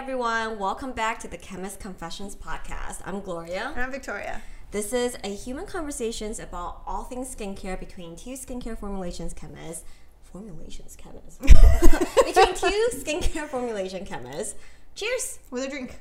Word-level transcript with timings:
everyone. 0.00 0.58
Welcome 0.58 0.92
back 0.92 1.18
to 1.18 1.28
the 1.28 1.36
Chemist 1.36 1.78
Confessions 1.78 2.34
podcast. 2.34 3.02
I'm 3.04 3.20
Gloria. 3.20 3.70
And 3.74 3.82
I'm 3.82 3.92
Victoria. 3.92 4.40
This 4.70 4.94
is 4.94 5.18
a 5.22 5.28
human 5.28 5.66
conversations 5.66 6.38
about 6.38 6.80
all 6.86 7.04
things 7.04 7.36
skincare 7.36 7.78
between 7.78 8.16
two 8.16 8.30
skincare 8.30 8.78
formulations 8.78 9.34
chemists. 9.34 9.84
Formulations 10.22 10.96
chemists. 10.96 11.36
between 12.24 12.54
two 12.54 12.88
skincare 12.94 13.46
formulation 13.46 14.06
chemists. 14.06 14.54
Cheers! 14.94 15.38
With 15.50 15.64
a 15.64 15.68
drink. 15.68 16.00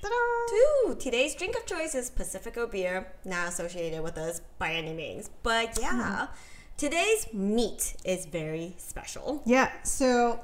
Ta-da! 0.00 0.94
Today's 0.94 1.34
drink 1.34 1.56
of 1.56 1.66
choice 1.66 1.96
is 1.96 2.10
Pacifico 2.10 2.68
beer, 2.68 3.12
not 3.24 3.48
associated 3.48 4.04
with 4.04 4.18
us 4.18 4.40
by 4.58 4.72
any 4.72 4.92
means. 4.92 5.30
But 5.42 5.80
yeah, 5.80 6.28
mm. 6.30 6.36
today's 6.76 7.26
meat 7.32 7.96
is 8.04 8.24
very 8.24 8.74
special. 8.76 9.42
Yeah, 9.44 9.72
so 9.82 10.38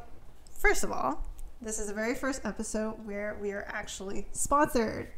first 0.58 0.82
of 0.82 0.90
all, 0.90 1.27
this 1.60 1.78
is 1.78 1.88
the 1.88 1.94
very 1.94 2.14
first 2.14 2.42
episode 2.44 2.94
where 3.04 3.36
we 3.40 3.50
are 3.52 3.64
actually 3.68 4.26
sponsored. 4.32 5.08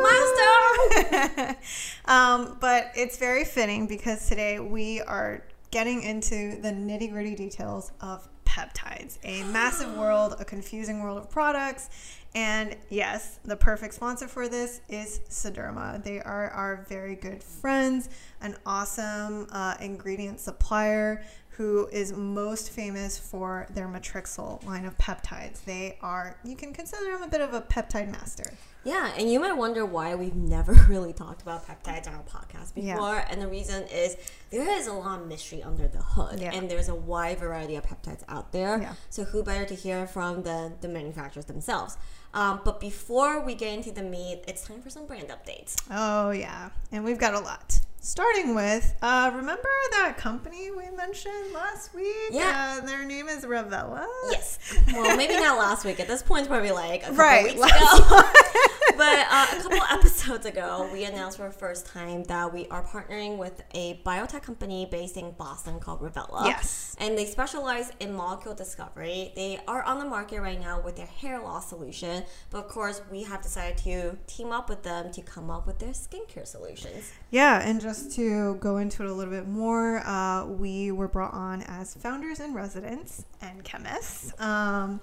Milestone! 0.00 1.56
um, 2.04 2.56
but 2.60 2.92
it's 2.94 3.18
very 3.18 3.44
fitting 3.44 3.86
because 3.86 4.28
today 4.28 4.60
we 4.60 5.00
are 5.02 5.42
getting 5.70 6.02
into 6.02 6.60
the 6.60 6.68
nitty 6.68 7.10
gritty 7.10 7.34
details 7.34 7.90
of 8.00 8.28
peptides, 8.44 9.18
a 9.24 9.42
massive 9.52 9.96
world, 9.96 10.36
a 10.38 10.44
confusing 10.44 11.02
world 11.02 11.18
of 11.18 11.30
products. 11.30 11.90
And 12.34 12.76
yes, 12.90 13.40
the 13.44 13.56
perfect 13.56 13.94
sponsor 13.94 14.28
for 14.28 14.48
this 14.48 14.80
is 14.88 15.20
Sederma. 15.30 16.04
They 16.04 16.20
are 16.20 16.50
our 16.50 16.86
very 16.88 17.16
good 17.16 17.42
friends, 17.42 18.08
an 18.40 18.56
awesome 18.64 19.48
uh, 19.50 19.74
ingredient 19.80 20.38
supplier 20.38 21.24
who 21.58 21.88
is 21.90 22.12
most 22.12 22.70
famous 22.70 23.18
for 23.18 23.66
their 23.70 23.88
Matrixyl 23.88 24.64
line 24.64 24.84
of 24.84 24.96
peptides. 24.96 25.64
They 25.64 25.98
are, 26.00 26.36
you 26.44 26.54
can 26.54 26.72
consider 26.72 27.10
them 27.10 27.24
a 27.24 27.26
bit 27.26 27.40
of 27.40 27.52
a 27.52 27.60
peptide 27.60 28.08
master. 28.12 28.44
Yeah, 28.84 29.10
and 29.18 29.28
you 29.28 29.40
might 29.40 29.54
wonder 29.54 29.84
why 29.84 30.14
we've 30.14 30.36
never 30.36 30.72
really 30.88 31.12
talked 31.12 31.42
about 31.42 31.66
peptides 31.66 32.06
on 32.06 32.14
our 32.14 32.22
podcast 32.22 32.76
before. 32.76 33.16
Yeah. 33.16 33.26
And 33.28 33.42
the 33.42 33.48
reason 33.48 33.82
is 33.88 34.16
there 34.50 34.68
is 34.78 34.86
a 34.86 34.92
lot 34.92 35.20
of 35.20 35.26
mystery 35.26 35.60
under 35.64 35.88
the 35.88 35.98
hood, 35.98 36.38
yeah. 36.38 36.54
and 36.54 36.70
there's 36.70 36.88
a 36.88 36.94
wide 36.94 37.40
variety 37.40 37.74
of 37.74 37.84
peptides 37.84 38.22
out 38.28 38.52
there. 38.52 38.80
Yeah. 38.80 38.94
So, 39.10 39.24
who 39.24 39.42
better 39.42 39.64
to 39.64 39.74
hear 39.74 40.06
from 40.06 40.44
than 40.44 40.76
the 40.80 40.88
manufacturers 40.88 41.46
themselves? 41.46 41.98
Um, 42.34 42.60
but 42.64 42.78
before 42.78 43.44
we 43.44 43.56
get 43.56 43.74
into 43.74 43.90
the 43.90 44.02
meat, 44.02 44.44
it's 44.46 44.64
time 44.64 44.80
for 44.80 44.90
some 44.90 45.06
brand 45.06 45.28
updates. 45.28 45.74
Oh, 45.90 46.30
yeah. 46.30 46.70
And 46.92 47.04
we've 47.04 47.18
got 47.18 47.34
a 47.34 47.40
lot. 47.40 47.80
Starting 48.00 48.54
with, 48.54 48.94
uh, 49.02 49.30
remember 49.34 49.68
that 49.90 50.16
company 50.16 50.70
we 50.70 50.88
mentioned 50.96 51.52
last 51.52 51.92
week? 51.94 52.14
Yeah. 52.30 52.78
Uh, 52.78 52.86
their 52.86 53.04
name 53.04 53.28
is 53.28 53.44
Revela. 53.44 54.06
Yes. 54.30 54.58
Well, 54.92 55.16
maybe 55.16 55.34
not 55.34 55.58
last 55.58 55.84
week. 55.84 55.98
At 55.98 56.06
this 56.06 56.22
point, 56.22 56.40
it's 56.40 56.48
probably 56.48 56.70
like 56.70 57.02
a 57.02 57.06
couple 57.06 57.16
right, 57.16 57.44
weeks 57.44 57.56
ago. 57.56 58.22
but 58.96 59.26
uh, 59.30 59.46
a 59.52 59.62
couple 59.62 59.82
episodes 59.90 60.46
ago, 60.46 60.88
we 60.92 61.04
announced 61.04 61.38
for 61.38 61.48
the 61.48 61.54
first 61.54 61.86
time 61.86 62.22
that 62.24 62.52
we 62.52 62.66
are 62.68 62.84
partnering 62.84 63.36
with 63.36 63.62
a 63.74 64.00
biotech 64.06 64.42
company 64.42 64.86
based 64.88 65.16
in 65.16 65.32
Boston 65.32 65.80
called 65.80 66.00
Revela. 66.00 66.46
Yes. 66.46 66.94
And 66.98 67.18
they 67.18 67.26
specialize 67.26 67.90
in 67.98 68.12
molecule 68.14 68.54
discovery. 68.54 69.32
They 69.34 69.58
are 69.66 69.82
on 69.82 69.98
the 69.98 70.04
market 70.04 70.40
right 70.40 70.60
now 70.60 70.80
with 70.80 70.96
their 70.96 71.06
hair 71.06 71.40
loss 71.40 71.68
solution. 71.68 72.24
But 72.50 72.58
of 72.58 72.68
course, 72.68 73.02
we 73.10 73.24
have 73.24 73.42
decided 73.42 73.78
to 73.78 74.16
team 74.28 74.52
up 74.52 74.68
with 74.68 74.84
them 74.84 75.10
to 75.12 75.22
come 75.22 75.50
up 75.50 75.66
with 75.66 75.80
their 75.80 75.90
skincare 75.90 76.46
solutions. 76.46 77.12
Yeah, 77.30 77.60
and 77.60 77.80
just 77.80 77.97
to 78.06 78.54
go 78.56 78.78
into 78.78 79.02
it 79.02 79.10
a 79.10 79.12
little 79.12 79.32
bit 79.32 79.48
more, 79.48 79.98
uh, 80.06 80.46
we 80.46 80.90
were 80.92 81.08
brought 81.08 81.34
on 81.34 81.62
as 81.62 81.94
founders 81.94 82.40
and 82.40 82.54
residents 82.54 83.24
and 83.40 83.64
chemists 83.64 84.32
um, 84.40 85.00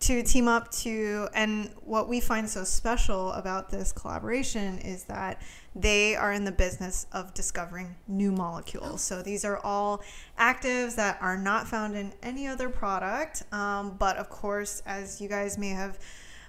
to 0.00 0.22
team 0.22 0.48
up 0.48 0.70
to. 0.72 1.28
And 1.34 1.70
what 1.84 2.08
we 2.08 2.20
find 2.20 2.48
so 2.48 2.64
special 2.64 3.32
about 3.32 3.70
this 3.70 3.92
collaboration 3.92 4.78
is 4.78 5.04
that 5.04 5.40
they 5.74 6.14
are 6.16 6.32
in 6.32 6.44
the 6.44 6.52
business 6.52 7.06
of 7.12 7.32
discovering 7.34 7.94
new 8.08 8.32
molecules. 8.32 9.00
So 9.02 9.22
these 9.22 9.44
are 9.44 9.58
all 9.58 10.02
actives 10.38 10.96
that 10.96 11.18
are 11.20 11.38
not 11.38 11.66
found 11.66 11.96
in 11.96 12.12
any 12.22 12.46
other 12.46 12.68
product. 12.68 13.42
Um, 13.52 13.96
but 13.98 14.16
of 14.16 14.28
course, 14.28 14.82
as 14.86 15.20
you 15.20 15.28
guys 15.28 15.56
may 15.56 15.70
have 15.70 15.98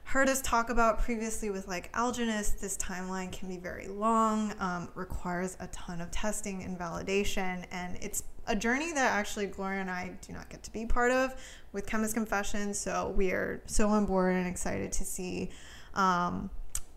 heard 0.04 0.30
us 0.30 0.42
talk 0.42 0.70
about 0.70 1.00
previously 1.00 1.50
with 1.50 1.68
like 1.68 1.92
Algenist, 1.94 2.60
this 2.60 2.78
timeline 2.78 3.32
can 3.32 3.48
be 3.50 3.58
very 3.58 3.88
long, 3.88 4.54
um, 4.60 4.90
requires 4.96 5.58
a 5.60 5.68
ton 5.68 6.02
of 6.02 6.12
testing 6.12 6.64
and 6.64 6.78
validation, 6.78 7.66
and 7.72 7.98
it's 8.02 8.24
a 8.48 8.56
journey 8.56 8.92
that 8.92 9.12
actually 9.12 9.46
Gloria 9.46 9.82
and 9.82 9.90
I 9.90 10.12
do 10.26 10.34
not 10.34 10.50
get 10.50 10.64
to 10.64 10.72
be 10.72 10.86
part 10.86 11.12
of 11.12 11.34
with 11.72 11.86
Chemist 11.88 12.14
Confessions. 12.14 12.78
So 12.78 13.14
we 13.16 13.32
are 13.32 13.62
so 13.66 13.88
on 13.90 14.06
board 14.06 14.36
and 14.36 14.48
excited 14.48 14.92
to 14.94 15.06
see. 15.06 15.50
Um, 15.94 16.50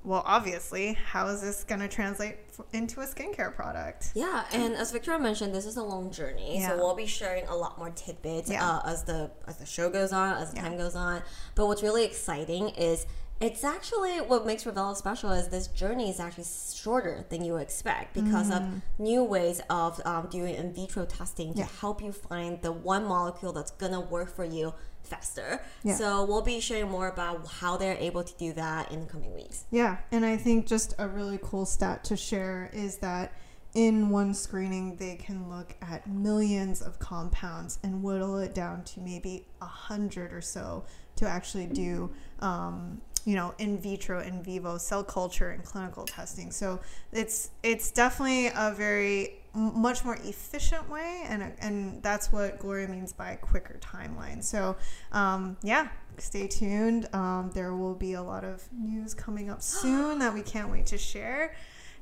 well, 0.06 0.22
obviously, 0.25 0.93
how 0.93 1.27
is 1.27 1.41
this 1.41 1.65
going 1.65 1.81
to 1.81 1.89
translate 1.89 2.37
into 2.72 3.00
a 3.00 3.06
skincare 3.06 3.53
product? 3.53 4.12
Yeah, 4.15 4.44
and 4.53 4.75
as 4.75 4.93
Victoria 4.93 5.19
mentioned, 5.21 5.53
this 5.53 5.67
is 5.67 5.77
a 5.77 5.83
long 5.83 6.12
journey, 6.12 6.61
yeah. 6.61 6.69
so 6.69 6.77
we'll 6.77 6.94
be 6.94 7.06
sharing 7.06 7.44
a 7.49 7.56
lot 7.56 7.77
more 7.77 7.91
tidbits 7.91 8.49
yeah. 8.49 8.65
uh, 8.65 8.83
as 8.87 9.03
the 9.03 9.33
as 9.49 9.56
the 9.56 9.66
show 9.66 9.91
goes 9.91 10.12
on, 10.12 10.34
as 10.41 10.50
the 10.53 10.56
yeah. 10.56 10.62
time 10.62 10.78
goes 10.78 10.95
on. 10.95 11.22
But 11.56 11.66
what's 11.66 11.83
really 11.83 12.05
exciting 12.05 12.69
is 12.71 13.05
it's 13.41 13.65
actually 13.65 14.19
what 14.19 14.47
makes 14.47 14.62
Revela 14.62 14.97
special 14.97 15.33
is 15.33 15.49
this 15.49 15.66
journey 15.66 16.09
is 16.09 16.21
actually 16.21 16.47
shorter 16.72 17.27
than 17.28 17.45
you 17.45 17.56
expect 17.56 18.15
because 18.15 18.50
mm. 18.50 18.56
of 18.56 18.83
new 18.99 19.25
ways 19.25 19.61
of 19.69 20.00
um, 20.06 20.28
doing 20.31 20.55
in 20.55 20.72
vitro 20.72 21.05
testing 21.05 21.53
to 21.55 21.65
help 21.65 22.00
you 22.00 22.12
find 22.12 22.62
the 22.62 22.72
one 22.72 23.05
molecule 23.05 23.53
that's 23.53 23.72
gonna 23.72 24.00
work 24.00 24.34
for 24.34 24.45
you 24.45 24.72
faster. 25.06 25.62
Yeah. 25.83 25.94
So 25.94 26.25
we'll 26.25 26.43
be 26.43 26.61
sharing 26.61 26.91
more 26.91 27.09
about 27.09 27.47
how 27.47 27.77
they're 27.77 27.97
able 27.99 28.25
to 28.25 28.34
do 28.37 28.53
that 28.55 28.93
in 28.93 29.00
the 29.00 29.06
coming 29.06 29.34
weeks. 29.34 29.65
Yeah, 29.71 29.99
and 30.11 30.25
I 30.25 30.37
think 30.37 30.67
just 30.67 30.94
a 30.99 31.09
really 31.09 31.39
cool 31.43 31.67
stat 31.67 32.05
to 32.05 32.17
share 32.17 32.71
is 32.72 32.99
that 32.99 33.33
in 33.75 34.09
one 34.09 34.33
screening 34.33 34.97
they 34.97 35.16
can 35.16 35.50
look 35.50 35.75
at 35.83 36.06
millions 36.09 36.81
of 36.81 36.99
compounds 36.99 37.78
and 37.83 38.03
whittle 38.03 38.39
it 38.39 38.55
down 38.55 38.83
to 38.83 39.00
maybe 39.00 39.47
a 39.61 39.66
hundred 39.66 40.33
or 40.33 40.41
so 40.41 40.83
to 41.15 41.28
actually 41.28 41.66
do 41.66 42.11
um, 42.41 43.00
you 43.27 43.34
know 43.34 43.55
in 43.59 43.77
vitro 43.78 44.22
in 44.22 44.43
vivo 44.43 44.78
cell 44.78 45.05
culture 45.05 45.50
and 45.50 45.62
clinical 45.62 46.05
testing 46.05 46.50
so 46.50 46.81
it's 47.12 47.50
it's 47.62 47.91
definitely 47.91 48.47
a 48.47 48.72
very 48.75 49.34
much 49.56 50.05
more 50.05 50.17
efficient 50.22 50.89
way 50.91 51.22
and 51.28 51.53
and 51.61 52.03
that's 52.03 52.31
what 52.31 52.59
gloria 52.59 52.87
means 52.87 53.12
by 53.12 53.34
quicker 53.37 53.78
timeline 53.81 54.44
so 54.44 54.77
um, 55.12 55.56
yeah 55.62 55.89
stay 56.19 56.47
tuned 56.47 57.09
um, 57.15 57.50
there 57.55 57.75
will 57.75 57.95
be 57.95 58.12
a 58.12 58.22
lot 58.22 58.45
of 58.45 58.62
news 58.72 59.15
coming 59.15 59.50
up 59.50 59.62
soon 59.62 60.19
that 60.19 60.33
we 60.33 60.43
can't 60.43 60.71
wait 60.71 60.87
to 60.87 60.99
share 60.99 61.55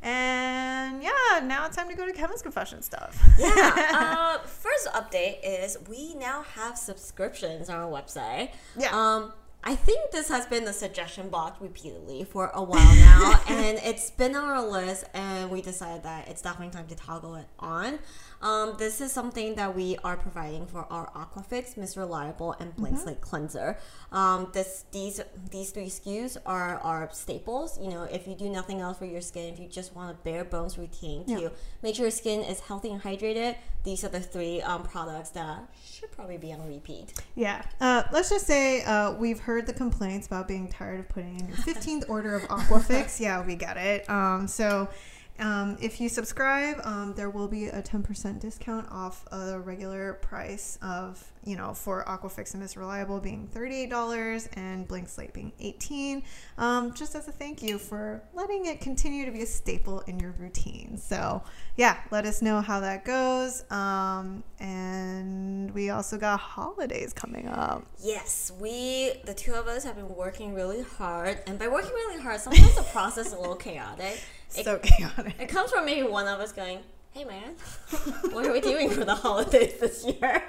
and 0.05 1.03
yeah, 1.03 1.41
now 1.43 1.65
it's 1.65 1.77
time 1.77 1.89
to 1.89 1.95
go 1.97 2.05
to 2.05 2.13
Chemist 2.13 2.43
Confession 2.43 2.83
stuff. 2.83 3.19
yeah. 3.39 3.93
Uh, 4.05 4.39
first 4.41 4.87
update 4.89 5.39
is 5.43 5.79
we 5.89 6.15
now 6.17 6.43
have 6.43 6.77
subscriptions 6.77 7.71
on 7.71 7.77
our 7.77 7.91
website. 7.91 8.51
Yeah. 8.79 8.91
Um, 8.93 9.33
I 9.67 9.75
think 9.75 10.11
this 10.11 10.29
has 10.29 10.45
been 10.45 10.67
the 10.67 10.75
suggestion 10.75 11.31
box 11.31 11.59
repeatedly 11.59 12.25
for 12.25 12.51
a 12.53 12.63
while 12.63 12.97
now, 12.97 13.41
and 13.49 13.79
it's 13.83 14.11
been 14.11 14.37
on 14.37 14.45
our 14.45 14.63
list, 14.63 15.05
and 15.15 15.51
we 15.51 15.63
decided 15.63 16.03
that 16.03 16.29
it's 16.29 16.43
definitely 16.43 16.75
time 16.75 16.87
to 16.89 16.95
toggle 16.95 17.37
it 17.37 17.47
on. 17.59 17.99
Um, 18.45 18.75
this 18.77 19.01
is 19.01 19.11
something 19.11 19.55
that 19.55 19.75
we 19.75 19.97
are 20.05 20.19
providing 20.19 20.67
for 20.67 20.87
our 20.93 21.11
Aquafix, 21.13 21.79
Miss 21.79 21.97
Reliable, 21.97 22.55
and 22.61 22.77
Blank 22.77 22.99
mm-hmm. 22.99 23.21
Cleanser. 23.21 23.79
Um, 24.13 24.51
this 24.53 24.85
these 24.93 25.23
these 25.51 25.71
three 25.71 25.87
SKUs 25.87 26.37
are 26.45 26.77
our 26.81 27.09
staples. 27.13 27.81
You 27.81 27.89
know, 27.89 28.03
if 28.03 28.29
you 28.29 28.35
do 28.35 28.51
nothing 28.51 28.83
else 28.83 28.99
for 28.99 29.07
your 29.07 29.23
skin, 29.23 29.55
if 29.55 29.59
you 29.59 29.67
just 29.67 29.97
want 29.97 30.11
a 30.11 30.23
bare 30.23 30.45
bones 30.45 30.77
routine 30.77 31.25
to 31.25 31.53
make 31.83 31.95
sure 31.95 32.05
your 32.05 32.11
skin 32.11 32.43
is 32.43 32.61
healthy 32.61 32.91
and 32.91 33.03
hydrated, 33.03 33.57
these 33.83 34.05
are 34.05 34.09
the 34.09 34.21
three 34.21 34.61
um, 34.61 34.83
products 34.83 35.31
that 35.31 35.67
should 35.83 36.13
probably 36.13 36.37
be 36.37 36.53
on 36.53 36.67
repeat. 36.69 37.15
Yeah. 37.35 37.65
Uh, 37.81 38.03
let's 38.13 38.29
just 38.29 38.47
say 38.47 38.83
uh, 38.85 39.15
we've 39.15 39.41
heard 39.41 39.67
the 39.67 39.73
complaints 39.73 40.27
about 40.27 40.49
being 40.49 40.69
tired 40.69 41.01
of 41.01 41.09
putting 41.09 41.41
in 41.41 41.49
your 41.49 41.57
15th 41.57 42.11
order 42.11 42.35
of 42.35 42.43
Aquafix. 42.43 43.21
yeah, 43.21 43.43
we 43.43 43.57
get 43.57 43.79
it. 43.79 44.09
Um, 44.11 44.47
so 44.47 44.91
um, 45.39 45.77
if 45.81 46.01
you 46.01 46.09
subscribe, 46.09 46.81
um, 46.85 47.15
there 47.15 47.31
will 47.31 47.49
be 47.49 47.67
a 47.67 47.83
10% 47.83 48.41
discount 48.41 48.89
off 48.91 49.25
the 49.31 49.61
regular 49.61 50.15
price 50.15 50.79
of, 50.81 51.33
you 51.45 51.57
know, 51.57 51.75
for 51.75 52.05
Aquafix 52.05 52.53
and 52.55 52.63
Miss 52.63 52.77
Reliable 52.77 53.21
being 53.21 53.49
$38 53.55 54.49
and 54.55 54.87
Blank 54.89 55.09
Slate 55.09 55.33
being 55.33 55.53
18 55.61 56.23
um, 56.59 56.95
just 56.95 57.15
as 57.15 57.29
a 57.29 57.33
thank 57.33 57.63
you 57.63 57.79
for 57.79 58.23
letting 58.33 58.67
it 58.67 58.81
continue 58.81 59.25
to 59.25 59.31
be 59.31 59.43
a 59.43 59.47
staple 59.47 60.01
in 60.01 60.19
your 60.19 60.33
routine. 60.33 60.97
So, 60.97 61.43
yeah, 61.77 61.99
let 62.11 62.27
us 62.27 62.43
know 62.43 62.61
how 62.61 62.81
that 62.81 63.05
goes. 63.05 63.71
Um, 63.71 64.45
and 64.59 65.73
we 65.75 65.91
also 65.91 66.17
got 66.17 66.41
holidays 66.41 67.13
coming 67.13 67.49
up. 67.49 67.85
Yes, 68.03 68.53
we, 68.59 69.13
the 69.25 69.35
two 69.35 69.55
of 69.55 69.67
us, 69.67 69.85
have 69.85 69.97
been 69.97 70.15
working 70.15 70.55
really 70.55 70.83
hard. 70.83 71.41
And 71.47 71.59
by 71.59 71.69
working 71.69 71.93
really 71.93 72.21
hard, 72.21 72.41
sometimes 72.41 72.75
the 72.75 72.83
process 72.83 73.29
is 73.29 73.33
a 73.33 73.39
little 73.39 73.57
chaotic 73.57 74.23
so 74.63 74.79
chaotic. 74.79 75.35
It 75.41 75.49
comes 75.49 75.71
from 75.71 75.85
maybe 75.85 76.07
one 76.07 76.29
of 76.29 76.41
us 76.41 76.53
going, 76.53 76.81
hey 77.15 77.25
man, 77.25 77.55
what 78.33 78.45
are 78.45 78.53
we 78.53 78.61
doing 78.61 78.91
for 78.91 79.05
the 79.05 79.15
holidays 79.15 79.75
this 79.81 80.05
year? 80.05 80.43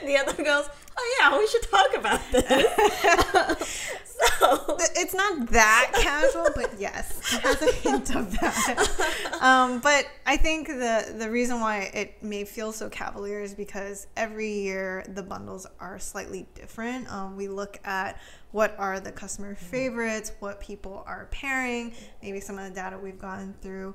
And 0.00 0.08
the 0.08 0.16
other 0.16 0.42
goes, 0.42 0.66
oh 0.96 1.16
yeah, 1.20 1.38
we 1.38 1.46
should 1.46 1.62
talk 1.70 1.94
about 1.96 2.20
this. 2.32 3.94
So 4.40 4.76
it's 4.96 5.14
not 5.14 5.50
that 5.50 5.92
casual, 5.94 6.48
but 6.56 6.72
yes, 6.76 7.20
it 7.32 7.40
has 7.40 7.62
a 7.62 7.70
hint 7.70 8.16
of 8.16 8.32
that. 8.32 9.38
Um, 9.40 9.78
but 9.78 10.06
I 10.26 10.36
think 10.36 10.66
the 10.66 11.14
the 11.16 11.30
reason 11.30 11.60
why 11.60 11.90
it 11.94 12.20
may 12.20 12.44
feel 12.44 12.72
so 12.72 12.88
cavalier 12.88 13.40
is 13.40 13.54
because 13.54 14.08
every 14.16 14.50
year 14.50 15.04
the 15.14 15.22
bundles 15.22 15.68
are 15.78 16.00
slightly 16.00 16.48
different. 16.56 17.08
Um, 17.12 17.36
we 17.36 17.46
look 17.46 17.78
at 17.84 18.20
what 18.50 18.74
are 18.76 18.98
the 18.98 19.12
customer 19.12 19.54
favorites, 19.54 20.32
what 20.40 20.60
people 20.60 21.04
are 21.06 21.28
pairing, 21.30 21.92
maybe 22.20 22.40
some 22.40 22.58
of 22.58 22.68
the 22.68 22.74
data 22.74 22.98
we've 22.98 23.20
gone 23.20 23.54
through. 23.62 23.94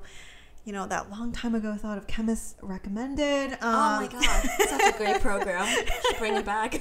You 0.64 0.72
know, 0.72 0.86
that 0.86 1.10
long 1.10 1.32
time 1.32 1.54
ago 1.54 1.74
thought 1.74 1.98
of 1.98 2.06
chemists 2.06 2.56
recommended. 2.62 3.52
Um, 3.52 3.58
oh 3.62 4.00
my 4.00 4.08
god, 4.10 4.22
such 4.68 4.94
a 4.94 4.96
great 4.96 5.20
program. 5.20 5.66
Should 6.08 6.18
bring 6.18 6.34
it 6.34 6.44
back. 6.46 6.80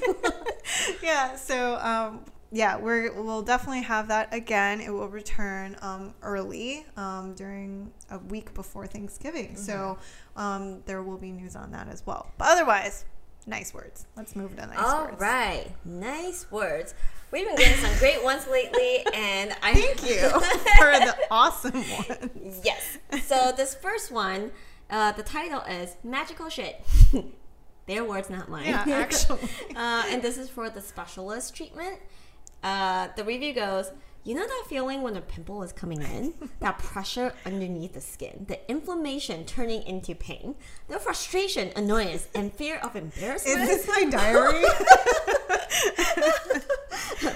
yeah, 1.03 1.35
so 1.35 1.75
um, 1.77 2.23
yeah, 2.53 2.77
we're, 2.77 3.11
we'll 3.11 3.41
definitely 3.41 3.81
have 3.81 4.07
that 4.09 4.31
again. 4.31 4.79
It 4.79 4.93
will 4.93 5.09
return 5.09 5.75
um, 5.81 6.13
early 6.21 6.85
um, 6.95 7.33
during 7.33 7.91
a 8.11 8.19
week 8.19 8.53
before 8.53 8.85
Thanksgiving. 8.85 9.53
Mm-hmm. 9.53 9.57
So 9.57 9.97
um, 10.35 10.81
there 10.85 11.01
will 11.01 11.17
be 11.17 11.31
news 11.31 11.55
on 11.55 11.71
that 11.71 11.87
as 11.87 12.05
well. 12.05 12.31
But 12.37 12.49
otherwise, 12.49 13.05
nice 13.47 13.73
words. 13.73 14.05
Let's 14.15 14.35
move 14.35 14.55
to 14.57 14.67
nice 14.67 14.77
All 14.77 15.05
words. 15.05 15.13
All 15.13 15.27
right, 15.27 15.71
nice 15.83 16.45
words. 16.51 16.93
We've 17.33 17.47
been 17.47 17.55
getting 17.55 17.83
some 17.83 17.97
great 17.97 18.23
ones 18.23 18.45
lately, 18.47 19.03
and 19.11 19.55
I 19.63 19.73
thank 19.95 20.07
you 20.07 20.19
for 20.77 20.91
the 20.91 21.15
awesome 21.31 21.73
ones. 21.73 22.61
Yes. 22.63 22.99
So 23.23 23.51
this 23.57 23.73
first 23.73 24.11
one, 24.11 24.51
uh, 24.91 25.13
the 25.13 25.23
title 25.23 25.61
is 25.61 25.95
"Magical 26.03 26.47
Shit." 26.49 26.79
Their 27.87 28.03
words, 28.03 28.29
not 28.29 28.49
mine. 28.49 28.67
Yeah, 28.67 28.83
actually. 28.87 29.39
uh, 29.75 30.03
and 30.09 30.21
this 30.21 30.37
is 30.37 30.47
for 30.47 30.69
the 30.69 30.79
specialist 30.79 31.55
treatment. 31.55 31.97
Uh, 32.61 33.07
the 33.17 33.23
review 33.23 33.53
goes. 33.53 33.91
You 34.25 34.35
know 34.35 34.47
that 34.47 34.65
feeling 34.69 35.01
when 35.01 35.17
a 35.17 35.21
pimple 35.21 35.63
is 35.63 35.73
coming 35.73 36.01
in? 36.01 36.33
that 36.61 36.77
pressure 36.77 37.33
underneath 37.45 37.93
the 37.93 37.99
skin, 37.99 38.45
the 38.47 38.57
inflammation 38.71 39.43
turning 39.45 39.83
into 39.83 40.15
pain, 40.15 40.55
the 40.87 40.97
frustration, 40.97 41.71
annoyance, 41.75 42.29
and 42.33 42.53
fear 42.53 42.77
of 42.77 42.95
embarrassment? 42.95 43.59
Is 43.59 43.85
this 43.85 43.87
my 43.87 44.05
diary? 44.09 44.63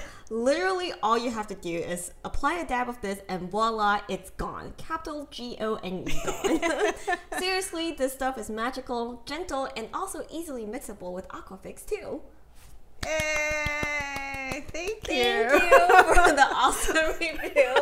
Literally, 0.30 0.94
all 1.02 1.18
you 1.18 1.30
have 1.30 1.46
to 1.48 1.54
do 1.54 1.74
is 1.74 2.12
apply 2.24 2.54
a 2.54 2.66
dab 2.66 2.88
of 2.88 3.00
this, 3.02 3.18
and 3.28 3.50
voila, 3.50 4.00
it's 4.08 4.30
gone. 4.30 4.72
Capital 4.78 5.28
G 5.30 5.56
O 5.60 5.74
N 5.76 6.04
E 6.06 6.20
gone. 6.24 6.92
Seriously, 7.38 7.92
this 7.92 8.12
stuff 8.14 8.36
is 8.38 8.48
magical, 8.48 9.22
gentle, 9.26 9.68
and 9.76 9.88
also 9.92 10.26
easily 10.30 10.64
mixable 10.64 11.12
with 11.12 11.28
Aquafix 11.28 11.84
too. 11.86 12.20
Hey, 13.04 14.64
thank 14.72 15.08
you. 15.08 15.48
Thank 15.48 15.62
you 15.62 16.14
for 16.14 16.32
the 16.32 16.46
awesome 16.52 16.96
review. 17.20 17.74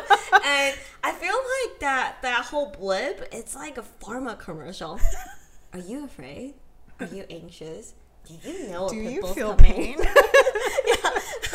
And 0.45 0.77
I 1.05 1.13
feel 1.13 1.35
like 1.35 1.81
that 1.81 2.17
that 2.23 2.45
whole 2.47 2.71
blip, 2.79 3.29
it's 3.33 3.55
like 3.55 3.79
a 3.79 3.85
pharma 4.03 4.39
commercial. 4.39 5.01
Are 5.73 5.79
you 5.79 6.05
afraid? 6.05 6.55
Are 7.01 7.07
you 7.07 7.25
anxious? 7.31 7.95
Do 8.27 8.35
you 8.51 8.69
know 8.69 8.89
Do 8.89 8.97
you 8.97 9.23
feel 9.29 9.55
coming? 9.55 9.73
pain? 9.73 9.97
yeah, 10.87 11.11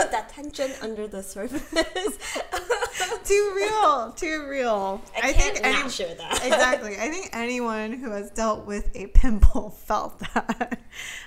that 0.10 0.30
tension 0.34 0.72
under 0.82 1.06
the 1.08 1.22
surface. 1.22 1.70
too 3.26 3.54
real, 3.56 4.12
too 4.14 4.48
real. 4.48 5.02
I, 5.22 5.30
I 5.30 5.34
can't 5.34 5.54
think 5.58 5.66
not 5.66 5.82
any- 5.82 5.90
share 5.90 6.16
that. 6.16 6.46
exactly. 6.46 6.96
I 6.98 7.10
think 7.10 7.30
anyone 7.34 7.92
who 7.94 8.12
has 8.12 8.32
dealt 8.32 8.66
with 8.66 8.90
a 8.96 9.08
pimple 9.08 9.72
felt 9.72 10.20
that. 10.34 10.80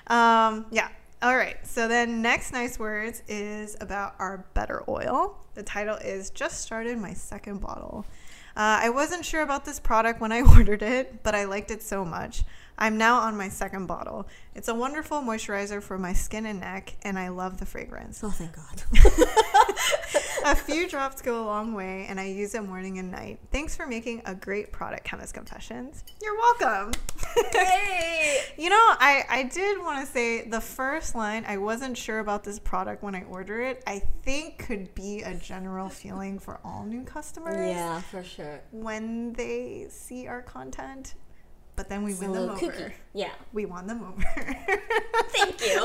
Um, 0.06 0.64
yeah. 0.70 0.88
All 1.24 1.38
right. 1.38 1.56
So 1.66 1.88
then, 1.88 2.20
next 2.20 2.52
nice 2.52 2.78
words 2.78 3.22
is 3.28 3.78
about 3.80 4.14
our 4.18 4.44
better 4.52 4.82
oil. 4.86 5.38
The 5.54 5.62
title 5.62 5.96
is 5.96 6.28
"Just 6.28 6.60
started 6.60 6.98
my 6.98 7.14
second 7.14 7.62
bottle." 7.62 8.04
Uh, 8.54 8.84
I 8.84 8.90
wasn't 8.90 9.24
sure 9.24 9.40
about 9.40 9.64
this 9.64 9.80
product 9.80 10.20
when 10.20 10.32
I 10.32 10.42
ordered 10.56 10.82
it, 10.82 11.22
but 11.22 11.34
I 11.34 11.44
liked 11.44 11.70
it 11.70 11.82
so 11.82 12.04
much. 12.04 12.44
I'm 12.76 12.98
now 12.98 13.20
on 13.20 13.36
my 13.36 13.48
second 13.48 13.86
bottle. 13.86 14.26
It's 14.54 14.68
a 14.68 14.74
wonderful 14.74 15.20
moisturizer 15.20 15.82
for 15.82 15.96
my 15.98 16.12
skin 16.12 16.44
and 16.46 16.60
neck, 16.60 16.94
and 17.02 17.18
I 17.18 17.28
love 17.28 17.58
the 17.58 17.66
fragrance. 17.66 18.22
Oh, 18.22 18.30
thank 18.30 18.52
God. 18.54 18.82
a 20.44 20.56
few 20.56 20.88
drops 20.88 21.22
go 21.22 21.42
a 21.42 21.46
long 21.46 21.72
way, 21.74 22.06
and 22.08 22.18
I 22.18 22.26
use 22.26 22.54
it 22.54 22.62
morning 22.62 22.98
and 22.98 23.10
night. 23.10 23.38
Thanks 23.52 23.76
for 23.76 23.86
making 23.86 24.22
a 24.26 24.34
great 24.34 24.72
product, 24.72 25.04
Chemist 25.04 25.34
Confessions. 25.34 26.04
You're 26.20 26.36
welcome. 26.36 26.92
hey! 27.52 28.40
you 28.58 28.70
know, 28.70 28.76
I, 28.76 29.24
I 29.28 29.42
did 29.44 29.78
want 29.78 30.04
to 30.04 30.12
say 30.12 30.48
the 30.48 30.60
first 30.60 31.14
line, 31.14 31.44
I 31.46 31.58
wasn't 31.58 31.96
sure 31.96 32.18
about 32.18 32.42
this 32.44 32.58
product 32.58 33.02
when 33.02 33.14
I 33.14 33.22
ordered 33.24 33.62
it, 33.62 33.82
I 33.86 34.00
think 34.22 34.58
could 34.58 34.94
be 34.94 35.22
a 35.22 35.34
general 35.34 35.88
feeling 35.88 36.38
for 36.40 36.60
all 36.64 36.84
new 36.84 37.04
customers 37.04 37.68
Yeah, 37.68 38.00
for 38.00 38.22
sure. 38.24 38.60
when 38.72 39.32
they 39.34 39.86
see 39.90 40.26
our 40.26 40.42
content. 40.42 41.14
But 41.76 41.88
then 41.88 42.04
we 42.04 42.12
It's 42.12 42.20
win 42.20 42.32
them 42.32 42.50
over. 42.50 42.60
kooky. 42.60 42.92
Yeah. 43.14 43.30
We 43.52 43.66
won 43.66 43.86
them 43.88 44.02
over. 44.04 44.22
Thank 45.28 45.60
you. 45.60 45.80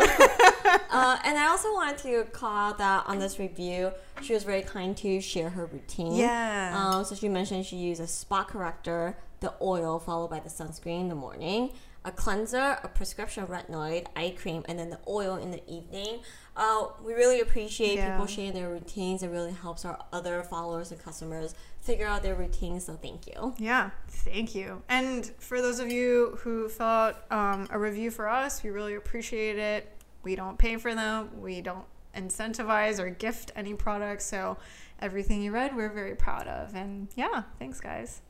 uh, 0.91 1.17
and 1.23 1.37
I 1.37 1.47
also 1.49 1.73
wanted 1.73 1.97
to 1.99 2.25
call 2.31 2.55
out 2.71 2.77
that 2.77 3.05
on 3.07 3.17
this 3.19 3.39
review, 3.39 3.91
she 4.21 4.33
was 4.33 4.43
very 4.43 4.61
kind 4.61 4.95
to 4.97 5.19
share 5.19 5.49
her 5.49 5.65
routine. 5.65 6.13
Yeah. 6.15 6.75
Um, 6.77 7.03
so 7.05 7.15
she 7.15 7.27
mentioned 7.27 7.65
she 7.65 7.77
used 7.77 8.01
a 8.01 8.07
spot 8.07 8.49
corrector, 8.49 9.17
the 9.39 9.53
oil 9.61 9.99
followed 9.99 10.29
by 10.29 10.39
the 10.39 10.49
sunscreen 10.49 11.01
in 11.01 11.09
the 11.09 11.15
morning, 11.15 11.71
a 12.05 12.11
cleanser, 12.11 12.77
a 12.83 12.87
prescription 12.87 13.47
retinoid, 13.47 14.05
eye 14.15 14.35
cream, 14.37 14.63
and 14.67 14.77
then 14.77 14.89
the 14.91 14.99
oil 15.07 15.35
in 15.37 15.49
the 15.51 15.61
evening. 15.67 16.19
Uh, 16.59 16.87
we 17.03 17.13
really 17.13 17.39
appreciate 17.39 17.95
Yeah. 17.95 18.11
people 18.11 18.27
sharing 18.27 18.53
their 18.53 18.69
routines. 18.69 19.23
It 19.23 19.29
really 19.29 19.53
helps 19.53 19.85
our 19.85 19.97
other 20.11 20.43
followers 20.43 20.91
and 20.91 21.01
customers 21.01 21.55
figure 21.79 22.05
out 22.05 22.21
their 22.21 22.35
routines. 22.35 22.85
So 22.85 22.95
thank 22.95 23.25
you. 23.27 23.55
Yeah, 23.57 23.91
thank 24.09 24.53
you. 24.53 24.83
And 24.89 25.25
for 25.39 25.61
those 25.61 25.79
of 25.79 25.89
you 25.89 26.37
who 26.41 26.67
fill 26.67 26.85
out 26.85 27.31
um, 27.31 27.67
a 27.71 27.79
review 27.79 28.11
for 28.11 28.27
us, 28.27 28.61
we 28.61 28.71
really 28.71 28.95
appreciate 28.95 29.57
it. 29.57 29.89
We 30.21 30.35
don't 30.35 30.57
pay 30.59 30.75
for 30.75 30.93
them, 30.93 31.41
we 31.41 31.61
don't 31.61 31.85
incentivize 32.13 32.99
or 32.99 33.09
gift 33.09 33.51
any 33.55 33.73
products. 33.73 34.25
So 34.25 34.57
everything 34.99 35.41
you 35.41 35.53
read, 35.53 35.73
we're 35.75 35.93
very 35.93 36.15
proud 36.15 36.45
of. 36.47 36.75
And 36.75 37.07
yeah, 37.15 37.43
thanks, 37.57 37.79
guys. 37.79 38.21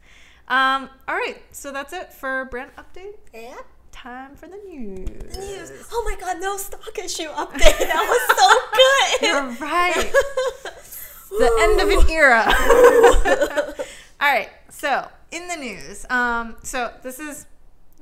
Um, 0.47 0.89
all 1.07 1.15
right, 1.15 1.37
so 1.51 1.71
that's 1.71 1.93
it 1.93 2.13
for 2.13 2.45
brand 2.45 2.71
update. 2.77 3.15
Yeah. 3.33 3.57
Time 3.91 4.35
for 4.35 4.47
the 4.47 4.57
news. 4.67 5.37
News. 5.37 5.87
Oh 5.91 6.03
my 6.09 6.19
God! 6.19 6.39
No 6.39 6.57
stock 6.57 6.97
issue 6.97 7.27
update. 7.27 7.79
That 7.79 8.05
was 8.07 8.37
so 8.39 8.49
good. 8.73 9.21
You're 9.27 9.67
right. 9.67 10.11
the 11.29 11.57
end 11.61 11.81
of 11.81 11.89
an 11.89 12.09
era. 12.09 12.45
all 14.21 14.33
right. 14.33 14.49
So 14.69 15.07
in 15.31 15.47
the 15.47 15.55
news, 15.55 16.05
um, 16.09 16.55
so 16.63 16.93
this 17.03 17.19
is 17.19 17.45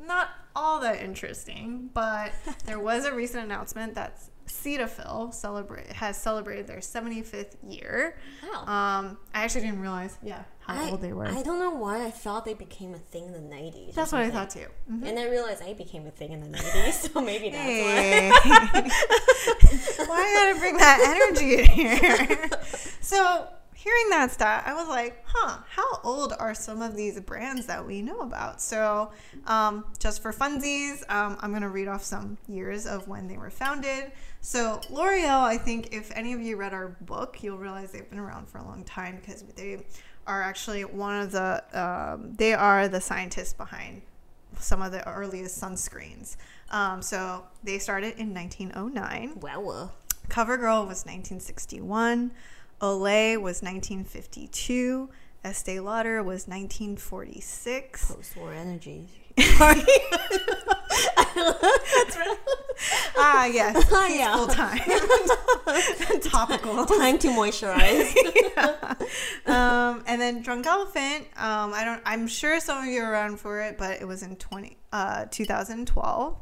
not 0.06 0.30
all 0.56 0.80
that 0.82 1.02
interesting, 1.02 1.90
but 1.94 2.32
there 2.66 2.80
was 2.80 3.06
a 3.06 3.14
recent 3.14 3.44
announcement 3.44 3.96
that 3.96 4.20
Cetaphil 4.48 5.34
celebrate 5.34 5.88
has 5.94 6.18
celebrated 6.18 6.68
their 6.68 6.78
75th 6.80 7.56
year. 7.68 8.18
Wow. 8.44 8.62
Um, 8.62 9.18
I 9.34 9.44
actually 9.44 9.62
didn't 9.62 9.82
realize, 9.82 10.18
yeah, 10.24 10.44
how 10.60 10.74
I, 10.86 10.90
old 10.90 11.02
they 11.02 11.14
were. 11.14 11.28
I 11.28 11.44
don't 11.44 11.60
know 11.60 11.72
why 11.72 12.06
I 12.06 12.12
thought 12.12 12.46
they 12.46 12.54
became 12.54 12.94
a 12.94 12.98
thing 13.00 13.26
in 13.26 13.34
the 13.34 13.40
90s. 13.40 13.94
That's 13.94 14.12
what 14.12 14.22
I 14.22 14.30
thought 14.30 14.50
too. 14.50 14.68
Mhm. 14.92 15.06
And 15.08 15.20
I 15.20 15.28
realized 15.30 15.62
I 15.64 15.74
became 15.74 16.06
a 16.08 16.12
thing 16.12 16.32
in 16.32 16.40
the 16.42 16.48
90s, 16.58 17.12
so 17.12 17.22
maybe 17.22 17.50
that's 17.50 17.64
Hey. 17.64 18.30
why. 18.32 18.90
Why 20.08 20.16
I 20.20 20.34
gotta 20.54 20.60
bring 20.60 20.78
that 20.78 21.00
energy 21.30 21.60
in 21.60 21.66
here? 21.66 22.50
so, 23.02 23.48
hearing 23.76 24.10
that 24.10 24.32
stat, 24.32 24.64
I 24.66 24.74
was 24.74 24.88
like, 24.88 25.24
huh, 25.26 25.60
how 25.70 26.00
old 26.04 26.34
are 26.40 26.54
some 26.54 26.82
of 26.82 26.96
these 26.96 27.20
brands 27.22 27.66
that 27.68 27.86
we 27.86 28.02
know 28.02 28.20
about? 28.20 28.62
So, 28.62 29.12
um, 29.46 29.86
just 30.00 30.22
for 30.22 30.32
funsies, 30.34 31.04
um, 31.10 31.38
I'm 31.42 31.52
gonna 31.54 31.70
read 31.70 31.88
off 31.88 32.04
some 32.04 32.38
years 32.48 32.86
of 32.86 33.08
when 33.08 33.28
they 33.28 33.38
were 33.38 33.50
founded. 33.50 34.12
So, 34.48 34.80
L'Oreal, 34.90 35.42
I 35.42 35.58
think 35.58 35.90
if 35.92 36.10
any 36.16 36.32
of 36.32 36.40
you 36.40 36.56
read 36.56 36.74
our 36.74 36.96
book, 37.02 37.44
you'll 37.44 37.58
realize 37.58 37.92
they've 37.92 38.10
been 38.10 38.18
around 38.18 38.48
for 38.48 38.60
a 38.60 38.64
long 38.64 38.86
time 38.86 39.18
because 39.18 39.42
they 39.42 39.84
are 40.26 40.42
actually 40.42 40.86
one 40.86 41.20
of 41.20 41.34
the, 41.34 41.62
um, 41.74 42.34
they 42.34 42.54
are 42.54 42.88
the 42.88 43.02
scientists 43.02 43.52
behind 43.52 44.04
some 44.58 44.82
of 44.82 44.94
the 44.94 45.06
earliest 45.06 45.62
sunscreens. 45.62 46.38
Um, 46.72 47.02
so 47.02 47.44
they 47.62 47.78
started 47.78 48.18
in 48.18 48.34
1909. 48.34 49.42
Well, 49.42 49.94
CoverGirl 50.30 50.88
was 50.88 51.04
1961. 51.04 52.32
Olay 52.82 53.34
was 53.36 53.62
1952. 53.62 55.10
Estee 55.44 55.82
Lauder 55.82 56.24
was 56.24 56.48
1946. 56.48 58.12
post-war 58.14 58.54
energies. 58.54 59.10
ah, 63.18 63.46
yes. 63.46 63.86
Ah, 63.92 64.08
yeah. 64.10 64.36
Full 64.36 64.48
time. 64.48 64.80
Topical. 66.22 66.86
Time 66.86 67.18
to 67.20 67.28
moisturize. 67.30 68.14
um, 69.48 70.04
and 70.08 70.22
then 70.22 70.42
Drunk 70.42 70.66
Elephant. 70.66 71.26
Um, 71.38 71.74
I 71.74 71.84
don't. 71.84 72.02
I'm 72.06 72.28
sure 72.28 72.60
some 72.60 72.80
of 72.80 72.86
you 72.86 73.02
are 73.02 73.12
around 73.12 73.40
for 73.40 73.62
it, 73.62 73.78
but 73.78 74.02
it 74.02 74.08
was 74.08 74.24
in 74.24 74.36
20, 74.36 74.78
uh, 74.94 75.26
2012. 75.32 76.38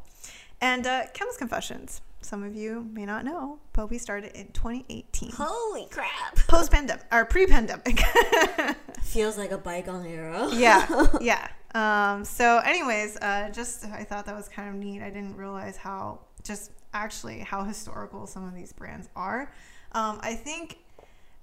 And 0.62 0.88
uh, 0.88 1.04
Chemist 1.14 1.40
Confessions. 1.40 2.02
Some 2.26 2.44
of 2.44 2.56
you 2.56 2.90
may 2.92 3.06
not 3.06 3.24
know, 3.24 3.60
but 3.74 3.90
we 3.90 3.98
started 3.98 4.32
in 4.34 4.48
2018. 4.48 5.32
Holy 5.36 5.88
crap! 5.92 6.36
Post 6.48 6.72
pandemic 6.72 7.06
or 7.12 7.26
pre 7.26 7.46
pandemic. 7.46 8.02
Feels 9.04 9.38
like 9.38 9.52
a 9.52 9.58
bygone 9.58 10.06
era. 10.06 10.50
yeah, 10.52 11.08
yeah. 11.22 11.48
Um, 11.76 12.26
so, 12.26 12.60
anyways, 12.60 13.18
uh, 13.18 13.50
just 13.54 13.86
I 13.86 14.04
thought 14.04 14.26
that 14.26 14.36
was 14.36 14.50
kind 14.50 14.70
of 14.70 14.76
neat. 14.76 15.02
I 15.02 15.10
didn't 15.10 15.36
realize 15.36 15.78
how 15.78 16.22
just 16.44 16.72
actually 16.94 17.40
how 17.40 17.64
historical 17.64 18.26
some 18.26 18.48
of 18.48 18.56
these 18.56 18.74
brands 18.74 19.08
are. 19.16 19.54
Um, 19.92 20.20
I 20.22 20.34
think 20.34 20.80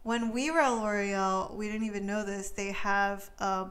when 0.02 0.32
we 0.32 0.50
were 0.50 0.60
at 0.60 0.70
L'Oreal, 0.70 1.54
we 1.54 1.68
didn't 1.68 1.86
even 1.86 2.06
know 2.06 2.24
this. 2.24 2.50
They 2.50 2.72
have 2.72 3.30
a 3.38 3.70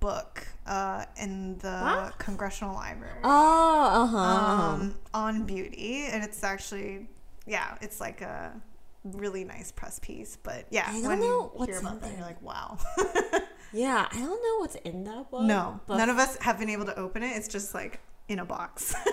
book 0.00 0.46
uh, 0.66 1.04
in 1.20 1.58
the? 1.58 2.12
Congressional 2.18 2.74
Library 2.74 3.20
Oh, 3.22 3.90
uh 3.92 4.06
huh. 4.06 4.18
um, 4.18 4.94
on 5.14 5.44
beauty, 5.44 6.06
and 6.10 6.24
it's 6.24 6.42
actually 6.42 7.06
yeah, 7.46 7.76
it's 7.80 8.00
like 8.00 8.20
a 8.20 8.52
really 9.04 9.44
nice 9.44 9.72
press 9.72 9.98
piece. 9.98 10.36
But 10.42 10.66
yeah, 10.70 10.84
I 10.88 10.92
don't 11.00 11.04
when 11.04 11.20
know 11.20 11.26
you 11.26 11.50
what's 11.54 11.70
hear 11.72 11.80
about 11.80 12.00
that, 12.02 12.12
you're 12.12 12.20
like, 12.26 12.42
wow. 12.42 12.78
yeah, 13.72 14.08
I 14.12 14.16
don't 14.18 14.28
know 14.42 14.58
what's 14.60 14.76
in 14.76 15.04
that 15.04 15.30
book. 15.30 15.42
no, 15.42 15.80
but, 15.86 15.96
none 15.96 16.10
of 16.10 16.18
us 16.18 16.36
have 16.38 16.58
been 16.58 16.70
able 16.70 16.86
to 16.86 16.98
open 16.98 17.22
it. 17.22 17.36
It's 17.36 17.48
just 17.48 17.74
like 17.74 18.00
in 18.30 18.38
a 18.38 18.44
box. 18.44 18.94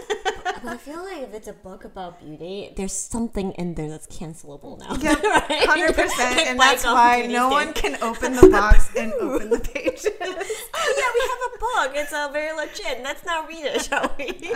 I 0.66 0.78
feel 0.78 1.04
like 1.04 1.22
if 1.22 1.34
it's 1.34 1.48
a 1.48 1.54
book 1.54 1.86
about 1.86 2.20
beauty, 2.20 2.74
there's 2.76 2.94
something 2.94 3.52
in 3.54 3.76
there 3.76 3.90
that's 3.90 4.08
cancelable 4.08 4.80
now. 4.80 4.96
Right? 5.28 5.66
hundred 5.66 5.96
percent, 5.96 6.48
and 6.48 6.60
that's 6.60 6.84
why 6.84 7.26
no 7.28 7.50
one 7.50 7.74
can 7.74 8.02
open 8.02 8.36
the 8.36 8.48
box 8.52 8.90
and 8.96 9.14
open 9.14 9.50
the 9.50 9.60
pages. 9.60 10.08
Oh 10.22 10.94
yeah, 10.98 11.10
we 11.14 11.22
have 11.30 11.42
a 11.46 11.60
book. 11.60 12.02
It's 12.02 12.14
uh, 12.14 12.30
very 12.32 12.56
legit. 12.56 13.04
Let's 13.04 13.26
not 13.26 13.48
read 13.48 13.66
it, 13.66 13.86
shall 13.86 14.14
we? 14.18 14.54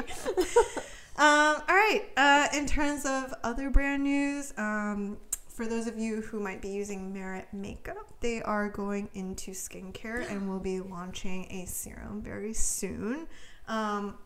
Um, 1.17 1.61
all 1.69 1.75
right. 1.75 2.03
Uh, 2.17 2.47
in 2.53 2.65
terms 2.65 3.05
of 3.05 3.33
other 3.43 3.69
brand 3.69 4.03
news, 4.03 4.53
um, 4.57 5.17
for 5.49 5.67
those 5.67 5.85
of 5.85 5.97
you 5.97 6.21
who 6.21 6.39
might 6.39 6.61
be 6.61 6.69
using 6.69 7.13
Merit 7.13 7.47
makeup, 7.53 8.11
they 8.21 8.41
are 8.41 8.69
going 8.69 9.09
into 9.13 9.51
skincare 9.51 10.29
and 10.31 10.49
will 10.49 10.59
be 10.59 10.79
launching 10.79 11.45
a 11.51 11.67
serum 11.67 12.21
very 12.23 12.53
soon. 12.53 13.27
Um, 13.67 14.17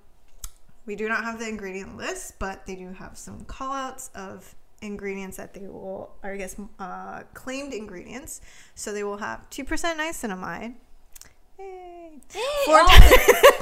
we 0.86 0.96
do 0.96 1.08
not 1.08 1.24
have 1.24 1.40
the 1.40 1.48
ingredient 1.48 1.98
list, 1.98 2.40
but 2.40 2.66
they 2.66 2.76
do 2.76 2.92
have 2.94 3.18
some 3.18 3.44
call 3.46 3.74
outs 3.74 4.12
of 4.16 4.56
ingredients 4.82 5.38
that 5.38 5.54
they 5.54 5.68
will, 5.68 6.16
or 6.24 6.34
I 6.34 6.38
guess, 6.38 6.56
uh, 6.80 7.24
claimed 7.34 7.74
ingredients. 7.74 8.42
So 8.76 8.94
they 8.94 9.04
will 9.04 9.18
have 9.18 9.50
2% 9.50 9.66
niacinamide. 9.66 10.76
Yay. 11.58 12.12
Four 12.66 12.80
oh, 12.82 12.88
types. 12.88 13.56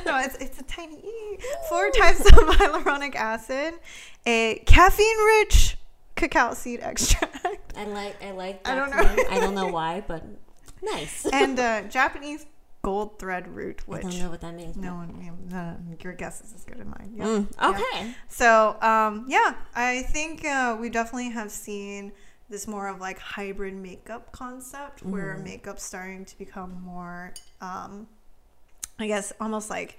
no, 0.06 0.18
it's, 0.18 0.36
it's 0.36 0.60
a 0.60 0.64
tiny 0.64 0.96
E. 0.96 1.38
Four 1.68 1.90
types 1.90 2.20
of 2.20 2.26
hyaluronic 2.32 3.14
acid, 3.14 3.74
a 4.26 4.62
caffeine-rich 4.66 5.76
cacao 6.14 6.54
seed 6.54 6.80
extract, 6.80 7.36
I 7.76 7.84
like 7.84 8.22
I 8.24 8.30
like 8.30 8.66
I 8.66 8.74
don't 8.74 8.90
know. 8.90 9.24
I 9.30 9.38
don't 9.38 9.54
know 9.54 9.66
why, 9.66 10.02
but 10.06 10.24
nice. 10.82 11.26
and 11.26 11.58
uh, 11.58 11.82
Japanese 11.82 12.46
gold 12.86 13.18
thread 13.18 13.48
root, 13.48 13.82
I 13.92 13.98
don't 14.00 14.16
know 14.16 14.30
what 14.30 14.40
that 14.42 14.54
means. 14.54 14.76
no 14.76 14.94
one, 14.94 15.48
no, 15.50 15.76
your 16.04 16.12
guess 16.12 16.40
is 16.40 16.54
as 16.54 16.64
good 16.64 16.78
as 16.78 16.86
mine. 16.86 17.14
Yep. 17.16 17.26
Mm, 17.26 17.46
Yep. 17.60 17.80
okay. 17.80 18.14
So, 18.28 18.80
um, 18.80 19.24
yeah, 19.26 19.54
I 19.74 20.02
think 20.02 20.44
uh, 20.44 20.76
we 20.80 20.88
definitely 20.88 21.30
have 21.30 21.50
seen 21.50 22.12
this 22.48 22.68
more 22.68 22.86
of 22.86 23.00
like 23.00 23.18
hybrid 23.18 23.74
makeup 23.74 24.30
concept 24.30 25.02
where 25.02 25.36
makeup's 25.38 25.82
starting 25.82 26.24
to 26.26 26.38
become 26.38 26.80
more, 26.84 27.34
um, 27.60 28.06
I 29.00 29.08
guess, 29.08 29.32
almost 29.40 29.68
like 29.68 29.98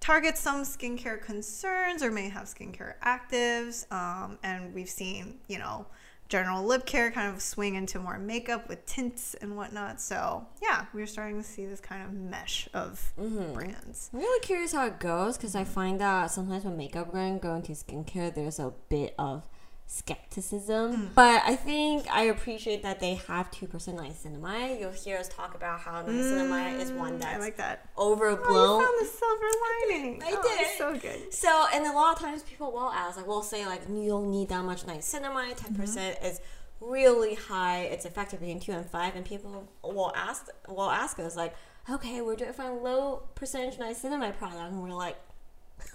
target 0.00 0.38
some 0.38 0.62
skincare 0.62 1.20
concerns 1.20 2.02
or 2.02 2.10
may 2.10 2.30
have 2.30 2.44
skincare 2.44 2.94
actives. 3.04 3.92
Um, 3.92 4.38
and 4.42 4.72
we've 4.72 4.88
seen, 4.88 5.34
you 5.48 5.58
know, 5.58 5.84
general 6.32 6.64
lip 6.64 6.86
care 6.86 7.10
kind 7.10 7.30
of 7.32 7.42
swing 7.42 7.74
into 7.74 7.98
more 7.98 8.18
makeup 8.18 8.66
with 8.66 8.86
tints 8.86 9.34
and 9.34 9.54
whatnot. 9.54 10.00
So, 10.00 10.46
yeah, 10.62 10.86
we're 10.94 11.06
starting 11.06 11.36
to 11.36 11.46
see 11.46 11.66
this 11.66 11.78
kind 11.78 12.02
of 12.02 12.14
mesh 12.14 12.70
of 12.72 13.12
mm-hmm. 13.20 13.52
brands. 13.52 14.08
I'm 14.14 14.20
really 14.20 14.40
curious 14.40 14.72
how 14.72 14.86
it 14.86 14.98
goes 14.98 15.36
because 15.36 15.54
I 15.54 15.64
find 15.64 16.00
that 16.00 16.30
sometimes 16.30 16.64
when 16.64 16.78
makeup 16.78 17.12
brand 17.12 17.42
go 17.42 17.54
into 17.54 17.72
skincare, 17.72 18.34
there's 18.34 18.58
a 18.58 18.72
bit 18.88 19.14
of 19.18 19.46
skepticism. 19.86 20.96
Mm. 20.96 21.14
But 21.14 21.42
I 21.44 21.56
think 21.56 22.06
I 22.10 22.24
appreciate 22.24 22.82
that 22.82 23.00
they 23.00 23.14
have 23.28 23.50
two 23.50 23.66
percent 23.66 23.98
niacinamide. 23.98 24.80
You'll 24.80 24.90
hear 24.92 25.18
us 25.18 25.28
talk 25.28 25.54
about 25.54 25.80
how 25.80 26.02
niacinamide 26.02 26.80
is 26.80 26.90
one 26.92 27.14
Mm, 27.14 27.20
that's 27.20 27.36
I 27.36 27.38
like 27.38 27.56
that. 27.58 27.88
overblown. 27.98 28.82
Oh, 28.84 28.98
the 29.00 29.06
silver 29.06 29.98
lining. 29.98 30.22
I 30.22 30.32
Oh, 30.36 30.42
did. 30.42 30.78
So 30.78 30.96
good. 30.98 31.32
So, 31.34 31.66
and 31.74 31.84
a 31.86 31.92
lot 31.92 32.14
of 32.16 32.22
times 32.22 32.42
people 32.42 32.72
will 32.72 32.90
ask, 32.90 33.16
like, 33.16 33.26
we'll 33.26 33.42
say, 33.42 33.66
like, 33.66 33.82
you 33.88 34.08
don't 34.08 34.30
need 34.30 34.48
that 34.48 34.64
much 34.64 34.84
niacinamide. 34.84 35.58
10% 35.58 36.24
is 36.24 36.40
really 36.80 37.34
high. 37.34 37.80
It's 37.82 38.04
effective 38.06 38.40
between 38.40 38.60
two 38.60 38.72
and 38.72 38.88
five, 38.88 39.14
and 39.14 39.24
people 39.24 39.68
will 39.82 40.12
ask, 40.16 40.46
will 40.68 40.90
ask 40.90 41.18
us, 41.18 41.36
like, 41.36 41.54
okay, 41.90 42.20
where 42.22 42.34
do 42.36 42.46
I 42.46 42.52
find 42.52 42.82
low 42.82 43.22
percentage 43.34 43.78
niacinamide 43.78 44.36
product? 44.38 44.60
And 44.60 44.82
we're 44.82 44.90
like, 44.94 45.16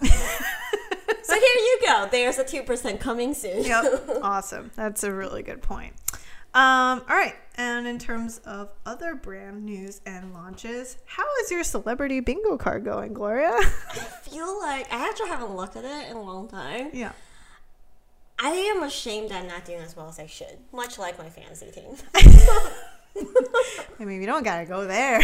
so 1.28 1.34
here 1.34 1.42
you 1.42 1.78
go. 1.86 2.08
There's 2.10 2.38
a 2.38 2.44
two 2.44 2.62
percent 2.62 3.00
coming 3.00 3.34
soon. 3.34 3.64
Yep. 3.64 4.08
awesome. 4.22 4.70
That's 4.76 5.04
a 5.04 5.12
really 5.12 5.42
good 5.42 5.62
point. 5.62 5.94
Um, 6.54 7.02
all 7.08 7.16
right. 7.16 7.34
And 7.56 7.86
in 7.86 7.98
terms 7.98 8.38
of 8.46 8.70
other 8.86 9.14
brand 9.14 9.64
news 9.64 10.00
and 10.06 10.32
launches, 10.32 10.96
how 11.04 11.24
is 11.42 11.50
your 11.50 11.62
celebrity 11.64 12.20
bingo 12.20 12.56
card 12.56 12.84
going, 12.84 13.12
Gloria? 13.12 13.50
I 13.58 13.94
feel 14.22 14.58
like 14.60 14.92
I 14.92 15.08
actually 15.08 15.28
haven't 15.28 15.54
looked 15.54 15.76
at 15.76 15.84
it 15.84 16.10
in 16.10 16.16
a 16.16 16.22
long 16.22 16.48
time. 16.48 16.90
yeah. 16.92 17.12
I 18.40 18.50
am 18.50 18.82
ashamed 18.84 19.32
I'm 19.32 19.48
not 19.48 19.64
doing 19.64 19.80
as 19.80 19.96
well 19.96 20.08
as 20.08 20.20
I 20.20 20.26
should, 20.26 20.58
much 20.72 20.96
like 20.96 21.18
my 21.18 21.28
fantasy 21.28 21.72
team. 21.72 21.96
I 22.14 24.04
mean, 24.04 24.20
we 24.20 24.26
don't 24.26 24.44
gotta 24.44 24.64
go 24.64 24.86
there. 24.86 25.18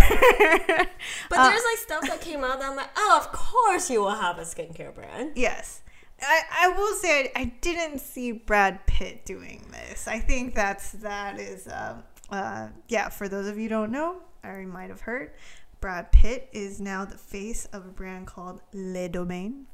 But 1.31 1.39
Uh, 1.39 1.49
there's 1.49 1.63
like 1.63 1.79
stuff 1.79 2.03
that 2.09 2.21
came 2.21 2.43
out 2.43 2.59
that 2.59 2.69
I'm 2.69 2.77
like, 2.77 2.91
oh, 2.97 3.21
of 3.21 3.31
course 3.33 3.89
you 3.89 4.01
will 4.01 4.11
have 4.17 4.39
a 4.39 4.43
skincare 4.43 4.93
brand. 4.93 5.33
yes. 5.37 5.81
I, 6.27 6.41
I 6.63 6.69
will 6.69 6.95
say 6.95 7.33
I, 7.35 7.41
I 7.41 7.45
didn't 7.61 8.01
see 8.01 8.33
Brad 8.33 8.87
Pitt 8.87 9.25
doing 9.25 9.65
this. 9.71 10.09
I 10.09 10.19
think 10.19 10.55
that's 10.55 10.93
that 10.93 11.39
is 11.39 11.67
uh, 11.67 11.97
uh, 12.31 12.69
yeah. 12.89 13.09
For 13.09 13.29
those 13.29 13.47
of 13.47 13.57
you 13.57 13.65
who 13.65 13.69
don't 13.69 13.93
know, 13.93 14.17
or 14.43 14.61
you 14.61 14.67
might 14.67 14.91
have 14.91 15.03
heard, 15.03 15.33
Brad 15.81 16.13
Pitt 16.13 16.49
is 16.53 16.81
now 16.81 17.05
the 17.05 17.19
face 17.19 17.67
of 17.67 17.85
a 17.85 17.91
brand 17.91 18.27
called 18.27 18.61
Le 18.73 19.09
Domaine. 19.09 19.67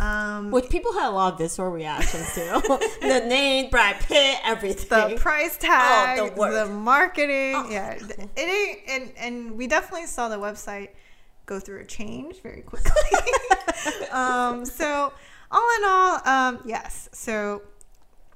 Um, 0.00 0.50
Which 0.50 0.68
people 0.68 0.92
had 0.92 1.08
a 1.08 1.10
lot 1.10 1.32
of 1.32 1.38
visceral 1.38 1.70
reactions 1.70 2.34
to. 2.34 2.60
the 3.00 3.24
name, 3.26 3.70
Brad 3.70 3.96
Pitt, 4.00 4.38
everything. 4.44 5.14
the 5.14 5.16
price 5.16 5.56
tag, 5.56 6.18
Oh, 6.18 6.50
the 6.50 6.64
the, 6.64 6.66
marketing. 6.66 7.54
Oh. 7.56 7.68
Yeah, 7.70 7.92
it 8.36 8.38
ain't, 8.38 8.80
and 8.88 9.12
and 9.16 9.56
we 9.56 9.66
definitely 9.66 10.06
saw 10.06 10.28
the 10.28 10.36
website 10.36 10.90
go 11.46 11.60
through 11.60 11.80
a 11.80 11.84
change 11.86 12.42
very 12.42 12.60
quickly. 12.60 12.92
um, 14.12 14.64
so 14.66 15.12
all 15.50 15.68
in 15.78 15.84
all, 15.84 16.28
um, 16.28 16.60
yes. 16.64 17.08
So 17.12 17.62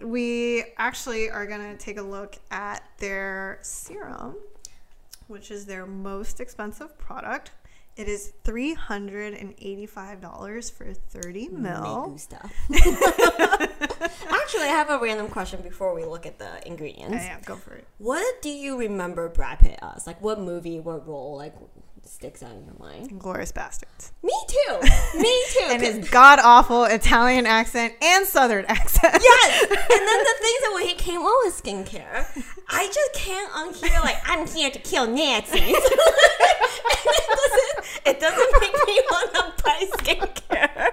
we 0.00 0.64
actually 0.78 1.30
are 1.30 1.46
gonna 1.46 1.76
take 1.76 1.98
a 1.98 2.02
look 2.02 2.36
at 2.50 2.82
their 2.98 3.58
serum, 3.62 4.36
which 5.28 5.50
is 5.50 5.66
their 5.66 5.86
most 5.86 6.40
expensive 6.40 6.96
product. 6.98 7.52
It 7.96 8.08
is 8.08 8.32
three 8.44 8.72
hundred 8.72 9.34
and 9.34 9.54
eighty-five 9.58 10.20
dollars 10.20 10.70
for 10.70 10.94
thirty 10.94 11.48
mil. 11.48 12.16
Actually, 14.30 14.62
I 14.62 14.68
have 14.68 14.90
a 14.90 14.98
random 14.98 15.28
question 15.28 15.60
before 15.60 15.94
we 15.94 16.04
look 16.04 16.24
at 16.24 16.38
the 16.38 16.66
ingredients. 16.66 17.12
Yeah, 17.12 17.36
yeah, 17.36 17.40
go 17.44 17.56
for 17.56 17.74
it. 17.74 17.86
What 17.98 18.40
do 18.42 18.48
you 18.48 18.78
remember 18.78 19.28
Brad 19.28 19.58
Pitt 19.58 19.78
as? 19.82 20.06
Like, 20.06 20.22
what 20.22 20.40
movie, 20.40 20.80
what 20.80 21.06
role, 21.06 21.36
like, 21.36 21.54
sticks 22.10 22.42
out 22.42 22.50
in 22.52 22.64
your 22.64 22.74
mind? 22.78 23.18
Glorious 23.20 23.52
bastards. 23.52 24.12
Me 24.22 24.32
too. 24.48 24.78
Me 25.18 25.44
too. 25.50 25.66
and 25.70 25.80
his 25.82 26.10
god 26.10 26.40
awful 26.42 26.84
Italian 26.84 27.46
accent 27.46 27.94
and 28.02 28.26
Southern 28.26 28.64
accent. 28.66 29.16
Yes, 29.22 29.62
and 29.62 29.70
then 29.70 29.78
the 29.78 30.34
things 30.40 30.60
that 30.60 30.72
when 30.74 30.86
he 30.86 30.94
came 30.94 31.20
on 31.20 31.46
with 31.46 31.62
skincare, 31.62 32.26
I 32.68 32.86
just 32.86 33.12
can't 33.14 33.50
unhear 33.52 34.00
like 34.02 34.16
I'm 34.24 34.46
here 34.46 34.70
to 34.70 34.78
kill 34.80 35.06
Nazis. 35.06 35.54
it, 35.62 35.74
doesn't, 37.30 38.06
it 38.06 38.20
doesn't 38.20 38.60
make 38.60 38.74
me 38.86 39.00
want 39.10 39.34
to 39.34 39.62
buy 39.62 39.86
skincare. 39.98 40.90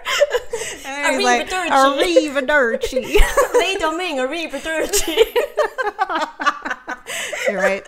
And 0.85 1.23
like, 1.23 1.49
Arrivederci. 1.49 3.19
Le 3.53 3.79
Domaine, 3.79 4.17
arrivederci. 4.17 5.17
You're 7.49 7.61
right. 7.61 7.87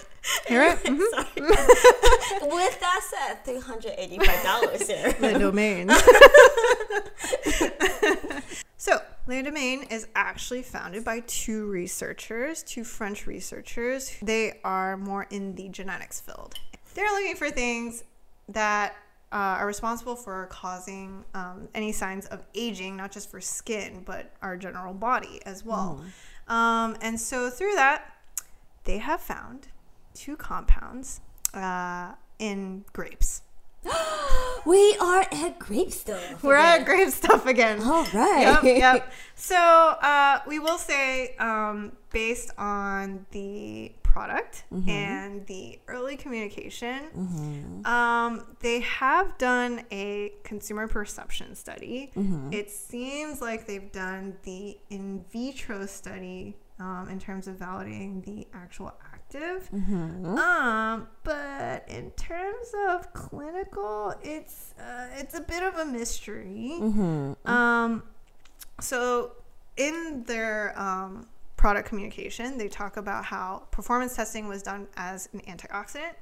You're 0.49 0.61
right. 0.61 0.83
Mhm. 0.83 1.09
Sorry. 1.11 1.25
With 2.55 2.79
that 2.79 3.01
said, 3.09 3.45
three 3.45 3.59
hundred 3.59 3.93
eighty-five 3.97 4.43
dollars 4.43 4.87
here. 4.87 5.15
Le 5.21 5.37
Domaine. 5.39 5.89
so, 8.77 8.99
Le 9.27 9.43
Domaine 9.43 9.83
is 9.83 10.07
actually 10.15 10.63
founded 10.63 11.03
by 11.05 11.21
two 11.27 11.65
researchers, 11.67 12.63
two 12.63 12.83
French 12.83 13.27
researchers. 13.27 14.17
They 14.21 14.59
are 14.63 14.97
more 14.97 15.27
in 15.29 15.55
the 15.55 15.69
genetics 15.69 16.19
field. 16.21 16.55
They're 16.95 17.11
looking 17.11 17.35
for 17.35 17.49
things 17.51 18.03
that 18.49 18.95
uh, 19.31 19.35
are 19.61 19.67
responsible 19.67 20.15
for 20.15 20.47
causing 20.47 21.23
um, 21.35 21.67
any 21.75 21.91
signs 21.91 22.25
of 22.27 22.43
aging, 22.55 22.97
not 22.97 23.11
just 23.11 23.29
for 23.29 23.39
skin, 23.39 24.01
but 24.05 24.31
our 24.41 24.57
general 24.57 24.93
body 24.93 25.39
as 25.45 25.63
well. 25.63 26.03
Um, 26.47 26.97
and 27.01 27.19
so 27.19 27.49
through 27.51 27.75
that, 27.75 28.15
they 28.85 28.97
have 28.97 29.21
found 29.21 29.67
two 30.13 30.35
compounds 30.35 31.21
uh, 31.53 32.13
in 32.39 32.85
grapes. 32.93 33.41
We 34.65 34.97
are 34.99 35.25
at 35.31 35.57
grape 35.57 35.89
stuff. 35.91 36.43
We're 36.43 36.57
at 36.57 36.83
grape 36.85 37.09
stuff 37.11 37.45
again. 37.45 37.81
All 37.81 38.03
right. 38.13 38.59
Yep, 38.61 38.63
yep. 38.63 39.13
So 39.35 39.55
uh, 39.55 40.39
we 40.45 40.59
will 40.59 40.77
say, 40.77 41.33
um, 41.37 41.93
based 42.11 42.51
on 42.57 43.25
the 43.31 43.93
product 44.03 44.65
and 44.89 45.47
the 45.47 45.79
early 45.87 46.17
communication, 46.17 47.81
um, 47.85 48.43
they 48.59 48.81
have 48.81 49.37
done 49.37 49.83
a 49.91 50.33
consumer 50.43 50.89
perception 50.89 51.55
study. 51.55 52.11
It 52.51 52.69
seems 52.69 53.39
like 53.39 53.65
they've 53.65 53.91
done 53.93 54.35
the 54.43 54.77
in 54.89 55.23
vitro 55.31 55.85
study 55.85 56.57
um, 56.79 57.07
in 57.09 57.17
terms 57.17 57.47
of 57.47 57.55
validating 57.55 58.23
the 58.25 58.45
actual 58.53 58.91
active. 59.29 59.69
Um, 60.37 61.07
but 61.23 61.85
in 61.87 62.11
terms 62.11 62.73
of 62.89 63.13
clinical, 63.13 64.13
it's 64.23 64.73
uh, 64.79 65.07
it's 65.17 65.35
a 65.37 65.41
bit 65.41 65.63
of 65.63 65.75
a 65.75 65.85
mystery. 65.85 66.77
Um, 67.45 68.03
so 68.79 69.33
in 69.77 70.23
their 70.25 70.79
um, 70.79 71.27
product 71.57 71.87
communication, 71.87 72.57
they 72.57 72.67
talk 72.67 72.97
about 72.97 73.25
how 73.25 73.63
performance 73.71 74.15
testing 74.15 74.47
was 74.47 74.63
done 74.63 74.87
as 74.97 75.29
an 75.33 75.41
antioxidant, 75.41 76.13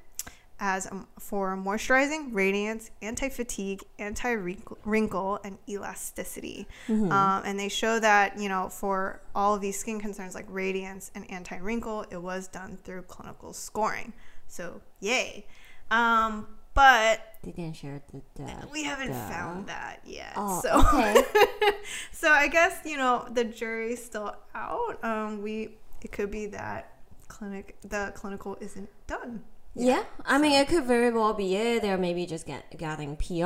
as 0.59 0.91
um, 0.91 1.07
for 1.19 1.55
moisturizing, 1.55 2.29
radiance, 2.33 2.89
anti-fatigue, 3.01 3.83
anti-wrinkle, 3.99 5.39
and 5.43 5.57
elasticity. 5.69 6.67
Um, 6.89 7.43
and 7.45 7.59
they 7.59 7.69
show 7.69 7.99
that 7.99 8.39
you 8.39 8.49
know 8.49 8.69
for 8.69 9.21
all 9.35 9.55
of 9.55 9.61
these 9.61 9.79
skin 9.79 9.99
concerns 9.99 10.35
like 10.35 10.45
radiance 10.49 11.11
and 11.15 11.29
anti-wrinkle, 11.31 12.05
it 12.11 12.21
was 12.21 12.47
done 12.47 12.77
through 12.83 13.03
clinical 13.03 13.53
scoring. 13.53 14.13
So 14.47 14.81
yay! 14.99 15.45
Um, 15.91 16.47
but 16.73 17.37
They 17.43 17.51
didn't 17.51 17.75
share 17.75 18.01
the. 18.11 18.21
the 18.35 18.67
we 18.71 18.83
haven't 18.83 19.07
the- 19.07 19.13
found 19.13 19.67
that 19.67 20.01
yet. 20.05 20.33
Oh, 20.35 20.61
so 20.61 20.79
okay. 20.79 21.23
so 22.11 22.29
I 22.31 22.47
guess 22.47 22.81
you 22.85 22.97
know 22.97 23.27
the 23.31 23.43
jury's 23.43 24.03
still 24.03 24.35
out. 24.55 25.03
Um, 25.03 25.41
we 25.41 25.77
it 26.01 26.11
could 26.11 26.29
be 26.31 26.45
that 26.47 26.93
clinic 27.27 27.75
the 27.81 28.11
clinical 28.15 28.57
isn't 28.61 28.89
done. 29.07 29.43
Yeah, 29.77 30.03
I 30.25 30.37
mean, 30.37 30.53
it 30.53 30.67
could 30.67 30.85
very 30.85 31.11
well 31.11 31.33
be 31.33 31.55
it. 31.55 31.81
They're 31.81 31.97
maybe 31.97 32.25
just 32.25 32.45
get, 32.45 32.77
gathering 32.77 33.15
PR, 33.17 33.25
they're 33.27 33.45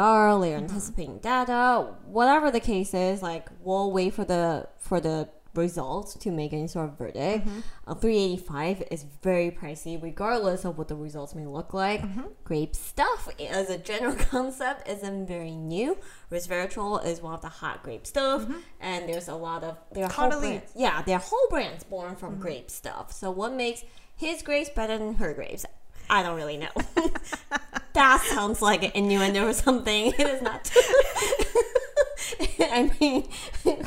Mm-hmm. 0.58 0.64
anticipating 0.64 1.20
data, 1.20 1.94
whatever 2.06 2.52
the 2.52 2.60
case 2.62 2.94
is. 2.94 3.22
Like, 3.22 3.50
we'll 3.62 3.92
wait 3.92 4.14
for 4.14 4.24
the 4.26 4.68
for 4.78 5.00
the 5.00 5.30
results 5.54 6.14
to 6.14 6.32
make 6.32 6.54
any 6.54 6.66
sort 6.68 6.88
of 6.88 6.98
verdict. 6.98 7.46
Mm-hmm. 7.46 7.60
A 7.88 7.96
385 7.96 8.84
is 8.90 9.04
very 9.22 9.52
pricey, 9.52 10.02
regardless 10.02 10.64
of 10.64 10.78
what 10.78 10.88
the 10.88 10.96
results 10.96 11.36
may 11.36 11.46
look 11.46 11.74
like. 11.74 12.02
Mm-hmm. 12.02 12.22
Grape 12.46 12.74
stuff, 12.74 13.28
as 13.38 13.70
a 13.70 13.78
general 13.78 14.16
concept, 14.32 14.88
isn't 14.88 15.28
very 15.28 15.52
new. 15.56 15.98
Resveratrol 16.32 17.06
is 17.06 17.22
one 17.22 17.34
of 17.34 17.42
the 17.42 17.50
hot 17.50 17.84
grape 17.84 18.08
stuff, 18.08 18.46
and 18.80 19.10
there's 19.10 19.28
a 19.28 19.36
lot 19.36 19.66
of 19.66 19.78
there 19.92 20.06
are 20.06 20.10
whole 20.10 20.40
brands. 20.40 20.72
Yeah, 20.76 21.02
there 21.02 21.18
are 21.18 21.20
whole 21.20 21.48
brands 21.50 21.84
born 21.84 22.16
from 22.16 22.34
Mm-hmm. 22.36 22.42
grape 22.44 22.72
stuff. 22.72 23.12
So, 23.12 23.30
what 23.32 23.52
makes 23.54 23.84
his 24.16 24.42
grapes 24.44 24.70
better 24.70 24.98
than 24.98 25.16
her 25.16 25.34
grapes? 25.34 25.66
I 26.12 26.22
don't 26.24 26.36
really 26.36 26.58
know. 26.58 26.70
that 27.94 28.22
sounds 28.30 28.62
like 28.62 28.84
an 28.84 28.92
innuendo 28.94 29.48
or 29.48 29.54
something. 29.54 30.08
It 30.08 30.20
is 30.20 30.42
not. 30.42 30.70
I 32.60 32.92
mean, 33.00 33.28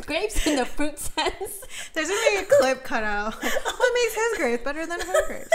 grapes 0.06 0.46
in 0.46 0.56
the 0.56 0.64
fruit 0.64 0.98
sense. 0.98 1.60
There's 1.92 2.08
gonna 2.08 2.20
be 2.30 2.36
a 2.38 2.44
clip 2.44 2.82
cut 2.82 3.04
out. 3.04 3.34
what 3.42 3.94
makes 3.94 4.14
his 4.14 4.38
grapes 4.38 4.64
better 4.64 4.86
than 4.86 5.00
her 5.00 5.26
grapes? 5.26 5.50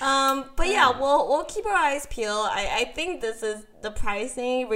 Um, 0.00 0.46
but 0.56 0.68
yeah, 0.68 0.98
we'll 0.98 1.28
we'll 1.28 1.44
keep 1.44 1.66
our 1.66 1.74
eyes 1.74 2.06
peeled. 2.08 2.48
I, 2.50 2.80
I 2.80 2.84
think 2.94 3.20
this 3.20 3.42
is 3.42 3.64
the 3.82 3.90
pricing. 3.90 4.68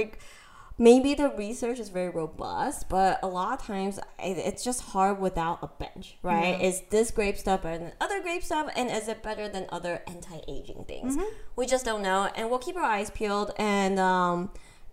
Maybe 0.77 1.13
the 1.13 1.29
research 1.29 1.79
is 1.79 1.87
very 1.87 2.09
robust, 2.09 2.89
but 2.89 3.19
a 3.23 3.27
lot 3.27 3.59
of 3.59 3.65
times 3.65 3.97
it's 4.19 4.61
just 4.61 4.81
hard 4.81 5.21
without 5.21 5.59
a 5.61 5.67
bench, 5.67 6.17
right? 6.21 6.61
Is 6.61 6.81
this 6.89 7.11
grape 7.11 7.37
stuff 7.37 7.63
better 7.63 7.77
than 7.77 7.93
other 8.01 8.21
grape 8.21 8.43
stuff, 8.43 8.69
and 8.75 8.91
is 8.91 9.07
it 9.07 9.23
better 9.23 9.47
than 9.47 9.67
other 9.69 10.01
anti-aging 10.05 10.83
things? 10.85 11.15
We 11.55 11.65
just 11.65 11.85
don't 11.85 12.01
know, 12.01 12.29
and 12.35 12.49
we'll 12.49 12.59
keep 12.59 12.75
our 12.75 12.83
eyes 12.83 13.09
peeled. 13.09 13.53
And 13.57 13.97
um, 13.99 14.51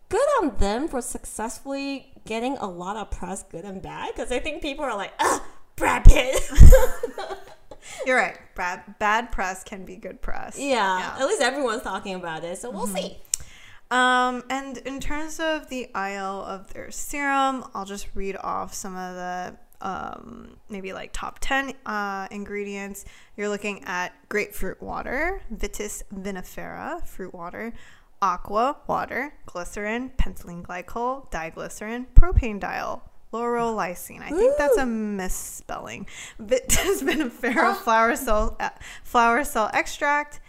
good 0.09 0.27
on 0.41 0.57
them 0.59 0.87
for 0.87 1.01
successfully 1.03 2.13
getting 2.27 2.57
a 2.59 2.69
lot 2.69 2.97
of 2.97 3.11
press, 3.11 3.43
good 3.43 3.65
and 3.65 3.83
bad, 3.83 4.13
because 4.15 4.31
I 4.31 4.39
think 4.39 4.63
people 4.63 4.85
are 4.85 4.97
like, 4.97 5.13
ah, 5.19 5.45
Brad 5.75 6.05
Pitt. 6.05 6.41
You're 8.07 8.17
right. 8.17 8.39
Bad 8.55 8.99
bad 9.01 9.33
press 9.33 9.65
can 9.65 9.85
be 9.85 9.97
good 9.97 10.21
press. 10.23 10.57
Yeah, 10.59 11.17
at 11.19 11.27
least 11.27 11.43
everyone's 11.43 11.83
talking 11.83 12.15
about 12.15 12.45
it, 12.45 12.59
so 12.59 12.71
we'll 12.71 12.87
see. 12.87 13.19
Um, 13.93 14.43
and 14.49 14.79
in 14.79 15.01
terms 15.01 15.39
of 15.39 15.69
the 15.69 15.91
IL 15.95 16.43
of 16.45 16.73
their 16.73 16.91
serum, 16.91 17.63
I'll 17.75 17.85
just 17.85 18.09
read 18.15 18.39
off 18.39 18.73
some 18.73 18.97
of 18.97 19.15
the 19.15 19.55
um, 19.83 20.57
maybe 20.71 20.95
like 20.95 21.11
top 21.13 21.41
10 21.41 21.75
uh, 21.85 22.27
ingredients. 22.31 23.05
You're 23.37 23.51
looking 23.51 23.85
at 23.85 24.15
grapefruit 24.31 24.81
water, 24.81 25.43
Vitis 25.55 26.05
vinifera, 26.15 27.07
fruit 27.07 27.35
water, 27.35 27.75
aqua, 28.23 28.79
water, 28.87 29.35
glycerin, 29.45 30.11
pentylene 30.17 30.63
glycol, 30.63 31.31
diglycerin, 31.31 32.07
propane 32.15 32.59
diol. 32.59 33.03
Lauroyl 33.31 33.75
lysine. 33.75 34.23
I 34.23 34.31
think 34.31 34.57
that's 34.57 34.77
a 34.77 34.87
misspelling. 34.87 36.07
Vitis 36.41 37.03
vinifera 37.03 37.75
flower 37.77 38.17
cell 38.17 38.57
uh, 38.59 38.71
flower 39.03 39.45
cell 39.45 39.71
extract. 39.75 40.41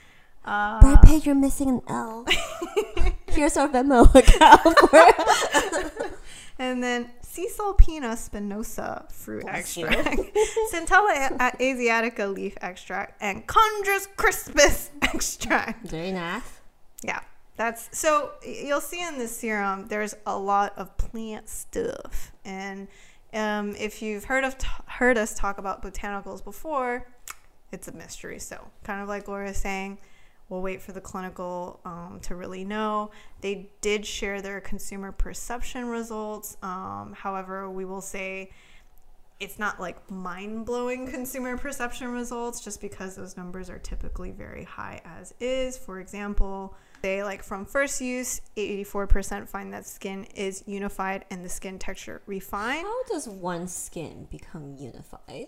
Uh, 0.45 0.81
Brad 0.81 1.01
Pitt, 1.03 1.25
you're 1.25 1.35
missing 1.35 1.69
an 1.69 1.81
L. 1.87 2.25
Here's 3.33 3.57
our 3.57 3.67
Venmo 3.67 4.13
account. 4.15 4.79
for- 4.79 6.19
And 6.59 6.83
then 6.83 7.09
Caesalpinia 7.25 8.13
spinosa 8.13 9.11
fruit 9.11 9.41
Bless 9.41 9.75
extract, 9.75 10.05
Centella 10.71 11.35
asiatica 11.59 12.31
leaf 12.31 12.55
extract, 12.61 13.19
and 13.21 13.45
Chondrus 13.47 14.07
crispus 14.15 14.91
extract. 15.01 15.87
Very 15.87 16.11
nice. 16.11 16.43
Yeah, 17.03 17.21
that's 17.57 17.89
so 17.97 18.33
you'll 18.47 18.81
see 18.81 19.01
in 19.01 19.17
this 19.17 19.35
serum 19.35 19.87
there's 19.87 20.13
a 20.27 20.37
lot 20.37 20.73
of 20.77 20.95
plant 20.97 21.49
stuff, 21.49 22.31
and 22.45 22.87
um, 23.33 23.75
if 23.75 24.03
you've 24.03 24.25
heard 24.25 24.43
of 24.43 24.55
t- 24.59 24.67
heard 24.85 25.17
us 25.17 25.33
talk 25.33 25.57
about 25.57 25.81
botanicals 25.81 26.43
before, 26.43 27.07
it's 27.71 27.87
a 27.87 27.93
mystery. 27.93 28.37
So 28.37 28.67
kind 28.83 29.01
of 29.01 29.07
like 29.09 29.27
Laura's 29.27 29.57
saying. 29.57 29.97
We'll 30.53 30.61
wait 30.61 30.83
for 30.83 30.91
the 30.91 31.01
clinical 31.01 31.79
um, 31.83 32.19
to 32.21 32.35
really 32.35 32.63
know. 32.63 33.09
They 33.41 33.71
did 33.81 34.05
share 34.05 34.39
their 34.39 34.61
consumer 34.61 35.11
perception 35.11 35.87
results. 35.87 36.57
Um, 36.61 37.15
however, 37.17 37.71
we 37.71 37.85
will 37.85 38.01
say 38.01 38.51
it's 39.39 39.57
not 39.57 39.79
like 39.79 40.11
mind 40.11 40.67
blowing 40.67 41.07
consumer 41.11 41.57
perception 41.57 42.09
results 42.11 42.63
just 42.63 42.81
because 42.81 43.15
those 43.15 43.35
numbers 43.35 43.67
are 43.67 43.79
typically 43.79 44.29
very 44.29 44.63
high 44.63 45.01
as 45.03 45.33
is. 45.39 45.75
For 45.75 45.99
example, 45.99 46.75
they 47.01 47.23
like 47.23 47.41
from 47.41 47.65
first 47.65 47.99
use, 47.99 48.39
84% 48.55 49.49
find 49.49 49.73
that 49.73 49.87
skin 49.87 50.25
is 50.35 50.63
unified 50.67 51.25
and 51.31 51.43
the 51.43 51.49
skin 51.49 51.79
texture 51.79 52.21
refined. 52.27 52.85
How 52.85 53.03
does 53.05 53.27
one 53.27 53.67
skin 53.67 54.27
become 54.29 54.75
unified? 54.77 55.47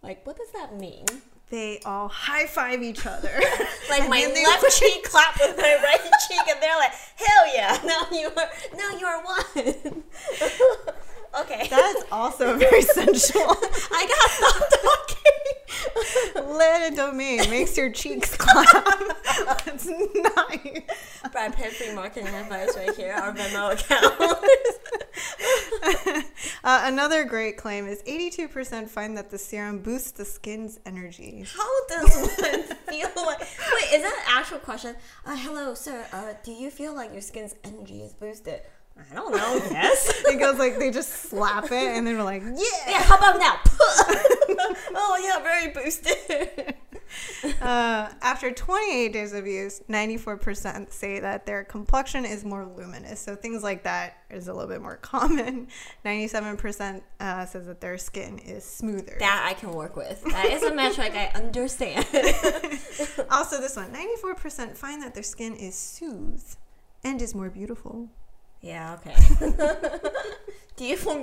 Like, 0.00 0.24
what 0.24 0.36
does 0.36 0.52
that 0.52 0.78
mean? 0.78 1.06
They 1.52 1.80
all 1.84 2.08
high 2.08 2.46
five 2.46 2.82
each 2.82 3.04
other. 3.06 3.28
Like 3.90 4.08
my 4.08 4.24
left 4.24 4.78
cheek 4.78 5.04
clap 5.04 5.38
with 5.38 5.54
my 5.58 5.78
right 5.84 6.00
cheek, 6.26 6.40
and 6.48 6.62
they're 6.62 6.78
like, 6.78 6.92
"Hell 7.14 7.54
yeah! 7.54 7.78
Now 7.84 8.06
you 8.10 8.28
are, 8.34 8.48
now 8.74 8.98
you 8.98 9.04
are 9.04 9.22
one." 9.22 10.02
Okay, 11.40 11.66
That's 11.70 12.04
also 12.12 12.56
very 12.58 12.82
sensual. 12.98 13.42
I 13.90 14.06
gotta 14.08 14.30
stop 14.30 14.82
talking. 14.82 15.18
Le 16.56 16.90
Domaine 16.94 17.48
makes 17.50 17.76
your 17.76 17.90
cheeks 17.90 18.36
clap. 18.36 18.66
That's 19.64 19.86
nice. 19.86 20.82
Brad 21.32 21.56
Pitt 21.56 21.72
free 21.72 21.94
marketing 21.94 22.28
advice 22.34 22.76
right 22.76 22.94
here. 22.94 23.14
Our 23.14 23.32
Venmo 23.32 23.72
account. 23.72 24.14
Uh, 26.64 26.82
another 26.84 27.24
great 27.24 27.56
claim 27.56 27.86
is 27.88 28.02
82% 28.04 28.88
find 28.88 29.16
that 29.16 29.30
the 29.30 29.38
serum 29.38 29.80
boosts 29.80 30.12
the 30.12 30.24
skin's 30.24 30.78
energy. 30.86 31.44
How 31.56 31.86
does 31.86 32.14
one 32.38 32.62
feel 32.88 33.08
like? 33.16 33.40
Wait, 33.40 33.92
is 33.92 34.02
that 34.02 34.14
an 34.26 34.36
actual 34.38 34.58
question? 34.58 34.94
Uh, 35.26 35.36
hello, 35.36 35.74
sir. 35.74 36.06
Uh, 36.12 36.34
do 36.44 36.52
you 36.52 36.70
feel 36.70 36.94
like 36.94 37.10
your 37.12 37.20
skin's 37.20 37.56
energy 37.64 38.00
is 38.02 38.12
boosted? 38.12 38.60
I 38.98 39.14
don't 39.14 39.32
know. 39.32 39.60
Yes. 39.70 40.10
It 40.32 40.38
goes 40.38 40.58
like 40.58 40.78
they 40.78 40.90
just 40.90 41.10
slap 41.28 41.66
it 41.66 41.72
and 41.72 42.06
then 42.06 42.16
we're 42.16 42.22
like, 42.22 42.42
yeah. 42.42 42.62
yeah. 42.88 43.02
How 43.02 43.18
about 43.18 43.38
now? 43.38 43.60
oh 44.94 45.20
yeah, 45.22 45.42
very 45.42 45.68
boosted. 45.72 46.74
uh, 47.60 48.08
after 48.22 48.50
28 48.50 49.12
days 49.12 49.34
of 49.34 49.46
use, 49.46 49.82
94% 49.90 50.90
say 50.90 51.20
that 51.20 51.44
their 51.44 51.64
complexion 51.64 52.24
is 52.24 52.46
more 52.46 52.64
luminous. 52.64 53.20
So 53.20 53.36
things 53.36 53.62
like 53.62 53.82
that 53.82 54.18
is 54.30 54.48
a 54.48 54.54
little 54.54 54.68
bit 54.68 54.80
more 54.80 54.96
common. 54.96 55.68
97% 56.06 57.02
uh, 57.20 57.44
says 57.44 57.66
that 57.66 57.82
their 57.82 57.98
skin 57.98 58.38
is 58.38 58.64
smoother. 58.64 59.16
That 59.18 59.46
I 59.46 59.52
can 59.52 59.72
work 59.72 59.96
with. 59.96 60.22
That 60.24 60.46
is 60.46 60.62
a 60.62 60.72
metric 60.74 61.12
I 61.14 61.26
understand. 61.34 62.06
also, 63.30 63.60
this 63.60 63.76
one 63.76 63.92
94% 63.92 64.76
find 64.76 65.02
that 65.02 65.12
their 65.12 65.22
skin 65.22 65.54
is 65.56 65.74
soothed 65.74 66.56
and 67.04 67.20
is 67.20 67.34
more 67.34 67.50
beautiful. 67.50 68.08
Yeah, 68.62 68.96
okay. 69.00 69.14
do 70.76 70.84
you 70.84 70.96
feel 70.96 71.16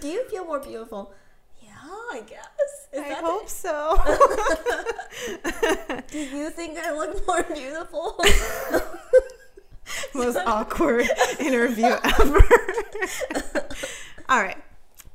do 0.00 0.08
you 0.08 0.28
feel 0.28 0.44
more 0.44 0.60
beautiful? 0.60 1.14
Yeah, 1.62 1.70
I 2.12 2.22
guess. 2.26 2.88
Is 2.92 3.00
I 3.00 3.14
hope 3.14 3.48
so. 3.48 3.96
do 6.10 6.18
you 6.18 6.50
think 6.50 6.78
I 6.78 6.92
look 6.92 7.26
more 7.26 7.42
beautiful? 7.42 8.20
Most 10.14 10.36
awkward 10.46 11.08
interview 11.40 11.86
ever. 11.86 12.44
All 14.28 14.42
right. 14.42 14.58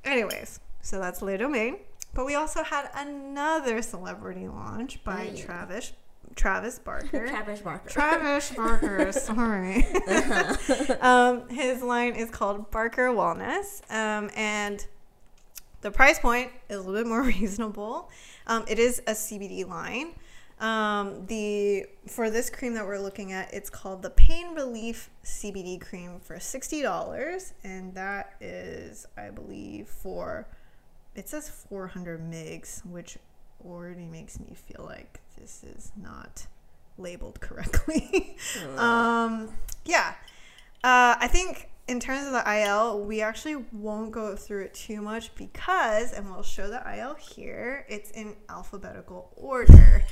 Anyways, 0.04 0.60
so 0.82 1.00
that's 1.00 1.22
Le 1.22 1.38
Domaine. 1.38 1.78
But 2.14 2.26
we 2.26 2.34
also 2.34 2.64
had 2.64 2.90
another 2.96 3.84
celebrity 3.84 4.48
launch 4.48 5.04
by 5.04 5.32
Travis 5.38 5.94
Travis 6.36 6.80
Barker. 6.80 7.28
Travis 7.28 7.62
Barker. 7.62 7.90
Travis 7.90 8.52
Barker. 8.56 9.12
sorry. 9.12 9.86
um, 11.02 11.50
his 11.50 11.82
line 11.82 12.16
is 12.16 12.30
called 12.30 12.72
Barker 12.72 13.08
Wellness, 13.10 13.82
um, 13.92 14.30
and 14.36 14.86
the 15.82 15.92
price 15.92 16.20
point 16.20 16.52
is 16.70 16.78
a 16.78 16.80
little 16.82 16.94
bit 16.94 17.08
more 17.08 17.24
reasonable. 17.40 18.10
Um, 18.48 18.66
it 18.68 18.80
is 18.80 19.00
a 19.08 19.12
CBD 19.12 19.68
line. 19.68 20.14
Um, 20.60 21.26
the 21.28 21.86
for 22.08 22.30
this 22.30 22.50
cream 22.50 22.74
that 22.74 22.86
we're 22.86 23.00
looking 23.00 23.32
at, 23.32 23.54
it's 23.54 23.70
called 23.70 24.02
the 24.02 24.10
Pain 24.10 24.54
Relief 24.54 25.10
CBD 25.24 25.80
cream 25.80 26.20
for 26.20 26.38
sixty 26.40 26.82
dollars, 26.82 27.54
and 27.64 27.94
that 27.94 28.34
is, 28.42 29.06
I 29.18 29.30
believe, 29.30 29.88
for 29.88 30.48
it 31.16 31.30
says 31.30 31.50
four 31.50 31.88
hundred 31.88 32.20
mgs, 32.22 32.86
which 32.86 33.18
already 33.66 34.06
makes 34.06 34.40
me 34.40 34.54
feel 34.54 34.86
like 34.86 35.22
this 35.40 35.64
is 35.64 35.92
not 36.02 36.48
labeled 36.98 37.40
correctly. 37.40 38.38
um, 38.78 39.50
yeah, 39.86 40.16
uh, 40.84 41.16
I 41.20 41.28
think 41.28 41.70
in 41.90 42.00
terms 42.00 42.28
of 42.28 42.34
the 42.34 42.44
IL, 42.62 43.02
we 43.02 43.20
actually 43.22 43.56
won't 43.72 44.12
go 44.12 44.36
through 44.36 44.66
it 44.66 44.76
too 44.76 45.02
much 45.02 45.34
because, 45.34 46.14
and 46.14 46.30
we'll 46.30 46.44
show 46.44 46.70
the 46.70 46.84
IL 46.98 47.16
here, 47.16 47.84
it's 47.90 48.12
in 48.12 48.36
alphabetical 48.48 49.32
order. 49.36 50.04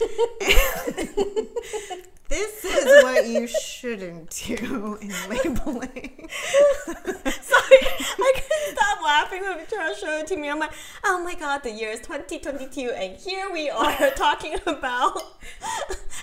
this 2.29 2.65
is 2.65 3.03
what 3.03 3.27
you 3.27 3.45
shouldn't 3.45 4.31
do 4.31 4.97
in 4.99 5.13
labeling. 5.29 6.29
Sorry, 6.87 7.79
I 8.17 8.33
couldn't 8.33 8.75
stop 8.75 9.03
laughing 9.05 9.41
when 9.43 9.59
Charles 9.69 9.99
showed 9.99 10.21
it 10.21 10.27
to 10.27 10.35
me. 10.35 10.49
I'm 10.49 10.57
like, 10.57 10.73
oh 11.03 11.23
my 11.23 11.35
god, 11.35 11.61
the 11.61 11.71
year 11.71 11.91
is 11.91 11.99
2022, 11.99 12.89
and 12.89 13.15
here 13.15 13.51
we 13.53 13.69
are 13.69 14.09
talking 14.15 14.55
about 14.65 15.21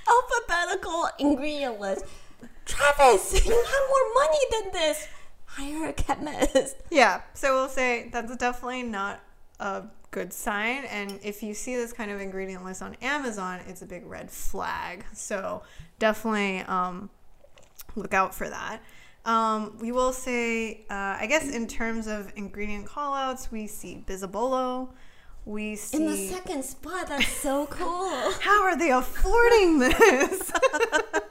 alphabetical 0.08 1.08
ingredient 1.20 1.78
list. 1.78 2.04
Travis, 2.64 3.32
you 3.46 3.52
have 3.52 3.82
more 3.88 4.14
money 4.14 4.38
than 4.50 4.72
this 4.72 5.08
hire 5.46 5.88
a 5.88 5.92
chemist. 5.92 6.76
Yeah. 6.90 7.22
So 7.34 7.54
we'll 7.54 7.68
say 7.68 8.08
that's 8.12 8.36
definitely 8.36 8.82
not 8.84 9.20
a 9.60 9.84
good 10.10 10.32
sign. 10.32 10.84
And 10.84 11.18
if 11.22 11.42
you 11.42 11.54
see 11.54 11.76
this 11.76 11.92
kind 11.92 12.10
of 12.10 12.20
ingredient 12.20 12.64
list 12.64 12.82
on 12.82 12.96
Amazon, 13.02 13.60
it's 13.66 13.82
a 13.82 13.86
big 13.86 14.06
red 14.06 14.30
flag. 14.30 15.04
So 15.12 15.62
definitely 15.98 16.60
um, 16.60 17.10
look 17.96 18.14
out 18.14 18.34
for 18.34 18.48
that. 18.48 18.80
Um, 19.24 19.78
we 19.80 19.90
will 19.90 20.12
say, 20.12 20.84
uh, 20.90 21.16
I 21.18 21.26
guess, 21.28 21.48
in 21.50 21.66
terms 21.66 22.06
of 22.06 22.32
ingredient 22.36 22.86
callouts, 22.86 23.50
we 23.50 23.66
see 23.66 24.04
Bisabolol. 24.06 24.90
We 25.46 25.76
see 25.76 25.98
in 25.98 26.06
the 26.06 26.16
second 26.16 26.64
spot. 26.64 27.08
That's 27.08 27.28
so 27.28 27.66
cool. 27.70 28.32
How 28.40 28.62
are 28.62 28.78
they 28.78 28.90
affording 28.90 29.78
this? 29.80 30.52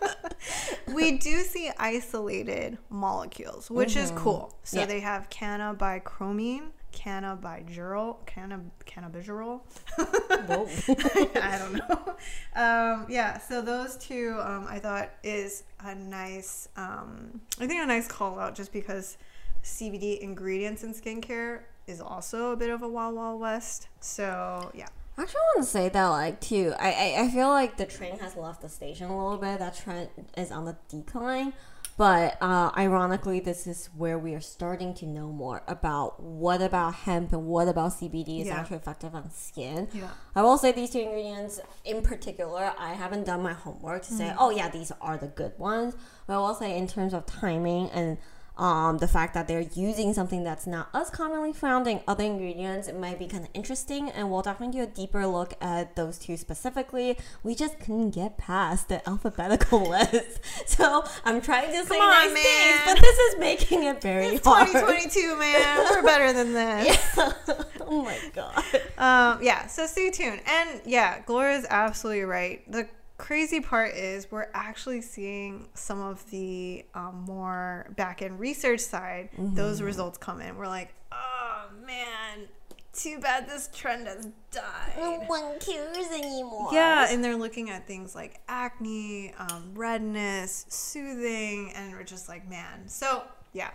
we 0.94 1.18
do 1.18 1.40
see 1.40 1.72
isolated 1.80 2.78
molecules, 2.90 3.72
which 3.72 3.96
mm-hmm. 3.96 4.04
is 4.04 4.12
cool. 4.12 4.54
So 4.64 4.82
yeah. 4.82 4.86
they 4.86 5.00
have 5.00 5.30
cannabichromene, 5.32 6.70
cannabigerol, 6.92 8.24
canna, 8.28 8.62
cannabigerol. 8.86 9.62
I 9.98 11.58
don't 11.58 11.74
know. 11.74 12.16
Um, 12.56 13.08
yeah, 13.10 13.40
so 13.40 13.64
those 13.64 13.98
two 13.98 14.38
um, 14.42 14.68
I 14.70 14.78
thought 14.78 15.10
is 15.24 15.64
a 15.80 15.96
nice, 15.96 16.70
um, 16.78 17.42
I 17.60 17.66
think 17.66 17.82
a 17.82 17.86
nice 17.88 18.08
call 18.08 18.38
out 18.38 18.54
just 18.54 18.72
because 18.72 19.18
CBD 19.64 20.20
ingredients 20.20 20.84
in 20.84 20.94
skincare 20.94 21.62
is 21.88 22.02
also 22.02 22.52
a 22.52 22.56
bit 22.56 22.70
of 22.70 22.82
a 22.82 22.88
wild, 22.88 23.16
wild 23.16 23.40
west. 23.40 23.88
So 24.00 24.72
yeah. 24.74 24.88
I 25.18 25.22
actually 25.22 25.42
want 25.56 25.66
to 25.66 25.72
say 25.72 25.90
that, 25.90 26.08
like, 26.08 26.42
too, 26.42 26.74
I, 26.80 26.92
I, 26.92 27.24
I 27.24 27.30
feel 27.30 27.50
like 27.50 27.78
the 27.78 27.86
train 27.86 28.18
has 28.18 28.36
left 28.36 28.64
the 28.64 28.70
station 28.70 29.12
a 29.12 29.16
little 29.16 29.38
bit. 29.38 29.60
That 29.60 29.76
trend 29.76 30.10
is 30.36 30.52
on 30.52 30.66
the 30.66 30.76
decline. 30.90 31.54
But 31.96 32.42
uh, 32.42 32.72
ironically, 32.76 33.40
this 33.40 33.68
is 33.68 33.90
where 33.96 34.18
we 34.18 34.34
are 34.34 34.42
starting 34.42 34.96
to 34.96 35.06
know 35.06 35.28
more 35.28 35.62
about 35.68 36.22
what 36.22 36.62
about 36.62 36.96
hemp 36.96 37.34
and 37.34 37.46
what 37.46 37.68
about 37.68 37.92
CBD 37.92 38.42
is 38.42 38.48
yeah. 38.48 38.56
actually 38.56 38.78
effective 38.78 39.14
on 39.14 39.30
skin. 39.30 39.88
Yeah. 39.94 40.10
I 40.36 40.42
will 40.42 40.58
say 40.58 40.72
these 40.72 40.90
two 40.90 41.02
ingredients 41.02 41.60
in 41.86 42.02
particular, 42.02 42.74
I 42.80 42.94
haven't 42.94 43.26
done 43.26 43.44
my 43.44 43.54
homework 43.54 44.02
to 44.04 44.14
say, 44.14 44.26
mm. 44.26 44.36
oh, 44.40 44.50
yeah, 44.50 44.70
these 44.70 44.92
are 45.02 45.18
the 45.18 45.28
good 45.28 45.54
ones. 45.60 45.96
But 46.26 46.34
I 46.34 46.38
will 46.38 46.56
say, 46.56 46.76
in 46.76 46.88
terms 46.88 47.14
of 47.14 47.28
timing 47.28 47.92
and 47.92 48.18
um, 48.58 49.00
the 49.00 49.08
fact 49.08 49.34
that 49.34 49.48
they're 49.48 49.62
using 49.62 50.14
something 50.14 50.44
that's 50.44 50.68
not 50.68 50.90
as 50.94 51.10
commonly 51.10 51.54
found 51.54 51.88
in 51.88 52.02
other 52.08 52.24
ingredients 52.24 52.88
it 52.88 52.98
might 52.98 53.18
be 53.18 53.28
kind 53.28 53.44
of 53.44 53.50
interesting 53.54 54.10
and 54.12 54.30
we'll 54.30 54.44
definitely 54.44 54.78
do 54.78 54.84
a 54.84 54.88
deeper 54.88 55.26
look 55.26 55.56
at 55.60 55.96
those 55.96 56.20
two 56.20 56.38
specifically. 56.38 57.18
We 57.42 57.56
just 57.56 57.80
couldn't 57.80 58.12
get 58.12 58.38
past 58.38 58.90
the 58.90 59.08
alphabetical 59.10 59.82
list. 59.90 60.40
So 60.68 61.04
i'm 61.26 61.42
trying 61.42 61.72
to 61.72 61.86
say 61.86 61.98
on, 61.98 62.10
nice 62.10 62.34
man. 62.34 62.44
things 62.44 62.82
but 62.86 63.02
this 63.02 63.18
is 63.18 63.40
making 63.40 63.84
it 63.84 64.02
very 64.02 64.28
it's 64.28 64.46
hard. 64.46 64.68
2022 64.68 65.36
man. 65.38 65.86
We're 65.92 66.04
better 66.04 66.34
than 66.34 66.54
this. 66.54 67.16
Yeah. 67.18 67.34
oh 67.82 68.04
my 68.04 68.20
god. 68.34 68.64
Um, 68.98 69.44
yeah 69.44 69.66
so 69.68 69.88
stay 69.88 70.12
tuned. 70.12 70.42
And 70.46 70.82
yeah 70.86 71.22
gloria 71.26 71.58
is 71.58 71.66
absolutely 71.70 72.24
right. 72.24 72.72
The 72.72 72.88
crazy 73.18 73.60
part 73.60 73.94
is 73.94 74.32
we're 74.32 74.50
actually 74.54 75.02
seeing 75.02 75.68
some 75.74 76.02
of 76.02 76.30
the 76.32 76.86
um, 76.94 77.24
more 77.26 77.88
back 77.96 78.22
end 78.22 78.40
research 78.40 78.80
side, 78.80 79.30
mm-hmm. 79.34 79.56
those 79.56 79.82
results 79.82 80.18
come 80.18 80.42
in. 80.42 80.58
We're 80.58 80.68
like, 80.68 80.94
oh 81.12 81.68
man, 81.86 82.48
too 82.94 83.20
bad 83.20 83.48
this 83.48 83.70
trend 83.74 84.08
has 84.08 84.28
died. 84.52 84.94
No 84.98 85.20
one 85.28 85.60
cares 85.60 86.08
anymore. 86.12 86.70
Yeah, 86.72 87.08
and 87.10 87.24
they're 87.24 87.38
looking 87.38 87.70
at 87.70 87.88
things 87.88 88.16
like 88.16 88.42
acne, 88.48 89.34
um, 89.38 89.72
redness, 89.74 90.66
soothing, 90.70 91.72
and 91.76 91.94
we're 91.94 92.04
just 92.04 92.30
like, 92.30 92.50
man. 92.50 92.88
So, 92.88 93.24
yeah, 93.54 93.72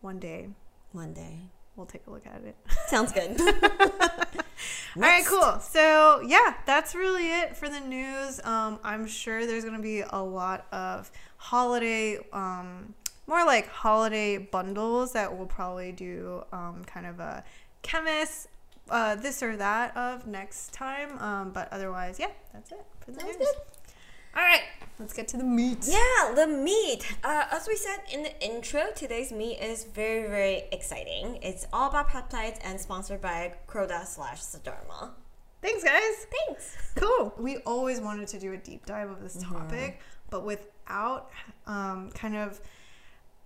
one 0.00 0.18
day. 0.18 0.48
One 0.92 1.12
day 1.12 1.50
we'll 1.78 1.86
take 1.86 2.06
a 2.06 2.10
look 2.10 2.26
at 2.26 2.42
it. 2.44 2.56
Sounds 2.88 3.12
good. 3.12 3.40
All 4.96 5.02
right, 5.02 5.24
cool. 5.24 5.60
So 5.60 6.20
yeah, 6.26 6.54
that's 6.66 6.94
really 6.94 7.30
it 7.30 7.56
for 7.56 7.68
the 7.68 7.80
news. 7.80 8.40
Um, 8.44 8.80
I'm 8.82 9.06
sure 9.06 9.46
there's 9.46 9.64
gonna 9.64 9.78
be 9.78 10.00
a 10.00 10.20
lot 10.20 10.66
of 10.72 11.10
holiday, 11.36 12.18
um, 12.32 12.94
more 13.26 13.44
like 13.46 13.68
holiday 13.68 14.38
bundles 14.38 15.12
that 15.12 15.34
we'll 15.34 15.46
probably 15.46 15.92
do 15.92 16.44
um, 16.52 16.82
kind 16.84 17.06
of 17.06 17.20
a 17.20 17.44
chemist 17.82 18.48
uh, 18.90 19.14
this 19.14 19.42
or 19.42 19.56
that 19.56 19.96
of 19.96 20.26
next 20.26 20.72
time. 20.72 21.18
Um, 21.18 21.52
but 21.52 21.72
otherwise, 21.72 22.18
yeah, 22.18 22.30
that's 22.52 22.72
it 22.72 22.84
for 23.00 23.12
the 23.12 23.20
Sounds 23.20 23.38
news. 23.38 23.48
Good. 23.54 23.77
All 24.38 24.44
right, 24.44 24.62
let's 25.00 25.12
get 25.12 25.26
to 25.28 25.36
the 25.36 25.42
meat. 25.42 25.78
Yeah, 25.88 26.32
the 26.32 26.46
meat. 26.46 27.04
Uh, 27.24 27.46
as 27.50 27.66
we 27.66 27.74
said 27.74 27.96
in 28.12 28.22
the 28.22 28.40
intro, 28.40 28.84
today's 28.94 29.32
meat 29.32 29.58
is 29.58 29.82
very, 29.82 30.28
very 30.28 30.62
exciting. 30.70 31.40
It's 31.42 31.66
all 31.72 31.88
about 31.88 32.08
peptides 32.08 32.60
and 32.62 32.80
sponsored 32.80 33.20
by 33.20 33.54
Croda 33.66 34.06
slash 34.06 34.40
Sederma. 34.40 35.10
Thanks, 35.60 35.82
guys. 35.82 36.26
Thanks. 36.46 36.76
Cool. 36.94 37.34
We 37.36 37.56
always 37.66 38.00
wanted 38.00 38.28
to 38.28 38.38
do 38.38 38.52
a 38.52 38.56
deep 38.56 38.86
dive 38.86 39.10
of 39.10 39.20
this 39.20 39.42
topic, 39.42 39.94
mm-hmm. 39.94 40.30
but 40.30 40.44
without 40.44 41.32
um, 41.66 42.12
kind 42.14 42.36
of 42.36 42.60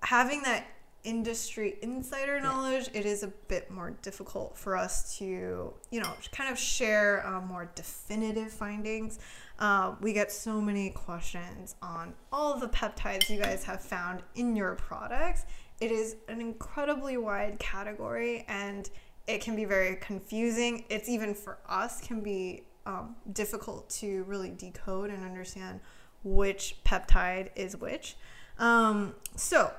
having 0.02 0.42
that 0.42 0.66
industry 1.04 1.78
insider 1.80 2.38
knowledge, 2.38 2.90
yeah. 2.92 3.00
it 3.00 3.06
is 3.06 3.22
a 3.22 3.28
bit 3.48 3.70
more 3.70 3.92
difficult 4.02 4.58
for 4.58 4.76
us 4.76 5.16
to, 5.16 5.72
you 5.90 6.00
know, 6.02 6.12
kind 6.32 6.52
of 6.52 6.58
share 6.58 7.26
uh, 7.26 7.40
more 7.40 7.70
definitive 7.74 8.52
findings. 8.52 9.18
Uh, 9.62 9.94
we 10.00 10.12
get 10.12 10.32
so 10.32 10.60
many 10.60 10.90
questions 10.90 11.76
on 11.80 12.12
all 12.32 12.58
the 12.58 12.66
peptides 12.66 13.30
you 13.30 13.38
guys 13.38 13.62
have 13.62 13.80
found 13.80 14.20
in 14.34 14.56
your 14.56 14.74
products. 14.74 15.46
It 15.80 15.92
is 15.92 16.16
an 16.26 16.40
incredibly 16.40 17.16
wide 17.16 17.60
category 17.60 18.44
and 18.48 18.90
it 19.28 19.40
can 19.40 19.54
be 19.54 19.64
very 19.64 19.94
confusing. 20.00 20.84
It's 20.88 21.08
even 21.08 21.32
for 21.32 21.58
us 21.68 22.00
can 22.00 22.22
be 22.22 22.64
um, 22.86 23.14
difficult 23.32 23.88
to 24.00 24.24
really 24.24 24.50
decode 24.50 25.10
and 25.10 25.24
understand 25.24 25.78
which 26.24 26.78
peptide 26.84 27.50
is 27.54 27.76
which. 27.76 28.16
Um, 28.58 29.14
so, 29.36 29.72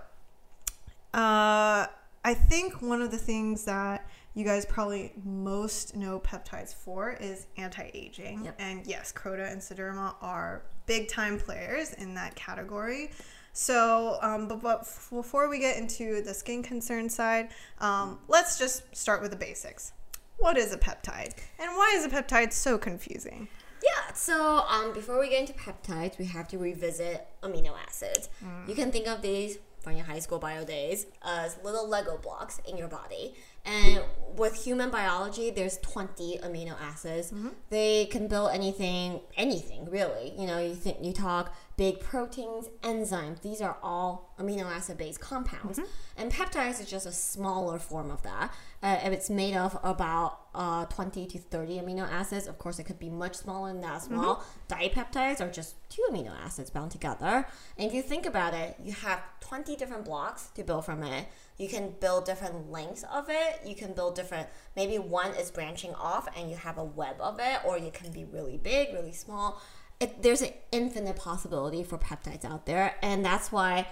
uh, 1.14 1.88
I 2.26 2.34
think 2.34 2.82
one 2.82 3.02
of 3.02 3.12
the 3.12 3.18
things 3.18 3.66
that 3.66 4.08
you 4.34 4.46
guys 4.46 4.66
probably 4.66 5.14
most 5.24 5.96
know 5.96 6.20
peptides 6.20 6.74
for 6.74 7.12
is 7.20 7.48
anti-aging. 7.58 8.46
Yep. 8.46 8.56
And 8.60 8.88
yes, 8.88 9.12
Croda 9.12 9.52
and 9.52 9.62
Sederma 9.62 10.16
are 10.22 10.64
big 10.86 11.08
time 11.08 11.38
players 11.38 11.94
in 11.94 12.16
that 12.16 12.36
category. 12.36 13.12
So, 13.52 14.18
um, 14.22 14.48
but, 14.48 14.62
but 14.62 14.80
f- 14.82 15.10
before 15.12 15.48
we 15.50 15.60
get 15.60 15.78
into 15.78 16.24
the 16.24 16.34
skin 16.34 16.64
concern 16.64 17.10
side, 17.10 17.50
um, 17.80 18.20
let's 18.28 18.58
just 18.58 18.96
start 18.96 19.22
with 19.22 19.30
the 19.30 19.38
basics. 19.38 19.94
What 20.38 20.58
is 20.58 20.74
a 20.74 20.78
peptide, 20.78 21.36
and 21.60 21.72
why 21.76 21.94
is 21.96 22.06
a 22.06 22.10
peptide 22.10 22.52
so 22.52 22.80
confusing? 22.80 23.48
Yeah, 23.84 24.14
so 24.14 24.66
um, 24.68 24.94
before 24.94 25.20
we 25.20 25.30
get 25.30 25.42
into 25.42 25.54
peptides, 25.54 26.18
we 26.18 26.26
have 26.26 26.48
to 26.48 26.58
revisit 26.58 27.28
amino 27.44 27.74
acids. 27.86 28.30
You 28.68 28.74
can 28.74 28.92
think 28.92 29.08
of 29.08 29.22
these 29.22 29.60
from 29.84 29.98
your 29.98 30.06
high 30.06 30.20
school 30.20 30.40
bio 30.40 30.64
days 30.64 31.06
as 31.22 31.58
little 31.64 31.88
Lego 31.88 32.18
blocks 32.18 32.60
in 32.68 32.78
your 32.78 32.88
body. 32.88 33.36
And 33.66 34.02
with 34.36 34.56
human 34.56 34.90
biology, 34.90 35.50
there's 35.52 35.78
20 35.80 36.40
amino 36.44 36.76
acids. 36.82 37.32
Mm-hmm. 37.32 37.50
They 37.70 38.06
can 38.06 38.28
build 38.28 38.52
anything, 38.54 39.22
anything 39.38 39.90
really. 39.90 40.34
You 40.38 40.48
know, 40.48 40.60
you 40.60 40.74
think 40.74 40.98
you 41.02 41.14
talk 41.14 41.56
big 41.76 42.00
proteins, 42.00 42.70
enzymes. 42.82 43.42
These 43.42 43.62
are 43.62 43.78
all 43.82 44.34
amino 44.40 44.66
acid 44.66 44.98
based 44.98 45.20
compounds. 45.20 45.80
And 46.16 46.32
peptides 46.32 46.80
is 46.80 46.90
just 46.90 47.06
a 47.06 47.12
smaller 47.12 47.80
form 47.80 48.12
of 48.12 48.22
that. 48.24 48.54
Uh, 48.84 49.00
it's 49.04 49.30
made 49.30 49.56
of 49.56 49.80
about 49.84 50.40
uh, 50.54 50.86
20 50.86 51.26
to 51.26 51.40
30 51.40 51.80
amino 51.80 52.08
acids. 52.08 52.48
Of 52.48 52.60
course, 52.60 52.78
it 52.78 52.84
could 52.84 53.00
be 53.00 53.10
much 53.10 53.36
smaller 53.36 53.72
than 53.72 53.82
that 53.82 53.96
as 53.96 54.10
well. 54.10 54.44
Dipeptides 54.70 55.42
are 55.42 55.50
just 55.50 55.76
two 55.90 56.04
amino 56.12 56.32
acids 56.46 56.70
bound 56.70 56.92
together. 56.92 57.48
And 57.78 57.88
if 57.88 57.94
you 57.94 58.02
think 58.02 58.26
about 58.26 58.54
it, 58.54 58.76
you 58.84 58.94
have 58.94 59.22
20 59.40 59.76
different 59.76 60.06
blocks 60.06 60.50
to 60.56 60.64
build 60.64 60.86
from 60.86 61.02
it. 61.02 61.28
You 61.58 61.68
can 61.68 61.96
build 62.00 62.26
different 62.26 62.72
lengths 62.72 63.04
of 63.12 63.30
it. 63.30 63.62
You 63.66 63.76
can 63.76 63.94
build 63.94 64.16
different, 64.16 64.50
maybe 64.76 65.00
one 65.00 65.32
is 65.32 65.50
branching 65.50 65.94
off 65.96 66.28
and 66.38 66.50
you 66.50 66.56
have 66.56 66.78
a 66.78 66.84
web 66.84 67.16
of 67.20 67.40
it, 67.40 67.60
or 67.66 67.78
you 67.78 67.92
can 67.92 68.12
be 68.12 68.26
really 68.26 68.58
big, 68.58 68.94
really 68.94 69.14
small. 69.14 69.62
It, 70.04 70.22
there's 70.22 70.42
an 70.42 70.52
infinite 70.74 71.16
possibility 71.16 71.82
for 71.82 71.98
peptides 71.98 72.44
out 72.44 72.66
there. 72.66 72.96
And 73.02 73.24
that's 73.24 73.54
why 73.54 73.88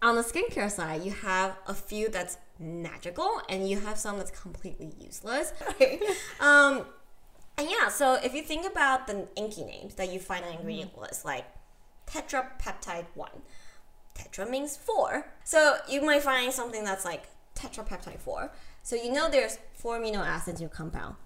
on 0.00 0.14
the 0.14 0.22
skincare 0.22 0.70
side, 0.70 1.02
you 1.02 1.10
have 1.10 1.56
a 1.66 1.74
few 1.74 2.08
that's 2.08 2.38
magical 2.60 3.42
and 3.48 3.68
you 3.68 3.80
have 3.80 3.98
some 3.98 4.18
that's 4.18 4.30
completely 4.30 4.92
useless. 5.00 5.52
Right? 5.80 6.00
um, 6.40 6.86
and 7.56 7.68
yeah, 7.68 7.88
so 7.88 8.14
if 8.22 8.34
you 8.34 8.42
think 8.42 8.70
about 8.70 9.08
the 9.08 9.26
INCI 9.36 9.66
names 9.66 9.94
that 9.96 10.12
you 10.12 10.20
find 10.20 10.44
on 10.44 10.52
ingredient 10.52 10.96
list, 10.96 11.24
like 11.24 11.44
tetrapeptide 12.06 13.06
1, 13.14 13.30
tetra 14.14 14.48
means 14.48 14.76
4. 14.76 15.26
So 15.42 15.78
you 15.88 16.02
might 16.02 16.22
find 16.22 16.52
something 16.52 16.84
that's 16.84 17.04
like 17.04 17.24
tetrapeptide 17.56 18.20
4. 18.20 18.52
So 18.84 18.94
you 18.94 19.12
know 19.12 19.28
there's 19.28 19.58
4 19.74 19.98
amino 19.98 20.24
acids 20.24 20.60
in 20.60 20.66
your 20.66 20.70
compound, 20.70 21.16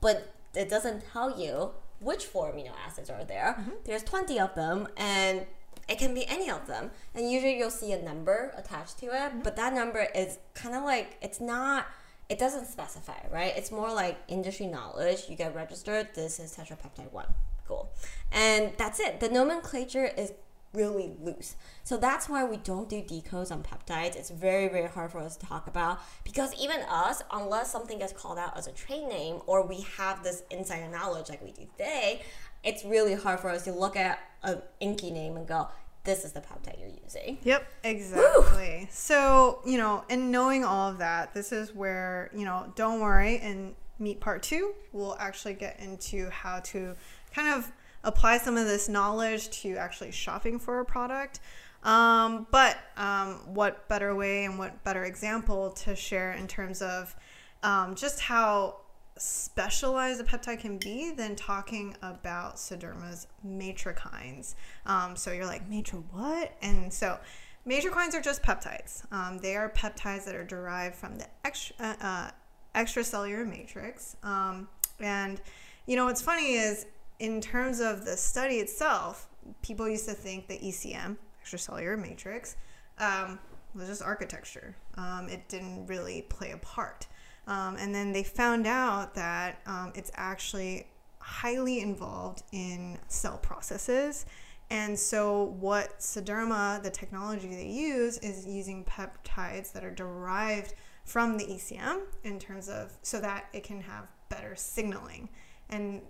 but 0.00 0.32
it 0.54 0.70
doesn't 0.70 1.04
tell 1.12 1.38
you 1.38 1.72
which 2.02 2.24
4 2.24 2.52
amino 2.52 2.72
acids 2.86 3.10
are 3.10 3.24
there. 3.24 3.56
Mm-hmm. 3.58 3.70
There's 3.84 4.02
20 4.02 4.40
of 4.40 4.54
them, 4.54 4.88
and 4.96 5.46
it 5.88 5.98
can 5.98 6.14
be 6.14 6.26
any 6.26 6.50
of 6.50 6.66
them. 6.66 6.90
And 7.14 7.30
usually 7.30 7.58
you'll 7.58 7.70
see 7.70 7.92
a 7.92 8.02
number 8.02 8.52
attached 8.56 8.98
to 9.00 9.06
it, 9.06 9.10
mm-hmm. 9.12 9.40
but 9.40 9.56
that 9.56 9.72
number 9.72 10.06
is 10.14 10.38
kind 10.54 10.74
of 10.74 10.84
like, 10.84 11.16
it's 11.20 11.40
not 11.40 11.86
it 12.32 12.38
doesn't 12.38 12.66
specify, 12.66 13.18
right? 13.30 13.52
It's 13.56 13.70
more 13.70 13.92
like 13.92 14.16
industry 14.26 14.66
knowledge. 14.66 15.24
You 15.28 15.36
get 15.36 15.54
registered. 15.54 16.14
This 16.14 16.40
is 16.40 16.56
tetrapeptide 16.56 17.12
one. 17.12 17.26
Cool. 17.68 17.90
And 18.32 18.72
that's 18.78 19.00
it. 19.00 19.20
The 19.20 19.28
nomenclature 19.28 20.06
is 20.06 20.32
really 20.72 21.12
loose. 21.20 21.56
So 21.84 21.96
that's 21.96 22.28
why 22.28 22.44
we 22.44 22.56
don't 22.56 22.88
do 22.88 23.02
decodes 23.02 23.52
on 23.52 23.62
peptides. 23.62 24.16
It's 24.16 24.30
very, 24.30 24.68
very 24.68 24.88
hard 24.88 25.12
for 25.12 25.18
us 25.18 25.36
to 25.36 25.46
talk 25.46 25.66
about 25.66 26.00
because 26.24 26.54
even 26.60 26.80
us, 26.88 27.22
unless 27.32 27.70
something 27.70 27.98
gets 27.98 28.12
called 28.12 28.38
out 28.38 28.56
as 28.56 28.66
a 28.66 28.72
trade 28.72 29.06
name 29.06 29.40
or 29.46 29.66
we 29.66 29.82
have 29.96 30.22
this 30.22 30.42
insider 30.50 30.88
knowledge 30.88 31.28
like 31.28 31.42
we 31.42 31.52
do 31.52 31.66
today, 31.76 32.22
it's 32.64 32.84
really 32.84 33.14
hard 33.14 33.40
for 33.40 33.50
us 33.50 33.64
to 33.64 33.72
look 33.72 33.96
at 33.96 34.18
an 34.42 34.62
INCI 34.80 35.12
name 35.12 35.36
and 35.36 35.46
go, 35.46 35.68
this 36.04 36.24
is 36.24 36.32
the 36.32 36.40
peptide 36.40 36.80
you're 36.80 36.90
using. 37.04 37.38
Yep, 37.44 37.64
exactly. 37.84 38.88
So, 38.90 39.60
you 39.64 39.78
know, 39.78 40.04
and 40.10 40.32
knowing 40.32 40.64
all 40.64 40.90
of 40.90 40.98
that, 40.98 41.32
this 41.32 41.52
is 41.52 41.74
where, 41.74 42.30
you 42.34 42.44
know, 42.44 42.72
don't 42.74 43.00
worry. 43.00 43.36
In 43.36 43.74
Meat 43.98 44.20
Part 44.20 44.42
2, 44.42 44.72
we'll 44.92 45.16
actually 45.20 45.54
get 45.54 45.78
into 45.78 46.28
how 46.30 46.60
to 46.60 46.96
kind 47.32 47.54
of 47.56 47.70
apply 48.04 48.38
some 48.38 48.56
of 48.56 48.66
this 48.66 48.88
knowledge 48.88 49.50
to 49.62 49.76
actually 49.76 50.12
shopping 50.12 50.58
for 50.58 50.80
a 50.80 50.84
product. 50.84 51.40
Um, 51.82 52.46
but 52.50 52.78
um, 52.96 53.54
what 53.54 53.88
better 53.88 54.14
way 54.14 54.44
and 54.44 54.58
what 54.58 54.84
better 54.84 55.04
example 55.04 55.70
to 55.70 55.96
share 55.96 56.32
in 56.32 56.46
terms 56.46 56.80
of 56.80 57.14
um, 57.62 57.94
just 57.94 58.20
how 58.20 58.76
specialized 59.16 60.20
a 60.20 60.24
peptide 60.24 60.60
can 60.60 60.78
be 60.78 61.10
than 61.10 61.36
talking 61.36 61.96
about 62.02 62.56
Sederma's 62.56 63.26
matrikines. 63.46 64.54
Um, 64.86 65.16
so 65.16 65.32
you're 65.32 65.46
like, 65.46 65.68
matri 65.68 66.00
what? 66.10 66.56
And 66.62 66.92
so 66.92 67.18
matrikines 67.66 68.14
are 68.14 68.20
just 68.20 68.42
peptides. 68.42 69.04
Um, 69.12 69.38
they 69.38 69.56
are 69.56 69.68
peptides 69.68 70.24
that 70.24 70.34
are 70.34 70.44
derived 70.44 70.94
from 70.94 71.18
the 71.18 71.26
extra, 71.44 71.76
uh, 71.78 71.94
uh, 72.00 72.30
extracellular 72.74 73.46
matrix. 73.48 74.16
Um, 74.22 74.68
and 74.98 75.40
you 75.86 75.96
know 75.96 76.06
what's 76.06 76.22
funny 76.22 76.54
is 76.54 76.86
in 77.22 77.40
terms 77.40 77.78
of 77.78 78.04
the 78.04 78.16
study 78.16 78.56
itself, 78.56 79.28
people 79.62 79.88
used 79.88 80.08
to 80.08 80.12
think 80.12 80.48
the 80.48 80.58
ECM, 80.58 81.16
extracellular 81.44 81.96
matrix, 81.96 82.56
um, 82.98 83.38
was 83.76 83.86
just 83.86 84.02
architecture. 84.02 84.74
Um, 84.96 85.28
it 85.28 85.48
didn't 85.48 85.86
really 85.86 86.22
play 86.22 86.50
a 86.50 86.56
part. 86.56 87.06
Um, 87.46 87.76
and 87.78 87.94
then 87.94 88.12
they 88.12 88.24
found 88.24 88.66
out 88.66 89.14
that 89.14 89.60
um, 89.66 89.92
it's 89.94 90.10
actually 90.16 90.88
highly 91.20 91.78
involved 91.78 92.42
in 92.50 92.98
cell 93.06 93.38
processes. 93.38 94.26
And 94.70 94.98
so, 94.98 95.54
what 95.60 96.00
Sederma, 96.00 96.82
the 96.82 96.90
technology 96.90 97.46
they 97.46 97.68
use, 97.68 98.18
is 98.18 98.46
using 98.46 98.84
peptides 98.84 99.70
that 99.74 99.84
are 99.84 99.94
derived 99.94 100.74
from 101.04 101.38
the 101.38 101.44
ECM 101.44 102.00
in 102.24 102.40
terms 102.40 102.68
of 102.68 102.96
so 103.02 103.20
that 103.20 103.44
it 103.52 103.62
can 103.62 103.80
have 103.80 104.08
better 104.28 104.56
signaling. 104.56 105.28
And 105.68 106.02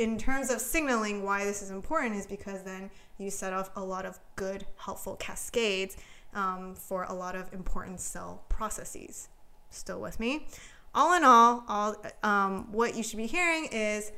in 0.00 0.16
terms 0.16 0.50
of 0.50 0.62
signaling, 0.62 1.22
why 1.22 1.44
this 1.44 1.60
is 1.60 1.70
important 1.70 2.16
is 2.16 2.26
because 2.26 2.62
then 2.62 2.90
you 3.18 3.30
set 3.30 3.52
off 3.52 3.70
a 3.76 3.84
lot 3.84 4.06
of 4.06 4.18
good, 4.34 4.64
helpful 4.76 5.14
cascades 5.16 5.98
um, 6.32 6.74
for 6.74 7.04
a 7.04 7.12
lot 7.12 7.36
of 7.36 7.52
important 7.52 8.00
cell 8.00 8.42
processes. 8.48 9.28
Still 9.68 10.00
with 10.00 10.18
me? 10.18 10.46
All 10.94 11.14
in 11.14 11.22
all, 11.22 11.64
all 11.68 11.96
um, 12.22 12.72
what 12.72 12.96
you 12.96 13.02
should 13.02 13.18
be 13.18 13.26
hearing 13.26 13.68
is 13.70 14.10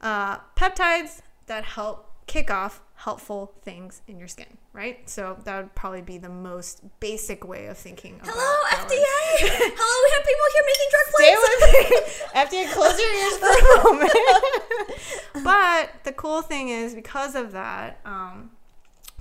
uh, 0.00 0.38
peptides 0.56 1.20
that 1.44 1.62
help 1.62 2.07
kick 2.28 2.50
off 2.50 2.82
helpful 2.94 3.54
things 3.62 4.02
in 4.06 4.18
your 4.18 4.28
skin, 4.28 4.58
right? 4.72 5.08
So 5.08 5.38
that 5.44 5.56
would 5.56 5.74
probably 5.74 6.02
be 6.02 6.18
the 6.18 6.28
most 6.28 6.82
basic 7.00 7.46
way 7.46 7.66
of 7.66 7.78
thinking. 7.78 8.20
Hello. 8.22 8.54
FDA! 8.70 9.48
Hello, 9.76 9.94
we 10.04 10.10
have 10.14 10.24
people 10.26 10.46
here 10.54 10.64
making 10.66 10.90
drug 10.90 11.06
Stay 11.18 11.34
with 11.42 11.60
me. 11.72 11.82
FDA, 12.40 12.72
close 12.72 12.98
your 12.98 13.14
ears 13.14 13.36
for 13.38 13.48
a 13.48 13.82
moment. 13.92 15.44
but 15.44 16.04
the 16.04 16.12
cool 16.12 16.42
thing 16.42 16.68
is, 16.68 16.94
because 16.94 17.34
of 17.34 17.52
that, 17.52 18.00
um, 18.04 18.50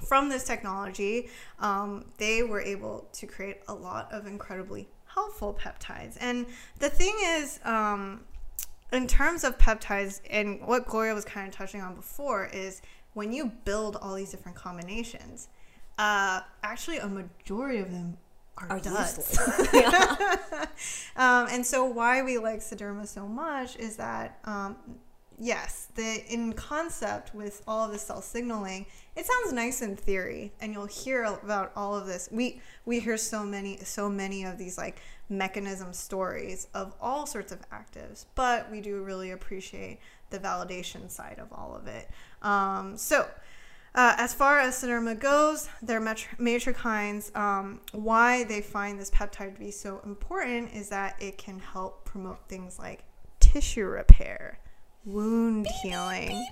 from 0.06 0.30
this 0.30 0.44
technology, 0.44 1.30
um, 1.60 2.06
they 2.18 2.44
were 2.44 2.62
able 2.62 3.08
to 3.14 3.26
create 3.26 3.58
a 3.68 3.74
lot 3.74 4.12
of 4.12 4.28
incredibly 4.28 4.88
helpful 5.06 5.58
peptides. 5.60 6.18
And 6.20 6.46
the 6.80 6.90
thing 6.90 7.16
is, 7.22 7.60
um, 7.64 8.22
in 8.92 9.08
terms 9.08 9.44
of 9.44 9.58
peptides, 9.58 10.22
and 10.30 10.62
what 10.66 10.86
Gloria 10.86 11.14
was 11.14 11.26
kind 11.26 11.48
of 11.48 11.54
touching 11.54 11.82
on 11.82 11.96
before, 11.96 12.46
is 12.46 12.82
when 13.18 13.34
you 13.34 13.52
build 13.66 13.96
all 13.96 14.14
these 14.14 14.30
different 14.30 14.56
combinations, 14.56 15.48
uh, 15.98 16.40
actually 16.62 17.00
a 17.00 17.08
majority 17.08 17.80
of 17.80 17.92
them 17.92 18.16
are, 18.60 18.74
Are 18.74 18.80
duds. 18.80 19.40
Yeah. 19.74 20.66
um, 21.16 21.48
and 21.50 21.66
so 21.66 21.84
why 21.84 22.22
we 22.22 22.38
like 22.38 22.60
Sederma 22.60 23.08
so 23.08 23.28
much 23.28 23.76
is 23.78 23.96
that 23.96 24.38
um, 24.46 24.78
yes, 25.40 25.88
the 25.96 26.24
in 26.32 26.54
concept 26.54 27.34
with 27.34 27.64
all 27.68 27.86
of 27.86 27.92
the 27.92 27.98
cell 27.98 28.22
signaling, 28.22 28.86
it 29.16 29.26
sounds 29.26 29.52
nice 29.52 29.82
in 29.82 29.96
theory, 29.96 30.54
and 30.62 30.72
you'll 30.72 30.86
hear 30.86 31.24
about 31.24 31.72
all 31.76 31.96
of 31.96 32.06
this. 32.06 32.30
We 32.32 32.62
we 32.86 33.00
hear 33.00 33.18
so 33.18 33.44
many 33.44 33.78
so 33.78 34.10
many 34.10 34.44
of 34.44 34.60
these 34.60 34.78
like 34.78 35.02
mechanism 35.28 35.92
stories 35.92 36.68
of 36.76 36.94
all 37.02 37.26
sorts 37.26 37.52
of 37.52 37.68
actives, 37.72 38.26
but 38.36 38.70
we 38.70 38.80
do 38.80 39.02
really 39.02 39.32
appreciate 39.32 39.98
the 40.30 40.40
validation 40.40 41.10
side 41.10 41.40
of 41.40 41.52
all 41.52 41.76
of 41.76 41.88
it. 41.88 42.10
Um, 42.48 42.98
so. 42.98 43.28
Uh, 43.96 44.14
as 44.20 44.32
far 44.32 44.60
as 44.60 44.76
Sederma 44.76 45.20
goes, 45.20 45.70
their 45.82 46.00
matrikines, 46.00 47.36
um, 47.36 47.82
why 47.94 48.44
they 48.44 48.62
find 48.62 49.00
this 49.00 49.10
peptide 49.10 49.56
to 49.56 49.60
be 49.60 49.72
so 49.72 50.02
important 50.06 50.72
is 50.72 50.90
that 50.90 51.16
it 51.20 51.40
can 51.40 51.58
help 51.58 52.06
promote 52.06 52.38
things 52.48 52.78
like 52.78 53.04
tissue 53.40 53.88
repair, 53.88 54.60
wound 55.04 55.66
healing, 55.82 56.46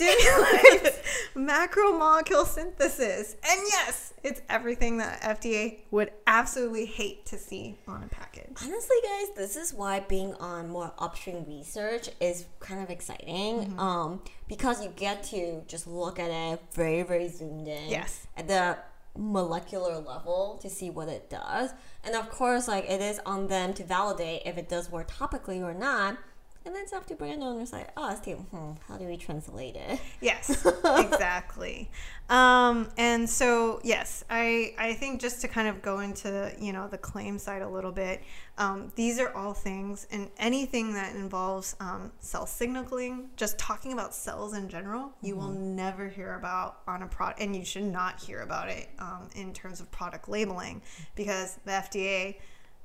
stimulates 0.00 0.98
macromolecule 1.36 2.46
synthesis, 2.46 3.36
and 3.48 3.60
yes, 3.68 4.14
it's 4.22 4.40
everything 4.48 4.98
that 4.98 5.20
FDA 5.22 5.80
would 5.90 6.12
absolutely 6.26 6.86
hate 6.86 7.26
to 7.26 7.38
see 7.38 7.78
on 7.86 8.02
a 8.02 8.08
package. 8.08 8.56
Honestly, 8.62 8.96
guys, 9.02 9.28
this 9.36 9.56
is 9.56 9.74
why 9.74 10.00
being 10.00 10.34
on 10.34 10.68
more 10.68 10.92
upstream 10.98 11.44
research 11.46 12.08
is 12.20 12.46
kind 12.60 12.82
of 12.82 12.90
exciting. 12.90 13.74
Um, 13.78 14.22
because 14.48 14.82
you 14.82 14.90
get 14.96 15.22
to 15.24 15.62
just 15.66 15.86
look 15.86 16.18
at 16.18 16.30
it 16.30 16.60
very, 16.72 17.02
very 17.02 17.28
zoomed 17.28 17.68
in. 17.68 17.90
Yes. 17.90 18.26
At 18.36 18.48
the 18.48 18.78
molecular 19.16 19.98
level 19.98 20.58
to 20.62 20.70
see 20.70 20.90
what 20.90 21.08
it 21.08 21.28
does. 21.28 21.70
And 22.04 22.14
of 22.14 22.30
course, 22.30 22.68
like 22.68 22.88
it 22.88 23.00
is 23.00 23.20
on 23.26 23.48
them 23.48 23.74
to 23.74 23.84
validate 23.84 24.42
if 24.46 24.56
it 24.56 24.68
does 24.68 24.90
work 24.90 25.10
topically 25.10 25.62
or 25.62 25.74
not. 25.74 26.18
And 26.66 26.74
then 26.74 26.82
it's 26.82 26.92
up 26.92 27.06
to 27.06 27.14
brand 27.14 27.42
owners 27.42 27.72
like 27.72 27.90
us 27.96 28.20
to, 28.20 28.34
hmm, 28.34 28.72
how 28.86 28.98
do 28.98 29.06
we 29.06 29.16
translate 29.16 29.76
it? 29.76 29.98
Yes, 30.20 30.66
exactly. 30.84 31.90
Um, 32.28 32.90
and 32.98 33.28
so, 33.28 33.80
yes, 33.82 34.24
I 34.28 34.74
I 34.76 34.92
think 34.92 35.22
just 35.22 35.40
to 35.40 35.48
kind 35.48 35.68
of 35.68 35.80
go 35.80 36.00
into 36.00 36.52
you 36.60 36.74
know 36.74 36.86
the 36.86 36.98
claim 36.98 37.38
side 37.38 37.62
a 37.62 37.68
little 37.68 37.92
bit, 37.92 38.22
um, 38.58 38.92
these 38.94 39.18
are 39.18 39.34
all 39.34 39.54
things 39.54 40.06
and 40.10 40.28
anything 40.36 40.92
that 40.92 41.14
involves 41.16 41.76
um, 41.80 42.12
cell 42.20 42.44
signaling. 42.44 43.30
Just 43.36 43.58
talking 43.58 43.94
about 43.94 44.14
cells 44.14 44.52
in 44.52 44.68
general, 44.68 45.12
you 45.22 45.36
will 45.36 45.48
never 45.48 46.08
hear 46.08 46.34
about 46.34 46.82
on 46.86 47.02
a 47.02 47.06
product, 47.06 47.40
and 47.40 47.56
you 47.56 47.64
should 47.64 47.84
not 47.84 48.20
hear 48.20 48.42
about 48.42 48.68
it 48.68 48.90
um, 48.98 49.30
in 49.34 49.54
terms 49.54 49.80
of 49.80 49.90
product 49.90 50.28
labeling 50.28 50.82
because 51.14 51.58
the 51.64 51.72
FDA 51.72 52.36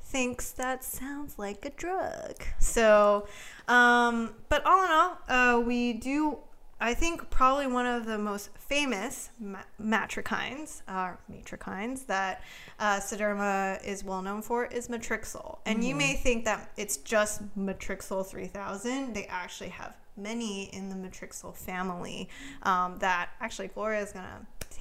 thinks 0.05 0.51
that 0.51 0.83
sounds 0.83 1.37
like 1.39 1.65
a 1.65 1.71
drug. 1.71 2.35
So, 2.59 3.27
um, 3.67 4.35
but 4.49 4.65
all 4.65 4.85
in 4.85 4.91
all, 4.91 5.17
uh, 5.27 5.59
we 5.59 5.93
do. 5.93 6.37
I 6.79 6.93
think 6.93 7.29
probably 7.29 7.67
one 7.67 7.85
of 7.85 8.05
the 8.05 8.17
most 8.17 8.49
famous 8.57 9.29
ma- 9.39 9.59
matrikines, 9.81 10.81
or 10.87 11.17
matrikines 11.31 12.05
that 12.07 12.43
uh, 12.79 12.97
Sederma 12.97 13.83
is 13.83 14.03
well 14.03 14.21
known 14.21 14.41
for 14.41 14.65
is 14.65 14.89
Matrixyl. 14.89 15.59
And 15.65 15.83
you 15.83 15.95
may 15.95 16.15
think 16.15 16.43
that 16.45 16.69
it's 16.75 16.97
just 16.97 17.41
Matrixyl 17.57 18.25
3000. 18.25 19.13
They 19.13 19.25
actually 19.25 19.69
have 19.69 19.95
many 20.17 20.65
in 20.65 20.89
the 20.89 20.95
Matrixyl 20.95 21.55
family 21.55 22.29
um, 22.63 22.97
that 22.99 23.29
actually 23.39 23.69
Gloria 23.69 24.01
is 24.01 24.11
going 24.11 24.25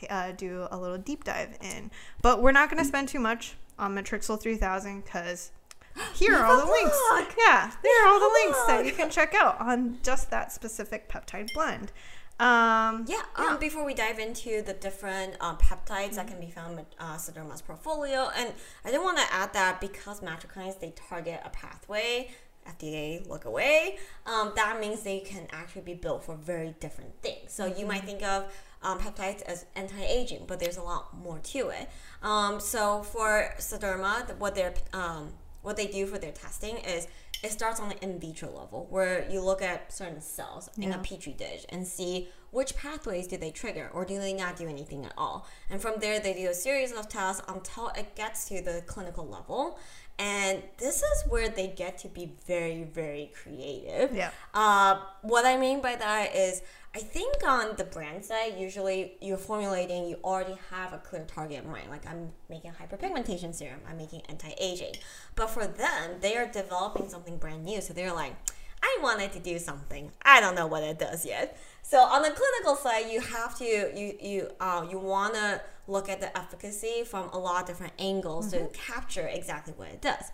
to 0.01 0.13
uh, 0.13 0.33
do 0.33 0.67
a 0.71 0.77
little 0.77 0.99
deep 0.99 1.25
dive 1.25 1.57
in. 1.63 1.91
But 2.23 2.43
we're 2.43 2.53
not 2.53 2.71
going 2.71 2.83
to 2.83 2.89
spend 2.89 3.09
too 3.09 3.21
much 3.21 3.55
on 3.79 3.95
Matrixyl 3.95 4.41
3000 4.41 5.05
because 5.05 5.53
here 6.15 6.35
are 6.35 6.45
all 6.45 6.65
the 6.65 6.71
links. 6.71 6.99
blog. 7.11 7.27
Yeah, 7.39 7.71
there 7.83 8.05
are 8.05 8.09
all 8.09 8.21
the 8.21 8.31
links 8.45 8.65
that 8.67 8.85
you 8.85 8.93
can 8.93 9.11
check 9.11 9.35
out 9.35 9.61
on 9.61 9.99
just 10.03 10.31
that 10.31 10.53
specific 10.53 11.09
peptide 11.09 11.53
blend. 11.55 11.93
Um, 12.41 13.05
Yeah, 13.07 13.23
um, 13.37 13.59
before 13.61 13.85
we 13.85 13.95
dive 13.95 14.19
into 14.19 14.61
the 14.61 14.73
different 14.73 15.37
um, 15.41 15.57
peptides 15.57 16.17
that 16.17 16.27
can 16.27 16.41
be 16.41 16.51
found 16.51 16.81
in 16.81 16.87
uh, 16.99 17.15
Sederma's 17.15 17.63
portfolio, 17.63 18.29
and 18.37 18.53
I 18.85 18.91
didn't 18.91 19.05
want 19.05 19.19
to 19.19 19.33
add 19.33 19.53
that 19.53 19.81
because 19.81 20.21
matrikines 20.21 20.81
they 20.81 20.93
target 21.09 21.41
a 21.45 21.51
pathway, 21.51 22.31
FDA 22.69 23.29
look 23.29 23.45
away, 23.45 23.99
um, 24.27 24.53
that 24.57 24.81
means 24.81 25.03
they 25.03 25.21
can 25.21 25.47
actually 25.53 25.83
be 25.83 25.95
built 25.95 26.25
for 26.25 26.35
very 26.35 26.75
different 26.81 27.13
things. 27.23 27.53
So 27.53 27.67
you 27.67 27.87
might 27.87 28.03
think 28.03 28.23
of 28.25 28.53
um, 28.85 28.99
peptides 29.01 29.43
as 29.43 29.67
anti-aging, 29.75 30.45
but 30.47 30.61
there's 30.61 30.77
a 30.77 30.83
lot 30.83 31.17
more 31.17 31.39
to 31.41 31.71
it. 31.71 31.89
Um, 32.23 32.61
so 32.61 33.03
for 33.03 33.55
Sederma, 33.59 34.27
the- 34.29 34.35
what 34.37 34.55
they're 34.55 34.75
um, 34.93 35.33
what 35.63 35.77
they 35.77 35.87
do 35.87 36.07
for 36.07 36.19
their 36.19 36.33
testing 36.33 36.77
is 36.79 37.09
it 37.43 37.51
starts 37.51 37.81
on 37.81 37.89
the 37.89 37.99
in 38.05 38.21
vitro 38.21 38.51
level 38.51 38.87
where 38.91 39.27
you 39.31 39.41
look 39.41 39.63
at 39.63 39.91
certain 39.93 40.21
cells 40.21 40.69
in 40.79 40.93
a 40.93 40.99
petri 40.99 41.33
dish 41.33 41.65
and 41.71 41.87
see 41.87 42.29
which 42.51 42.77
pathways 42.77 43.27
do 43.27 43.37
they 43.39 43.51
trigger 43.51 43.91
or 43.95 44.05
do 44.05 44.19
they 44.19 44.33
not 44.35 44.57
do 44.57 44.69
anything 44.69 45.05
at 45.07 45.13
all 45.17 45.47
and 45.71 45.81
from 45.81 45.95
there 46.01 46.21
they 46.21 46.35
do 46.35 46.49
a 46.51 46.55
series 46.55 46.93
of 46.93 47.09
tests 47.09 47.43
until 47.49 47.89
it 47.97 48.15
gets 48.15 48.47
to 48.49 48.61
the 48.63 48.83
clinical 48.87 49.27
level 49.27 49.79
and 50.19 50.63
this 50.79 50.99
is 51.03 51.25
where 51.29 51.49
they 51.49 51.67
get 51.69 51.97
to 51.99 52.09
be 52.09 52.33
very 52.47 52.85
very 52.85 53.33
creative 53.35 54.15
Yeah. 54.15 54.31
uh, 54.53 55.01
what 55.23 55.45
i 55.47 55.57
mean 55.57 55.81
by 55.81 55.97
that 55.97 56.35
is 56.37 56.61
i 56.95 56.99
think 56.99 57.35
on 57.47 57.75
the 57.77 57.85
brand 57.85 58.25
side 58.25 58.55
usually 58.59 59.13
you're 59.21 59.37
formulating 59.37 60.07
you 60.07 60.17
already 60.25 60.57
have 60.71 60.93
a 60.93 60.99
clear 60.99 61.25
target 61.25 61.65
in 61.65 61.71
mind 61.71 61.89
like 61.91 62.07
i'm 62.07 62.31
making 62.49 62.73
hyperpigmentation 62.73 63.55
serum 63.55 63.81
i'm 63.89 63.97
making 63.97 64.21
anti-aging 64.29 64.95
but 65.35 65.49
for 65.51 65.67
them 65.67 66.13
they 66.21 66.37
are 66.37 66.47
developing 66.47 67.09
something 67.09 67.37
brand 67.37 67.65
new 67.65 67.81
so 67.81 67.93
they're 67.93 68.15
like 68.15 68.35
I 68.85 68.99
wanted 69.03 69.33
to 69.33 69.39
do 69.39 69.59
something. 69.59 70.13
I 70.23 70.41
don't 70.41 70.55
know 70.55 70.67
what 70.67 70.83
it 70.83 70.99
does 70.99 71.25
yet. 71.25 71.59
So 71.83 72.01
on 72.01 72.21
the 72.21 72.31
clinical 72.31 72.77
side, 72.77 73.11
you 73.11 73.21
have 73.21 73.57
to 73.59 73.65
you 73.65 74.15
you 74.21 74.51
uh, 74.61 74.87
you 74.91 74.99
want 74.99 75.33
to 75.35 75.63
look 75.87 76.11
at 76.11 76.21
the 76.21 76.37
efficacy 76.37 77.03
from 77.05 77.31
a 77.31 77.39
lot 77.39 77.63
of 77.63 77.67
different 77.67 77.95
angles 77.99 78.51
to 78.53 78.69
capture 78.75 79.27
exactly 79.27 79.73
what 79.75 79.89
it 79.89 80.03
does. 80.03 80.31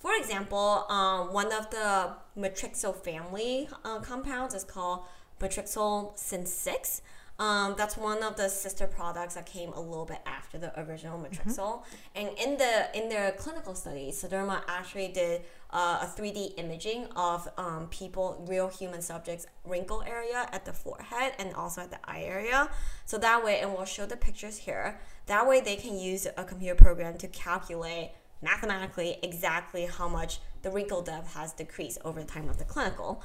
For 0.00 0.14
example, 0.14 0.84
um, 0.88 1.32
one 1.32 1.52
of 1.52 1.70
the 1.70 2.14
matrixyl 2.36 2.94
family 2.96 3.68
uh, 3.84 4.00
compounds 4.00 4.52
is 4.52 4.64
called 4.64 5.04
matrixyl 5.40 6.18
sin 6.18 6.46
six. 6.46 7.02
Um, 7.38 7.74
that's 7.76 7.96
one 7.96 8.22
of 8.22 8.36
the 8.36 8.48
sister 8.48 8.86
products 8.86 9.34
that 9.34 9.46
came 9.46 9.72
a 9.72 9.80
little 9.80 10.04
bit 10.04 10.20
after 10.26 10.58
the 10.58 10.78
original 10.80 11.18
matrixyl. 11.18 11.82
And 12.14 12.28
in 12.38 12.56
the 12.56 12.88
in 12.94 13.08
their 13.08 13.32
clinical 13.32 13.74
studies, 13.74 14.22
Sederma 14.22 14.62
actually 14.68 15.08
did 15.08 15.42
uh, 15.70 16.06
a 16.06 16.06
3D 16.06 16.58
imaging 16.58 17.06
of 17.16 17.48
um, 17.56 17.88
people, 17.88 18.44
real 18.48 18.68
human 18.68 19.00
subjects, 19.00 19.46
wrinkle 19.64 20.02
area 20.02 20.46
at 20.52 20.64
the 20.64 20.72
forehead 20.72 21.32
and 21.38 21.54
also 21.54 21.80
at 21.80 21.90
the 21.90 21.98
eye 22.04 22.22
area. 22.22 22.68
So 23.06 23.18
that 23.18 23.42
way, 23.42 23.60
and 23.60 23.72
we'll 23.72 23.86
show 23.86 24.06
the 24.06 24.16
pictures 24.16 24.58
here. 24.58 25.00
That 25.26 25.48
way, 25.48 25.60
they 25.60 25.76
can 25.76 25.98
use 25.98 26.26
a 26.36 26.44
computer 26.44 26.74
program 26.74 27.16
to 27.18 27.28
calculate 27.28 28.10
mathematically 28.42 29.18
exactly 29.22 29.86
how 29.86 30.08
much 30.08 30.40
the 30.62 30.70
wrinkle 30.70 31.00
depth 31.00 31.34
has 31.34 31.52
decreased 31.52 31.98
over 32.04 32.20
the 32.20 32.26
time 32.26 32.48
of 32.48 32.58
the 32.58 32.64
clinical. 32.64 33.22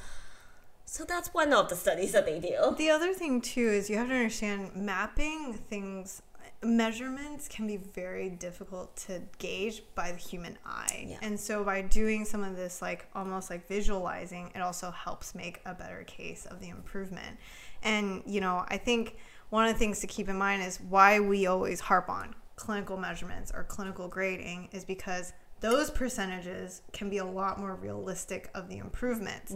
So 0.90 1.04
that's 1.04 1.34
one 1.34 1.52
of 1.52 1.68
the 1.68 1.76
studies 1.76 2.12
that 2.12 2.24
they 2.24 2.40
do. 2.40 2.74
The 2.78 2.88
other 2.88 3.12
thing 3.12 3.42
too 3.42 3.68
is 3.68 3.90
you 3.90 3.98
have 3.98 4.08
to 4.08 4.14
understand 4.14 4.74
mapping 4.74 5.52
things 5.52 6.22
measurements 6.62 7.46
can 7.46 7.66
be 7.66 7.76
very 7.76 8.30
difficult 8.30 8.96
to 8.96 9.20
gauge 9.36 9.82
by 9.94 10.12
the 10.12 10.18
human 10.18 10.58
eye. 10.64 11.06
Yeah. 11.08 11.18
And 11.22 11.38
so 11.38 11.62
by 11.62 11.82
doing 11.82 12.24
some 12.24 12.42
of 12.42 12.56
this 12.56 12.80
like 12.80 13.06
almost 13.14 13.50
like 13.50 13.68
visualizing, 13.68 14.50
it 14.54 14.60
also 14.60 14.90
helps 14.90 15.34
make 15.34 15.60
a 15.66 15.74
better 15.74 16.04
case 16.04 16.46
of 16.46 16.58
the 16.58 16.70
improvement. 16.70 17.36
And 17.82 18.22
you 18.26 18.40
know, 18.40 18.64
I 18.68 18.78
think 18.78 19.18
one 19.50 19.66
of 19.68 19.72
the 19.74 19.78
things 19.78 20.00
to 20.00 20.06
keep 20.06 20.28
in 20.28 20.36
mind 20.36 20.62
is 20.62 20.80
why 20.80 21.20
we 21.20 21.46
always 21.46 21.80
harp 21.80 22.08
on 22.08 22.34
clinical 22.56 22.96
measurements 22.96 23.52
or 23.54 23.62
clinical 23.64 24.08
grading 24.08 24.70
is 24.72 24.86
because 24.86 25.34
those 25.60 25.90
percentages 25.90 26.82
can 26.92 27.10
be 27.10 27.18
a 27.18 27.24
lot 27.24 27.58
more 27.58 27.74
realistic 27.74 28.50
of 28.54 28.68
the 28.68 28.78
improvements. 28.78 29.54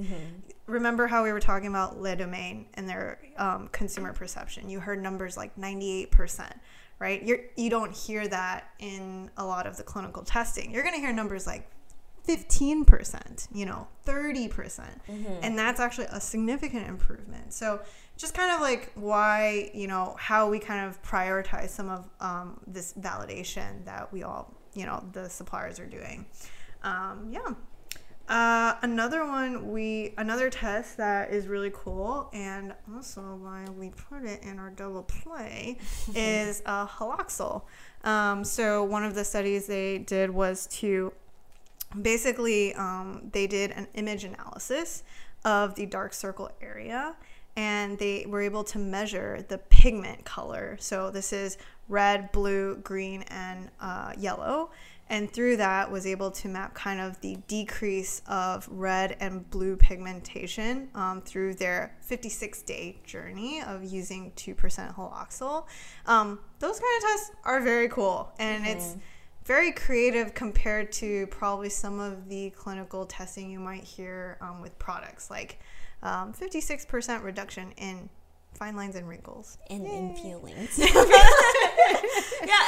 Remember 0.66 1.06
how 1.06 1.22
we 1.22 1.32
were 1.32 1.40
talking 1.40 1.68
about 1.68 2.00
Le 2.00 2.16
Domaine 2.16 2.66
and 2.74 2.88
their 2.88 3.20
um, 3.36 3.68
consumer 3.72 4.12
perception? 4.12 4.68
You 4.68 4.80
heard 4.80 5.02
numbers 5.02 5.36
like 5.36 5.54
98%, 5.56 6.52
right? 6.98 7.22
You're, 7.22 7.40
you 7.56 7.70
don't 7.70 7.94
hear 7.94 8.26
that 8.28 8.70
in 8.78 9.30
a 9.36 9.44
lot 9.44 9.66
of 9.66 9.76
the 9.76 9.82
clinical 9.82 10.22
testing. 10.22 10.72
You're 10.72 10.82
going 10.82 10.94
to 10.94 11.00
hear 11.00 11.12
numbers 11.12 11.46
like 11.46 11.68
15%, 12.26 13.48
you 13.52 13.66
know, 13.66 13.88
30%. 14.06 14.50
percent 14.50 15.02
And 15.42 15.58
that's 15.58 15.80
actually 15.80 16.06
a 16.10 16.20
significant 16.20 16.88
improvement. 16.88 17.52
So, 17.52 17.80
just 18.16 18.34
kind 18.34 18.52
of 18.52 18.60
like 18.60 18.92
why, 18.94 19.70
you 19.74 19.88
know, 19.88 20.14
how 20.18 20.48
we 20.48 20.58
kind 20.58 20.86
of 20.88 21.02
prioritize 21.02 21.70
some 21.70 21.88
of 21.88 22.08
um, 22.20 22.60
this 22.66 22.92
validation 22.92 23.84
that 23.84 24.12
we 24.12 24.22
all, 24.22 24.54
you 24.74 24.87
know, 24.87 25.04
the 25.12 25.28
suppliers 25.28 25.78
are 25.78 25.87
doing. 25.87 26.26
Um, 26.82 27.28
yeah. 27.30 27.54
Uh, 28.29 28.77
another 28.83 29.27
one 29.27 29.73
we 29.73 30.14
another 30.16 30.48
test 30.48 30.96
that 30.96 31.31
is 31.31 31.48
really 31.48 31.73
cool 31.75 32.31
and 32.33 32.73
also 32.94 33.20
why 33.42 33.64
we 33.77 33.90
put 33.90 34.25
it 34.25 34.42
in 34.44 34.58
our 34.58 34.70
double 34.70 35.02
play 35.02 35.77
is 36.14 36.62
uh, 36.64 36.87
haloxyl. 36.87 37.62
Um, 38.04 38.44
so 38.44 38.85
one 38.85 39.04
of 39.04 39.14
the 39.14 39.25
studies 39.25 39.66
they 39.66 39.98
did 39.98 40.31
was 40.31 40.66
to 40.79 41.12
basically 42.00 42.75
um, 42.75 43.29
they 43.33 43.46
did 43.46 43.73
an 43.73 43.88
image 43.94 44.25
analysis 44.25 45.02
of 45.44 45.75
the 45.75 45.87
dark 45.87 46.14
circle 46.14 46.50
area 46.60 47.16
and 47.56 47.98
they 47.98 48.25
were 48.27 48.40
able 48.40 48.64
to 48.64 48.79
measure 48.79 49.44
the 49.48 49.58
pigment 49.58 50.25
color 50.25 50.77
so 50.81 51.10
this 51.10 51.33
is 51.33 51.58
red 51.92 52.32
blue 52.32 52.76
green 52.76 53.22
and 53.28 53.70
uh, 53.78 54.12
yellow. 54.18 54.70
And 55.10 55.30
through 55.30 55.58
that 55.58 55.90
was 55.90 56.06
able 56.06 56.30
to 56.30 56.48
map 56.48 56.72
kind 56.72 56.98
of 56.98 57.20
the 57.20 57.36
decrease 57.46 58.22
of 58.26 58.66
red 58.70 59.18
and 59.20 59.48
blue 59.50 59.76
pigmentation 59.76 60.88
um, 60.94 61.20
through 61.20 61.54
their 61.54 61.94
56 62.00 62.62
day 62.62 62.98
journey 63.04 63.60
of 63.60 63.84
using 63.84 64.32
2% 64.36 64.96
haloxyl 64.96 65.66
um, 66.06 66.38
those 66.60 66.80
kind 66.80 67.02
of 67.02 67.10
tests 67.10 67.32
are 67.44 67.60
very 67.60 67.88
cool 67.88 68.32
and 68.38 68.66
it's 68.66 68.96
very 69.44 69.72
creative 69.72 70.32
compared 70.32 70.90
to 70.92 71.26
probably 71.26 71.68
some 71.68 72.00
of 72.00 72.28
the 72.30 72.48
clinical 72.50 73.04
testing 73.04 73.50
you 73.50 73.60
might 73.60 73.84
hear 73.84 74.38
um, 74.40 74.62
with 74.62 74.78
products 74.78 75.30
like 75.30 75.58
um, 76.02 76.32
56% 76.32 77.22
reduction 77.22 77.72
in 77.76 78.08
fine 78.55 78.77
lines 78.77 78.96
and 78.96 79.09
wrinkles. 79.09 79.59
and 79.71 79.87
in 79.87 80.15
feelings. 80.17 80.79
yeah, 80.79 80.88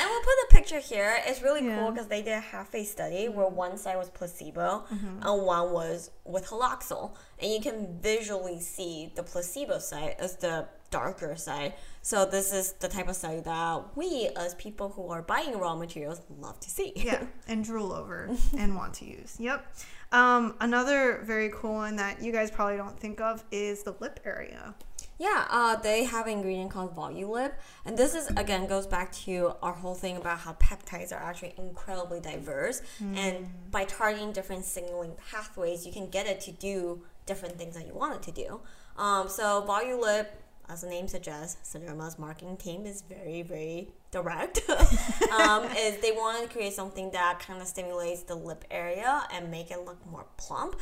and 0.01 0.11
we'll 0.11 0.21
put 0.21 0.35
a 0.43 0.47
picture 0.51 0.79
here. 0.81 1.17
It's 1.27 1.43
really 1.43 1.61
cool 1.61 1.69
Yeah. 1.71 1.79
Mm-hmm. 1.79 1.95
because 1.95 2.09
they 2.09 2.23
did 2.23 2.33
a 2.33 2.41
half 2.41 2.69
phase 2.69 2.91
study 2.91 3.29
where 3.29 3.47
one 3.49 3.77
side 3.79 3.97
was 3.97 4.11
placebo 4.11 4.85
and 4.91 5.23
one 5.47 5.73
was 5.73 6.11
with 6.25 6.47
haloxyl. 6.47 7.15
And 7.41 7.51
you 7.53 7.61
can 7.61 7.99
visually 8.01 8.61
see 8.61 9.13
the 9.15 9.23
placebo 9.23 9.79
side 9.79 10.17
as 10.19 10.37
the 10.37 10.67
darker 10.91 11.35
side. 11.37 11.75
So 12.03 12.25
this 12.27 12.53
is 12.53 12.73
the 12.75 12.89
type 12.89 13.09
of 13.09 13.17
study 13.17 13.41
that 13.41 13.97
we, 13.97 14.29
as 14.37 14.55
people 14.57 14.91
who 14.91 15.09
are 15.11 15.23
buying 15.23 15.59
raw 15.59 15.75
materials, 15.75 16.21
love 16.39 16.61
to 16.61 16.71
see. 16.71 16.93
yeah, 16.97 17.25
and 17.49 17.65
drool 17.65 17.93
over 17.93 18.31
and 18.57 18.77
want 18.77 18.95
to 18.95 19.05
use. 19.07 19.37
Yep. 19.39 19.67
Um, 20.13 20.55
another 20.61 21.23
very 21.25 21.51
cool 21.53 21.75
one 21.75 21.97
that 21.97 22.23
you 22.23 22.31
guys 22.31 22.51
probably 22.51 22.77
don't 22.77 22.99
think 22.99 23.21
of 23.21 23.43
is 23.51 23.83
the 23.83 23.97
lip 24.01 24.21
area. 24.25 24.75
Yeah, 25.19 25.47
uh, 25.49 25.77
they 25.77 26.05
have 26.05 26.27
an 26.27 26.33
ingredient 26.35 26.71
called 26.71 26.97
Volulip, 26.97 27.53
and 27.85 27.97
this 27.97 28.15
is 28.15 28.27
again 28.37 28.67
goes 28.67 28.87
back 28.87 29.13
to 29.25 29.53
our 29.63 29.73
whole 29.73 29.95
thing 29.95 30.17
about 30.17 30.39
how 30.39 30.55
peptides 30.55 31.13
are 31.13 31.23
actually 31.23 31.55
incredibly 31.57 32.21
diverse, 32.21 32.83
and 33.17 33.49
by 33.71 33.85
targeting 33.85 34.33
different 34.33 34.65
signaling 34.65 35.13
pathways, 35.31 35.87
you 35.87 35.93
can 35.93 36.09
get 36.09 36.27
it 36.27 36.41
to 36.43 36.53
do 36.53 37.03
different 37.27 37.57
things 37.57 37.75
that 37.77 37.87
you 37.87 37.95
want 37.95 38.15
it 38.17 38.23
to 38.23 38.33
do. 38.33 38.61
Um, 38.97 39.29
so 39.29 39.65
Volulip, 39.67 40.27
as 40.69 40.81
the 40.81 40.89
name 40.89 41.07
suggests, 41.07 41.77
Sederma's 41.77 42.19
marketing 42.19 42.57
team 42.57 42.85
is 42.85 43.03
very 43.03 43.43
very 43.43 43.93
direct. 44.15 44.63
um, 45.39 45.65
is 45.77 46.01
they 46.01 46.13
want 46.13 46.43
to 46.43 46.49
create 46.49 46.73
something 46.73 47.11
that 47.11 47.41
kind 47.41 47.61
of 47.61 47.69
stimulates 47.69 48.23
the 48.23 48.35
lip 48.35 48.65
area 48.71 49.27
and 49.33 49.51
make 49.51 49.71
it 49.71 49.85
look 49.85 50.05
more 50.11 50.27
plump. 50.37 50.77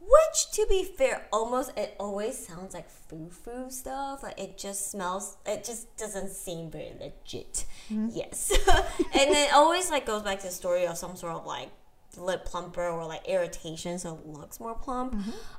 Which, 0.00 0.50
to 0.52 0.66
be 0.68 0.84
fair, 0.84 1.26
almost 1.32 1.72
it 1.76 1.94
always 1.98 2.38
sounds 2.38 2.72
like 2.72 2.88
foo 2.88 3.30
foo 3.30 3.70
stuff. 3.70 4.22
Like 4.22 4.38
it 4.40 4.56
just 4.56 4.90
smells. 4.90 5.36
It 5.44 5.64
just 5.64 5.96
doesn't 5.96 6.30
seem 6.30 6.70
very 6.70 6.92
legit. 7.00 7.64
Yes, 7.90 8.52
and 8.68 9.30
it 9.30 9.52
always 9.52 9.90
like 9.90 10.06
goes 10.06 10.22
back 10.22 10.38
to 10.40 10.46
the 10.46 10.52
story 10.52 10.86
of 10.86 10.96
some 10.96 11.16
sort 11.16 11.34
of 11.34 11.46
like 11.46 11.70
lip 12.16 12.44
plumper 12.44 12.88
or 12.88 13.06
like 13.06 13.26
irritation, 13.28 13.98
so 13.98 14.14
it 14.14 14.26
looks 14.26 14.60
more 14.60 14.74
plump. 14.74 15.14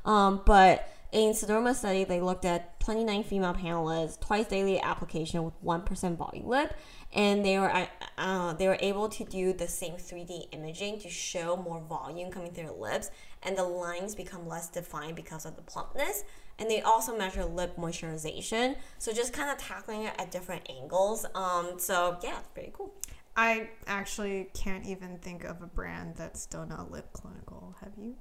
Um, 0.06 0.42
but 0.46 0.88
in 1.12 1.34
Sederma 1.34 1.74
study, 1.74 2.04
they 2.04 2.22
looked 2.22 2.46
at 2.46 2.80
29 2.82 3.24
female 3.24 3.54
panelists, 3.54 4.20
twice 4.20 4.46
daily 4.46 4.80
application 4.80 5.44
with 5.44 5.54
1% 5.64 6.18
Volulip, 6.18 6.72
and 7.14 7.44
they 7.44 7.58
were 7.58 7.72
uh, 7.74 7.88
uh, 8.18 8.54
they 8.54 8.68
were 8.68 8.78
able 8.80 9.10
to 9.10 9.24
do 9.24 9.54
the 9.54 9.68
same 9.68 9.94
3D 9.94 10.54
imaging 10.54 11.00
to 11.00 11.10
show 11.10 11.56
more 11.58 11.82
volume 11.82 12.32
coming 12.32 12.52
through 12.52 12.68
the 12.68 12.74
lips, 12.74 13.10
and 13.44 13.58
the 13.58 13.64
lines 13.64 14.16
become 14.16 14.48
less 14.48 14.70
defined 14.70 15.16
because 15.16 15.46
of 15.46 15.56
the 15.56 15.62
plumpness. 15.62 16.24
And 16.58 16.70
they 16.70 16.82
also 16.82 17.18
measure 17.18 17.46
lip 17.46 17.78
moisturization, 17.78 18.76
so 18.98 19.14
just 19.14 19.32
kind 19.32 19.50
of 19.50 19.58
tackling 19.58 20.04
it 20.04 20.14
at 20.20 20.30
different 20.30 20.70
angles. 20.70 21.26
Um, 21.34 21.76
so 21.78 22.18
yeah, 22.22 22.40
it's 22.40 22.50
pretty 22.50 22.72
cool. 22.74 22.94
I 23.38 23.70
actually 23.88 24.50
can't 24.54 24.86
even 24.86 25.18
think 25.20 25.46
of 25.46 25.62
a 25.62 25.68
brand 25.68 26.16
that's 26.18 26.46
done 26.46 26.72
a 26.72 26.86
lip 26.90 27.14
clinical. 27.14 27.76
Have 27.80 27.94
you? 27.98 28.16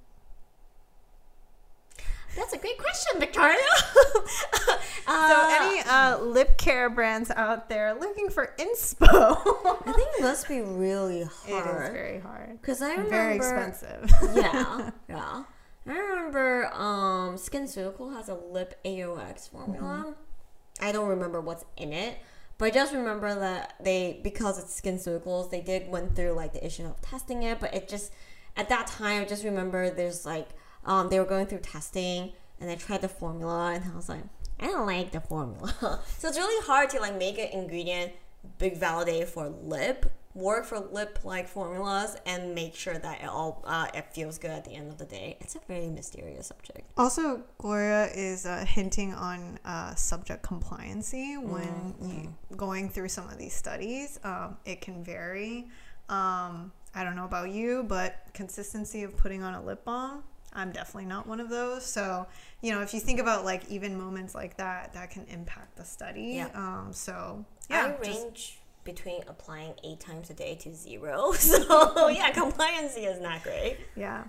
That's 2.39 2.53
a 2.53 2.59
great 2.59 2.79
question, 2.79 3.21
Victoria. 3.21 3.57
Uh, 5.11 5.29
So, 5.29 5.65
any 5.65 5.81
uh, 5.89 6.19
lip 6.19 6.59
care 6.59 6.91
brands 6.91 7.31
out 7.31 7.71
there 7.71 7.95
looking 7.95 8.29
for 8.29 8.53
inspo? 8.59 9.09
I 9.09 9.93
think 9.93 10.09
it 10.19 10.23
must 10.23 10.47
be 10.47 10.61
really 10.61 11.23
hard. 11.49 11.85
is 11.85 11.91
very 11.91 12.21
hard. 12.21 12.61
Because 12.61 12.83
I 12.83 12.91
remember. 12.91 13.11
Very 13.11 13.37
expensive. 13.37 14.11
yeah, 14.35 14.91
yeah. 15.09 15.45
I 15.87 15.93
remember 15.99 16.67
um, 16.75 17.37
SkinCeutical 17.37 18.15
has 18.15 18.29
a 18.29 18.35
lip 18.35 18.79
AOX 18.85 19.49
formula. 19.51 20.15
I 20.83 20.93
don't 20.93 21.09
remember 21.09 21.41
what's 21.41 21.65
in 21.79 21.95
it, 21.95 22.19
but 22.59 22.67
I 22.67 22.71
just 22.71 22.93
remember 22.93 23.35
that 23.35 23.75
they 23.83 24.21
because 24.23 24.59
it's 24.59 24.79
SkinCeuticals, 24.79 25.51
they 25.51 25.63
did 25.63 25.89
went 25.89 26.15
through 26.15 26.33
like 26.33 26.53
the 26.53 26.65
issue 26.65 26.85
of 26.85 27.01
testing 27.01 27.45
it, 27.45 27.61
but 27.61 27.73
it 27.75 27.89
just 27.89 28.13
at 28.59 28.69
that 28.69 28.87
time 28.89 29.23
I 29.23 29.25
just 29.25 29.43
remember 29.43 29.89
there's 29.89 30.27
like 30.27 30.51
um, 30.89 31.09
they 31.09 31.21
were 31.21 31.25
going 31.25 31.47
through 31.47 31.61
testing 31.61 32.33
and 32.61 32.69
they 32.69 32.75
tried 32.75 33.03
the 33.03 33.09
formula 33.09 33.75
and 33.75 33.85
I 33.85 33.95
was 33.95 34.09
like 34.09 34.25
I 34.61 34.67
don't 34.67 34.87
like 34.87 35.13
the 35.13 35.21
formula. 35.21 35.73
so 36.19 36.29
it's 36.29 36.37
really 36.37 36.67
hard 36.67 36.91
to 36.91 37.01
like 37.01 37.17
make 37.17 37.39
an 37.39 37.49
ingredient 37.53 38.13
big 38.59 38.77
validate 38.77 39.29
for 39.29 39.49
lip 39.49 40.13
work 40.35 40.65
for 40.65 40.79
lip 40.79 41.19
like 41.25 41.49
formulas 41.49 42.17
and 42.25 42.55
make 42.55 42.75
sure 42.75 42.97
that 42.97 43.21
it 43.21 43.29
all 43.29 43.63
uh, 43.67 43.89
it 43.95 44.07
feels 44.13 44.39
good 44.39 44.51
at 44.51 44.65
the 44.65 44.71
end 44.71 44.89
of 44.89 44.97
the 44.97 45.05
day 45.05 45.37
it's 45.41 45.57
a 45.57 45.61
very 45.67 45.89
mysterious 45.89 46.47
subject 46.47 46.89
Also, 46.97 47.43
Gloria 47.59 48.07
is 48.15 48.47
uh, 48.47 48.65
hinting 48.65 49.13
on 49.15 49.59
uh, 49.65 49.95
subject 49.95 50.43
compliancy 50.45 51.41
when 51.41 51.95
you, 52.03 52.57
going 52.57 52.89
through 52.89 53.09
some 53.09 53.29
of 53.29 53.39
these 53.39 53.53
studies. 53.55 54.19
Um, 54.25 54.57
it 54.65 54.81
can 54.81 55.03
vary. 55.03 55.69
Um, 56.09 56.73
I 56.95 57.05
don't 57.05 57.17
know 57.17 57.25
about 57.25 57.51
you, 57.51 57.85
but 57.85 58.17
consistency 58.33 59.03
of 59.03 59.17
putting 59.17 59.43
on 59.43 59.55
a 59.55 59.63
lip 59.63 59.85
balm, 59.85 60.25
I'm 60.53 60.73
definitely 60.73 61.07
not 61.07 61.27
one 61.27 61.41
of 61.41 61.51
those. 61.51 61.85
So, 61.85 62.27
you 62.63 62.73
know, 62.73 62.81
if 62.81 62.95
you 62.95 63.01
think 63.01 63.21
about 63.21 63.45
like 63.45 63.69
even 63.69 63.99
moments 63.99 64.35
like 64.35 64.57
that, 64.57 64.93
that 64.95 65.11
can 65.11 65.25
impact 65.29 65.77
the 65.77 65.85
study. 65.85 66.35
Yeah. 66.37 66.49
Um, 66.55 66.89
so, 66.93 67.45
i 67.71 67.75
yeah, 67.75 67.97
just- 68.03 68.25
range 68.25 68.59
between 68.85 69.21
applying 69.29 69.75
eight 69.85 70.01
times 70.01 70.31
a 70.31 70.35
day 70.35 70.55
to 70.55 70.75
zero 70.75 71.33
so 71.33 72.09
yeah 72.09 72.33
compliancy 72.33 73.07
is 73.07 73.21
not 73.21 73.43
great 73.43 73.77
Yeah. 73.95 74.25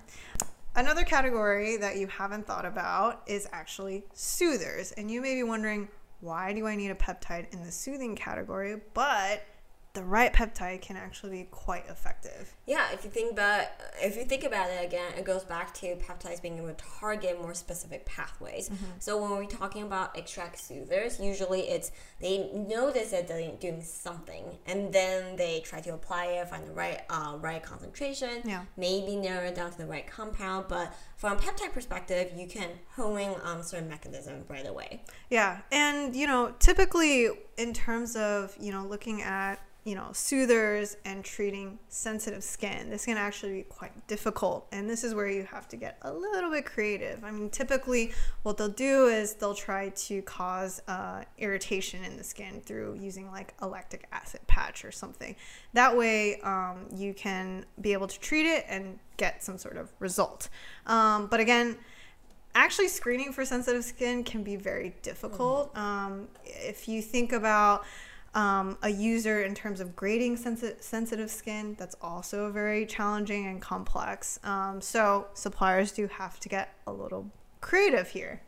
Another 0.76 1.04
category 1.04 1.78
that 1.78 1.98
you 1.98 2.08
haven't 2.08 2.46
thought 2.46 2.66
about 2.66 3.24
is 3.26 3.48
actually 3.52 4.04
soothers. 4.14 4.92
And 4.94 5.10
you 5.10 5.20
may 5.20 5.34
be 5.36 5.44
wondering, 5.44 5.88
why 6.22 6.54
do 6.54 6.68
I 6.68 6.76
need 6.76 6.92
a 6.92 6.96
peptide 6.96 7.52
in 7.54 7.64
the 7.64 7.72
soothing 7.72 8.16
category? 8.16 8.80
But 8.94 9.44
the 9.94 10.04
right 10.04 10.32
peptide 10.32 10.82
can 10.82 10.96
actually 10.98 11.32
be 11.32 11.48
quite 11.50 11.88
effective. 11.90 12.54
Yeah, 12.68 12.92
if 12.94 13.04
you 13.04 13.10
think 13.10 13.32
about 13.34 13.66
if 14.02 14.16
you 14.16 14.24
think 14.24 14.44
about 14.44 14.70
it 14.70 14.86
again, 14.86 15.14
it 15.18 15.26
goes 15.26 15.44
back 15.44 15.74
to 15.76 15.96
peptides 15.96 16.42
being 16.42 16.58
able 16.58 16.68
to 16.68 16.76
target 17.00 17.42
more 17.42 17.56
specific 17.56 18.06
pathways. 18.06 18.70
So 19.00 19.20
when 19.20 19.32
we're 19.32 19.46
talking 19.46 19.82
about 19.84 20.16
extract 20.16 20.60
soothers, 20.60 21.20
usually 21.20 21.62
it's 21.62 21.92
they 22.22 22.52
notice 22.54 23.10
that 23.12 23.28
they're 23.28 23.52
doing 23.60 23.82
something, 23.82 24.44
and 24.68 24.94
then 24.94 25.36
they 25.38 25.62
try 25.62 25.82
to 25.82 25.94
apply 25.96 26.26
it, 26.26 26.48
find 26.50 26.68
the 26.68 26.72
right 26.72 27.02
uh, 27.10 27.38
right 27.40 27.64
concentration, 27.64 28.42
Yeah. 28.46 28.66
maybe 28.78 29.16
narrow 29.16 29.48
it 29.48 29.56
down 29.56 29.72
to 29.72 29.78
the 29.78 29.88
right 29.88 30.06
compound. 30.06 30.66
But 30.70 30.94
from 31.18 31.34
a 31.34 31.36
peptide 31.36 31.74
perspective, 31.74 32.32
you 32.36 32.46
can 32.48 32.70
hone 32.96 33.20
in 33.20 33.34
on 33.42 33.64
certain 33.64 33.90
mechanism 33.90 34.44
right 34.48 34.68
away. 34.68 35.02
Yeah. 35.30 35.62
And, 35.72 36.16
you 36.16 36.28
know, 36.28 36.54
typically 36.60 37.30
in 37.58 37.74
terms 37.74 38.16
of, 38.16 38.56
you 38.60 38.72
know, 38.72 38.86
looking 38.86 39.22
at, 39.22 39.60
you 39.90 39.96
know, 39.96 40.10
soothers 40.14 40.98
and 41.04 41.26
treating 41.26 41.80
sensitive 41.88 42.44
skin, 42.44 42.92
this 42.92 43.06
can 43.06 43.18
actually 43.18 43.54
be 43.54 43.64
quite 43.64 44.06
difficult. 44.06 44.68
And 44.72 44.88
this 44.88 45.04
is 45.04 45.16
where 45.16 45.28
you 45.28 45.46
have 45.46 45.68
to 45.70 45.78
get 45.78 45.98
a 46.04 46.14
little 46.14 46.52
bit 46.52 46.68
creative. 46.68 47.24
I 47.24 47.32
mean, 47.32 47.50
typically 47.50 48.12
what 48.44 48.58
they'll 48.58 48.70
do 48.70 49.08
is 49.08 49.34
they'll 49.34 49.56
try 49.56 49.90
to 49.90 50.22
cause 50.22 50.80
uh, 50.88 51.24
irritation 51.40 52.04
in 52.04 52.18
the 52.18 52.24
skin 52.24 52.62
through 52.64 53.00
using 53.02 53.32
like 53.32 53.56
a 53.60 53.68
lactic 53.68 54.06
acid 54.12 54.42
patch 54.46 54.86
or 54.86 54.92
something. 54.92 55.36
That 55.74 55.98
way 55.98 56.40
um, 56.42 56.86
you 56.96 57.16
can 57.16 57.66
be 57.82 57.94
able 57.94 58.10
to 58.10 58.20
treat 58.20 58.46
it 58.46 58.66
and 58.70 59.00
get 59.18 59.44
some 59.44 59.58
sort 59.58 59.76
of 59.76 59.92
result. 59.98 60.50
Um, 60.86 61.26
but 61.26 61.40
again, 61.40 61.78
actually 62.54 62.90
screening 62.90 63.34
for 63.34 63.44
sensitive 63.44 63.84
skin 63.84 64.24
can 64.24 64.44
be 64.44 64.56
very 64.56 64.94
difficult 65.02 65.76
um, 65.76 66.28
if 66.46 66.88
you 66.88 67.02
think 67.02 67.34
about 67.34 67.86
um, 68.34 68.78
a 68.84 68.90
user 68.90 69.44
in 69.44 69.56
terms 69.56 69.80
of 69.80 69.96
grading 69.96 70.38
sensi- 70.38 70.74
sensitive 70.80 71.30
skin 71.30 71.76
that's 71.78 71.96
also 72.02 72.52
very 72.52 72.86
challenging 72.86 73.48
and 73.48 73.62
complex 73.62 74.40
um, 74.44 74.82
so 74.82 75.28
suppliers 75.34 75.92
do 75.92 76.08
have 76.08 76.40
to 76.40 76.50
get 76.50 76.76
a 76.88 76.92
little 76.92 77.30
creative 77.62 78.10
here 78.10 78.42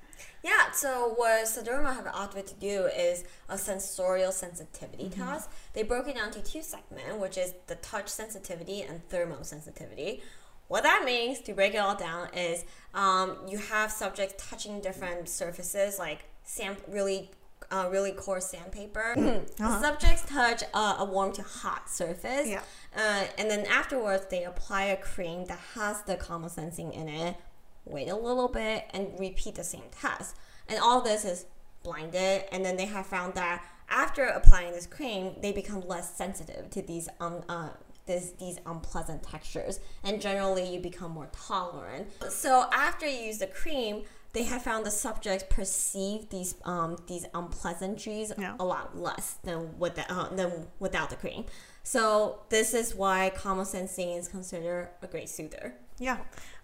Yeah, 0.44 0.72
so 0.72 1.14
what 1.18 1.46
Sederma 1.46 1.96
have 1.96 2.08
opted 2.08 2.48
to 2.48 2.56
do 2.56 2.86
is 2.86 3.24
a 3.48 3.58
sensorial 3.58 4.32
sensitivity 4.32 5.10
test. 5.10 5.50
They 5.74 5.84
broke 5.84 6.08
it 6.08 6.16
down 6.16 6.32
to 6.32 6.42
two 6.42 6.64
segments, 6.64 7.20
which 7.20 7.38
is 7.38 7.54
the 7.68 7.76
touch 7.76 8.08
sensitivity 8.08 8.82
and 8.82 9.08
thermosensitivity. 9.10 10.22
What 10.68 10.84
that 10.84 11.04
means, 11.06 11.42
to 11.42 11.54
break 11.54 11.74
it 11.74 11.80
all 11.80 11.96
down, 11.98 12.30
is 12.34 12.64
um, 12.94 13.38
you 13.46 13.58
have 13.58 13.92
subjects 13.92 14.36
touching 14.50 14.80
different 14.80 15.28
surfaces, 15.28 16.00
like 16.00 16.24
sand, 16.44 16.78
really, 16.88 17.30
uh, 17.70 17.88
really 17.92 18.12
coarse 18.12 18.48
sandpaper. 18.48 19.14
The 19.58 19.80
subjects 19.82 20.24
touch 20.28 20.64
uh, 20.74 20.96
a 21.00 21.06
warm 21.06 21.32
to 21.34 21.42
hot 21.44 21.90
surface, 21.90 22.48
Yeah. 22.48 22.62
uh, 22.96 23.24
and 23.38 23.50
then 23.50 23.66
afterwards 23.68 24.26
they 24.30 24.44
apply 24.44 24.84
a 24.86 24.98
cream 24.98 25.46
that 25.46 25.60
has 25.76 26.02
the 26.04 26.16
Calmosensine 26.18 26.94
in 26.94 27.08
it. 27.08 27.36
Wait 27.86 28.10
a 28.10 28.16
little 28.16 28.48
bit 28.48 28.86
and 28.94 29.08
repeat 29.20 29.56
the 29.56 29.64
same 29.64 29.84
test. 29.92 30.36
And 30.68 30.80
all 30.80 31.02
this 31.02 31.26
is 31.26 31.46
blinded, 31.84 32.44
and 32.52 32.64
then 32.64 32.78
they 32.78 32.86
have 32.86 33.06
found 33.08 33.34
that 33.36 33.64
after 33.90 34.26
applying 34.26 34.72
this 34.72 34.86
cream, 34.86 35.34
they 35.42 35.52
become 35.52 35.82
less 35.88 36.16
sensitive 36.16 36.70
to 36.72 36.82
these 36.82 37.10
um 37.20 37.42
uh, 37.50 37.70
this, 38.08 38.32
these 38.40 38.58
unpleasant 38.66 39.22
textures, 39.24 39.80
and 40.04 40.20
generally 40.20 40.68
you 40.74 40.80
become 40.80 41.12
more 41.12 41.30
tolerant. 41.32 42.08
So 42.30 42.66
after 42.74 43.08
you 43.08 43.18
use 43.28 43.38
the 43.38 43.48
cream, 43.48 44.04
they 44.34 44.44
have 44.44 44.62
found 44.64 44.86
the 44.86 44.92
subjects 44.92 45.44
perceive 45.50 46.30
these 46.30 46.56
um, 46.66 46.98
these 47.08 47.26
unpleasantries 47.34 48.32
Yeah. 48.38 48.56
a 48.60 48.66
lot 48.66 48.98
less 48.98 49.36
than 49.44 49.78
with 49.78 49.96
the, 49.96 50.12
uh, 50.12 50.30
than 50.36 50.68
without 50.80 51.10
the 51.10 51.16
cream. 51.16 51.46
So 51.84 52.42
this 52.50 52.74
is 52.74 52.94
why 52.96 53.32
Calmosensine 53.36 54.18
is 54.18 54.28
considered 54.28 54.90
a 55.02 55.08
great 55.08 55.30
soother. 55.30 55.74
Yeah. 55.98 56.18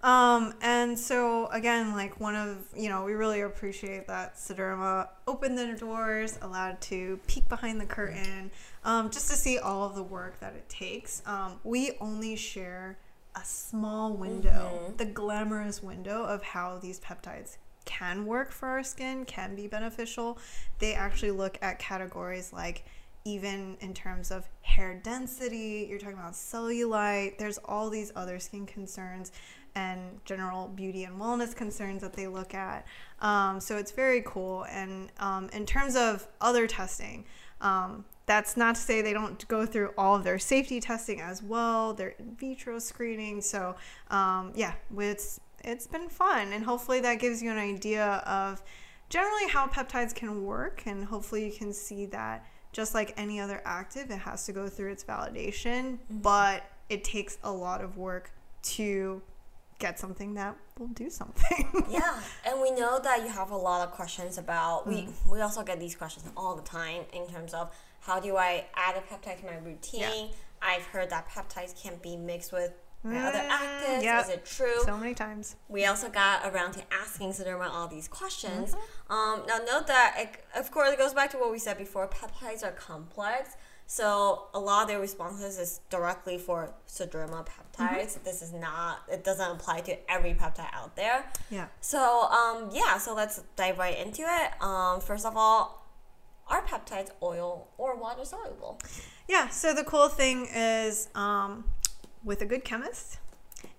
Um, 0.03 0.53
and 0.61 0.97
so 0.97 1.47
again, 1.47 1.93
like 1.93 2.19
one 2.19 2.35
of 2.35 2.57
you 2.75 2.89
know, 2.89 3.03
we 3.03 3.13
really 3.13 3.41
appreciate 3.41 4.07
that 4.07 4.35
Sederma 4.35 5.09
opened 5.27 5.57
their 5.57 5.75
doors, 5.75 6.37
allowed 6.41 6.79
to 6.81 7.19
peek 7.27 7.47
behind 7.49 7.81
the 7.81 7.85
curtain, 7.85 8.51
um, 8.83 9.09
just 9.09 9.29
to 9.29 9.35
see 9.35 9.57
all 9.59 9.83
of 9.87 9.95
the 9.95 10.03
work 10.03 10.39
that 10.39 10.53
it 10.53 10.69
takes. 10.69 11.21
Um, 11.25 11.59
we 11.63 11.97
only 11.99 12.35
share 12.35 12.97
a 13.37 13.45
small 13.45 14.13
window, 14.13 14.93
the 14.97 15.05
glamorous 15.05 15.83
window 15.83 16.23
of 16.23 16.41
how 16.41 16.79
these 16.79 16.99
peptides 16.99 17.57
can 17.85 18.25
work 18.25 18.51
for 18.51 18.67
our 18.67 18.83
skin, 18.83 19.25
can 19.25 19.55
be 19.55 19.67
beneficial. 19.67 20.37
They 20.79 20.93
actually 20.93 21.31
look 21.31 21.57
at 21.61 21.79
categories 21.79 22.51
like 22.51 22.85
even 23.25 23.77
in 23.81 23.93
terms 23.93 24.31
of 24.31 24.47
hair 24.61 24.99
density, 25.03 25.85
you're 25.89 25.99
talking 25.99 26.17
about 26.17 26.33
cellulite, 26.33 27.37
there's 27.37 27.57
all 27.65 27.89
these 27.89 28.11
other 28.15 28.39
skin 28.39 28.65
concerns 28.65 29.31
and 29.75 30.19
general 30.25 30.69
beauty 30.69 31.03
and 31.03 31.19
wellness 31.19 31.55
concerns 31.55 32.01
that 32.01 32.13
they 32.13 32.25
look 32.25 32.53
at. 32.53 32.87
Um, 33.19 33.59
so 33.59 33.77
it's 33.77 33.91
very 33.91 34.23
cool. 34.25 34.63
And 34.69 35.11
um, 35.19 35.49
in 35.49 35.65
terms 35.65 35.95
of 35.95 36.27
other 36.41 36.67
testing, 36.67 37.25
um, 37.61 38.05
that's 38.27 38.55
not 38.55 38.75
to 38.75 38.81
say 38.81 39.01
they 39.01 39.13
don't 39.13 39.47
go 39.47 39.65
through 39.65 39.93
all 39.97 40.15
of 40.15 40.23
their 40.23 40.37
safety 40.37 40.79
testing 40.79 41.19
as 41.21 41.41
well, 41.41 41.93
their 41.93 42.09
in 42.19 42.35
vitro 42.35 42.77
screening. 42.77 43.41
So 43.41 43.75
um, 44.11 44.51
yeah, 44.55 44.73
it's 44.97 45.39
it's 45.63 45.87
been 45.87 46.07
fun, 46.09 46.53
and 46.53 46.63
hopefully 46.63 46.99
that 47.01 47.15
gives 47.15 47.41
you 47.41 47.49
an 47.51 47.57
idea 47.57 48.05
of 48.27 48.61
generally 49.09 49.47
how 49.49 49.65
peptides 49.67 50.13
can 50.13 50.43
work, 50.43 50.83
and 50.85 51.03
hopefully 51.05 51.45
you 51.45 51.51
can 51.51 51.73
see 51.73 52.05
that 52.07 52.45
just 52.73 52.93
like 52.93 53.13
any 53.17 53.39
other 53.39 53.61
active, 53.65 54.11
it 54.11 54.19
has 54.19 54.45
to 54.45 54.51
go 54.51 54.67
through 54.67 54.91
its 54.91 55.03
validation, 55.03 55.97
but 56.09 56.63
it 56.89 57.03
takes 57.03 57.37
a 57.43 57.51
lot 57.51 57.81
of 57.83 57.97
work 57.97 58.31
to 58.61 59.21
get 59.79 59.97
something 59.99 60.33
that 60.35 60.55
will 60.77 60.87
do 60.89 61.09
something. 61.09 61.85
Yeah, 61.89 62.19
and 62.45 62.61
we 62.61 62.71
know 62.71 62.99
that 62.99 63.21
you 63.23 63.29
have 63.29 63.51
a 63.51 63.57
lot 63.57 63.87
of 63.87 63.93
questions 63.93 64.37
about. 64.37 64.85
We 64.85 65.03
Mm. 65.03 65.31
we 65.31 65.41
also 65.41 65.63
get 65.63 65.79
these 65.79 65.95
questions 65.95 66.25
all 66.35 66.55
the 66.55 66.61
time 66.63 67.03
in 67.13 67.27
terms 67.27 67.53
of 67.53 67.71
how 68.07 68.19
do 68.21 68.37
I 68.37 68.65
add 68.75 68.95
a 68.95 69.01
peptide 69.01 69.39
to 69.41 69.45
my 69.45 69.57
routine. 69.57 69.99
Yeah. 70.01 70.27
I've 70.61 70.83
heard 70.85 71.09
that 71.11 71.29
peptides 71.29 71.79
can 71.79 71.97
be 72.01 72.15
mixed 72.15 72.51
with 72.53 72.71
my 73.03 73.19
other 73.27 73.37
Mm, 73.39 73.49
actives. 73.49 74.01
yep. 74.03 74.23
Is 74.23 74.29
it 74.29 74.45
true? 74.45 74.81
so 74.83 74.97
many 74.97 75.13
times. 75.13 75.55
we 75.69 75.85
also 75.85 76.09
got 76.09 76.45
around 76.51 76.71
to 76.73 76.81
asking 76.91 77.31
Sederma 77.33 77.69
all 77.69 77.87
these 77.87 78.07
questions. 78.07 78.73
Mm-hmm. 78.73 79.13
Um, 79.13 79.43
now, 79.47 79.57
note 79.59 79.87
that, 79.87 80.15
it, 80.17 80.43
of 80.59 80.71
course, 80.71 80.91
it 80.91 80.97
goes 80.97 81.13
back 81.13 81.29
to 81.31 81.37
what 81.37 81.51
we 81.51 81.59
said 81.59 81.77
before 81.77 82.07
peptides 82.07 82.63
are 82.63 82.71
complex. 82.71 83.55
So, 83.89 84.47
a 84.53 84.59
lot 84.59 84.81
of 84.83 84.87
their 84.89 84.99
responses 84.99 85.57
is 85.59 85.79
directly 85.89 86.37
for 86.37 86.73
Sederma 86.89 87.45
peptides. 87.45 88.15
Mm-hmm. 88.15 88.23
This 88.23 88.41
is 88.41 88.51
not, 88.51 89.03
it 89.11 89.23
doesn't 89.23 89.51
apply 89.51 89.81
to 89.81 90.11
every 90.11 90.33
peptide 90.33 90.73
out 90.73 90.95
there. 90.95 91.23
Yeah. 91.51 91.67
So, 91.81 92.23
um, 92.23 92.69
yeah, 92.73 92.97
so 92.97 93.13
let's 93.13 93.43
dive 93.55 93.77
right 93.77 93.97
into 93.97 94.23
it. 94.23 94.61
Um, 94.61 94.99
first 95.01 95.25
of 95.25 95.37
all, 95.37 95.83
are 96.49 96.61
peptides 96.63 97.11
oil 97.21 97.67
or 97.77 97.95
water 97.95 98.25
soluble? 98.25 98.79
Yeah, 99.27 99.49
so 99.49 99.73
the 99.73 99.83
cool 99.83 100.09
thing 100.09 100.47
is 100.53 101.09
um, 101.15 101.65
with 102.23 102.41
a 102.41 102.45
good 102.45 102.63
chemist, 102.63 103.19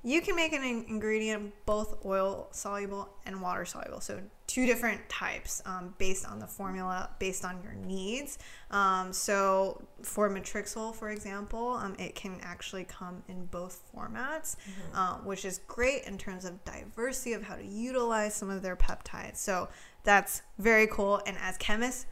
you 0.05 0.21
can 0.21 0.37
make 0.37 0.53
an 0.53 0.63
ingredient 0.63 1.53
both 1.67 2.05
oil 2.05 2.49
soluble 2.51 3.09
and 3.27 3.41
water 3.41 3.65
soluble. 3.65 4.01
So, 4.01 4.21
two 4.47 4.65
different 4.65 5.07
types 5.11 5.61
um, 5.67 5.95
based 5.99 6.27
on 6.27 6.39
the 6.39 6.47
formula, 6.47 7.11
based 7.19 7.45
on 7.45 7.61
your 7.63 7.75
needs. 7.75 8.39
Um, 8.71 9.13
so, 9.13 9.83
for 10.03 10.31
Matrixyl, 10.31 10.95
for 10.95 11.11
example, 11.11 11.73
um, 11.73 11.95
it 11.99 12.15
can 12.15 12.39
actually 12.43 12.85
come 12.85 13.23
in 13.29 13.47
both 13.47 13.83
formats, 13.95 14.57
uh, 14.95 15.17
which 15.17 15.45
is 15.45 15.61
great 15.67 16.05
in 16.05 16.17
terms 16.17 16.45
of 16.45 16.65
diversity 16.65 17.35
of 17.35 17.43
how 17.43 17.57
to 17.57 17.65
utilize 17.65 18.35
some 18.35 18.51
of 18.51 18.63
their 18.63 18.77
peptides. 18.77 19.37
So, 19.37 19.69
that's 20.05 20.43
very 20.59 20.87
cool. 20.87 21.21
And 21.27 21.37
as 21.39 21.57
chemists, 21.59 22.07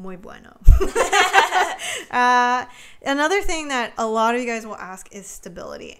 muy 0.00 0.16
bueno. 0.16 0.56
uh, 2.10 2.64
another 3.04 3.42
thing 3.42 3.68
that 3.68 3.92
a 3.98 4.06
lot 4.06 4.34
of 4.34 4.40
you 4.40 4.46
guys 4.46 4.66
will 4.66 4.76
ask 4.76 5.08
is 5.12 5.26
stability. 5.26 5.98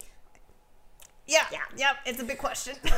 Yeah, 1.27 1.45
Yeah. 1.53 1.61
yep, 1.77 1.97
it's 2.07 2.21
a 2.21 2.25
big 2.25 2.39
question. 2.39 2.75
yeah, 2.85 2.93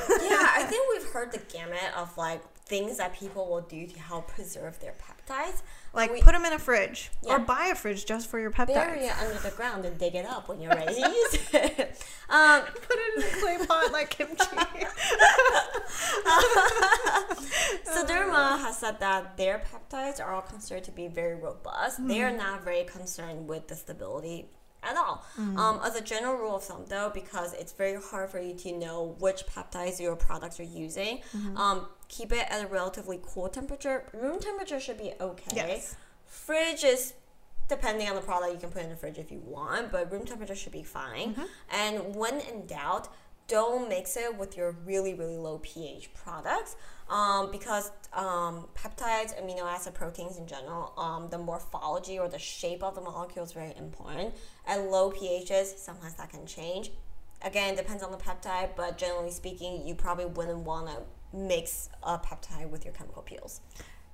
I 0.57 0.65
think 0.69 0.87
we've 0.93 1.09
heard 1.13 1.33
the 1.33 1.39
gamut 1.53 1.93
of 1.97 2.17
like 2.17 2.41
things 2.65 2.97
that 2.97 3.13
people 3.15 3.49
will 3.49 3.61
do 3.61 3.87
to 3.87 3.99
help 4.01 4.29
preserve 4.29 4.81
their 4.81 4.95
peptides. 4.95 5.63
Like 5.95 6.11
we 6.12 6.20
put 6.22 6.32
them 6.32 6.45
in 6.45 6.53
a 6.53 6.59
fridge 6.59 7.11
Yeah. 7.22 7.34
or 7.34 7.38
buy 7.40 7.66
a 7.66 7.74
fridge 7.74 8.05
just 8.07 8.28
for 8.30 8.38
your 8.40 8.51
peptides. 8.51 8.74
bury 8.74 9.01
it 9.07 9.16
under 9.18 9.38
the 9.40 9.51
ground 9.51 9.84
and 9.84 9.99
dig 9.99 10.14
it 10.14 10.24
up 10.26 10.49
when 10.49 10.61
you're 10.61 10.72
ready 10.74 10.95
to 10.95 11.01
use 11.11 11.38
it. 11.53 12.03
Um, 12.30 12.62
Put 12.88 12.97
it 12.99 13.16
in 13.16 13.22
a 13.24 13.40
clay 13.40 13.66
pot 13.66 13.93
like 13.93 14.11
kimchi. 14.11 14.45
Sederma 17.84 18.59
has 18.61 18.78
said 18.78 19.01
that 19.01 19.36
their 19.36 19.61
peptides 19.70 20.20
are 20.20 20.32
all 20.34 20.43
considered 20.43 20.84
to 20.84 20.90
be 20.93 21.09
very 21.09 21.34
robust. 21.34 22.07
They 22.07 22.22
are 22.22 22.30
not 22.30 22.64
very 22.64 22.84
concerned 22.84 23.49
with 23.49 23.68
the 23.68 23.74
stability 23.74 24.47
at 24.83 24.97
all. 24.97 25.24
Um, 25.39 25.80
as 25.85 25.95
a 25.97 26.01
general 26.01 26.35
rule 26.37 26.57
of 26.57 26.64
thumb, 26.64 26.85
though, 26.89 27.11
because 27.12 27.53
it's 27.55 27.72
very 27.72 28.01
hard 28.01 28.30
for 28.30 28.41
you 28.41 28.55
to 28.55 28.72
know 28.72 29.16
which 29.18 29.47
peptides 29.47 30.01
your 30.01 30.16
products 30.16 30.59
are 30.61 30.64
using, 30.64 31.20
um, 31.57 31.87
keep 32.09 32.33
it 32.33 32.47
at 32.51 32.64
a 32.64 32.66
relatively 32.66 33.20
cool 33.22 33.49
temperature. 33.49 34.05
Room 34.12 34.41
temperature 34.41 34.80
should 34.80 34.99
be 34.99 35.12
okay. 35.20 35.57
Yes. 35.57 35.97
Fridge 36.26 36.85
is 36.85 37.14
depending 37.68 38.09
on 38.09 38.14
the 38.14 38.20
product 38.20 38.53
you 38.53 38.59
can 38.59 38.70
put 38.70 38.83
in 38.83 38.91
the 38.91 38.97
fridge 38.97 39.18
if 39.18 39.30
you 39.30 39.41
want 39.47 39.91
but 39.91 40.11
room 40.12 40.26
temperature 40.26 40.55
should 40.55 40.72
be 40.72 40.83
fine 40.83 41.35
and 41.70 42.14
when 42.14 42.41
in 42.41 42.66
doubt 42.66 43.09
don't 43.49 43.89
mix 43.89 44.16
it 44.16 44.37
with 44.37 44.57
your 44.57 44.72
really 44.85 45.14
really 45.14 45.39
low 45.39 45.59
ph 45.62 46.12
products 46.12 46.76
um, 47.13 47.51
because 47.51 47.93
um, 48.15 48.67
peptides 48.75 49.39
amino 49.41 49.63
acid 49.63 49.95
proteins 49.95 50.39
in 50.39 50.47
general 50.47 50.93
um, 50.97 51.29
the 51.31 51.39
morphology 51.39 52.19
or 52.19 52.29
the 52.29 52.39
shape 52.39 52.83
of 52.83 52.95
the 52.95 53.01
molecule 53.01 53.45
is 53.45 53.53
very 53.53 53.75
important. 53.77 54.35
At 54.67 54.91
low 54.91 55.13
pHs 55.13 55.77
sometimes 55.77 56.15
that 56.15 56.31
can 56.31 56.47
change. 56.47 56.91
Again 57.43 57.77
depends 57.77 58.03
on 58.03 58.11
the 58.11 58.19
peptide 58.19 58.71
but 58.77 58.99
generally 58.99 59.31
speaking 59.31 59.87
you 59.87 59.95
probably 59.95 60.27
wouldn't 60.27 60.61
want 60.61 60.89
to 60.89 61.37
mix 61.37 61.91
a 62.03 62.19
peptide 62.19 62.71
with 62.71 62.85
your 62.85 62.95
chemical 62.95 63.23
peels. 63.23 63.61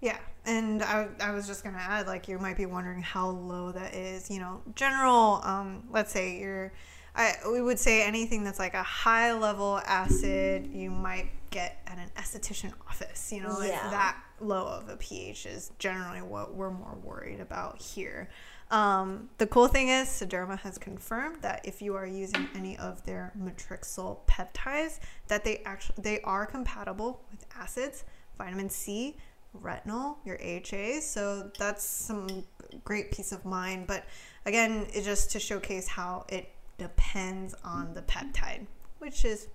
Yeah, 0.00 0.18
and 0.44 0.82
I, 0.82 1.08
I 1.20 1.32
was 1.32 1.46
just 1.48 1.64
gonna 1.64 1.78
add, 1.78 2.06
like, 2.06 2.28
you 2.28 2.38
might 2.38 2.56
be 2.56 2.66
wondering 2.66 3.02
how 3.02 3.30
low 3.30 3.72
that 3.72 3.94
is. 3.94 4.30
You 4.30 4.38
know, 4.38 4.62
general, 4.76 5.40
um, 5.42 5.82
let's 5.90 6.12
say 6.12 6.38
you're, 6.38 6.72
I 7.18 7.34
we 7.50 7.60
would 7.60 7.78
say 7.78 8.02
anything 8.02 8.44
that's 8.44 8.58
like 8.60 8.74
a 8.74 8.82
high 8.82 9.32
level 9.32 9.80
acid, 9.84 10.68
you 10.72 10.90
might 10.90 11.28
get 11.50 11.82
at 11.86 11.98
an 11.98 12.10
esthetician 12.16 12.72
office. 12.88 13.32
You 13.32 13.42
know, 13.42 13.58
like 13.58 13.70
Yeah. 13.70 13.90
that 13.90 14.16
low 14.40 14.66
of 14.66 14.88
a 14.88 14.96
pH 14.96 15.44
is 15.46 15.72
generally 15.78 16.22
what 16.22 16.54
we're 16.54 16.70
more 16.70 16.96
worried 17.02 17.40
about 17.40 17.82
here. 17.82 18.28
Um, 18.70 19.30
the 19.38 19.46
cool 19.46 19.66
thing 19.66 19.88
is, 19.88 20.08
Sederma 20.08 20.58
has 20.60 20.78
confirmed 20.78 21.40
that 21.42 21.62
if 21.64 21.80
you 21.82 21.94
are 21.96 22.06
using 22.06 22.48
any 22.54 22.76
of 22.78 23.02
their 23.04 23.32
matrixyl 23.36 24.18
peptides, 24.28 25.00
that 25.26 25.42
they 25.44 25.58
actually 25.64 25.96
they 26.02 26.20
are 26.20 26.46
compatible 26.46 27.24
with 27.30 27.44
acids, 27.56 28.04
vitamin 28.36 28.68
C, 28.70 29.16
retinol, 29.60 30.16
your 30.24 30.36
AHAs. 30.40 31.02
So 31.04 31.50
that's 31.58 31.82
some 31.82 32.44
great 32.84 33.10
peace 33.10 33.32
of 33.32 33.44
mind. 33.44 33.86
But 33.86 34.04
again, 34.44 34.86
it 34.92 35.02
just 35.02 35.30
to 35.32 35.40
showcase 35.40 35.88
how 35.88 36.26
it 36.28 36.50
depends 36.78 37.54
on 37.64 37.92
the 37.94 38.02
peptide, 38.02 38.66
which 38.98 39.24
is 39.24 39.48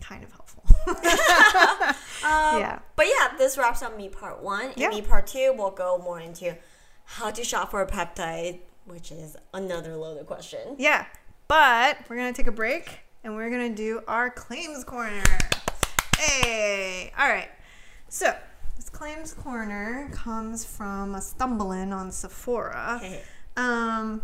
kind 0.00 0.24
of 0.24 0.32
helpful. 0.32 0.64
Um, 2.24 2.58
Yeah. 2.58 2.78
But 2.96 3.06
yeah, 3.06 3.36
this 3.36 3.58
wraps 3.58 3.82
up 3.82 3.96
me 3.98 4.08
part 4.08 4.42
one. 4.42 4.70
Yeah. 4.76 4.88
In 4.88 4.94
me 4.94 5.02
part 5.02 5.26
two, 5.26 5.52
we'll 5.58 5.70
go 5.70 5.98
more 5.98 6.20
into 6.20 6.56
how 7.04 7.30
to 7.30 7.44
shop 7.44 7.70
for 7.70 7.82
a 7.82 7.86
peptide, 7.86 8.60
which 8.86 9.12
is 9.12 9.36
another 9.52 9.94
loaded 9.96 10.26
question. 10.26 10.76
yeah. 10.78 11.04
But 11.48 11.98
we're 12.08 12.16
gonna 12.16 12.32
take 12.32 12.46
a 12.46 12.52
break 12.52 13.00
and 13.22 13.34
we're 13.36 13.50
gonna 13.50 13.74
do 13.74 14.00
our 14.08 14.30
claims 14.30 14.82
corner. 14.84 15.22
Hey, 16.16 17.12
all 17.18 17.28
right. 17.28 17.50
So 18.08 18.34
this 18.76 18.88
claims 18.88 19.34
corner 19.34 20.08
comes 20.14 20.64
from 20.64 21.14
a 21.14 21.20
stumbling 21.20 21.92
on 21.92 22.10
Sephora. 22.10 23.02
Um, 23.58 24.22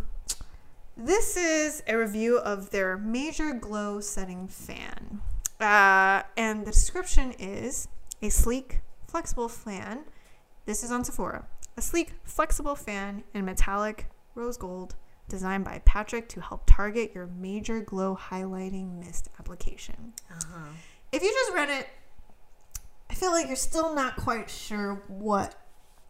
this 1.01 1.37
is 1.37 1.83
a 1.87 1.97
review 1.97 2.39
of 2.39 2.71
their 2.71 2.99
major 2.99 3.53
glow 3.53 4.01
setting 4.01 4.49
fan. 4.49 5.21
Uh, 5.59 6.23
and 6.37 6.67
the 6.67 6.71
description 6.71 7.33
is 7.39 7.89
a 8.23 8.29
sleek, 8.29 8.81
flexible 9.09 9.49
fan. 9.49 10.05
This 10.67 10.85
is 10.85 10.91
on 10.91 11.05
Sephora. 11.05 11.47
A 11.77 11.83
sleek, 11.83 12.13
flexible 12.25 12.75
fan 12.75 13.25
in 13.33 13.45
metallic 13.45 14.07
rose 14.35 14.57
gold 14.57 14.95
designed 15.29 15.65
by 15.65 15.81
Patrick 15.85 16.29
to 16.29 16.41
help 16.41 16.65
target 16.67 17.13
your 17.15 17.27
major 17.27 17.81
glow 17.81 18.17
highlighting 18.21 18.99
mist 18.99 19.29
application. 19.39 20.13
Uh-huh. 20.31 20.71
If 21.13 21.23
you 21.23 21.31
just 21.31 21.55
read 21.55 21.71
it, 21.71 21.89
I 23.09 23.15
feel 23.15 23.31
like 23.31 23.47
you're 23.47 23.57
still 23.57 23.95
not 23.95 24.17
quite 24.17 24.51
sure 24.51 25.03
what 25.09 25.55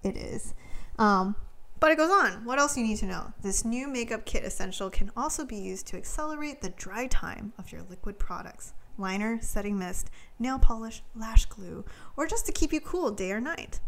it 0.03 0.17
is. 0.17 0.55
Um, 0.99 1.37
but 1.81 1.91
it 1.91 1.99
goes 1.99 2.11
on. 2.11 2.45
What 2.45 2.59
else 2.59 2.77
you 2.77 2.85
need 2.85 2.99
to 2.99 3.07
know? 3.07 3.33
This 3.43 3.65
new 3.65 3.89
makeup 3.89 4.25
kit 4.27 4.45
essential 4.45 4.91
can 4.91 5.11
also 5.17 5.45
be 5.45 5.57
used 5.57 5.87
to 5.89 5.97
accelerate 5.97 6.61
the 6.61 6.71
dry 6.71 7.07
time 7.07 7.53
of 7.59 7.73
your 7.73 7.83
liquid 7.89 8.19
products 8.19 8.75
liner, 8.99 9.39
setting 9.41 9.79
mist, 9.79 10.11
nail 10.39 10.59
polish, 10.59 11.03
lash 11.17 11.47
glue, 11.47 11.85
or 12.19 12.27
just 12.27 12.45
to 12.45 12.53
keep 12.53 12.71
you 12.71 12.81
cool 12.81 13.11
day 13.11 13.33
or 13.33 13.41
night. 13.41 13.81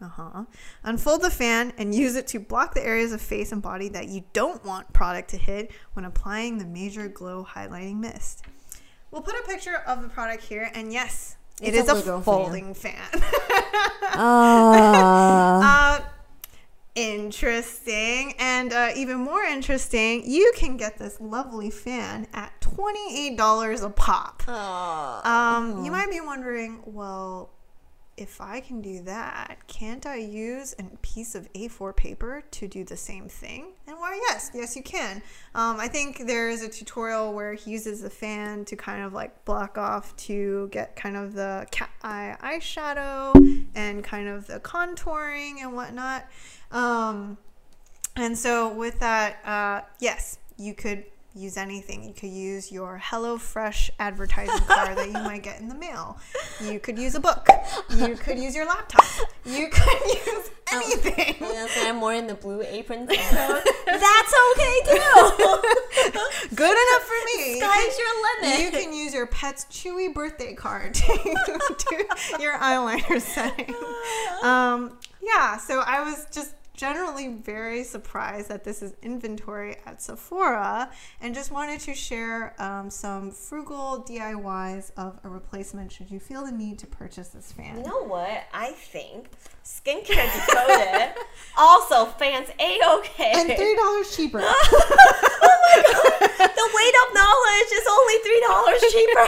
Uh 0.00 0.08
huh. 0.08 0.44
Unfold 0.84 1.22
the 1.22 1.30
fan 1.30 1.72
and 1.76 1.92
use 1.94 2.14
it 2.14 2.26
to 2.28 2.38
block 2.38 2.72
the 2.74 2.86
areas 2.86 3.12
of 3.12 3.20
face 3.20 3.52
and 3.52 3.60
body 3.60 3.88
that 3.88 4.08
you 4.08 4.24
don't 4.32 4.64
want 4.64 4.92
product 4.92 5.28
to 5.30 5.36
hit 5.36 5.72
when 5.94 6.04
applying 6.06 6.56
the 6.58 6.64
Major 6.64 7.08
Glow 7.08 7.44
Highlighting 7.44 7.98
Mist. 7.98 8.44
We'll 9.10 9.22
put 9.22 9.34
a 9.34 9.42
picture 9.46 9.76
of 9.86 10.02
the 10.02 10.08
product 10.08 10.44
here, 10.44 10.70
and 10.72 10.92
yes, 10.92 11.36
it 11.60 11.74
It's 11.74 11.88
a 11.88 11.92
a, 11.92 11.94
Lego 11.96 12.16
fan. 12.16 12.22
folding 12.22 12.74
fan. 12.74 12.94
Uh, 14.12 15.60
uh, 15.62 16.00
interesting. 16.94 18.34
And 18.38 18.72
uh, 18.72 18.90
even 18.96 19.18
more 19.18 19.42
interesting, 19.42 20.22
you 20.28 20.52
can 20.56 20.76
get 20.76 20.98
this 20.98 21.20
lovely 21.20 21.70
fan 21.70 22.26
at 22.32 22.52
$28 22.60 23.82
a 23.84 23.90
pop. 23.90 24.42
uh, 24.48 25.20
Um, 25.28 25.84
you 25.84 25.90
might 25.90 26.10
be 26.10 26.20
wondering, 26.20 26.82
well, 26.86 27.50
if 28.16 28.38
I 28.40 28.60
can 28.60 28.82
do 28.82 29.00
that, 29.04 29.66
can't 29.66 30.04
I 30.04 30.16
use 30.16 30.74
a 30.78 30.82
piece 31.00 31.34
of 31.34 31.50
A4 31.54 31.96
paper 31.96 32.42
to 32.50 32.68
do 32.68 32.84
the 32.84 32.96
same 32.96 33.28
thing? 33.30 33.68
And 33.86 33.96
why, 33.98 34.20
yes, 34.28 34.50
yes, 34.52 34.76
you 34.76 34.82
can. 34.82 35.22
Um, 35.54 35.80
I 35.80 35.88
think 35.88 36.26
there 36.26 36.50
is 36.50 36.62
a 36.62 36.68
tutorial 36.68 37.32
where 37.32 37.54
he 37.54 37.70
uses 37.70 38.02
the 38.02 38.10
fan 38.10 38.66
to 38.66 38.76
kind 38.76 39.02
of 39.02 39.14
like 39.14 39.42
block 39.46 39.78
off 39.78 40.14
to 40.28 40.68
get 40.70 40.96
kind 40.96 41.16
of 41.16 41.32
the 41.32 41.66
cat 41.70 41.88
eye 42.02 42.36
eyeshadow 42.42 43.32
and 43.74 44.04
kind 44.04 44.28
of 44.28 44.46
the 44.48 44.60
contouring 44.60 45.62
and 45.62 45.72
whatnot. 45.74 46.26
Um, 46.70 47.38
and 48.16 48.36
so 48.36 48.72
with 48.72 49.00
that, 49.00 49.44
uh, 49.44 49.86
yes, 50.00 50.38
you 50.56 50.74
could 50.74 51.04
use 51.34 51.56
anything. 51.56 52.02
You 52.04 52.12
could 52.12 52.30
use 52.30 52.72
your 52.72 53.00
HelloFresh 53.02 53.90
advertising 53.98 54.58
card 54.66 54.98
that 54.98 55.06
you 55.06 55.12
might 55.12 55.42
get 55.42 55.60
in 55.60 55.68
the 55.68 55.74
mail. 55.74 56.18
You 56.60 56.80
could 56.80 56.98
use 56.98 57.14
a 57.14 57.20
book. 57.20 57.48
You 57.96 58.16
could 58.16 58.38
use 58.38 58.54
your 58.54 58.66
laptop. 58.66 59.04
You 59.44 59.68
could 59.68 60.00
use 60.26 60.50
anything. 60.72 61.36
I'm 61.40 61.54
gonna 61.54 61.68
say 61.68 61.88
I'm 61.88 61.96
more 61.96 62.14
in 62.14 62.26
the 62.26 62.34
blue 62.34 62.62
apron. 62.62 63.06
That's 63.06 64.34
okay 64.52 64.80
too. 64.84 65.60
Good 66.54 66.70
enough 66.70 67.04
for 67.04 67.24
me. 67.26 67.60
Sky's 67.60 67.98
your 67.98 68.42
limit. 68.42 68.60
You 68.60 68.70
can 68.70 68.92
use 68.92 69.14
your 69.14 69.26
pet's 69.26 69.64
chewy 69.66 70.12
birthday 70.12 70.54
card 70.54 70.94
to 70.94 71.06
do 71.88 72.42
your 72.42 72.58
eyeliner 72.58 73.20
setting. 73.20 73.74
Um, 74.42 74.98
yeah, 75.22 75.58
so 75.58 75.80
I 75.80 76.02
was 76.02 76.26
just 76.32 76.54
generally 76.80 77.28
very 77.28 77.84
surprised 77.84 78.48
that 78.48 78.64
this 78.64 78.80
is 78.80 78.94
inventory 79.02 79.76
at 79.84 80.00
Sephora 80.00 80.90
and 81.20 81.34
just 81.34 81.52
wanted 81.52 81.78
to 81.80 81.94
share 81.94 82.54
um, 82.58 82.88
some 82.88 83.30
frugal 83.30 84.02
DIYs 84.08 84.90
of 84.96 85.20
a 85.22 85.28
replacement 85.28 85.92
should 85.92 86.10
you 86.10 86.18
feel 86.18 86.42
the 86.42 86.50
need 86.50 86.78
to 86.78 86.86
purchase 86.86 87.28
this 87.28 87.52
fan. 87.52 87.76
You 87.76 87.82
know 87.82 88.04
what? 88.04 88.44
I 88.54 88.70
think 88.72 89.28
skincare 89.62 90.32
decoded. 90.32 91.12
also, 91.58 92.06
fans 92.06 92.48
a 92.58 92.80
okay. 92.98 93.32
And 93.34 93.50
$3 93.50 94.16
cheaper. 94.16 94.42
Oh 95.42 95.56
my 95.62 95.82
God. 95.86 96.50
The 96.56 96.66
weight 96.76 96.96
of 97.02 97.14
knowledge 97.14 97.70
is 97.72 97.86
only 97.96 98.16
three 98.24 98.42
dollars 98.48 98.80
cheaper. 98.90 99.26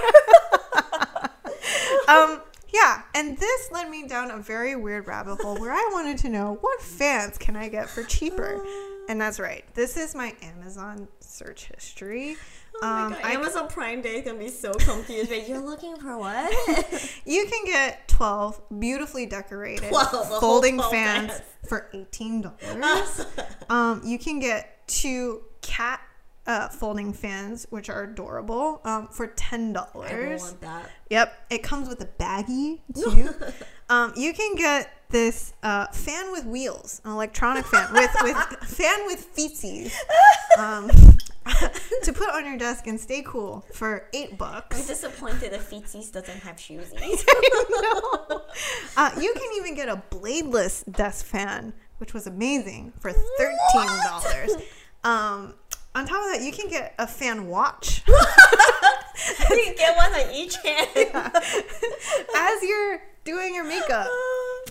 um, 2.12 2.30
yeah, 2.72 3.02
and 3.14 3.36
this 3.38 3.70
led 3.72 3.88
me 3.90 4.06
down 4.06 4.30
a 4.30 4.38
very 4.38 4.74
weird 4.76 5.06
rabbit 5.06 5.40
hole 5.40 5.56
where 5.58 5.72
I 5.72 5.88
wanted 5.92 6.18
to 6.18 6.28
know 6.28 6.58
what 6.60 6.80
fans 6.80 7.36
can 7.38 7.56
I 7.56 7.68
get 7.68 7.88
for 7.90 8.02
cheaper. 8.04 8.64
And 9.08 9.20
that's 9.20 9.40
right. 9.40 9.64
This 9.74 9.96
is 9.96 10.14
my 10.14 10.32
Amazon 10.42 11.08
search 11.18 11.64
history. 11.74 12.36
Oh 12.76 12.78
my 12.82 13.02
Um, 13.06 13.12
God, 13.14 13.20
I- 13.24 13.32
Amazon 13.32 13.66
Prime 13.68 14.00
Day 14.00 14.18
is 14.20 14.24
gonna 14.24 14.38
be 14.38 14.46
so 14.48 14.72
confused. 14.74 15.28
But 15.28 15.48
you're 15.48 15.58
looking 15.58 15.96
for 15.96 16.16
what? 16.16 16.52
you 17.26 17.46
can 17.46 17.64
get 17.64 18.06
12 18.06 18.62
beautifully 18.78 19.26
decorated 19.26 19.88
12, 19.88 20.38
folding 20.38 20.76
12 20.76 20.90
fans 20.92 21.30
fans. 21.32 21.42
for 21.68 21.88
$18. 21.92 23.26
um, 23.70 24.02
you 24.04 24.20
can 24.20 24.38
get 24.38 24.86
two 24.86 25.42
cat 25.62 26.00
uh, 26.46 26.68
folding 26.68 27.12
fans, 27.12 27.66
which 27.70 27.88
are 27.88 28.02
adorable, 28.04 28.80
um, 28.84 29.08
for 29.08 29.28
$10. 29.28 29.76
I 29.76 30.36
want 30.36 30.60
that. 30.60 30.90
Yep, 31.10 31.46
it 31.50 31.62
comes 31.62 31.88
with 31.88 32.00
a 32.00 32.06
baggie 32.06 32.80
too. 32.94 33.30
um, 33.88 34.12
you 34.16 34.32
can 34.32 34.56
get 34.56 34.90
this 35.10 35.52
uh, 35.62 35.86
fan 35.88 36.32
with 36.32 36.44
wheels, 36.46 37.00
an 37.04 37.12
electronic 37.12 37.66
fan 37.66 37.92
with 37.92 38.10
with 38.22 38.36
fan 38.64 39.06
with 39.06 39.28
feetsies, 39.36 39.92
um, 40.58 40.88
to 42.02 42.12
put 42.12 42.30
on 42.30 42.46
your 42.46 42.56
desk 42.56 42.86
and 42.86 42.98
stay 42.98 43.22
cool 43.24 43.64
for 43.74 44.08
eight 44.14 44.30
I'm 44.32 44.36
bucks. 44.36 44.86
disappointed 44.86 45.52
that 45.52 45.60
Feetsies 45.60 46.10
doesn't 46.10 46.40
have 46.40 46.56
shoesies. 46.56 47.24
No. 47.70 48.42
Uh, 48.96 49.10
you 49.20 49.34
can 49.34 49.50
even 49.56 49.74
get 49.74 49.88
a 49.88 50.02
bladeless 50.10 50.90
desk 50.90 51.26
fan, 51.26 51.72
which 51.98 52.14
was 52.14 52.26
amazing 52.26 52.92
for 52.98 53.12
thirteen 53.12 53.86
dollars. 54.04 54.50
Um, 55.04 55.54
on 55.94 56.06
top 56.06 56.24
of 56.24 56.32
that, 56.32 56.42
you 56.42 56.52
can 56.52 56.68
get 56.68 56.94
a 56.98 57.06
fan 57.06 57.48
watch. 57.48 58.02
you 58.08 58.14
can 59.64 59.74
get 59.76 59.96
one 59.96 60.12
on 60.12 60.34
each 60.34 60.56
hand. 60.64 60.88
as 62.36 62.62
you're 62.62 63.02
doing 63.24 63.54
your 63.54 63.64
makeup. 63.64 64.06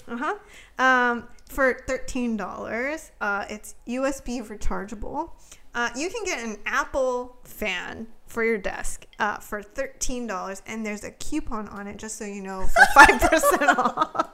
Uh 0.07 0.17
huh. 0.17 0.35
Um, 0.77 1.27
for 1.47 1.81
thirteen 1.87 2.37
dollars, 2.37 3.11
uh, 3.21 3.45
it's 3.49 3.75
USB 3.87 4.45
rechargeable. 4.45 5.31
Uh, 5.73 5.89
you 5.95 6.09
can 6.09 6.23
get 6.25 6.43
an 6.43 6.57
Apple 6.65 7.37
fan 7.43 8.07
for 8.27 8.43
your 8.43 8.57
desk 8.57 9.05
uh, 9.19 9.37
for 9.37 9.61
thirteen 9.61 10.25
dollars, 10.27 10.61
and 10.65 10.85
there's 10.85 11.03
a 11.03 11.11
coupon 11.11 11.67
on 11.69 11.87
it, 11.87 11.97
just 11.97 12.17
so 12.17 12.25
you 12.25 12.41
know, 12.41 12.65
for 12.67 12.85
five 13.05 13.19
percent 13.21 13.77
off. 13.77 14.29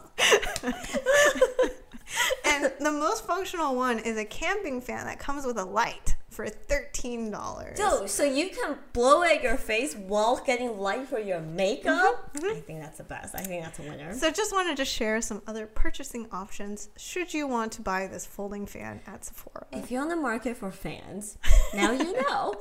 and 2.45 2.71
the 2.79 2.91
most 2.91 3.25
functional 3.25 3.75
one 3.75 3.99
is 3.99 4.17
a 4.17 4.25
camping 4.25 4.79
fan 4.81 5.05
that 5.05 5.19
comes 5.19 5.45
with 5.45 5.57
a 5.57 5.65
light 5.65 6.15
for 6.37 6.47
thirteen 6.47 7.31
dollars. 7.31 7.79
Dude, 7.79 8.07
so 8.07 8.23
you 8.23 8.49
can 8.49 8.77
blow 8.93 9.23
at 9.23 9.41
your 9.41 9.57
face 9.57 9.95
while 9.95 10.37
getting 10.45 10.77
light 10.77 11.07
for 11.07 11.17
your 11.17 11.41
makeup? 11.41 12.31
Mm-hmm, 12.35 12.45
mm-hmm. 12.45 12.57
I 12.57 12.61
think 12.61 12.79
that's 12.79 12.99
the 12.99 13.05
best. 13.05 13.33
I 13.33 13.41
think 13.41 13.63
that's 13.63 13.79
a 13.79 13.81
winner. 13.81 14.13
So 14.13 14.29
just 14.29 14.53
wanted 14.53 14.77
to 14.77 14.85
share 14.85 15.19
some 15.19 15.41
other 15.47 15.65
purchasing 15.65 16.27
options 16.31 16.89
should 16.95 17.33
you 17.33 17.47
want 17.47 17.71
to 17.73 17.81
buy 17.81 18.05
this 18.05 18.27
folding 18.27 18.67
fan 18.67 19.01
at 19.07 19.25
Sephora. 19.25 19.65
If 19.71 19.89
you're 19.89 20.03
on 20.03 20.09
the 20.09 20.15
market 20.15 20.57
for 20.57 20.69
fans, 20.69 21.39
now 21.73 21.91
you 21.91 22.13
know. 22.29 22.53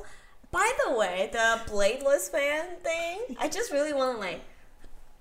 By 0.49 0.71
the 0.87 0.97
way, 0.97 1.29
the 1.31 1.59
bladeless 1.71 2.31
fan 2.31 2.77
thing, 2.81 3.37
I 3.39 3.47
just 3.47 3.71
really 3.71 3.93
want 3.93 4.15
to 4.15 4.19
like 4.19 4.41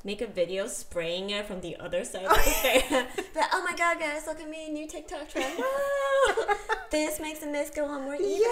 make 0.07 0.23
a 0.23 0.27
video 0.27 0.67
spraying 0.69 1.29
it 1.31 1.45
from 1.47 1.61
the 1.61 1.77
other 1.77 2.05
side 2.05 2.25
of 2.25 2.31
the 2.31 2.39
fan. 2.63 3.07
But 3.35 3.45
oh 3.53 3.63
my 3.69 3.77
god, 3.77 3.99
guys, 3.99 4.27
look 4.27 4.41
at 4.41 4.49
me, 4.49 4.71
new 4.71 4.87
TikTok 4.87 5.29
trend. 5.29 5.53
This 6.91 7.19
makes 7.21 7.41
the 7.41 7.47
mist 7.49 7.75
go 7.75 7.85
on 7.87 8.03
more 8.05 8.15
evenly. 8.15 8.35
Yeah. 8.35 8.47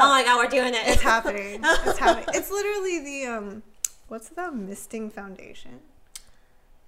Oh 0.00 0.06
my 0.08 0.22
god, 0.24 0.36
we're 0.38 0.48
doing 0.48 0.74
it. 0.74 0.86
It's 0.86 1.02
happening. 1.02 1.60
It's 1.64 1.98
happening. 1.98 2.26
It's 2.32 2.50
literally 2.50 3.00
the 3.04 3.26
um, 3.26 3.62
what's 4.06 4.28
the 4.28 4.52
misting 4.52 5.10
foundation? 5.10 5.80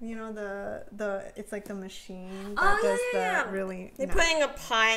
You 0.00 0.14
know 0.16 0.32
the 0.32 0.84
the 0.92 1.32
it's 1.36 1.50
like 1.52 1.64
the 1.66 1.74
machine 1.74 2.54
that 2.54 2.78
Oh, 2.78 2.82
does 2.82 3.00
yeah, 3.12 3.42
the 3.42 3.48
yeah. 3.48 3.50
really 3.50 3.92
They're 3.98 4.06
no- 4.06 4.14
putting 4.14 4.42
a 4.42 4.48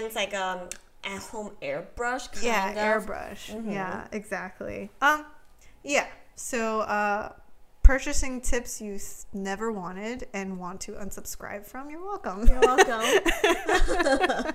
it's 0.05 0.15
like 0.15 0.33
um 0.35 0.59
at 1.03 1.19
home 1.23 1.51
airbrush 1.61 2.31
kind 2.31 2.43
yeah 2.45 2.69
of. 2.69 2.77
airbrush 3.05 3.49
Mm-hmm. 3.53 3.71
yeah 3.71 4.07
exactly 4.13 4.89
um 5.01 5.25
yeah 5.83 6.07
so 6.35 6.79
uh 6.81 7.33
purchasing 7.83 8.39
tips 8.39 8.79
you 8.81 8.97
never 9.33 9.71
wanted 9.71 10.25
and 10.33 10.57
want 10.57 10.79
to 10.81 10.93
unsubscribe 10.93 11.65
from 11.65 11.89
you're 11.89 12.01
welcome 12.03 12.47
You're 12.47 12.61
welcome. 12.61 13.03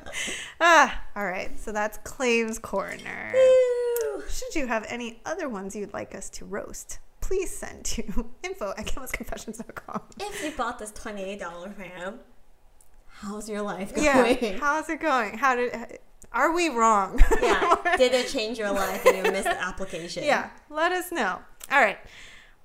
ah 0.60 1.02
all 1.14 1.26
right 1.26 1.58
so 1.60 1.70
that's 1.72 1.98
claims 1.98 2.58
corner 2.58 3.32
Woo. 3.34 4.22
should 4.30 4.54
you 4.54 4.66
have 4.66 4.86
any 4.88 5.20
other 5.26 5.48
ones 5.48 5.76
you'd 5.76 5.92
like 5.92 6.14
us 6.14 6.30
to 6.30 6.44
roast 6.46 7.00
please 7.20 7.54
send 7.54 7.84
to 7.84 8.02
info 8.42 8.72
at 8.78 8.86
chemistconfessions.com 8.86 10.00
if 10.20 10.42
you 10.44 10.50
bought 10.52 10.78
this 10.78 10.90
$28 10.92 11.74
fan, 11.74 12.14
how's 13.08 13.48
your 13.48 13.60
life 13.62 13.94
going? 13.94 14.06
yeah 14.06 14.56
how's 14.58 14.88
it 14.88 15.00
going 15.00 15.36
how 15.36 15.54
did 15.54 15.72
are 16.32 16.52
we 16.52 16.68
wrong 16.68 17.20
Yeah. 17.42 17.74
Did 17.96 18.12
it 18.12 18.28
change 18.28 18.58
your 18.58 18.70
life 18.70 19.04
and 19.06 19.16
you 19.16 19.22
missed 19.32 19.44
the 19.44 19.62
application? 19.62 20.24
Yeah, 20.24 20.50
let 20.68 20.92
us 20.92 21.10
know. 21.10 21.38
All 21.72 21.80
right. 21.80 21.96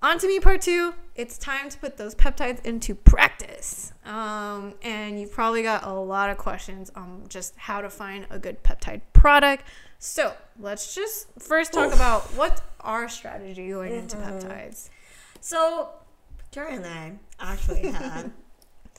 On 0.04 0.18
to 0.20 0.28
me 0.28 0.38
part 0.42 0.60
two. 0.60 0.94
It's 1.16 1.38
time 1.38 1.70
to 1.70 1.78
put 1.78 1.96
those 1.96 2.14
peptides 2.14 2.66
into 2.66 2.94
practice. 2.94 3.94
Um, 4.04 4.74
and 4.82 5.18
you've 5.18 5.32
probably 5.32 5.64
got 5.64 5.86
a 5.86 5.94
lot 5.94 6.30
of 6.30 6.38
questions 6.38 6.92
on 6.94 7.24
just 7.30 7.56
how 7.56 7.80
to 7.80 7.90
find 7.90 8.28
a 8.30 8.38
good 8.38 8.62
peptide 8.64 9.00
product. 9.14 9.64
So 10.00 10.34
let's 10.60 10.94
just 10.94 11.28
first 11.40 11.72
talk 11.72 11.94
about 11.94 12.24
what's 12.36 12.62
our 12.82 13.08
strategy 13.08 13.70
going 13.70 13.94
into 13.94 14.18
peptides. 14.18 14.90
So 15.40 15.92
Jerry 16.52 16.76
and 16.76 16.86
I 16.86 17.14
actually 17.40 17.88
had 17.90 18.30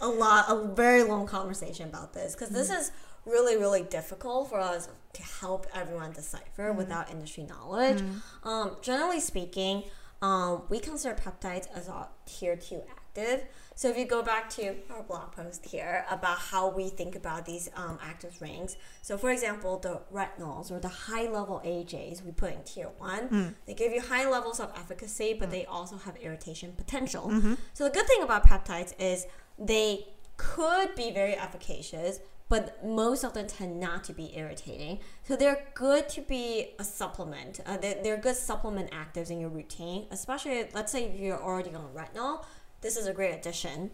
a 0.01 0.09
lot, 0.09 0.47
a 0.49 0.69
very 0.69 1.03
long 1.03 1.27
conversation 1.27 1.87
about 1.87 2.15
this 2.15 2.35
because 2.35 2.49
this 2.49 2.71
is 2.71 2.93
really, 3.27 3.59
really 3.59 3.83
difficult 3.83 4.49
for 4.49 4.59
us 4.59 4.89
to 5.13 5.23
help 5.23 5.67
everyone 5.75 6.13
decipher 6.13 6.73
without 6.73 7.11
industry 7.11 7.43
knowledge. 7.43 8.03
Um, 8.43 8.77
generally 8.81 9.21
speaking, 9.21 9.85
um, 10.23 10.63
we 10.69 10.79
consider 10.79 11.15
peptides 11.15 11.67
as 11.75 11.89
a 11.89 12.09
tier 12.27 12.57
two 12.57 12.83
active. 12.91 13.45
So 13.77 13.89
if 13.91 13.99
you 13.99 14.07
go 14.07 14.23
back 14.23 14.49
to 14.51 14.75
our 14.91 15.03
blog 15.03 15.33
post 15.33 15.67
here 15.67 16.05
about 16.11 16.39
how 16.39 16.69
we 16.69 16.89
think 16.89 17.15
about 17.17 17.45
these 17.45 17.69
um, 17.77 17.99
active 18.03 18.41
rings, 18.41 18.77
so 19.03 19.19
for 19.19 19.31
example, 19.31 19.79
the 19.79 20.01
retinols 20.13 20.71
or 20.71 20.79
the 20.81 20.89
high 20.89 21.29
level 21.29 21.61
AHAs 21.65 22.23
we 22.23 22.31
put 22.33 22.53
in 22.53 22.63
tier 22.63 22.91
one, 22.99 23.57
they 23.67 23.75
give 23.75 23.93
you 23.93 24.01
high 24.01 24.29
levels 24.29 24.61
of 24.61 24.73
efficacy, 24.77 25.37
but 25.39 25.51
they 25.51 25.65
also 25.67 25.97
have 25.97 26.17
irritation 26.17 26.73
potential. 26.77 27.31
So 27.73 27.85
the 27.85 27.91
good 27.91 28.07
thing 28.07 28.23
about 28.23 28.47
peptides 28.47 28.95
is 28.99 29.27
they 29.59 30.07
could 30.37 30.95
be 30.97 31.11
very 31.13 31.35
efficacious, 31.35 32.21
but 32.49 32.85
most 32.85 33.25
of 33.25 33.33
them 33.33 33.47
tend 33.47 33.81
not 33.81 34.05
to 34.05 34.13
be 34.13 34.37
irritating. 34.37 35.01
So 35.23 35.37
they're 35.37 35.67
good 35.75 36.09
to 36.11 36.21
be 36.21 36.75
a 36.79 36.85
supplement. 36.85 37.61
Uh, 37.65 37.77
they're, 37.79 38.03
they're 38.03 38.17
good 38.17 38.37
supplement 38.37 38.91
actives 38.91 39.31
in 39.31 39.41
your 39.41 39.51
routine, 39.51 40.07
especially 40.11 40.69
let's 40.75 40.93
say 40.93 41.05
if 41.05 41.19
you're 41.19 41.43
already 41.43 41.75
on 41.75 41.89
retinol. 41.95 42.45
This 42.81 42.97
is 42.97 43.07
a 43.07 43.15
great 43.15 43.35
addition. 43.35 43.93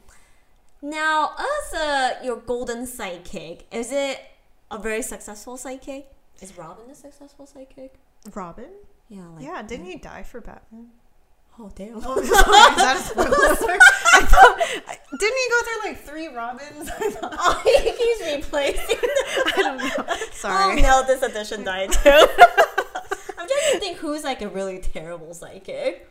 Now, 0.82 1.32
as 1.38 1.74
a, 1.74 2.24
your 2.24 2.38
golden 2.38 2.86
sidekick, 2.86 3.62
is 3.70 3.92
it 3.92 4.18
a 4.70 4.78
very 4.78 5.02
successful 5.02 5.56
sidekick? 5.56 6.04
Is 6.40 6.56
Robin 6.56 6.90
a 6.90 6.94
successful 6.94 7.46
sidekick? 7.46 7.90
Robin? 8.34 8.70
Yeah, 9.08 9.28
like 9.28 9.44
Yeah, 9.44 9.62
didn't 9.62 9.86
he 9.86 9.96
die 9.96 10.22
for 10.22 10.40
Batman? 10.40 10.88
Oh 11.60 11.70
damn. 11.74 11.96
Oh, 11.96 12.00
sorry, 12.00 12.22
is 12.22 12.30
that 12.30 12.96
a 12.96 13.02
spoiler 13.08 13.28
alert? 13.28 13.80
I 14.12 14.22
thought, 14.24 14.58
didn't 15.18 15.38
he 15.38 15.48
go 15.50 15.62
through 15.62 15.90
like 15.90 16.00
three 16.04 16.28
Robins? 16.28 16.90
I 16.98 17.10
thought, 17.10 17.34
Oh, 17.38 17.60
he 17.64 17.92
keeps 17.92 18.46
replacing. 18.46 18.98
I 19.46 19.52
don't 19.56 19.78
know. 19.78 20.14
Sorry. 20.32 20.78
Oh 20.78 20.82
no, 20.82 21.04
this 21.06 21.22
edition 21.22 21.64
died 21.64 21.92
too. 21.92 22.10
I'm 22.10 23.48
trying 23.48 23.72
to 23.72 23.78
think 23.78 23.96
who's 23.98 24.24
like 24.24 24.42
a 24.42 24.48
really 24.48 24.78
terrible 24.80 25.32
psychic. 25.34 26.08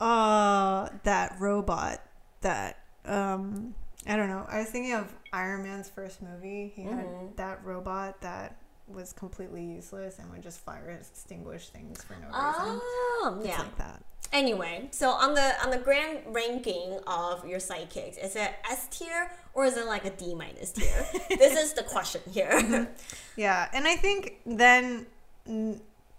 Uh, 0.00 0.88
that 1.04 1.36
robot 1.40 2.02
that 2.42 2.78
um, 3.06 3.74
I 4.06 4.16
don't 4.16 4.28
know. 4.28 4.46
I 4.48 4.58
was 4.58 4.68
thinking 4.68 4.92
of 4.94 5.12
Iron 5.32 5.62
Man's 5.62 5.88
first 5.88 6.20
movie. 6.22 6.72
He 6.74 6.82
had 6.82 7.06
that 7.36 7.64
robot 7.64 8.20
that 8.20 8.56
was 8.88 9.12
completely 9.12 9.64
useless 9.64 10.18
and 10.20 10.30
would 10.30 10.42
just 10.42 10.60
fire 10.60 10.90
extinguish 10.90 11.70
things 11.70 12.04
for 12.04 12.12
no 12.14 12.26
reason. 12.26 12.32
Oh, 12.38 13.36
It's 13.40 13.48
yeah. 13.48 13.58
like 13.58 13.76
that. 13.78 14.02
Anyway, 14.32 14.88
so 14.90 15.10
on 15.10 15.34
the 15.34 15.54
on 15.62 15.70
the 15.70 15.78
grand 15.78 16.20
ranking 16.26 16.98
of 17.06 17.46
your 17.46 17.58
sidekicks, 17.58 18.22
is 18.22 18.36
it 18.36 18.54
S 18.70 18.88
tier 18.90 19.30
or 19.54 19.64
is 19.64 19.76
it 19.76 19.86
like 19.86 20.04
a 20.04 20.10
D 20.10 20.34
minus 20.34 20.72
tier? 20.72 21.06
this 21.30 21.56
is 21.56 21.72
the 21.72 21.82
question 21.82 22.20
here. 22.30 22.88
Yeah, 23.36 23.68
and 23.74 23.86
I 23.86 23.96
think 23.96 24.38
then 24.46 25.04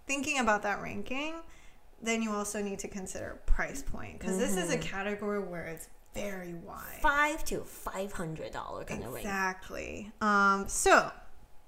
thinking 0.06 0.38
about 0.38 0.62
that 0.62 0.80
ranking, 0.80 1.34
then 2.00 2.22
you 2.22 2.30
also 2.30 2.62
need 2.62 2.78
to 2.78 2.88
consider 2.88 3.40
price 3.44 3.82
point 3.82 4.20
because 4.20 4.38
this 4.38 4.56
is 4.56 4.72
a 4.72 4.78
category 4.78 5.40
where 5.40 5.64
it's 5.64 5.88
very 6.14 6.54
wide. 6.54 6.98
Five 7.02 7.44
to 7.46 7.60
five 7.60 8.12
hundred 8.12 8.52
dollar 8.52 8.84
kind 8.84 9.02
of 9.02 9.12
range. 9.12 9.26
Exactly. 9.26 10.12
Um, 10.20 10.68
so 10.68 11.10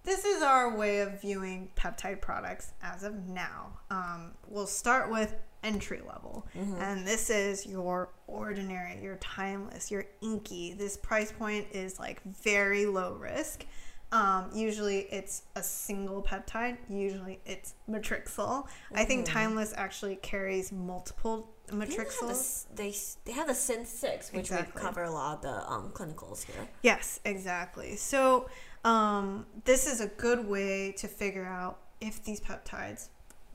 this 0.05 0.25
is 0.25 0.43
our 0.43 0.77
way 0.77 1.01
of 1.01 1.21
viewing 1.21 1.69
peptide 1.77 2.21
products 2.21 2.73
as 2.83 3.03
of 3.03 3.27
now. 3.27 3.73
Um, 3.91 4.33
we'll 4.49 4.67
start 4.67 5.11
with 5.11 5.35
entry 5.63 6.01
level, 6.07 6.47
and 6.55 7.07
this 7.07 7.31
is 7.31 7.67
your 7.67 8.11
ordinary, 8.27 9.03
your 9.03 9.17
timeless, 9.17 9.91
your 9.91 10.07
inky. 10.23 10.73
This 10.75 10.97
price 10.97 11.33
point 11.33 11.67
is 11.73 11.99
like 11.99 12.23
very 12.25 12.87
low 12.87 13.15
risk. 13.15 13.67
Um, 14.13 14.51
usually 14.53 15.01
it's 15.13 15.43
a 15.55 15.63
single 15.63 16.23
peptide. 16.23 16.79
Usually 16.89 17.41
it's 17.47 17.75
matrixyl. 17.89 18.67
I 18.93 19.05
think 19.05 19.25
timeless 19.25 19.73
actually 19.77 20.17
carries 20.17 20.73
multiple 20.73 21.55
matrixyls. 21.69 22.67
They, 22.75 22.93
they 23.25 23.33
have 23.33 23.47
the 23.47 23.53
Synth 23.53 23.87
6, 23.87 24.33
which 24.33 24.51
we 24.51 24.57
cover 24.75 25.05
a 25.05 25.11
lot 25.11 25.37
of 25.37 25.43
the 25.43 25.71
um, 25.71 25.91
clinicals 25.91 26.45
here. 26.45 26.69
Yes, 26.83 27.21
exactly. 27.25 27.95
So, 27.97 28.49
um, 28.85 29.47
this 29.65 29.87
is 29.87 30.01
a 30.01 30.09
good 30.09 30.49
way 30.49 30.93
to 30.99 31.07
figure 31.07 31.45
out 31.45 31.79
if 32.01 32.25
these 32.25 32.41
peptides 32.41 33.11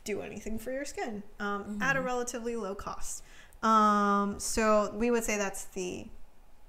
do 0.05 0.21
anything 0.21 0.57
for 0.57 0.71
your 0.71 0.85
skin 0.85 1.23
um, 1.39 1.79
at 1.81 1.97
a 1.97 2.01
relatively 2.01 2.55
low 2.55 2.75
cost. 2.75 3.23
Um, 3.61 4.39
so, 4.39 4.93
we 4.95 5.11
would 5.11 5.23
say 5.23 5.37
that's 5.37 5.65
the 5.65 6.07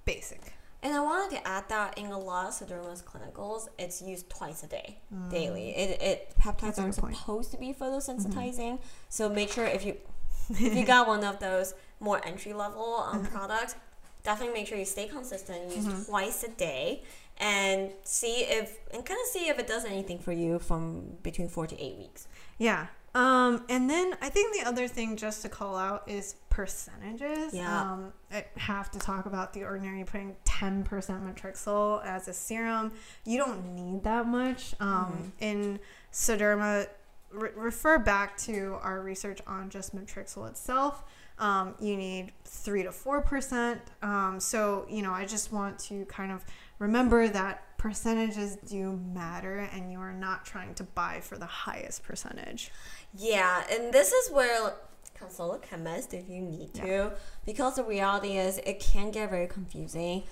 basic. 0.04 0.54
And 0.82 0.94
I 0.94 1.00
wanted 1.00 1.36
to 1.36 1.48
add 1.48 1.68
that 1.68 1.98
in 1.98 2.06
a 2.06 2.18
lot 2.18 2.46
of 2.46 2.52
Sederma's 2.52 3.02
clinicals, 3.02 3.68
it's 3.78 4.00
used 4.00 4.30
twice 4.30 4.62
a 4.62 4.68
day, 4.68 4.98
daily. 5.30 5.70
It, 5.70 6.00
it 6.00 6.34
peptides 6.40 6.78
are 6.78 6.92
point. 6.92 7.16
supposed 7.16 7.50
to 7.50 7.56
be 7.56 7.74
photosensitizing, 7.74 8.78
so 9.08 9.28
make 9.28 9.50
sure 9.50 9.64
if 9.64 9.84
you 9.84 9.96
if 10.50 10.76
you 10.76 10.84
got 10.84 11.08
one 11.08 11.24
of 11.24 11.40
those 11.40 11.74
more 11.98 12.24
entry 12.24 12.52
level 12.52 13.04
um, 13.10 13.26
products, 13.26 13.74
definitely 14.22 14.54
make 14.54 14.68
sure 14.68 14.78
you 14.78 14.84
stay 14.84 15.08
consistent, 15.08 15.74
use 15.74 16.06
twice 16.06 16.44
a 16.44 16.48
day, 16.50 17.02
and 17.38 17.90
see 18.04 18.42
if 18.42 18.78
and 18.92 19.04
kind 19.04 19.18
of 19.20 19.26
see 19.26 19.48
if 19.48 19.58
it 19.58 19.66
does 19.66 19.84
anything 19.84 20.20
for 20.20 20.32
you 20.32 20.60
from 20.60 21.16
between 21.22 21.48
four 21.48 21.66
to 21.66 21.80
eight 21.82 21.96
weeks. 21.96 22.28
Yeah. 22.58 22.86
Um, 23.16 23.64
and 23.70 23.88
then 23.88 24.14
I 24.20 24.28
think 24.28 24.54
the 24.54 24.68
other 24.68 24.86
thing 24.86 25.16
just 25.16 25.40
to 25.40 25.48
call 25.48 25.74
out 25.74 26.02
is 26.06 26.34
percentages. 26.50 27.54
Yeah. 27.54 27.80
Um, 27.80 28.12
I 28.30 28.44
have 28.58 28.90
to 28.90 28.98
talk 28.98 29.24
about 29.24 29.54
the 29.54 29.64
ordinary 29.64 30.04
putting 30.04 30.36
10% 30.44 30.84
matrixyl 30.86 32.04
as 32.04 32.28
a 32.28 32.34
serum. 32.34 32.92
You 33.24 33.38
don't 33.38 33.74
need 33.74 34.04
that 34.04 34.26
much. 34.26 34.74
Um, 34.80 35.32
In 35.40 35.80
Sederma, 36.12 36.88
re- 37.32 37.52
refer 37.56 37.98
back 37.98 38.36
to 38.38 38.76
our 38.82 39.00
research 39.00 39.40
on 39.46 39.70
just 39.70 39.96
matrixyl 39.96 40.46
itself. 40.50 41.02
Um, 41.38 41.74
you 41.80 41.96
need 41.96 42.32
3 42.44 42.82
to 42.82 42.90
4%. 42.90 43.78
Um, 44.02 44.40
so, 44.40 44.84
you 44.90 45.00
know, 45.00 45.12
I 45.12 45.24
just 45.24 45.52
want 45.52 45.78
to 45.80 46.04
kind 46.04 46.32
of 46.32 46.44
remember 46.78 47.28
that 47.28 47.62
percentages 47.78 48.56
do 48.56 48.98
matter 49.14 49.68
and 49.72 49.92
you 49.92 49.98
are 50.00 50.12
not 50.12 50.44
trying 50.44 50.74
to 50.74 50.82
buy 50.82 51.20
for 51.20 51.36
the 51.38 51.46
highest 51.46 52.02
percentage. 52.02 52.70
Yeah, 53.16 53.64
and 53.70 53.92
this 53.92 54.12
is 54.12 54.30
where 54.30 54.74
consult 55.14 55.56
a 55.56 55.66
chemist 55.66 56.12
if 56.12 56.28
you 56.28 56.42
need 56.42 56.74
to, 56.74 57.12
because 57.46 57.76
the 57.76 57.84
reality 57.84 58.36
is 58.36 58.58
it 58.58 58.80
can 58.80 59.10
get 59.10 59.30
very 59.30 59.46
confusing. 59.46 60.24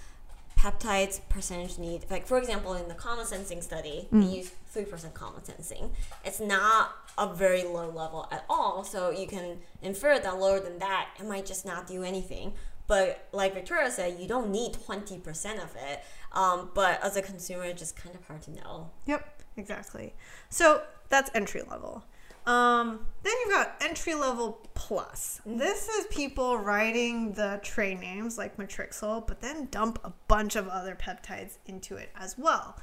Peptides 0.58 1.20
percentage 1.28 1.78
need, 1.78 2.06
like 2.10 2.26
for 2.26 2.38
example, 2.38 2.74
in 2.74 2.88
the 2.88 2.94
Calmosensine 2.94 3.62
study, 3.62 4.08
we 4.10 4.24
use 4.24 4.52
three 4.68 4.84
percent 4.84 5.14
Calmosensine. 5.14 5.90
It's 6.24 6.40
not 6.40 6.92
a 7.18 7.32
very 7.32 7.64
low 7.64 7.90
level 7.90 8.28
at 8.30 8.44
all, 8.48 8.82
so 8.84 9.10
you 9.10 9.26
can 9.26 9.58
infer 9.82 10.18
that 10.18 10.38
lower 10.38 10.60
than 10.60 10.78
that, 10.78 11.08
it 11.18 11.26
might 11.26 11.44
just 11.44 11.66
not 11.66 11.86
do 11.86 12.02
anything. 12.02 12.54
But 12.86 13.28
like 13.32 13.54
Victoria 13.54 13.90
said, 13.90 14.18
you 14.18 14.28
don't 14.28 14.50
need 14.50 14.74
twenty 14.74 15.18
percent 15.18 15.58
of 15.60 15.74
it. 15.76 16.02
Um, 16.32 16.70
but 16.74 17.02
as 17.02 17.16
a 17.16 17.22
consumer, 17.22 17.64
it's 17.64 17.80
just 17.80 17.96
kind 17.96 18.14
of 18.14 18.26
hard 18.26 18.42
to 18.42 18.50
know. 18.50 18.90
Yep, 19.06 19.42
exactly. 19.56 20.14
So 20.48 20.82
that's 21.08 21.30
entry 21.34 21.62
level. 21.62 22.04
Um, 22.46 23.06
then 23.22 23.32
you've 23.40 23.54
got 23.54 23.76
entry 23.80 24.14
level 24.14 24.60
plus. 24.74 25.40
This 25.46 25.88
is 25.88 26.06
people 26.08 26.58
writing 26.58 27.32
the 27.32 27.58
trade 27.62 28.00
names 28.00 28.36
like 28.36 28.56
matrixyl, 28.58 29.26
but 29.26 29.40
then 29.40 29.68
dump 29.70 29.98
a 30.04 30.12
bunch 30.28 30.56
of 30.56 30.68
other 30.68 30.94
peptides 30.94 31.56
into 31.66 31.96
it 31.96 32.10
as 32.16 32.36
well. 32.36 32.76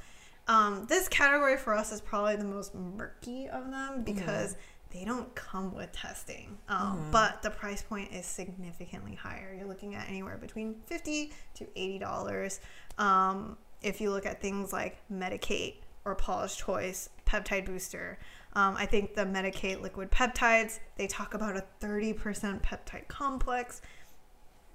Um, 0.48 0.86
this 0.88 1.06
category 1.08 1.56
for 1.56 1.74
us 1.74 1.92
is 1.92 2.00
probably 2.00 2.34
the 2.36 2.44
most 2.44 2.74
murky 2.74 3.48
of 3.48 3.70
them 3.70 4.02
because 4.02 4.56
they 4.90 5.04
don't 5.04 5.32
come 5.36 5.72
with 5.72 5.92
testing. 5.92 6.58
Um, 6.68 7.08
But 7.12 7.42
the 7.42 7.50
price 7.50 7.82
point 7.82 8.12
is 8.12 8.26
significantly 8.26 9.14
higher. 9.14 9.54
You're 9.56 9.68
looking 9.68 9.94
at 9.94 10.08
anywhere 10.08 10.36
between 10.36 10.74
fifty 10.86 11.32
to 11.54 11.66
eighty 11.76 11.98
dollars. 12.00 12.58
Um, 12.98 13.56
if 13.80 14.00
you 14.00 14.10
look 14.10 14.26
at 14.26 14.40
things 14.40 14.72
like 14.72 14.98
Medik8 15.12 15.74
or 16.04 16.14
Paula's 16.16 16.54
Choice 16.56 17.08
Peptide 17.26 17.64
Booster, 17.66 18.18
um, 18.54 18.76
I 18.76 18.86
think 18.86 19.14
the 19.14 19.22
Medik8 19.22 19.80
liquid 19.80 20.10
peptides 20.10 20.78
they 20.96 21.06
talk 21.06 21.34
about 21.34 21.56
a 21.56 21.64
thirty 21.80 22.12
percent 22.12 22.62
peptide 22.62 23.08
complex. 23.08 23.80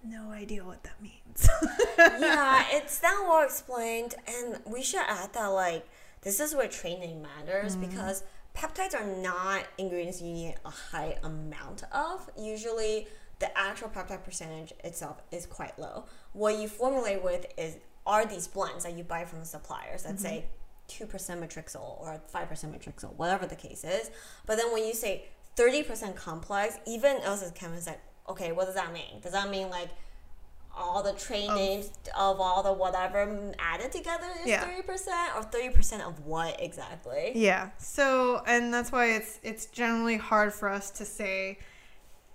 No 0.03 0.31
idea 0.31 0.63
what 0.63 0.83
that 0.83 1.01
means. 1.01 1.49
yeah, 1.97 2.65
it's 2.71 3.01
not 3.01 3.27
well 3.27 3.43
explained, 3.43 4.15
and 4.27 4.59
we 4.65 4.81
should 4.81 5.03
add 5.07 5.33
that 5.33 5.47
like 5.47 5.87
this 6.21 6.39
is 6.39 6.55
where 6.55 6.67
training 6.67 7.21
matters 7.21 7.75
because 7.75 8.23
peptides 8.55 8.95
are 8.95 9.05
not 9.21 9.65
ingredients 9.77 10.21
you 10.21 10.33
need 10.33 10.55
a 10.65 10.69
high 10.69 11.17
amount 11.23 11.83
of. 11.91 12.29
Usually, 12.37 13.07
the 13.39 13.55
actual 13.57 13.89
peptide 13.89 14.23
percentage 14.23 14.73
itself 14.83 15.21
is 15.31 15.45
quite 15.45 15.77
low. 15.77 16.05
What 16.33 16.57
you 16.57 16.67
formulate 16.67 17.23
with 17.23 17.45
is 17.57 17.77
are 18.05 18.25
these 18.25 18.47
blends 18.47 18.85
that 18.85 18.93
you 18.97 19.03
buy 19.03 19.25
from 19.25 19.39
the 19.39 19.45
suppliers 19.45 20.03
that 20.03 20.19
say 20.19 20.45
two 20.87 21.05
percent 21.05 21.41
matrixyl 21.41 21.99
or 21.99 22.21
five 22.27 22.47
percent 22.49 22.73
matrixyl, 22.73 23.13
whatever 23.15 23.45
the 23.45 23.55
case 23.55 23.83
is. 23.83 24.11
But 24.45 24.57
then 24.57 24.71
when 24.71 24.85
you 24.85 24.93
say 24.93 25.25
thirty 25.55 25.83
percent 25.83 26.15
complex, 26.15 26.77
even 26.85 27.17
us 27.17 27.43
as 27.43 27.51
chemists, 27.51 27.87
like, 27.87 28.01
okay, 28.29 28.51
what 28.51 28.65
does 28.65 28.75
that 28.75 28.93
mean? 28.93 29.19
Does 29.21 29.33
that 29.33 29.49
mean 29.49 29.69
like 29.69 29.89
all 30.79 31.01
the 31.01 31.13
trade 31.13 31.49
names 31.49 31.89
of 32.15 32.39
all 32.39 32.61
the 32.61 32.71
whatever 32.71 33.51
added 33.57 33.91
together 33.91 34.27
is 34.41 34.47
Yeah. 34.47 34.61
thirty 34.63 34.83
percent, 34.83 35.35
or 35.35 35.43
thirty 35.43 35.69
percent 35.69 36.03
of 36.03 36.25
what 36.25 36.61
exactly? 36.61 37.31
Yeah. 37.35 37.71
So, 37.79 38.43
and 38.45 38.73
that's 38.73 38.91
why 38.91 39.07
it's 39.11 39.39
it's 39.43 39.65
generally 39.65 40.17
hard 40.17 40.53
for 40.53 40.69
us 40.69 40.91
to 40.91 41.05
say 41.05 41.57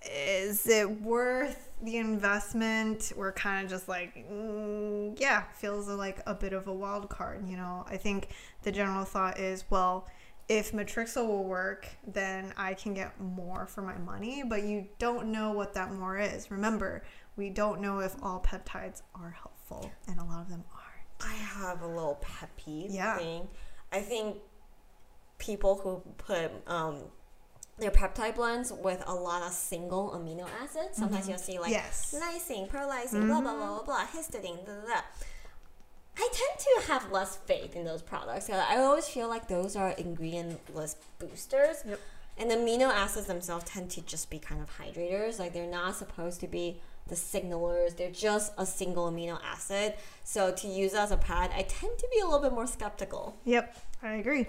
is 0.04 0.66
it 0.66 1.00
worth 1.02 1.68
the 1.82 1.96
investment? 1.98 3.12
We're 3.16 3.32
kind 3.32 3.64
of 3.64 3.70
just 3.70 3.88
like, 3.88 4.14
mm, 4.30 5.18
yeah, 5.20 5.44
feels 5.54 5.88
like 5.88 6.20
a 6.26 6.34
bit 6.34 6.52
of 6.52 6.66
a 6.68 6.72
wild 6.72 7.08
card. 7.10 7.48
You 7.48 7.56
know, 7.56 7.84
I 7.88 7.96
think 7.96 8.28
the 8.62 8.72
general 8.72 9.04
thought 9.04 9.38
is, 9.38 9.64
well, 9.70 10.08
if 10.48 10.72
Matrixyl 10.72 11.26
will 11.26 11.44
work, 11.44 11.88
then 12.06 12.52
I 12.56 12.74
can 12.74 12.94
get 12.94 13.18
more 13.20 13.66
for 13.66 13.82
my 13.82 13.96
money. 13.98 14.42
But 14.46 14.64
you 14.64 14.86
don't 14.98 15.26
know 15.32 15.52
what 15.52 15.74
that 15.74 15.92
more 15.92 16.18
is. 16.18 16.50
Remember, 16.50 17.02
we 17.36 17.48
don't 17.50 17.80
know 17.80 18.00
if 18.00 18.14
all 18.22 18.40
peptides 18.40 19.02
are 19.14 19.30
helpful, 19.30 19.90
and 20.08 20.18
a 20.18 20.24
lot 20.24 20.40
of 20.42 20.48
them 20.50 20.64
aren't. 20.72 21.32
I 21.32 21.34
have 21.34 21.82
a 21.82 21.86
little 21.86 22.18
pet 22.20 22.50
peeve 22.56 22.90
Yeah. 22.90 23.16
thing. 23.16 23.48
I 23.92 24.00
think 24.00 24.38
people 25.38 25.76
who 25.76 26.02
put 26.18 26.50
um, 26.66 26.98
their 27.78 27.90
peptide 27.90 28.36
blends 28.36 28.72
with 28.72 29.02
a 29.06 29.14
lot 29.14 29.42
of 29.42 29.52
single 29.52 30.10
amino 30.10 30.48
acids. 30.62 30.96
Sometimes 30.98 31.28
you'll 31.28 31.38
see 31.38 31.58
like 31.58 31.72
Mm-hmm. 31.72 31.84
Yes. 31.84 32.14
Mm-hmm. 32.14 32.52
lysine, 32.52 32.68
perlysine, 32.68 33.26
blah 33.26 33.40
blah 33.40 33.54
blah 33.56 33.66
blah 33.78 33.82
blah, 33.82 34.06
histidine, 34.06 34.64
blah, 34.64 34.74
blah, 34.84 34.94
da. 34.94 35.00
I 36.16 36.28
tend 36.32 36.58
to 36.58 36.92
have 36.92 37.10
less 37.10 37.36
faith 37.36 37.74
in 37.74 37.84
those 37.84 38.02
products. 38.02 38.50
I 38.50 38.76
always 38.76 39.08
feel 39.08 39.28
like 39.28 39.48
those 39.48 39.76
are 39.76 39.92
ingredient-less 39.92 40.96
boosters. 41.18 41.78
Yep. 41.88 42.00
And 42.38 42.50
amino 42.50 42.90
acids 42.90 43.26
themselves 43.26 43.64
tend 43.64 43.90
to 43.92 44.02
just 44.02 44.28
be 44.28 44.38
kind 44.38 44.60
of 44.60 44.68
hydrators. 44.78 45.38
Like 45.38 45.54
they're 45.54 45.66
not 45.70 45.96
supposed 45.96 46.40
to 46.40 46.46
be 46.46 46.80
the 47.08 47.14
signalers. 47.14 47.96
They're 47.96 48.10
just 48.10 48.52
a 48.58 48.66
single 48.66 49.10
amino 49.10 49.38
acid. 49.42 49.94
So 50.22 50.52
to 50.52 50.68
use 50.68 50.92
as 50.94 51.10
a 51.12 51.16
pad, 51.16 51.50
I 51.54 51.62
tend 51.62 51.98
to 51.98 52.08
be 52.12 52.20
a 52.20 52.24
little 52.24 52.40
bit 52.40 52.52
more 52.52 52.66
skeptical. 52.66 53.36
Yep, 53.44 53.76
I 54.02 54.14
agree. 54.14 54.46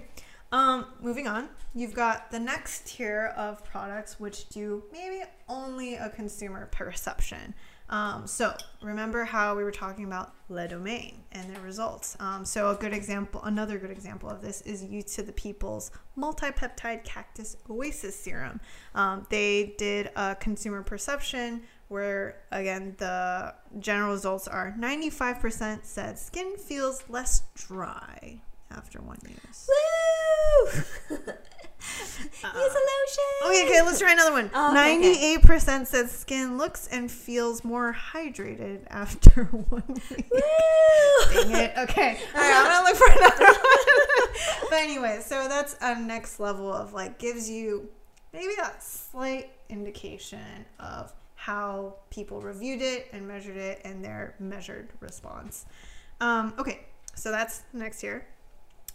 Um, 0.54 0.86
moving 1.00 1.26
on, 1.26 1.48
you've 1.74 1.94
got 1.94 2.30
the 2.30 2.38
next 2.38 2.86
tier 2.86 3.34
of 3.36 3.64
products 3.64 4.20
which 4.20 4.48
do 4.50 4.84
maybe 4.92 5.24
only 5.48 5.96
a 5.96 6.08
consumer 6.08 6.66
perception. 6.70 7.52
Um, 7.90 8.28
so 8.28 8.54
remember 8.80 9.24
how 9.24 9.56
we 9.56 9.64
were 9.64 9.72
talking 9.72 10.04
about 10.04 10.32
Le 10.48 10.68
Domaine 10.68 11.24
and 11.32 11.52
their 11.52 11.60
results. 11.60 12.16
Um, 12.20 12.44
so 12.44 12.70
a 12.70 12.76
good 12.76 12.92
example, 12.92 13.42
another 13.42 13.78
good 13.78 13.90
example 13.90 14.30
of 14.30 14.42
this 14.42 14.60
is 14.60 14.84
Youth 14.84 15.12
to 15.16 15.24
the 15.24 15.32
People's 15.32 15.90
multi-peptide 16.14 17.02
cactus 17.02 17.56
oasis 17.68 18.14
serum. 18.14 18.60
Um, 18.94 19.26
they 19.30 19.74
did 19.76 20.12
a 20.14 20.36
consumer 20.36 20.84
perception 20.84 21.62
where 21.88 22.42
again 22.52 22.94
the 22.98 23.56
general 23.80 24.12
results 24.12 24.46
are 24.46 24.72
95% 24.78 25.80
said 25.84 26.16
skin 26.16 26.56
feels 26.56 27.02
less 27.08 27.42
dry 27.56 28.40
after 28.76 29.00
one 29.00 29.18
use. 29.26 29.68
Woo! 31.10 31.16
Use 31.84 32.44
a 32.44 32.52
lotion. 32.54 33.46
Okay, 33.46 33.64
okay, 33.66 33.82
let's 33.82 33.98
try 33.98 34.12
another 34.12 34.32
one. 34.32 34.50
Oh, 34.54 34.68
okay, 34.68 34.74
Ninety-eight 34.74 35.42
percent 35.42 35.88
said 35.88 36.08
skin 36.08 36.56
looks 36.56 36.88
and 36.88 37.10
feels 37.10 37.64
more 37.64 37.94
hydrated 37.94 38.80
after 38.88 39.44
one 39.68 39.82
week. 40.10 40.30
Woo! 40.32 40.40
Dang 41.32 41.50
it. 41.52 41.72
Okay. 41.78 42.18
All 42.34 42.40
right, 42.40 42.54
I'm 42.54 42.64
gonna 42.64 42.84
look 42.84 42.96
for 42.96 43.10
another 43.10 43.52
one. 43.52 44.70
but 44.70 44.78
anyway, 44.78 45.20
so 45.22 45.46
that's 45.48 45.76
a 45.80 45.98
next 46.00 46.40
level 46.40 46.72
of 46.72 46.92
like 46.92 47.18
gives 47.18 47.48
you 47.50 47.88
maybe 48.32 48.52
that 48.58 48.82
slight 48.82 49.50
indication 49.68 50.64
of 50.80 51.12
how 51.34 51.94
people 52.10 52.40
reviewed 52.40 52.80
it 52.80 53.08
and 53.12 53.28
measured 53.28 53.56
it 53.56 53.80
and 53.84 54.02
their 54.04 54.34
measured 54.38 54.88
response. 55.00 55.66
Um, 56.20 56.54
okay, 56.58 56.80
so 57.14 57.30
that's 57.30 57.62
next 57.72 58.00
tier. 58.00 58.26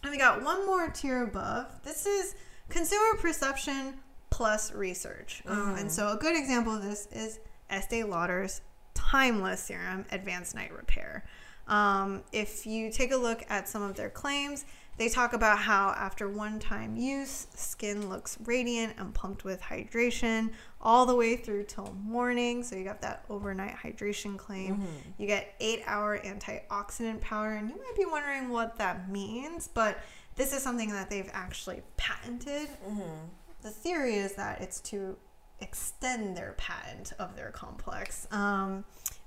And 0.04 0.12
we 0.12 0.18
got 0.18 0.44
one 0.44 0.66
more 0.66 0.90
tier 0.90 1.24
above. 1.24 1.68
This 1.84 2.06
is 2.06 2.36
consumer 2.70 3.18
perception 3.18 3.96
plus 4.30 4.72
research. 4.74 5.42
Um, 5.46 5.76
and 5.76 5.92
so 5.92 6.10
a 6.10 6.18
good 6.18 6.38
example 6.38 6.76
of 6.76 6.84
this 6.84 7.08
is 7.12 7.40
Estee 7.70 8.04
Lauder's 8.04 8.62
Timeless 8.94 9.62
Serum 9.62 10.06
Advanced 10.12 10.56
Night 10.56 10.72
Repair. 10.72 11.26
Um, 11.68 12.24
if 12.32 12.66
you 12.66 12.92
take 12.92 13.12
a 13.12 13.18
look 13.18 13.44
at 13.50 13.68
some 13.68 13.82
of 13.82 13.96
their 13.96 14.10
claims, 14.10 14.66
they 14.98 15.08
talk 15.08 15.34
about 15.34 15.60
how 15.60 15.90
after 15.90 16.28
one 16.28 16.60
time 16.60 16.96
use, 16.98 17.48
skin 17.56 18.10
looks 18.10 18.38
radiant 18.46 18.96
and 18.98 19.14
pumped 19.14 19.44
with 19.44 19.62
hydration 19.62 20.52
all 20.82 21.06
the 21.06 21.16
way 21.16 21.36
through 21.36 21.64
till 21.64 21.94
morning. 22.04 22.64
So 22.64 22.76
you 22.76 22.84
got 22.84 23.02
that 23.02 23.26
overnight 23.30 23.76
hydration 23.76 24.38
claim. 24.38 24.76
You 25.18 25.28
get 25.28 25.56
eight 25.60 25.84
hour 25.86 26.20
antioxidant 26.20 27.22
power, 27.22 27.52
and 27.54 27.70
you 27.70 27.76
might 27.76 27.96
be 27.98 28.06
wondering 28.06 28.50
what 28.50 28.78
that 28.78 29.10
means, 29.10 29.68
but 29.68 30.00
this 30.36 30.54
is 30.54 30.64
something 30.64 30.90
that 30.92 31.10
they've 31.10 31.30
actually 31.34 31.82
patented. 31.98 32.70
The 33.62 33.70
theory 33.70 34.16
is 34.16 34.34
that 34.36 34.62
it's 34.62 34.80
to 34.82 35.18
extend 35.60 36.38
their 36.38 36.54
patent 36.58 37.12
of 37.20 37.36
their 37.36 37.52
complex. 37.52 38.26
Um, 38.32 38.86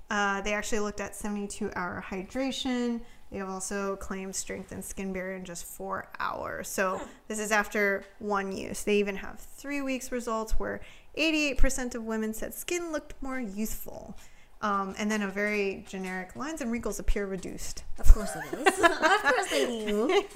uh, 0.09 0.41
they 0.41 0.53
actually 0.53 0.79
looked 0.79 0.99
at 1.01 1.15
72 1.15 1.71
hour 1.75 2.03
hydration. 2.07 3.01
They 3.33 3.39
have 3.39 3.49
also 3.49 3.95
claimed 3.95 4.35
strengthened 4.35 4.85
skin 4.85 5.11
barrier 5.11 5.35
in 5.35 5.43
just 5.43 5.65
four 5.65 6.07
hours. 6.19 6.67
So 6.67 7.01
this 7.27 7.39
is 7.39 7.51
after 7.51 8.05
one 8.19 8.55
use. 8.55 8.83
They 8.83 8.97
even 8.97 9.15
have 9.15 9.39
three 9.39 9.81
weeks 9.81 10.11
results 10.11 10.59
where 10.59 10.81
88% 11.17 11.95
of 11.95 12.03
women 12.03 12.35
said 12.35 12.53
skin 12.53 12.91
looked 12.91 13.15
more 13.23 13.39
youthful. 13.39 14.15
Um, 14.61 14.93
and 14.99 15.09
then 15.09 15.23
a 15.23 15.27
very 15.27 15.83
generic 15.89 16.35
lines 16.35 16.61
and 16.61 16.71
wrinkles 16.71 16.99
appear 16.99 17.25
reduced. 17.25 17.83
Of 17.99 18.13
course 18.13 18.29
it 18.35 18.53
is. 18.53 18.79
of 18.83 19.23
course 19.23 19.49
they 19.49 19.85
do. 19.85 20.23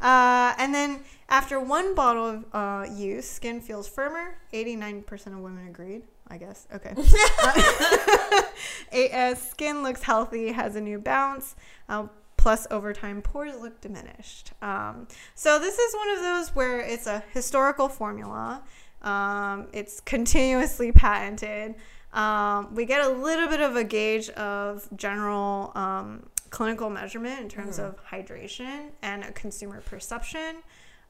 Uh, 0.00 0.54
and 0.58 0.74
then 0.74 1.00
after 1.30 1.58
one 1.58 1.94
bottle 1.94 2.26
of 2.26 2.44
uh, 2.52 2.86
use, 2.92 3.28
skin 3.28 3.60
feels 3.60 3.88
firmer. 3.88 4.36
89% 4.52 5.26
of 5.28 5.38
women 5.38 5.66
agreed, 5.66 6.02
I 6.28 6.38
guess. 6.38 6.66
Okay. 6.74 6.94
A- 8.92 9.10
uh, 9.12 9.34
skin 9.34 9.82
looks 9.82 10.02
healthy, 10.02 10.52
has 10.52 10.76
a 10.76 10.80
new 10.80 10.98
bounce. 10.98 11.54
Uh, 11.88 12.06
plus, 12.36 12.66
over 12.70 12.92
time, 12.92 13.22
pores 13.22 13.56
look 13.60 13.80
diminished. 13.80 14.52
Um, 14.62 15.08
so, 15.34 15.58
this 15.58 15.78
is 15.78 15.94
one 15.94 16.10
of 16.10 16.22
those 16.22 16.54
where 16.54 16.80
it's 16.80 17.06
a 17.06 17.22
historical 17.32 17.88
formula, 17.88 18.62
um, 19.02 19.68
it's 19.72 20.00
continuously 20.00 20.92
patented. 20.92 21.74
Um, 22.12 22.74
we 22.74 22.84
get 22.84 23.04
a 23.04 23.08
little 23.08 23.48
bit 23.48 23.60
of 23.60 23.76
a 23.76 23.84
gauge 23.84 24.30
of 24.30 24.88
general 24.96 25.72
um, 25.74 26.26
clinical 26.50 26.88
measurement 26.88 27.40
in 27.40 27.48
terms 27.48 27.78
of 27.80 27.96
hydration 28.06 28.90
and 29.02 29.24
a 29.24 29.32
consumer 29.32 29.80
perception. 29.80 30.56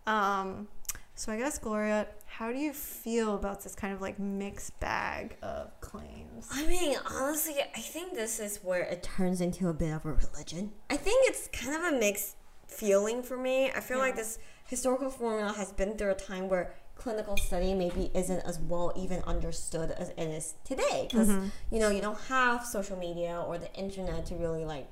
Um, 0.07 0.67
so 1.15 1.33
I 1.33 1.39
guess 1.39 1.59
Gloria, 1.59 2.09
how 2.27 2.51
do 2.53 2.59
you 2.59 2.73
feel 2.73 3.37
about 3.37 3.63
this 3.63 3.75
kind 3.75 3.95
of 3.95 4.01
like 4.01 4.19
mixed 4.19 4.79
bag 4.81 5.37
of 5.43 5.79
claims? 5.81 6.49
I 6.53 6.67
mean, 6.67 6.97
honestly, 7.09 7.55
I 7.75 7.81
think 7.81 8.15
this 8.15 8.41
is 8.41 8.59
where 8.63 8.83
it 8.83 9.03
turns 9.03 9.41
into 9.41 9.69
a 9.69 9.73
bit 9.73 9.93
of 9.93 10.05
a 10.05 10.13
religion. 10.13 10.73
I 10.91 10.97
think 10.97 11.29
it's 11.29 11.49
kind 11.49 11.77
of 11.77 11.93
a 11.95 11.99
mixed 11.99 12.37
feeling 12.67 13.23
for 13.23 13.37
me. 13.37 13.71
I 13.71 13.81
feel 13.81 13.99
like 13.99 14.17
this 14.17 14.39
historical 14.67 15.11
formula 15.11 15.53
has 15.53 15.73
been 15.73 15.97
through 15.97 16.11
a 16.11 16.17
time 16.17 16.49
where 16.49 16.75
clinical 16.97 17.37
study 17.37 17.75
maybe 17.75 18.11
isn't 18.15 18.41
as 18.41 18.59
well 18.59 18.93
even 18.97 19.21
understood 19.23 19.91
as 19.93 20.11
it 20.11 20.21
is 20.21 20.55
today 20.65 21.09
because 21.11 21.29
mm-hmm. 21.29 21.49
you 21.71 21.81
know 21.81 21.91
you 21.91 22.01
don't 22.01 22.21
have 22.29 22.65
social 22.65 22.97
media 22.97 23.43
or 23.47 23.59
the 23.59 23.73
internet 23.75 24.25
to 24.25 24.37
really 24.37 24.65
like 24.65 24.89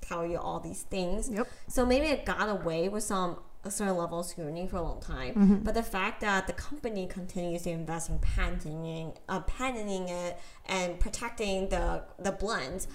tell 0.00 0.24
you 0.24 0.38
all 0.38 0.60
these 0.60 0.82
things 0.82 1.28
Yep. 1.28 1.48
so 1.68 1.84
maybe 1.84 2.06
it 2.06 2.24
got 2.24 2.48
away 2.48 2.88
with 2.88 3.02
some 3.02 3.38
a 3.62 3.70
certain 3.70 3.96
level 3.96 4.20
of 4.20 4.26
scrutiny 4.26 4.66
for 4.66 4.76
a 4.76 4.82
long 4.82 5.00
time. 5.00 5.60
But 5.62 5.74
the 5.74 5.82
fact 5.82 6.20
that 6.22 6.46
the 6.46 6.52
company 6.54 7.06
continues 7.06 7.62
to 7.62 7.70
invest 7.70 8.08
in 8.08 8.18
patenting, 8.18 9.12
uh, 9.28 9.40
patenting 9.40 10.08
it 10.08 10.38
and 10.66 10.98
protecting 10.98 11.68
the 11.68 12.04
the 12.18 12.32
blends, 12.32 12.88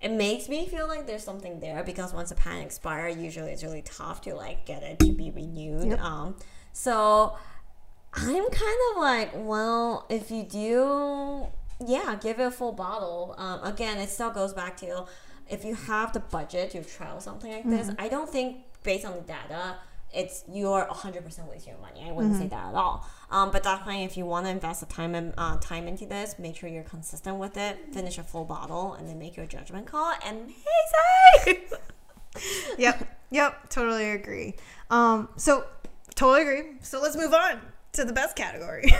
it 0.00 0.10
makes 0.10 0.48
me 0.48 0.66
feel 0.66 0.86
like 0.88 1.06
there's 1.06 1.24
something 1.24 1.60
there 1.60 1.82
because 1.82 2.12
once 2.12 2.30
a 2.30 2.34
patent 2.34 2.64
expires, 2.64 3.16
usually 3.16 3.52
it's 3.52 3.62
really 3.62 3.82
tough 3.82 4.20
to 4.22 4.34
like 4.34 4.66
get 4.66 4.82
it 4.82 4.98
to 5.00 5.12
be 5.12 5.30
renewed. 5.30 5.88
Yep. 5.90 6.00
Um, 6.00 6.36
so 6.72 7.36
I'm 8.12 8.50
kind 8.50 8.78
of 8.90 8.96
like, 8.98 9.30
well, 9.34 10.06
if 10.08 10.30
you 10.30 10.42
do, 10.42 11.46
yeah, 11.86 12.16
give 12.20 12.40
it 12.40 12.46
a 12.46 12.50
full 12.50 12.72
bottle. 12.72 13.34
Um, 13.38 13.62
again, 13.62 13.98
it 13.98 14.10
still 14.10 14.30
goes 14.30 14.52
back 14.52 14.76
to 14.78 15.06
if 15.48 15.64
you 15.64 15.74
have 15.74 16.12
the 16.12 16.20
budget 16.20 16.70
to 16.72 16.84
trial 16.84 17.20
something 17.20 17.50
like 17.52 17.68
this. 17.68 17.90
I 17.98 18.08
don't 18.08 18.28
think 18.28 18.58
based 18.82 19.04
on 19.04 19.14
the 19.14 19.20
data, 19.20 19.76
it's 20.12 20.44
you're 20.52 20.86
100% 20.86 21.24
wasting 21.48 21.72
your 21.72 21.80
money. 21.80 22.04
I 22.06 22.12
wouldn't 22.12 22.36
say 22.36 22.48
that 22.48 22.68
at 22.68 22.74
all. 22.74 23.08
Um, 23.30 23.50
but 23.50 23.62
definitely, 23.62 24.04
if 24.04 24.16
you 24.16 24.26
want 24.26 24.46
to 24.46 24.50
invest 24.50 24.80
the 24.80 24.86
time 24.86 25.14
and 25.14 25.32
uh, 25.38 25.56
time 25.58 25.86
into 25.86 26.06
this, 26.06 26.36
make 26.38 26.56
sure 26.56 26.68
you're 26.68 26.82
consistent 26.82 27.36
with 27.36 27.56
it. 27.56 27.78
Finish 27.92 28.18
a 28.18 28.22
full 28.22 28.44
bottle, 28.44 28.94
and 28.94 29.08
then 29.08 29.18
make 29.18 29.36
your 29.36 29.46
judgment 29.46 29.86
call. 29.86 30.12
And 30.26 30.52
amazing. 31.46 31.62
yep, 32.78 33.20
yep, 33.30 33.68
totally 33.68 34.10
agree. 34.10 34.54
Um, 34.90 35.28
so 35.36 35.64
totally 36.14 36.42
agree. 36.42 36.72
So 36.82 37.00
let's 37.00 37.16
move 37.16 37.32
on 37.32 37.60
to 37.92 38.04
the 38.04 38.12
best 38.12 38.36
category, 38.36 38.92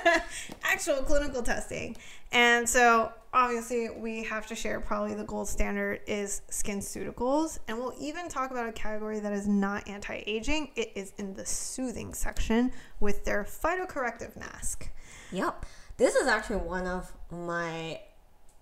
actual 0.62 0.96
clinical 0.96 1.42
testing. 1.42 1.96
And 2.32 2.68
so 2.68 3.12
obviously, 3.32 3.90
we 3.90 4.24
have 4.24 4.46
to 4.48 4.54
share 4.54 4.80
probably 4.80 5.14
the 5.14 5.24
gold 5.24 5.48
standard 5.48 6.00
is 6.06 6.42
SkinCeuticals. 6.50 7.58
And 7.68 7.78
we'll 7.78 7.94
even 8.00 8.28
talk 8.28 8.50
about 8.50 8.68
a 8.68 8.72
category 8.72 9.20
that 9.20 9.32
is 9.32 9.46
not 9.46 9.88
anti 9.88 10.22
aging. 10.26 10.70
It 10.76 10.92
is 10.94 11.12
in 11.18 11.34
the 11.34 11.46
soothing 11.46 12.14
section 12.14 12.72
with 13.00 13.24
their 13.24 13.44
phytocorrective 13.44 14.36
mask. 14.36 14.90
Yep. 15.32 15.66
This 15.96 16.14
is 16.14 16.26
actually 16.26 16.58
one 16.58 16.86
of 16.86 17.12
my 17.30 18.00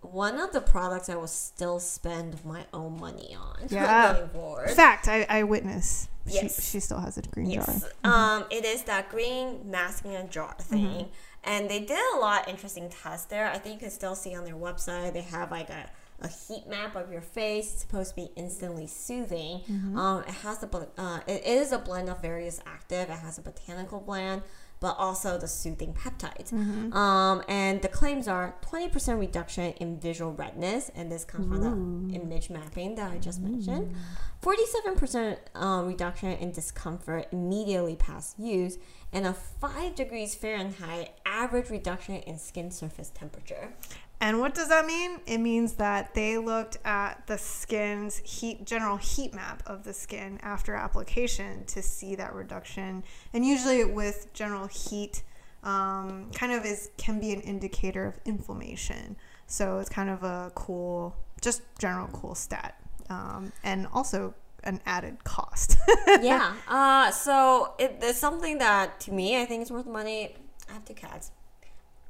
one 0.00 0.38
of 0.38 0.52
the 0.52 0.60
products 0.60 1.08
I 1.08 1.16
will 1.16 1.26
still 1.26 1.80
spend 1.80 2.44
my 2.44 2.64
own 2.72 2.98
money 3.00 3.36
on 3.38 3.66
Yeah. 3.70 4.26
Fact, 4.68 5.08
I, 5.08 5.26
I 5.28 5.42
witness. 5.42 6.08
Yes. 6.26 6.56
She, 6.56 6.72
she 6.72 6.80
still 6.80 7.00
has 7.00 7.18
a 7.18 7.22
green 7.22 7.50
jar. 7.50 7.64
Yes. 7.68 7.84
Um, 8.04 8.44
it 8.50 8.64
is 8.64 8.82
that 8.84 9.10
green 9.10 9.70
masking 9.70 10.14
a 10.16 10.26
jar 10.26 10.54
thing. 10.58 11.08
And 11.44 11.70
they 11.70 11.78
did 11.78 11.98
a 12.14 12.18
lot 12.18 12.42
of 12.42 12.48
interesting 12.48 12.90
tests 12.90 13.26
there. 13.26 13.46
I 13.48 13.58
think 13.58 13.74
you 13.74 13.80
can 13.80 13.90
still 13.90 14.16
see 14.16 14.34
on 14.34 14.44
their 14.44 14.56
website. 14.56 15.12
They 15.12 15.22
have 15.22 15.52
like 15.52 15.70
a, 15.70 15.88
a 16.20 16.28
heat 16.28 16.66
map 16.68 16.96
of 16.96 17.12
your 17.12 17.20
face. 17.20 17.72
It's 17.72 17.82
supposed 17.82 18.10
to 18.10 18.16
be 18.16 18.30
instantly 18.34 18.88
soothing. 18.88 19.60
Um, 19.96 20.24
it 20.26 20.34
has 20.34 20.62
a 20.64 20.88
uh, 20.98 21.20
it 21.28 21.44
is 21.46 21.70
a 21.70 21.78
blend 21.78 22.10
of 22.10 22.20
various 22.20 22.60
active. 22.66 23.08
It 23.08 23.18
has 23.18 23.38
a 23.38 23.42
botanical 23.42 24.00
blend, 24.00 24.42
but 24.80 24.94
also 24.98 25.38
the 25.38 25.48
soothing 25.48 25.94
peptides. 25.94 26.52
Um, 26.94 27.42
and 27.48 27.80
the 27.80 27.88
claims 27.88 28.28
are 28.28 28.54
20% 28.62 29.18
reduction 29.18 29.72
in 29.74 29.98
visual 29.98 30.32
redness, 30.32 30.90
and 30.94 31.10
this 31.10 31.24
comes 31.24 31.46
from 31.48 31.62
the 32.10 32.14
image 32.14 32.50
mapping 32.50 32.94
that 32.96 33.10
I 33.10 33.18
just 33.18 33.40
mentioned. 33.40 33.94
47% 34.42 35.38
um, 35.54 35.86
reduction 35.86 36.30
in 36.32 36.52
discomfort 36.52 37.26
immediately 37.32 37.96
past 37.96 38.38
use, 38.38 38.78
and 39.12 39.26
a 39.26 39.32
5 39.32 39.94
degrees 39.94 40.34
Fahrenheit 40.34 41.10
average 41.24 41.70
reduction 41.70 42.16
in 42.16 42.38
skin 42.38 42.70
surface 42.70 43.10
temperature. 43.10 43.72
And 44.20 44.40
what 44.40 44.54
does 44.54 44.68
that 44.68 44.86
mean? 44.86 45.20
It 45.26 45.38
means 45.38 45.74
that 45.74 46.14
they 46.14 46.38
looked 46.38 46.78
at 46.84 47.26
the 47.26 47.36
skin's 47.36 48.18
heat, 48.18 48.64
general 48.64 48.96
heat 48.96 49.34
map 49.34 49.62
of 49.66 49.84
the 49.84 49.92
skin 49.92 50.38
after 50.42 50.74
application 50.74 51.64
to 51.66 51.82
see 51.82 52.14
that 52.14 52.34
reduction. 52.34 53.04
And 53.34 53.44
usually, 53.44 53.84
with 53.84 54.32
general 54.32 54.68
heat, 54.68 55.22
um, 55.62 56.30
kind 56.34 56.52
of 56.52 56.64
is 56.64 56.90
can 56.96 57.20
be 57.20 57.32
an 57.32 57.40
indicator 57.42 58.06
of 58.06 58.18
inflammation. 58.24 59.16
So 59.46 59.78
it's 59.78 59.90
kind 59.90 60.08
of 60.08 60.22
a 60.22 60.50
cool, 60.54 61.14
just 61.42 61.62
general 61.78 62.08
cool 62.08 62.34
stat, 62.34 62.80
um, 63.10 63.52
and 63.62 63.86
also 63.92 64.34
an 64.64 64.80
added 64.86 65.24
cost. 65.24 65.76
yeah. 66.22 66.54
Uh, 66.66 67.10
so 67.10 67.74
it, 67.78 67.98
it's 68.00 68.18
something 68.18 68.58
that 68.58 68.98
to 69.00 69.12
me 69.12 69.40
I 69.40 69.44
think 69.44 69.62
is 69.62 69.70
worth 69.70 69.86
money. 69.86 70.36
I 70.70 70.72
have 70.72 70.84
two 70.84 70.94
cats. 70.94 71.32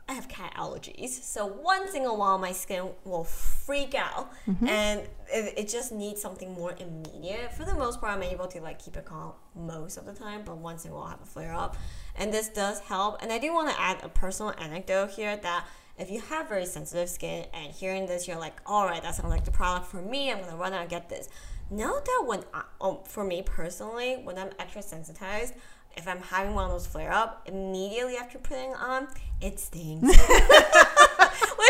I 0.08 0.12
have 0.12 0.28
cat 0.28 0.54
allergies, 0.56 1.08
so 1.08 1.46
once 1.46 1.94
in 1.94 2.04
a 2.04 2.14
while 2.14 2.38
my 2.38 2.52
skin 2.52 2.90
will 3.04 3.24
freak 3.24 3.96
out, 3.96 4.32
and 4.68 5.00
it, 5.28 5.54
it 5.58 5.68
just 5.68 5.90
needs 5.90 6.22
something 6.22 6.52
more 6.52 6.76
immediate. 6.78 7.52
For 7.52 7.64
the 7.64 7.74
most 7.74 8.00
part, 8.00 8.12
I'm 8.12 8.22
able 8.22 8.46
to 8.46 8.60
like 8.60 8.78
keep 8.78 8.96
it 8.96 9.04
calm 9.04 9.32
most 9.56 9.96
of 9.96 10.06
the 10.06 10.12
time, 10.12 10.42
but 10.44 10.58
once 10.58 10.84
in 10.84 10.92
a 10.92 10.94
while 10.94 11.04
I 11.04 11.10
have 11.10 11.22
a 11.22 11.26
flare 11.26 11.52
up, 11.52 11.76
and 12.14 12.32
this 12.32 12.48
does 12.48 12.78
help. 12.80 13.20
And 13.20 13.32
I 13.32 13.38
do 13.38 13.52
want 13.52 13.68
to 13.70 13.80
add 13.80 13.98
a 14.04 14.08
personal 14.08 14.54
anecdote 14.58 15.10
here 15.10 15.36
that 15.38 15.66
if 15.98 16.08
you 16.10 16.20
have 16.20 16.48
very 16.48 16.66
sensitive 16.66 17.08
skin 17.08 17.46
and 17.52 17.72
hearing 17.72 18.06
this, 18.06 18.28
you're 18.28 18.38
like, 18.38 18.60
all 18.64 18.86
right, 18.86 19.02
that 19.02 19.16
sounds 19.16 19.30
like 19.30 19.44
the 19.44 19.50
product 19.50 19.86
for 19.86 20.02
me. 20.02 20.30
I'm 20.30 20.40
gonna 20.40 20.56
run 20.56 20.72
out 20.72 20.82
and 20.82 20.90
get 20.90 21.08
this. 21.08 21.28
Know 21.68 21.98
that 21.98 22.24
when 22.24 22.44
I, 22.54 22.62
um, 22.80 22.98
for 23.04 23.24
me 23.24 23.42
personally, 23.42 24.20
when 24.22 24.38
I'm 24.38 24.50
extra 24.60 24.82
sensitized, 24.82 25.54
if 25.96 26.06
I'm 26.06 26.20
having 26.20 26.54
one 26.54 26.66
of 26.66 26.70
those 26.70 26.86
flare 26.86 27.12
up, 27.12 27.42
immediately 27.46 28.16
after 28.16 28.38
putting 28.38 28.70
it 28.70 28.76
on, 28.78 29.08
it 29.40 29.58
stings. 29.58 30.02
Which 30.02 30.16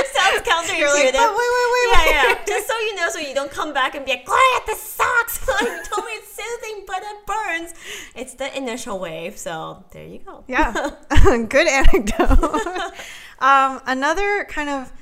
sounds 0.09 0.43
counterintuitive. 0.43 0.79
You're 0.79 0.93
like, 0.93 1.13
"But 1.13 1.31
wait, 1.31 1.51
wait, 1.55 1.69
wait, 1.73 1.89
yeah, 1.91 2.05
wait." 2.05 2.11
yeah. 2.11 2.45
Just 2.47 2.67
so 2.67 2.79
you 2.79 2.95
know, 2.97 3.09
so 3.11 3.19
you 3.19 3.35
don't 3.35 3.51
come 3.51 3.73
back 3.73 3.95
and 3.95 4.05
be 4.05 4.13
like, 4.13 4.27
Gloria, 4.27 4.61
this 4.67 4.83
sucks. 4.83 5.47
like, 5.49 5.63
you 5.63 5.83
told 5.85 6.07
me 6.07 6.13
it's 6.13 6.33
soothing, 6.33 6.85
but 6.87 7.03
it 7.03 7.27
burns. 7.27 7.75
It's 8.15 8.35
the 8.35 8.57
initial 8.57 8.99
wave, 8.99 9.39
so 9.39 9.85
there 9.93 10.07
you 10.07 10.19
go. 10.19 10.45
Yeah, 10.49 10.73
good 11.49 11.69
anecdote. 11.69 12.93
um, 13.39 13.81
another 13.87 14.45
kind 14.49 14.69
of 14.69 14.93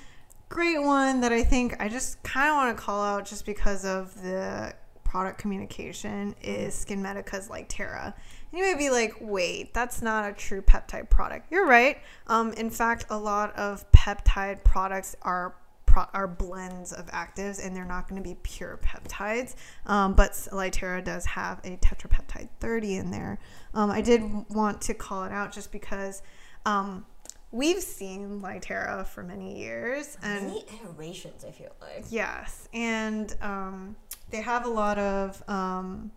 great 0.48 0.82
one 0.82 1.20
that 1.22 1.32
I 1.32 1.42
think 1.42 1.80
I 1.80 1.88
just 1.88 2.22
kind 2.22 2.50
of 2.50 2.56
want 2.56 2.76
to 2.76 2.82
call 2.82 3.02
out 3.02 3.24
just 3.26 3.46
because 3.46 3.84
of 3.84 4.14
the 4.22 4.74
product 5.02 5.38
communication 5.38 6.34
is 6.42 6.74
SkinMedica's 6.84 7.48
Lytera. 7.48 8.06
And 8.06 8.14
you 8.57 8.62
may 8.62 8.74
be 8.74 8.90
like, 8.90 9.14
wait, 9.20 9.74
that's 9.74 10.02
not 10.02 10.28
a 10.28 10.32
true 10.32 10.62
peptide 10.62 11.11
product. 11.11 11.50
You're 11.50 11.66
right. 11.66 11.98
Um, 12.26 12.52
in 12.52 12.70
fact, 12.70 13.07
a 13.11 13.18
lot 13.18 13.55
of 13.57 13.90
peptide 13.92 14.64
products 14.64 15.16
are 15.22 15.55
pro- 15.86 16.07
are 16.12 16.26
blends 16.26 16.92
of 16.92 17.07
actives 17.07 17.64
and 17.64 17.74
they're 17.74 17.84
not 17.84 18.09
going 18.09 18.22
to 18.22 18.28
be 18.28 18.36
pure 18.42 18.78
peptides. 18.82 19.55
Um, 19.86 20.14
but 20.14 20.32
Lytera 20.52 21.02
does 21.02 21.24
have 21.26 21.61
a 21.64 21.76
tetrapeptide 21.76 22.48
30 22.61 22.96
in 22.96 23.11
there. 23.11 23.38
Um, 23.74 23.90
I 23.90 24.00
did 24.00 24.22
want 24.50 24.80
to 24.82 24.94
call 24.94 25.24
it 25.24 25.32
out 25.32 25.52
just 25.52 25.72
because 25.72 26.22
um, 26.66 27.07
we've 27.52 27.82
seen 27.82 28.40
Lytera 28.40 29.07
for 29.07 29.22
many 29.22 29.59
years 29.59 30.18
and 30.22 30.48
Many 30.48 30.64
iterations, 30.82 31.44
I 31.44 31.50
feel 31.52 31.74
like. 31.80 32.07
Yes, 32.11 32.68
and 32.74 33.34
um, 33.40 33.96
they 34.30 34.40
have 34.40 34.66
a 34.66 34.70
lot 34.70 34.98
of 34.98 35.42
um, 35.48 36.11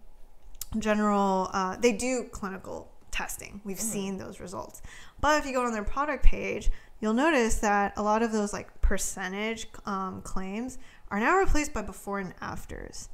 general. 0.79 1.49
Uh, 1.53 1.77
they 1.77 1.93
do 1.93 2.25
clinical 2.31 2.91
testing. 3.11 3.61
We've 3.63 3.79
seen 3.79 4.17
those 4.17 4.39
results, 4.39 4.81
but 5.21 5.39
if 5.39 5.45
you 5.45 5.53
go 5.53 5.65
on 5.65 5.73
their 5.73 5.83
product 5.83 6.23
page, 6.23 6.69
you'll 6.99 7.13
notice 7.13 7.55
that 7.59 7.93
a 7.97 8.03
lot 8.03 8.21
of 8.23 8.31
those 8.31 8.53
like 8.53 8.81
percentage 8.81 9.67
um, 9.85 10.21
claims 10.21 10.77
are 11.09 11.19
now 11.19 11.37
replaced 11.37 11.73
by 11.73 11.81
before 11.81 12.19
and 12.19 12.33
afters. 12.41 13.09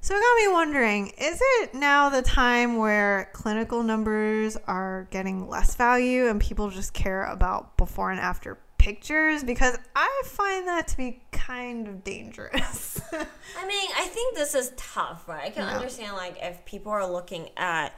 So 0.00 0.14
it 0.14 0.20
got 0.20 0.36
me 0.36 0.52
wondering: 0.52 1.08
Is 1.18 1.40
it 1.42 1.74
now 1.74 2.08
the 2.10 2.22
time 2.22 2.76
where 2.76 3.30
clinical 3.32 3.82
numbers 3.82 4.56
are 4.68 5.08
getting 5.10 5.48
less 5.48 5.74
value 5.74 6.28
and 6.28 6.40
people 6.40 6.70
just 6.70 6.92
care 6.92 7.24
about 7.24 7.76
before 7.76 8.10
and 8.12 8.20
after 8.20 8.58
pictures? 8.86 9.42
Because 9.42 9.76
I 9.96 10.22
find 10.24 10.68
that 10.68 10.86
to 10.88 10.96
be 10.96 11.20
kind 11.32 11.88
of 11.88 12.04
dangerous. 12.04 13.00
I 13.12 13.66
mean, 13.66 13.90
I 13.98 14.04
think 14.04 14.36
this 14.36 14.54
is 14.54 14.72
tough, 14.76 15.26
right? 15.28 15.46
I 15.46 15.50
can 15.50 15.66
Yeah. 15.66 15.74
understand 15.74 16.16
like 16.16 16.36
if 16.40 16.64
people 16.64 16.92
are 16.92 17.04
looking 17.04 17.50
at 17.56 17.94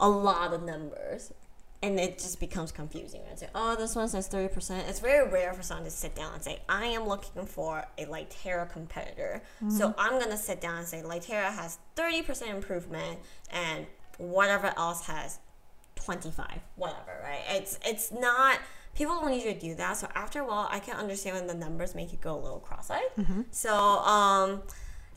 a 0.00 0.08
lot 0.08 0.54
of 0.54 0.62
numbers 0.62 1.32
and 1.82 2.00
it 2.00 2.18
just 2.18 2.40
becomes 2.40 2.72
confusing. 2.72 3.20
Right? 3.28 3.38
Say, 3.38 3.48
oh, 3.54 3.76
this 3.76 3.94
one 3.94 4.08
says 4.08 4.26
thirty 4.26 4.52
percent. 4.52 4.88
It's 4.88 5.00
very 5.00 5.28
rare 5.28 5.52
for 5.52 5.62
someone 5.62 5.84
to 5.84 5.90
sit 5.90 6.14
down 6.14 6.32
and 6.32 6.42
say, 6.42 6.62
I 6.66 6.86
am 6.86 7.06
looking 7.06 7.44
for 7.44 7.84
a 7.98 8.06
Lytera 8.06 8.70
competitor. 8.70 9.42
So 9.68 9.88
mm-hmm. 9.90 10.00
I'm 10.00 10.18
gonna 10.18 10.38
sit 10.38 10.62
down 10.62 10.78
and 10.78 10.86
say 10.86 11.02
Lytera 11.02 11.52
has 11.52 11.78
thirty 11.94 12.22
percent 12.22 12.52
improvement 12.52 13.18
and 13.50 13.86
whatever 14.16 14.72
else 14.76 15.06
has 15.06 15.38
25 15.96 16.46
whatever 16.76 17.20
right 17.22 17.42
it's 17.50 17.78
it's 17.84 18.10
not 18.12 18.58
people 18.94 19.20
don't 19.20 19.32
usually 19.32 19.54
do 19.54 19.74
that 19.74 19.96
so 19.96 20.08
after 20.14 20.40
a 20.40 20.44
while 20.44 20.68
i 20.70 20.78
can 20.78 20.96
understand 20.96 21.36
when 21.36 21.46
the 21.46 21.54
numbers 21.54 21.94
make 21.94 22.12
you 22.12 22.18
go 22.20 22.34
a 22.34 22.40
little 22.40 22.60
cross-eyed. 22.60 23.00
So 23.50 23.74
um 23.74 24.62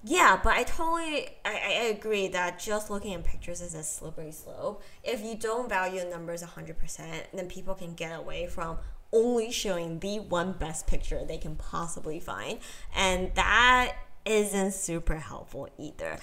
yeah 0.04 0.40
but 0.44 0.54
i 0.54 0.64
totally 0.64 1.28
I, 1.44 1.60
I 1.66 1.84
agree 1.96 2.28
that 2.30 2.60
just 2.60 2.90
looking 2.90 3.14
at 3.14 3.24
pictures 3.24 3.62
is 3.62 3.74
a 3.74 3.84
slippery 3.84 4.32
slope. 4.32 4.84
If 5.04 5.22
you 5.24 5.36
don't 5.36 5.68
value 5.68 6.04
numbers 6.10 6.44
100% 6.44 7.24
then 7.34 7.48
people 7.48 7.74
can 7.74 7.96
get 7.96 8.18
away 8.18 8.48
from 8.48 8.78
only 9.12 9.52
showing 9.52 10.00
the 10.00 10.20
one 10.20 10.52
best 10.54 10.88
picture 10.88 11.24
they 11.26 11.38
can 11.38 11.56
possibly 11.56 12.20
find 12.20 12.60
and 12.96 13.34
that 13.36 13.96
isn't 14.26 14.74
super 14.74 15.18
helpful 15.18 15.70
either. 15.78 16.18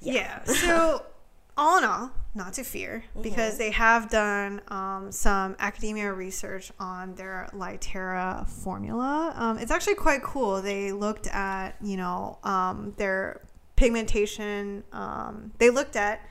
Yeah. 0.00 0.42
So, 0.44 1.04
all 1.58 1.76
in 1.78 1.84
all, 1.84 2.10
not 2.34 2.52
to 2.54 2.62
fear, 2.62 3.04
because 3.20 3.58
they 3.58 3.72
have 3.72 4.08
done 4.08 4.62
um, 4.68 5.10
some 5.10 5.56
academia 5.58 6.12
research 6.12 6.70
on 6.78 7.14
their 7.16 7.48
Lytera 7.52 8.48
formula. 8.48 9.34
Um, 9.36 9.58
it's 9.58 9.72
actually 9.72 9.96
quite 9.96 10.22
cool. 10.22 10.62
They 10.62 10.92
looked 10.92 11.26
at, 11.26 11.74
you 11.82 11.96
know, 11.96 12.38
um, 12.44 12.94
their 12.96 13.42
pigmentation. 13.76 14.84
Um, 14.92 15.52
they 15.58 15.70
looked 15.70 15.96
at 15.96 16.24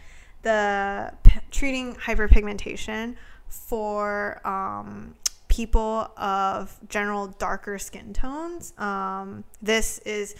the 0.44 1.14
p- 1.24 1.40
treating 1.52 1.96
hyperpigmentation 1.96 3.16
for 3.50 4.42
um, 4.48 5.16
people 5.50 6.10
of 6.16 6.80
general 6.88 7.28
darker 7.28 7.78
skin 7.78 8.14
tones. 8.14 8.74
Um, 8.78 9.44
this 9.62 10.00
is 10.00 10.36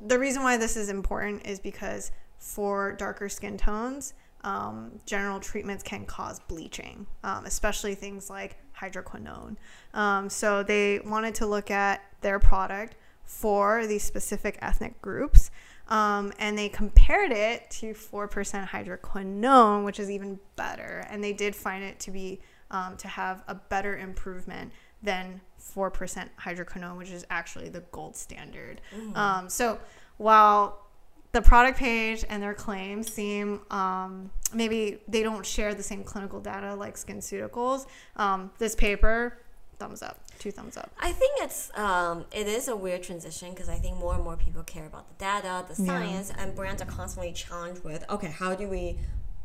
the 0.00 0.18
reason 0.18 0.42
why 0.42 0.56
this 0.56 0.76
is 0.76 0.88
important 0.88 1.46
is 1.46 1.60
because 1.60 2.12
for 2.38 2.92
darker 2.92 3.28
skin 3.28 3.56
tones, 3.56 4.14
um, 4.42 5.00
general 5.06 5.40
treatments 5.40 5.82
can 5.82 6.04
cause 6.06 6.38
bleaching, 6.40 7.06
um, 7.24 7.44
especially 7.46 7.94
things 7.94 8.30
like 8.30 8.56
hydroquinone. 8.78 9.56
Um, 9.94 10.30
so 10.30 10.62
they 10.62 11.00
wanted 11.04 11.34
to 11.36 11.46
look 11.46 11.70
at 11.70 12.02
their 12.20 12.38
product 12.38 12.94
for 13.24 13.86
these 13.86 14.04
specific 14.04 14.58
ethnic 14.62 15.02
groups. 15.02 15.50
Um, 15.88 16.32
and 16.38 16.58
they 16.58 16.68
compared 16.68 17.32
it 17.32 17.70
to 17.70 17.92
4% 17.92 18.68
hydroquinone, 18.68 19.84
which 19.84 20.00
is 20.00 20.10
even 20.10 20.38
better. 20.56 21.06
And 21.10 21.22
they 21.22 21.32
did 21.32 21.54
find 21.54 21.82
it 21.84 21.98
to 22.00 22.10
be 22.10 22.40
um, 22.70 22.96
to 22.96 23.08
have 23.08 23.44
a 23.46 23.54
better 23.54 23.96
improvement 23.96 24.72
than 25.02 25.40
4% 25.60 26.28
hydroquinone, 26.40 26.96
which 26.96 27.10
is 27.10 27.24
actually 27.30 27.68
the 27.68 27.82
gold 27.92 28.16
standard. 28.16 28.80
Mm. 28.96 29.16
Um, 29.16 29.48
so 29.48 29.78
while 30.16 30.85
the 31.36 31.42
product 31.42 31.78
page 31.78 32.24
and 32.30 32.42
their 32.42 32.54
claims 32.54 33.12
seem 33.12 33.60
um, 33.70 34.30
maybe 34.54 34.98
they 35.06 35.22
don't 35.22 35.44
share 35.44 35.74
the 35.74 35.82
same 35.82 36.02
clinical 36.02 36.40
data 36.40 36.74
like 36.74 36.94
SkinCeuticals, 36.96 37.84
um, 38.16 38.50
this 38.58 38.74
paper, 38.74 39.36
thumbs 39.78 40.00
up, 40.02 40.16
two 40.38 40.50
thumbs 40.50 40.78
up. 40.78 40.90
I 40.98 41.12
think 41.12 41.32
it's 41.44 41.70
um, 41.76 42.24
it 42.32 42.46
is 42.46 42.68
a 42.68 42.76
weird 42.84 43.02
transition 43.02 43.50
because 43.50 43.68
I 43.68 43.76
think 43.76 43.98
more 43.98 44.14
and 44.14 44.24
more 44.24 44.36
people 44.38 44.62
care 44.62 44.86
about 44.86 45.04
the 45.10 45.16
data, 45.30 45.52
the 45.70 45.76
Yeah. 45.82 45.88
science, 45.88 46.32
and 46.38 46.54
brands 46.56 46.80
are 46.80 46.86
constantly 47.00 47.32
challenged 47.32 47.84
with 47.84 48.02
okay, 48.08 48.28
how 48.42 48.54
do 48.54 48.66
we 48.68 48.98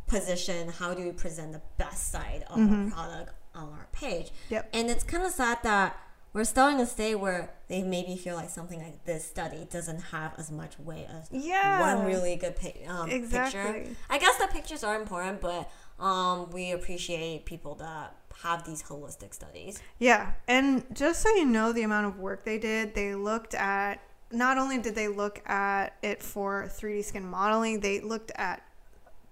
position, 0.08 0.70
how 0.70 0.94
do 0.94 1.04
we 1.04 1.12
present 1.12 1.52
the 1.52 1.62
best 1.78 2.10
side 2.12 2.46
of 2.50 2.58
Mm-hmm. 2.58 2.86
our 2.86 2.90
product 2.92 3.32
on 3.54 3.64
our 3.78 3.88
page? 3.92 4.32
Yep. 4.50 4.70
And 4.74 4.90
it's 4.90 5.04
kind 5.04 5.24
of 5.26 5.32
sad 5.34 5.58
that 5.64 5.98
we're 6.34 6.44
still 6.46 6.68
in 6.68 6.80
a 6.80 6.86
state 6.86 7.16
where 7.16 7.52
they 7.68 7.84
maybe 7.84 8.16
feel 8.16 8.36
like 8.36 8.50
something 8.50 8.82
like 8.82 9.04
this 9.06 9.26
study 9.26 9.68
doesn't 9.70 10.00
have 10.00 10.34
as 10.38 10.50
much 10.52 10.80
weight 10.80 11.08
as 11.10 11.28
Yeah. 11.32 11.80
one 11.82 12.06
really 12.06 12.36
good 12.38 12.56
pic- 12.56 12.84
um, 12.88 13.10
picture. 13.10 13.16
Exactly. 13.26 13.96
I 14.10 14.18
guess 14.18 14.38
the 14.38 14.48
pictures 14.48 14.84
are 14.84 14.96
important, 15.00 15.42
but 15.42 15.70
um, 16.00 16.50
we 16.52 16.72
appreciate 16.72 17.46
people 17.46 17.76
that 17.76 18.16
have 18.44 18.66
these 18.66 18.82
holistic 18.82 19.34
studies. 19.34 19.82
Yeah, 20.00 20.32
and 20.48 20.84
just 20.96 21.22
so 21.22 21.30
you 21.36 21.46
know 21.46 21.74
the 21.74 21.84
amount 21.84 22.08
of 22.08 22.18
work 22.20 22.44
they 22.46 22.58
did, 22.58 22.96
they 22.96 23.14
looked 23.14 23.54
at 23.54 24.00
not 24.32 24.58
only 24.58 24.78
did 24.78 24.96
they 24.96 25.10
look 25.10 25.42
at 25.48 25.98
it 26.02 26.24
for 26.24 26.66
3D 26.70 27.04
skin 27.04 27.26
modeling, 27.30 27.82
they 27.82 28.00
looked 28.00 28.32
at 28.36 28.64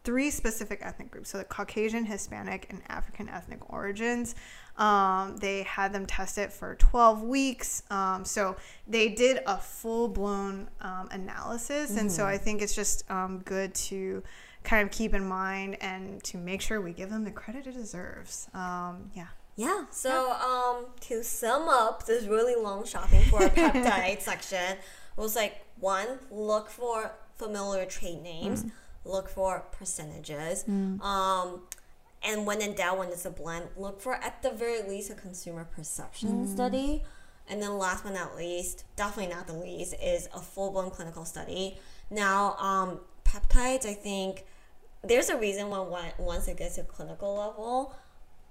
three 0.04 0.30
specific 0.30 0.80
ethnic 0.82 1.10
groups. 1.12 1.30
So 1.30 1.38
the 1.38 1.44
Caucasian, 1.46 2.06
Hispanic, 2.06 2.68
and 2.70 2.82
African 2.90 3.30
ethnic 3.30 3.72
origins. 3.72 4.36
Um, 4.80 5.38
they 5.38 5.64
had 5.64 5.94
them 5.94 6.06
test 6.06 6.38
it 6.38 6.52
for 6.54 6.76
12 6.76 7.22
weeks. 7.24 7.84
Um, 7.92 8.24
so 8.24 8.56
they 8.88 9.10
did 9.10 9.42
a 9.46 9.58
full 9.58 10.08
blown 10.08 10.70
um, 10.82 11.10
analysis. 11.12 11.98
And 11.98 12.12
so 12.12 12.26
I 12.26 12.38
think 12.38 12.62
it's 12.62 12.74
just 12.74 13.10
um, 13.12 13.40
good 13.40 13.76
to 13.76 14.24
kind 14.64 14.86
of 14.86 14.92
keep 14.92 15.14
in 15.14 15.28
mind 15.28 15.78
and 15.82 16.24
to 16.24 16.38
make 16.38 16.62
sure 16.62 16.80
we 16.82 16.94
give 16.94 17.10
them 17.10 17.26
the 17.26 17.32
credit 17.32 17.68
it 17.68 17.74
deserves. 17.74 18.48
Um, 18.54 19.12
yeah. 19.14 19.28
Yeah. 19.56 19.86
So 19.92 20.32
um, 20.32 20.86
to 21.02 21.24
sum 21.24 21.68
up 21.68 22.06
this 22.06 22.24
really 22.26 22.56
long 22.56 22.86
shopping 22.86 23.24
for 23.26 23.44
a 23.44 23.50
peptide 23.50 24.22
section 24.22 24.78
was 25.18 25.36
like 25.36 25.66
one, 25.80 26.08
look 26.32 26.70
for 26.70 27.12
familiar 27.38 27.86
trade 27.86 28.22
names, 28.22 28.64
look 29.04 29.28
for 29.28 29.66
percentages. 29.72 30.64
Um, 31.02 31.62
and 32.24 32.46
when 32.46 32.62
in 32.62 32.74
doubt, 32.74 32.98
when 32.98 33.10
it's 33.10 33.26
a 33.26 33.30
blend, 33.30 33.68
look 33.78 34.02
for 34.02 34.16
at 34.16 34.42
the 34.42 34.52
very 34.52 34.82
least 34.82 35.10
a 35.10 35.16
consumer 35.16 35.66
perception 35.66 36.48
study. 36.48 37.04
And 37.48 37.62
then 37.62 37.78
last 37.78 38.04
but 38.04 38.14
not 38.14 38.36
least, 38.36 38.84
definitely 38.96 39.34
not 39.34 39.48
the 39.48 39.54
least, 39.54 39.96
is 40.04 40.28
a 40.34 40.40
full 40.40 40.72
blown 40.72 40.92
clinical 40.92 41.26
study. 41.26 41.78
Now, 42.12 42.56
um, 42.58 43.00
peptides, 43.24 43.86
I 43.86 43.94
think 43.94 44.46
there's 45.04 45.30
a 45.30 45.38
reason 45.38 45.70
why 45.70 46.14
once 46.18 46.48
it 46.48 46.58
gets 46.58 46.76
to 46.76 46.84
clinical 46.84 47.36
level, 47.36 47.96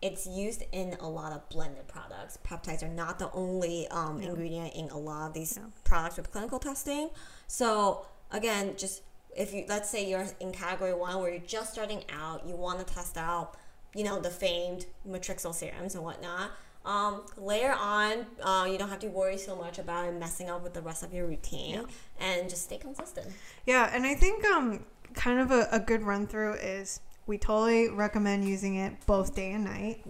it's 0.00 0.26
used 0.26 0.64
in 0.72 0.94
a 1.00 1.08
lot 1.08 1.32
of 1.32 1.48
blended 1.48 1.86
products. 1.88 2.38
Peptides 2.44 2.82
are 2.82 2.88
not 2.88 3.18
the 3.18 3.30
only 3.32 3.86
um, 3.88 4.20
ingredient 4.20 4.74
in 4.74 4.88
a 4.90 4.98
lot 4.98 5.28
of 5.28 5.34
these 5.34 5.58
products 5.84 6.16
with 6.16 6.30
clinical 6.30 6.58
testing. 6.58 7.10
So 7.46 8.06
again, 8.30 8.74
just 8.76 9.02
if 9.38 9.54
you 9.54 9.64
let's 9.68 9.88
say 9.88 10.08
you're 10.08 10.26
in 10.40 10.52
category 10.52 10.92
one 10.92 11.18
where 11.20 11.30
you're 11.30 11.38
just 11.38 11.72
starting 11.72 12.04
out, 12.12 12.46
you 12.46 12.56
want 12.56 12.84
to 12.84 12.94
test 12.94 13.16
out, 13.16 13.54
you 13.94 14.04
know, 14.04 14.20
the 14.20 14.30
famed 14.30 14.86
matrixyl 15.08 15.54
serums 15.54 15.94
and 15.94 16.04
whatnot. 16.04 16.50
Um, 16.84 17.22
layer 17.36 17.72
on, 17.72 18.26
uh, 18.42 18.66
you 18.70 18.78
don't 18.78 18.88
have 18.88 19.00
to 19.00 19.08
worry 19.08 19.36
so 19.36 19.54
much 19.54 19.78
about 19.78 20.12
messing 20.14 20.48
up 20.48 20.62
with 20.62 20.74
the 20.74 20.80
rest 20.80 21.02
of 21.02 21.12
your 21.12 21.26
routine, 21.26 21.84
and 22.18 22.48
just 22.48 22.64
stay 22.64 22.78
consistent. 22.78 23.28
Yeah, 23.66 23.90
and 23.92 24.04
I 24.04 24.14
think 24.14 24.44
um 24.46 24.84
kind 25.14 25.40
of 25.40 25.50
a, 25.50 25.68
a 25.70 25.80
good 25.80 26.02
run 26.02 26.26
through 26.26 26.54
is 26.54 27.00
we 27.28 27.38
totally 27.38 27.90
recommend 27.90 28.48
using 28.48 28.76
it 28.76 28.94
both 29.06 29.34
day 29.36 29.52
and 29.52 29.64
night. 29.64 30.02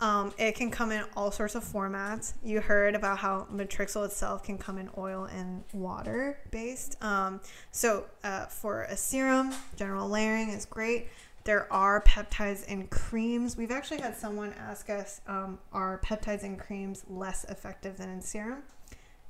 Um, 0.00 0.32
it 0.38 0.54
can 0.54 0.70
come 0.70 0.92
in 0.92 1.04
all 1.16 1.32
sorts 1.32 1.54
of 1.54 1.64
formats. 1.64 2.34
You 2.44 2.60
heard 2.60 2.94
about 2.94 3.18
how 3.18 3.48
Matrixyl 3.52 4.04
itself 4.04 4.44
can 4.44 4.58
come 4.58 4.76
in 4.78 4.90
oil 4.96 5.24
and 5.24 5.64
water 5.72 6.38
based. 6.50 7.02
Um, 7.02 7.40
so 7.72 8.04
uh, 8.22 8.46
for 8.46 8.82
a 8.82 8.96
serum, 8.96 9.52
general 9.74 10.08
layering 10.08 10.50
is 10.50 10.66
great. 10.66 11.08
There 11.44 11.72
are 11.72 12.02
peptides 12.02 12.66
in 12.66 12.88
creams. 12.88 13.56
We've 13.56 13.70
actually 13.70 14.00
had 14.00 14.16
someone 14.16 14.52
ask 14.58 14.90
us, 14.90 15.22
um, 15.26 15.58
are 15.72 16.00
peptides 16.04 16.42
in 16.42 16.56
creams 16.56 17.04
less 17.08 17.44
effective 17.44 17.96
than 17.96 18.10
in 18.10 18.20
serum? 18.20 18.62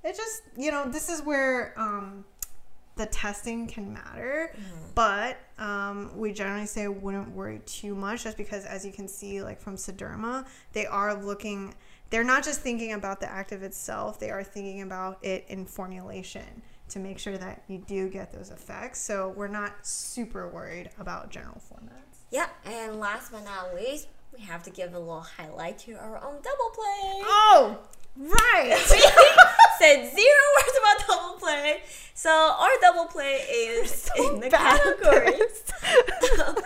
It 0.03 0.17
just, 0.17 0.43
you 0.57 0.71
know, 0.71 0.89
this 0.89 1.09
is 1.09 1.23
where 1.23 1.75
um, 1.77 2.25
the 2.97 3.07
testing 3.07 3.67
can 3.67 3.93
matter, 3.93 4.53
but 4.95 5.39
um, 5.59 6.11
we 6.17 6.33
generally 6.33 6.67
say 6.67 6.89
wouldn't 6.89 7.31
worry 7.31 7.61
too 7.67 7.95
much 7.95 8.25
just 8.25 8.37
because, 8.37 8.65
as 8.65 8.85
you 8.85 8.93
can 8.93 9.07
see, 9.07 9.43
like 9.43 9.61
from 9.61 9.77
Sederma, 9.77 10.47
they 10.73 10.87
are 10.87 11.15
looking, 11.15 11.75
they're 12.11 12.25
not 12.25 12.43
just 12.43 12.61
thinking 12.61 12.93
about 12.95 13.21
the 13.21 13.31
active 13.31 13.63
itself, 13.63 14.19
they 14.19 14.31
are 14.31 14.43
thinking 14.43 14.83
about 14.83 15.19
it 15.23 15.45
in 15.49 15.67
formulation 15.67 16.63
to 16.89 16.99
make 16.99 17.19
sure 17.19 17.37
that 17.37 17.63
you 17.69 17.79
do 17.87 18.09
get 18.09 18.33
those 18.33 18.51
effects. 18.51 19.01
So 19.01 19.33
we're 19.37 19.49
not 19.49 19.87
super 19.87 20.49
worried 20.49 20.91
about 20.99 21.31
general 21.31 21.61
formats. 21.71 22.21
Yeah, 22.31 22.49
and 22.65 22.99
last 22.99 23.33
but 23.33 23.45
not 23.45 23.75
least, 23.75 24.09
we 24.37 24.43
have 24.45 24.63
to 24.65 24.71
give 24.71 24.95
a 24.95 24.99
little 24.99 25.21
highlight 25.21 25.79
to 25.81 25.95
our 25.95 26.17
own 26.17 26.37
double 26.43 26.71
play. 26.75 27.23
Oh, 27.25 27.79
right. 28.17 28.77
Said 29.79 30.11
zero 30.11 30.43
words 30.57 30.79
about 30.79 31.07
double 31.07 31.39
play. 31.39 31.83
So 32.27 32.33
our 32.59 32.71
double 32.81 33.05
play 33.05 33.35
is 33.49 34.11
in 34.19 34.41
the 34.41 34.51
category 34.51 35.35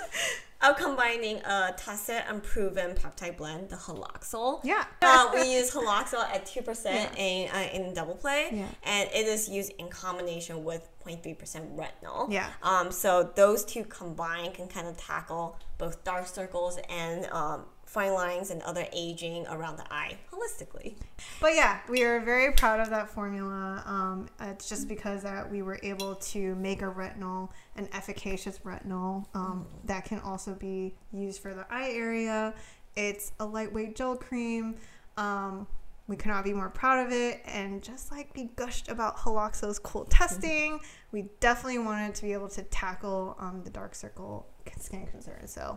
of 0.63 0.77
combining 0.79 1.37
a 1.45 1.75
tested 1.77 2.23
and 2.27 2.43
proven 2.43 2.95
peptide 2.95 3.37
blend, 3.37 3.69
the 3.69 3.77
Haloxyl. 3.77 4.61
Yeah. 4.65 4.85
Uh, 5.03 5.31
we 5.35 5.53
use 5.55 5.71
Haloxyl 5.71 6.25
at 6.33 6.47
2% 6.47 7.15
in, 7.19 7.51
uh, 7.51 7.69
in 7.75 7.93
double 7.93 8.15
play, 8.15 8.49
Yeah. 8.55 8.69
and 8.85 9.11
it 9.11 9.27
is 9.27 9.51
used 9.51 9.73
in 9.79 9.89
combination 9.91 10.65
with 10.65 10.89
0.3% 11.07 11.77
retinol. 11.77 12.33
Yeah. 12.33 12.49
Um, 12.63 12.91
so 12.91 13.31
those 13.35 13.63
two 13.63 13.85
combined 13.85 14.55
can 14.55 14.67
kind 14.67 14.87
of 14.87 14.97
tackle 14.97 15.59
both 15.77 16.03
dark 16.05 16.27
circles 16.27 16.79
and 16.89 17.27
um, 17.33 17.65
fine 17.91 18.15
lines 18.15 18.53
and 18.53 18.63
other 18.63 18.87
aging 18.93 19.45
around 19.49 19.77
the 19.77 19.93
eye 19.93 20.17
holistically. 20.33 20.95
But 21.41 21.57
yeah, 21.57 21.81
we 21.89 22.05
are 22.05 22.21
very 22.21 22.53
proud 22.53 22.79
of 22.79 22.89
that 22.91 23.11
formula. 23.11 23.83
Um, 23.85 24.29
it's 24.41 24.69
just 24.69 24.87
because 24.87 25.25
that 25.25 25.51
we 25.51 25.63
were 25.63 25.81
able 25.83 26.15
to 26.15 26.55
make 26.55 26.83
a 26.83 26.85
retinol, 26.85 27.49
an 27.75 27.89
efficacious 27.93 28.61
retinol 28.61 29.27
um, 29.35 29.67
that 29.87 30.05
can 30.05 30.21
also 30.21 30.55
be 30.55 30.95
used 31.13 31.43
for 31.43 31.53
the 31.53 31.67
eye 31.69 31.91
area. 31.91 32.55
It's 32.95 33.33
a 33.41 33.45
lightweight 33.45 33.97
gel 33.97 34.15
cream. 34.15 34.77
Um, 35.17 35.67
we 36.07 36.15
could 36.15 36.29
not 36.29 36.45
be 36.45 36.53
more 36.53 36.71
proud 36.71 37.05
of 37.05 37.13
it. 37.13 37.43
And 37.45 37.83
just 37.83 38.13
like 38.13 38.31
we 38.37 38.45
gushed 38.55 38.89
about 38.89 39.17
Haloxyl's 39.17 39.81
cool 39.81 40.05
testing, 40.05 40.79
we 41.11 41.29
definitely 41.41 41.81
wanted 41.81 42.15
to 42.15 42.23
be 42.23 42.35
able 42.35 42.49
to 42.51 42.63
tackle 42.63 43.37
um, 43.41 43.63
the 43.65 43.71
dark 43.71 43.97
circle 43.97 44.47
skin 44.79 45.09
concern. 45.09 45.49
So, 45.49 45.77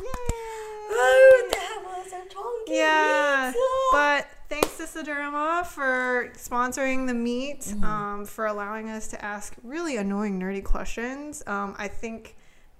yay! 0.00 0.71
Oh, 0.90 1.48
that 1.52 1.82
was 1.84 2.06
a 2.08 2.28
chunky 2.32 2.74
Yeah, 2.74 3.52
but 3.92 4.26
thanks 4.48 4.76
to 4.78 4.84
Sederma 4.84 5.64
for 5.66 6.32
sponsoring 6.36 7.06
the 7.06 7.14
meet, 7.14 7.60
Mm-hmm. 7.60 7.84
um, 7.84 8.24
for 8.26 8.46
allowing 8.46 8.88
us 8.90 9.08
to 9.08 9.24
ask 9.24 9.54
really 9.62 9.96
annoying, 9.96 10.38
nerdy 10.40 10.62
questions. 10.64 11.42
Um, 11.46 11.74
I 11.78 11.88
think 11.88 12.36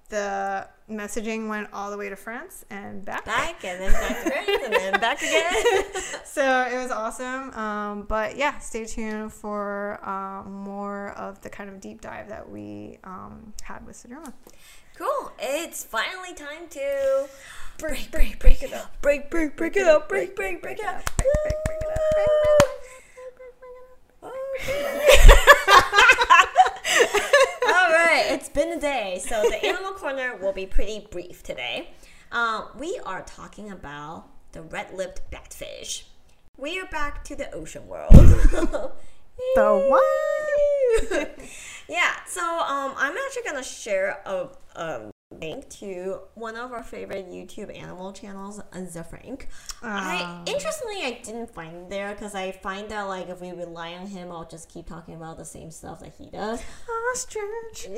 the 0.08 0.68
messaging 0.90 1.48
went 1.48 1.68
all 1.72 1.90
the 1.90 1.96
way 1.96 2.10
to 2.10 2.16
France 2.16 2.66
and 2.68 3.02
back. 3.02 3.24
back 3.24 3.64
and 3.64 3.80
then 3.80 3.92
back 3.92 4.22
to 4.24 4.30
France 4.30 4.60
and 4.64 4.72
then 4.74 5.00
back 5.00 5.22
again. 5.22 5.84
So 6.24 6.42
it 6.70 6.76
was 6.76 6.90
awesome. 6.90 7.50
Um, 7.54 8.02
but 8.02 8.36
yeah, 8.36 8.58
stay 8.58 8.84
tuned 8.86 9.32
for 9.32 9.98
um, 10.06 10.50
more 10.52 11.10
of 11.10 11.40
the 11.42 11.50
kind 11.50 11.68
of 11.70 11.78
deep 11.80 12.00
dive 12.00 12.28
that 12.28 12.48
we 12.50 12.98
um, 13.04 13.52
had 13.62 13.86
with 13.86 13.96
Sederma. 13.96 14.32
cool. 14.96 15.32
It's 15.38 15.84
finally 15.84 16.34
time 16.34 16.68
to 16.70 17.28
break, 17.78 18.10
break, 18.10 18.38
break 18.38 18.62
it 18.62 18.72
up. 18.72 19.00
Break, 19.02 19.30
break, 19.30 19.56
break 19.56 19.76
it 19.76 19.86
up. 19.86 20.08
Break, 20.08 20.34
break, 20.36 20.62
break 20.62 20.78
it 20.78 20.84
up. 20.84 21.04
Break, 21.16 21.34
break, 21.44 21.64
break 21.64 21.82
it 21.82 21.88
up. 21.88 22.68
All 27.66 27.90
right, 27.90 28.26
it's 28.30 28.48
been 28.48 28.72
a 28.72 28.80
day, 28.80 29.20
so 29.26 29.42
the 29.48 29.64
animal 29.64 29.92
corner 29.92 30.36
will 30.36 30.52
be 30.52 30.66
pretty 30.66 31.06
brief 31.10 31.42
today. 31.42 31.90
Uh, 32.30 32.66
we 32.78 33.00
are 33.04 33.22
talking 33.22 33.70
about 33.70 34.28
the 34.52 34.62
red-lipped 34.62 35.30
batfish. 35.30 36.04
We 36.56 36.78
are 36.78 36.86
back 36.86 37.24
to 37.24 37.36
the 37.36 37.52
ocean 37.52 37.86
world. 37.86 38.14
The 39.54 39.88
what? 39.88 41.38
yeah, 41.88 42.16
so 42.26 42.42
um, 42.42 42.94
I'm 42.96 43.16
actually 43.16 43.42
gonna 43.44 43.62
share 43.62 44.20
a, 44.24 44.48
a 44.76 45.11
link 45.40 45.68
to 45.70 46.20
one 46.34 46.56
of 46.56 46.72
our 46.72 46.82
favorite 46.82 47.28
YouTube 47.28 47.76
animal 47.76 48.12
channels, 48.12 48.60
Ze 48.88 49.02
Frank. 49.02 49.48
Ah. 49.82 50.42
I 50.44 50.50
interestingly 50.50 51.02
I 51.02 51.20
didn't 51.22 51.54
find 51.54 51.72
him 51.72 51.88
there 51.88 52.12
because 52.12 52.34
I 52.34 52.52
find 52.52 52.88
that 52.90 53.02
like 53.02 53.28
if 53.28 53.40
we 53.40 53.52
rely 53.52 53.94
on 53.94 54.06
him, 54.06 54.30
I'll 54.30 54.48
just 54.48 54.68
keep 54.68 54.86
talking 54.86 55.14
about 55.14 55.38
the 55.38 55.44
same 55.44 55.70
stuff 55.70 56.00
that 56.00 56.12
he 56.18 56.30
does. 56.30 56.62
Ostrich. 57.12 57.88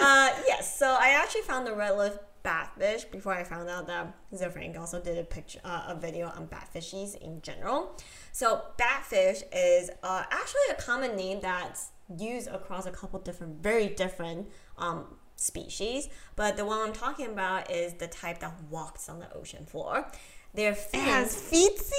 uh, 0.00 0.30
yes, 0.46 0.78
so 0.78 0.86
I 0.86 1.10
actually 1.16 1.42
found 1.42 1.66
the 1.66 1.74
red 1.74 1.96
lip 1.96 2.26
batfish 2.44 3.10
before 3.10 3.34
I 3.34 3.44
found 3.44 3.68
out 3.68 3.86
that 3.86 4.14
Ze 4.34 4.48
Frank 4.48 4.78
also 4.78 5.00
did 5.00 5.18
a 5.18 5.24
picture, 5.24 5.60
uh, 5.64 5.84
a 5.88 5.94
video 5.94 6.28
on 6.28 6.48
batfishies 6.48 7.16
in 7.16 7.42
general. 7.42 7.96
So 8.32 8.62
batfish 8.78 9.42
is 9.52 9.90
uh, 10.02 10.24
actually 10.30 10.60
a 10.70 10.74
common 10.74 11.16
name 11.16 11.40
that's 11.42 11.90
used 12.18 12.48
across 12.48 12.86
a 12.86 12.90
couple 12.90 13.18
different, 13.20 13.62
very 13.62 13.88
different 13.88 14.48
um, 14.78 15.04
species. 15.36 16.08
But 16.36 16.56
the 16.56 16.64
one 16.64 16.80
I'm 16.80 16.92
talking 16.92 17.26
about 17.26 17.70
is 17.70 17.94
the 17.94 18.06
type 18.08 18.40
that 18.40 18.52
walks 18.70 19.08
on 19.08 19.18
the 19.20 19.32
ocean 19.34 19.66
floor. 19.66 20.06
Their 20.54 20.72
It 20.72 20.94
has 20.94 21.34
fins, 21.36 21.92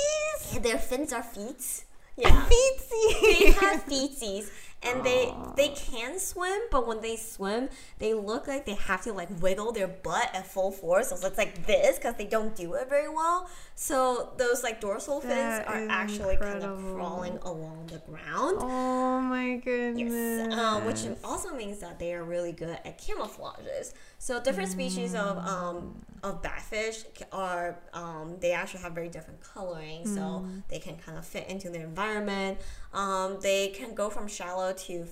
feetsies. 0.51 0.61
their 0.63 0.77
fins 0.77 1.13
are 1.13 1.23
feet. 1.23 1.85
Yeah 2.17 2.45
they 2.49 3.51
have 3.53 3.85
feetsies 3.85 4.49
and 4.83 5.03
they 5.03 5.31
they 5.55 5.69
can 5.69 6.19
swim 6.19 6.59
but 6.71 6.87
when 6.87 7.01
they 7.01 7.15
swim 7.15 7.69
they 7.99 8.13
look 8.13 8.47
like 8.47 8.65
they 8.65 8.73
have 8.73 9.01
to 9.03 9.13
like 9.13 9.29
wiggle 9.41 9.71
their 9.71 9.87
butt 9.87 10.29
at 10.33 10.47
full 10.47 10.71
force 10.71 11.09
so 11.09 11.27
it's 11.27 11.37
like 11.37 11.67
this 11.67 11.97
because 11.97 12.15
they 12.15 12.25
don't 12.25 12.55
do 12.55 12.73
it 12.73 12.89
very 12.89 13.09
well 13.09 13.49
so 13.75 14.33
those 14.37 14.63
like 14.63 14.81
dorsal 14.81 15.21
fins 15.21 15.33
That 15.33 15.67
are 15.67 15.87
actually 15.89 16.37
kind 16.37 16.63
of 16.63 16.79
crawling 16.79 17.37
along 17.43 17.87
the 17.87 17.99
ground 17.99 18.57
Oh 18.59 19.19
my 19.21 19.57
goodness. 19.57 20.11
Yes, 20.11 20.53
um, 20.53 20.85
which 20.85 21.05
also 21.23 21.53
means 21.55 21.79
that 21.79 21.99
they 21.99 22.13
are 22.13 22.23
really 22.23 22.51
good 22.51 22.77
at 22.83 22.99
camouflages. 22.99 23.93
So 24.19 24.41
different 24.41 24.69
species 24.69 25.15
of 25.15 25.37
um, 25.39 25.95
of 26.23 26.41
batfish 26.41 27.05
are 27.31 27.77
um, 27.93 28.37
they 28.39 28.51
actually 28.51 28.81
have 28.81 28.93
very 28.93 29.09
different 29.09 29.41
coloring, 29.41 30.05
so 30.05 30.45
they 30.69 30.79
can 30.79 30.97
kind 30.97 31.17
of 31.17 31.25
fit 31.25 31.47
into 31.49 31.69
their 31.69 31.83
environment. 31.83 32.59
Um, 32.93 33.39
they 33.41 33.69
can 33.69 33.93
go 33.95 34.09
from 34.09 34.27
shallow 34.27 34.73
to 34.73 35.07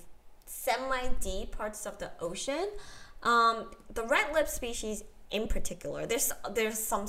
semi 0.46 1.08
deep 1.22 1.52
parts 1.58 1.86
of 1.86 1.98
the 2.00 2.12
ocean. 2.20 2.70
Um, 3.24 3.72
the 3.94 4.04
red 4.04 4.34
lip 4.34 4.48
species 4.48 5.04
in 5.32 5.48
particular, 5.48 6.06
there's 6.06 6.32
there's 6.54 6.80
some 6.80 7.06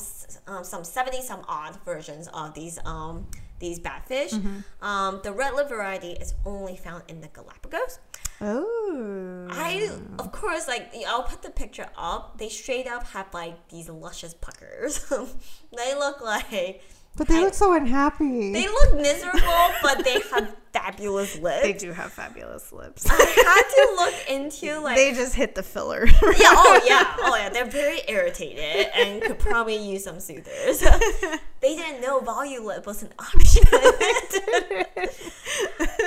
um, 0.47 0.64
some 0.64 0.85
seventy 0.85 1.22
some 1.22 1.43
odd 1.48 1.78
versions 1.85 2.28
of 2.28 2.55
these 2.55 2.78
um, 2.85 3.27
these 3.60 3.78
batfish. 3.78 4.32
Um, 4.82 5.20
the 5.22 5.32
red 5.32 5.55
lip 5.55 5.68
variety 5.68 6.12
is 6.12 6.35
only 6.44 6.77
found 6.77 7.05
in 7.09 7.20
the 7.20 7.28
Galapagos. 7.28 7.98
Oh. 8.41 9.49
I, 9.51 9.91
of 10.19 10.33
course, 10.33 10.67
like 10.67 10.95
I'll 11.07 11.25
put 11.25 11.43
the 11.43 11.51
picture 11.51 11.89
up. 11.97 12.39
They 12.39 12.49
straight 12.49 12.87
up 12.87 13.07
have 13.09 13.27
like 13.35 13.69
these 13.69 13.89
luscious 13.89 14.35
puckers. 14.35 15.05
they 15.77 15.95
look 15.95 16.21
like 16.21 16.83
But 17.20 17.28
they 17.28 17.36
I- 17.36 17.40
look 17.42 17.52
so 17.52 17.74
unhappy. 17.74 18.51
they 18.51 18.66
look 18.66 18.94
miserable, 18.97 19.68
but 19.82 20.02
they 20.05 20.20
have 20.32 20.56
fabulous 20.72 21.36
lips. 21.38 21.60
They 21.60 21.74
do 21.74 21.92
have 21.92 22.10
fabulous 22.14 22.72
lips. 22.72 23.05
I 23.10 23.14
had 23.14 23.62
to 23.74 23.94
look 23.97 24.30
into 24.30 24.80
like 24.80 24.97
they 24.97 25.12
just 25.12 25.34
hit 25.34 25.55
the 25.55 25.62
filler. 25.62 26.06
yeah, 26.06 26.14
oh 26.22 26.80
yeah, 26.86 27.16
oh 27.18 27.36
yeah. 27.36 27.48
They're 27.52 27.66
very 27.66 28.01
irritated 28.09 28.86
and 28.97 29.20
could 29.20 29.38
probably 29.38 29.76
use 29.76 30.05
some 30.05 30.18
soothers. 30.18 30.80
they 31.60 31.76
didn't 31.76 32.01
know 32.01 32.20
Volulip 32.22 32.86
was 32.86 33.02
an 33.02 33.10
option. 33.18 33.64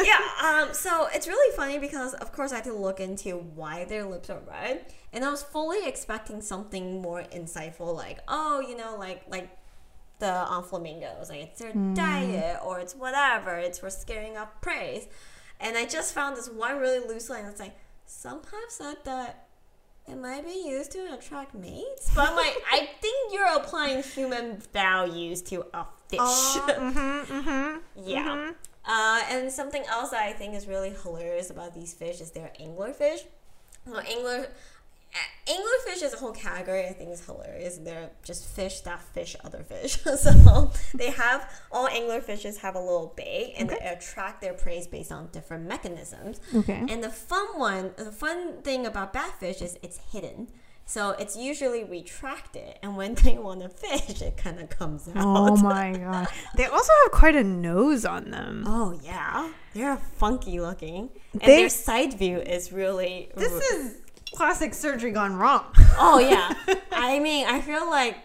yeah, 0.03 0.19
um, 0.41 0.73
so 0.73 1.07
it's 1.13 1.27
really 1.27 1.55
funny 1.55 1.77
because 1.77 2.15
of 2.15 2.31
course 2.31 2.51
I 2.51 2.55
had 2.55 2.63
to 2.63 2.73
look 2.73 2.99
into 2.99 3.37
why 3.37 3.85
their 3.85 4.05
lips 4.05 4.31
are 4.31 4.41
red, 4.49 4.85
and 5.11 5.23
I 5.23 5.29
was 5.29 5.43
fully 5.43 5.85
expecting 5.87 6.41
something 6.41 7.03
more 7.03 7.21
insightful, 7.31 7.95
like 7.95 8.17
oh, 8.27 8.61
you 8.61 8.75
know, 8.75 8.95
like 8.97 9.21
like 9.29 9.49
the 10.19 10.31
uh, 10.31 10.61
flamingos, 10.61 11.29
like 11.29 11.41
it's 11.41 11.59
their 11.59 11.73
diet 11.93 12.59
or 12.63 12.79
it's 12.79 12.95
whatever, 12.95 13.55
it's 13.57 13.79
for 13.79 13.89
scaring 13.89 14.37
off 14.37 14.49
prey. 14.61 15.07
And 15.59 15.77
I 15.77 15.85
just 15.85 16.13
found 16.13 16.37
this 16.37 16.49
one 16.49 16.77
really 16.79 17.05
loose 17.05 17.29
line 17.29 17.43
that's 17.43 17.59
like 17.59 17.75
some 18.05 18.41
have 18.43 18.69
said 18.69 18.97
that 19.05 19.47
it 20.07 20.17
might 20.17 20.45
be 20.45 20.63
used 20.65 20.91
to 20.91 21.13
attract 21.13 21.55
mates, 21.55 22.11
but 22.13 22.29
I'm 22.29 22.35
like, 22.35 22.55
I 22.71 22.89
think 23.01 23.33
you're 23.33 23.55
applying 23.55 24.03
human 24.03 24.57
values 24.73 25.41
to 25.43 25.65
a 25.73 25.85
fish. 26.09 26.19
mm-hmm, 26.19 27.33
mm-hmm. 27.33 27.77
Yeah. 28.05 28.51
Uh, 28.85 29.21
and 29.29 29.49
something 29.49 29.83
else 29.89 30.09
that 30.09 30.23
I 30.23 30.33
think 30.33 30.55
is 30.55 30.67
really 30.67 30.93
hilarious 31.03 31.49
about 31.49 31.73
these 31.73 31.93
fish 31.93 32.19
is 32.19 32.31
they're 32.31 32.51
anglerfish. 32.59 33.19
Well, 33.85 34.01
angler, 34.01 34.49
anglerfish 35.45 36.01
is 36.03 36.13
a 36.13 36.17
whole 36.17 36.31
category 36.31 36.85
I 36.85 36.93
think 36.93 37.11
is 37.11 37.25
hilarious. 37.25 37.77
They're 37.77 38.09
just 38.23 38.45
fish 38.45 38.81
that 38.81 39.01
fish 39.01 39.35
other 39.43 39.63
fish. 39.63 39.97
so 40.17 40.71
they 40.93 41.11
have 41.11 41.49
all 41.71 41.87
anglerfishes 41.87 42.57
have 42.57 42.75
a 42.75 42.79
little 42.79 43.13
bait 43.15 43.55
and 43.57 43.69
they 43.69 43.77
attract 43.79 44.41
their 44.41 44.53
prey 44.53 44.85
based 44.91 45.11
on 45.11 45.27
different 45.31 45.67
mechanisms. 45.67 46.39
Okay. 46.55 46.83
And 46.89 47.03
the 47.03 47.09
fun 47.09 47.57
one, 47.57 47.91
the 47.97 48.11
fun 48.11 48.61
thing 48.61 48.85
about 48.85 49.13
batfish 49.13 49.61
is 49.61 49.77
it's 49.83 49.99
hidden. 50.11 50.47
So 50.85 51.11
it's 51.11 51.37
usually 51.37 51.85
retracted, 51.85 52.77
and 52.83 52.97
when 52.97 53.13
they 53.23 53.37
want 53.37 53.61
to 53.61 53.69
fish, 53.69 54.21
it 54.21 54.35
kind 54.35 54.59
of 54.59 54.69
comes 54.69 55.07
out. 55.07 55.15
Oh 55.17 55.55
my 55.63 55.93
god. 55.95 56.27
They 56.57 56.65
also 56.65 56.91
have 57.03 57.11
quite 57.13 57.37
a 57.37 57.43
nose 57.43 58.03
on 58.03 58.31
them. 58.31 58.65
Oh 58.67 58.99
yeah, 59.01 59.53
they're 59.73 59.95
funky 59.95 60.59
looking, 60.59 61.09
and 61.31 61.41
They- 61.41 61.61
their 61.61 61.69
side 61.69 62.15
view 62.15 62.37
is 62.39 62.73
really. 62.73 63.29
This 63.35 63.53
is 63.71 63.95
classic 64.35 64.73
surgery 64.73 65.11
gone 65.11 65.35
wrong. 65.35 65.65
Oh 65.97 66.19
yeah, 66.19 66.53
I 66.91 67.19
mean, 67.19 67.45
I 67.47 67.61
feel 67.61 67.89
like, 67.89 68.17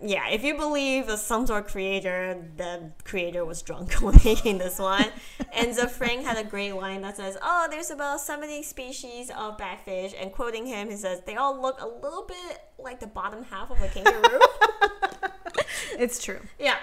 yeah, 0.00 0.28
if 0.30 0.42
you 0.44 0.56
believe 0.56 1.06
the 1.06 1.16
some 1.16 1.46
sort 1.46 1.66
of 1.66 1.70
creator, 1.70 2.44
the 2.56 2.90
creator 3.04 3.44
was 3.44 3.62
drunk 3.62 3.92
when 4.00 4.18
making 4.24 4.58
this 4.58 4.78
one. 4.78 5.06
And 5.52 5.74
Ze 5.74 5.86
Frank 5.86 6.24
had 6.24 6.38
a 6.38 6.44
great 6.48 6.72
line 6.72 7.02
that 7.02 7.16
says, 7.16 7.36
"Oh, 7.42 7.66
there's 7.70 7.90
about 7.90 8.20
seventy 8.20 8.62
species 8.62 9.30
of 9.30 9.58
batfish," 9.58 10.14
and 10.20 10.32
quoting 10.32 10.66
him, 10.66 10.90
he 10.90 10.96
says, 10.96 11.20
"They 11.26 11.36
all 11.36 11.60
look 11.60 11.80
a 11.80 11.86
little 11.86 12.24
bit 12.26 12.60
like 12.78 13.00
the 13.00 13.06
bottom 13.06 13.44
half 13.44 13.70
of 13.70 13.80
a 13.82 13.88
kangaroo." 13.88 14.40
It's 15.98 16.22
true. 16.24 16.40
yeah. 16.58 16.78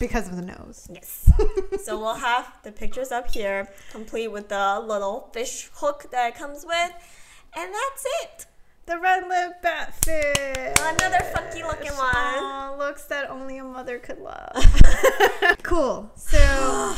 Because 0.00 0.28
of 0.28 0.34
the 0.34 0.42
nose. 0.42 0.88
Yes. 0.92 1.30
so 1.84 1.96
we'll 1.96 2.14
have 2.14 2.52
the 2.64 2.72
pictures 2.72 3.12
up 3.12 3.30
here, 3.30 3.68
complete 3.92 4.28
with 4.28 4.48
the 4.48 4.82
little 4.84 5.30
fish 5.32 5.70
hook 5.74 6.06
that 6.10 6.28
it 6.30 6.34
comes 6.34 6.66
with. 6.66 6.90
And 7.56 7.72
that's 7.72 8.06
it. 8.22 8.46
The 8.86 8.98
red 8.98 9.28
lip 9.28 9.62
batfish. 9.62 10.78
Another 10.80 11.22
funky 11.34 11.62
looking 11.62 11.92
one. 11.92 12.14
Aw, 12.14 12.76
looks 12.78 13.04
that 13.04 13.28
only 13.28 13.58
a 13.58 13.64
mother 13.64 13.98
could 13.98 14.18
love. 14.18 14.52
cool. 15.62 16.10
So 16.16 16.94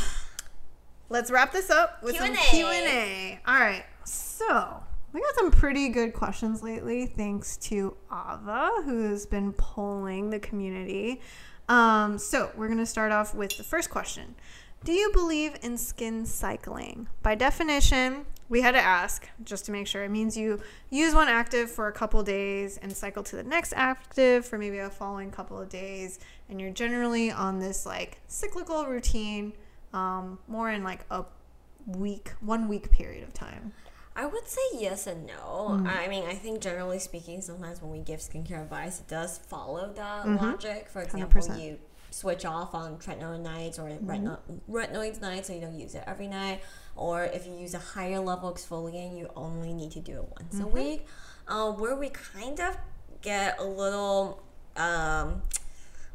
let's 1.09 1.31
wrap 1.31 1.53
this 1.53 1.71
up 1.71 2.03
with 2.03 2.17
some 2.17 2.29
Q&A. 2.29 2.51
Q 2.51 2.67
and 2.67 2.87
A. 2.87 3.41
All 3.47 3.59
right. 3.59 3.85
So 4.05 4.83
we 5.13 5.21
got 5.21 5.35
some 5.35 5.51
pretty 5.51 5.89
good 5.89 6.13
questions 6.15 6.63
lately, 6.63 7.07
thanks 7.07 7.57
to 7.57 7.97
Ava, 8.13 8.71
who 8.85 9.09
has 9.09 9.27
been 9.27 9.53
polling 9.53 10.31
the 10.31 10.39
community. 10.39 11.21
Um, 11.69 12.19
so 12.19 12.53
we're 12.57 12.69
gonna 12.69 12.87
start 12.87 13.11
off 13.11 13.35
with 13.35 13.57
the 13.57 13.65
first 13.65 13.91
question. 13.91 14.37
Do 14.85 14.93
you 14.93 15.11
believe 15.13 15.57
in 15.63 15.77
skin 15.77 16.25
cycling? 16.25 17.09
By 17.23 17.35
definition, 17.35 18.27
we 18.51 18.61
had 18.61 18.73
to 18.73 18.81
ask 18.81 19.29
just 19.45 19.65
to 19.67 19.73
make 19.73 19.87
sure. 19.87 20.03
It 20.03 20.11
means 20.11 20.37
you 20.37 20.61
use 20.91 21.15
one 21.15 21.29
active 21.29 21.71
for 21.71 21.87
a 21.87 21.93
couple 21.93 22.23
days 22.25 22.79
and 22.83 22.95
cycle 22.95 23.23
to 23.23 23.37
the 23.37 23.45
next 23.45 23.73
active 23.75 24.45
for 24.45 24.59
maybe 24.59 24.79
a 24.79 24.91
following 24.91 25.31
couple 25.31 25.59
of 25.59 25.69
days. 25.69 26.19
And 26.49 26.61
you're 26.61 26.73
generally 26.73 27.31
on 27.31 27.61
this 27.61 27.87
like 27.87 28.19
cyclical 28.27 28.85
routine, 28.87 29.53
um, 29.95 30.41
more 30.49 30.69
in 30.69 30.83
like 30.83 31.07
a 31.13 31.25
week, 31.87 32.33
one 32.41 32.69
week 32.69 32.91
period 32.91 33.23
of 33.23 33.33
time. 33.33 33.73
I 34.17 34.27
would 34.27 34.49
say 34.49 34.61
yes 34.75 35.07
and 35.07 35.27
no. 35.27 35.69
Mm-hmm. 35.71 35.87
I 35.87 36.09
mean, 36.09 36.25
I 36.25 36.35
think 36.35 36.61
generally 36.61 36.99
speaking, 36.99 37.41
sometimes 37.41 37.81
when 37.81 37.93
we 37.93 38.01
give 38.01 38.19
skincare 38.19 38.63
advice, 38.63 38.99
it 38.99 39.07
does 39.07 39.39
follow 39.39 39.93
that 39.95 40.27
mm-hmm. 40.27 40.45
logic. 40.45 40.89
For 40.89 41.03
example, 41.03 41.41
100%. 41.41 41.63
you 41.63 41.79
switch 42.11 42.45
off 42.45 42.75
on 42.75 42.97
tretinoid 42.97 43.41
nights 43.43 43.79
or 43.79 43.85
retino- 43.85 44.41
mm-hmm. 44.51 44.75
retinoids 44.75 45.21
nights, 45.21 45.47
so 45.47 45.55
you 45.55 45.61
don't 45.61 45.79
use 45.79 45.95
it 45.95 46.03
every 46.09 46.27
night. 46.27 46.63
Or 46.97 47.25
if 47.25 47.47
you 47.47 47.55
use 47.55 47.75
a 47.75 47.79
higher 47.79 48.21
level 48.21 48.53
exfoliant, 48.53 49.19
you 49.19 49.31
only 49.37 49.73
need 49.73 49.93
to 49.93 50.01
do 50.01 50.19
it 50.19 50.25
once 50.39 50.61
a 50.61 50.67
week. 50.67 51.07
Uh, 51.49 51.73
where 51.73 51.97
we 51.97 52.11
kind 52.11 52.61
of 52.61 52.77
get 53.23 53.59
a 53.59 53.65
little 53.65 54.43
um, 54.77 55.43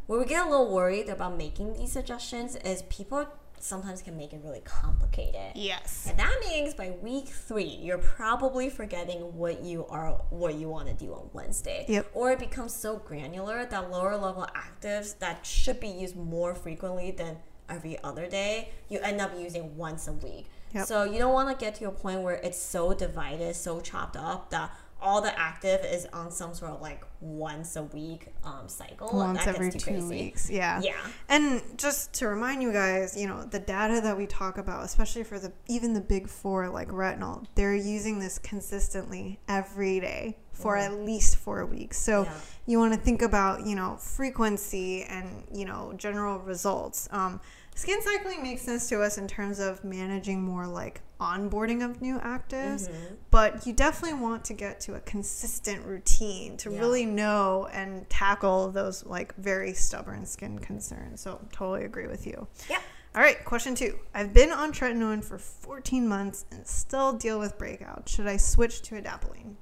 where 0.07 0.19
we 0.19 0.26
get 0.26 0.45
a 0.45 0.49
little 0.49 0.72
worried 0.72 1.10
about 1.10 1.38
making 1.38 1.73
these 1.73 1.91
suggestions 1.91 2.56
is 2.57 2.84
people 2.84 3.27
sometimes 3.60 4.02
can 4.02 4.15
make 4.15 4.34
it 4.34 4.41
really 4.43 4.61
complicated. 4.61 5.52
Yes. 5.56 6.06
And 6.07 6.19
that 6.19 6.35
means 6.47 6.76
by 6.76 6.91
week 7.02 7.27
three, 7.27 7.80
you're 7.81 7.97
probably 7.97 8.69
forgetting 8.69 9.35
what 9.35 9.64
you 9.64 9.85
are, 9.88 10.22
what 10.30 10.56
you 10.56 10.69
want 10.69 10.88
to 10.88 10.93
do 10.93 11.14
on 11.14 11.30
Wednesday. 11.34 11.85
Yep. 11.88 12.11
Or 12.14 12.31
it 12.31 12.39
becomes 12.39 12.73
so 12.73 12.97
granular 12.97 13.65
that 13.65 13.91
lower 13.91 14.15
level 14.15 14.47
actives 14.56 15.18
that 15.19 15.45
should 15.45 15.80
be 15.80 15.88
used 15.88 16.15
more 16.15 16.53
frequently 16.53 17.11
than 17.11 17.38
every 17.68 17.97
other 18.03 18.27
day, 18.27 18.69
you 18.89 18.99
end 18.99 19.19
up 19.19 19.31
using 19.38 19.76
once 19.76 20.07
a 20.07 20.14
week. 20.14 20.45
Yep. 20.76 20.85
So 20.88 21.03
you 21.06 21.18
don't 21.18 21.34
want 21.34 21.57
to 21.57 21.65
get 21.65 21.76
to 21.76 21.85
a 21.85 21.91
point 21.91 22.22
where 22.22 22.35
it's 22.35 22.60
so 22.61 22.93
divided, 22.93 23.56
so 23.56 23.80
chopped 23.80 24.18
up 24.18 24.49
that 24.52 24.72
all 25.02 25.22
the 25.22 25.38
active 25.38 25.85
is 25.85 26.07
on 26.14 26.31
some 26.31 26.53
sort 26.53 26.72
of 26.72 26.81
like 26.81 27.03
once 27.22 27.76
a 27.76 27.84
week 27.84 28.27
um, 28.43 28.68
cycle. 28.68 29.10
Once 29.14 29.45
every 29.45 29.69
two 29.72 29.80
crazy. 29.80 30.07
weeks. 30.07 30.49
Yeah. 30.49 30.81
Yeah. 30.81 30.95
And 31.30 31.61
just 31.77 32.14
to 32.14 32.27
remind 32.27 32.61
you 32.64 32.73
guys, 32.73 33.15
you 33.15 33.27
know, 33.27 33.43
the 33.45 33.60
data 33.60 34.02
that 34.02 34.18
we 34.18 34.26
talk 34.26 34.57
about, 34.57 34.84
especially 34.84 35.23
for 35.23 35.38
the 35.38 35.52
even 35.68 35.93
the 35.93 36.02
big 36.02 36.27
four 36.27 36.69
like 36.69 36.89
retinol, 36.89 37.45
they're 37.56 37.76
using 37.76 38.19
this 38.19 38.39
consistently 38.39 39.39
every 39.47 39.99
day 39.99 40.38
for 40.53 40.77
at 40.77 40.93
least 40.93 41.35
four 41.35 41.65
weeks. 41.65 41.97
So 41.99 42.23
Yeah. 42.23 42.34
you 42.65 42.80
want 42.80 42.93
to 42.93 42.99
think 42.99 43.22
about, 43.22 43.65
you 43.65 43.76
know, 43.76 43.97
frequency 43.97 45.03
and, 45.03 45.43
you 45.53 45.65
know, 45.65 45.93
general 45.97 46.39
results. 46.39 47.10
Um, 47.11 47.41
skin 47.76 48.02
cycling 48.02 48.41
makes 48.41 48.61
sense 48.64 48.89
to 48.89 49.02
us 49.02 49.18
in 49.18 49.27
terms 49.27 49.60
of 49.60 49.84
managing 49.84 50.41
more 50.41 50.65
like 50.65 51.02
onboarding 51.22 51.84
of 51.84 52.02
new 52.02 52.19
actives, 52.19 52.89
but 53.31 53.65
you 53.65 53.72
definitely 53.73 54.19
want 54.19 54.43
to 54.45 54.53
get 54.53 54.80
to 54.81 54.95
a 54.95 54.99
consistent 55.02 55.85
routine 55.85 56.57
to 56.57 56.72
Yeah. 56.72 56.80
really 56.80 57.06
know 57.06 57.68
and 57.72 58.10
tackle 58.10 58.69
those 58.72 59.06
like 59.06 59.34
very 59.35 59.73
stubborn 59.73 60.26
skin 60.26 60.60
concerns. 60.60 61.22
So 61.22 61.39
totally 61.52 61.85
agree 61.85 62.07
with 62.07 62.26
you. 62.27 62.47
Yeah. 62.69 62.80
All 63.15 63.22
right, 63.22 63.43
question 63.45 63.76
two. 63.76 63.97
I've 64.14 64.34
been 64.34 64.52
on 64.52 64.73
tretinoin 64.73 65.23
for 65.23 65.38
14 65.38 66.06
months 66.06 66.43
and 66.52 66.68
still 66.68 67.14
deal 67.14 67.39
with 67.39 67.57
breakouts. 67.57 68.10
Should 68.10 68.27
I 68.27 68.35
switch 68.35 68.81
to 68.84 69.02
adapalene? 69.02 69.53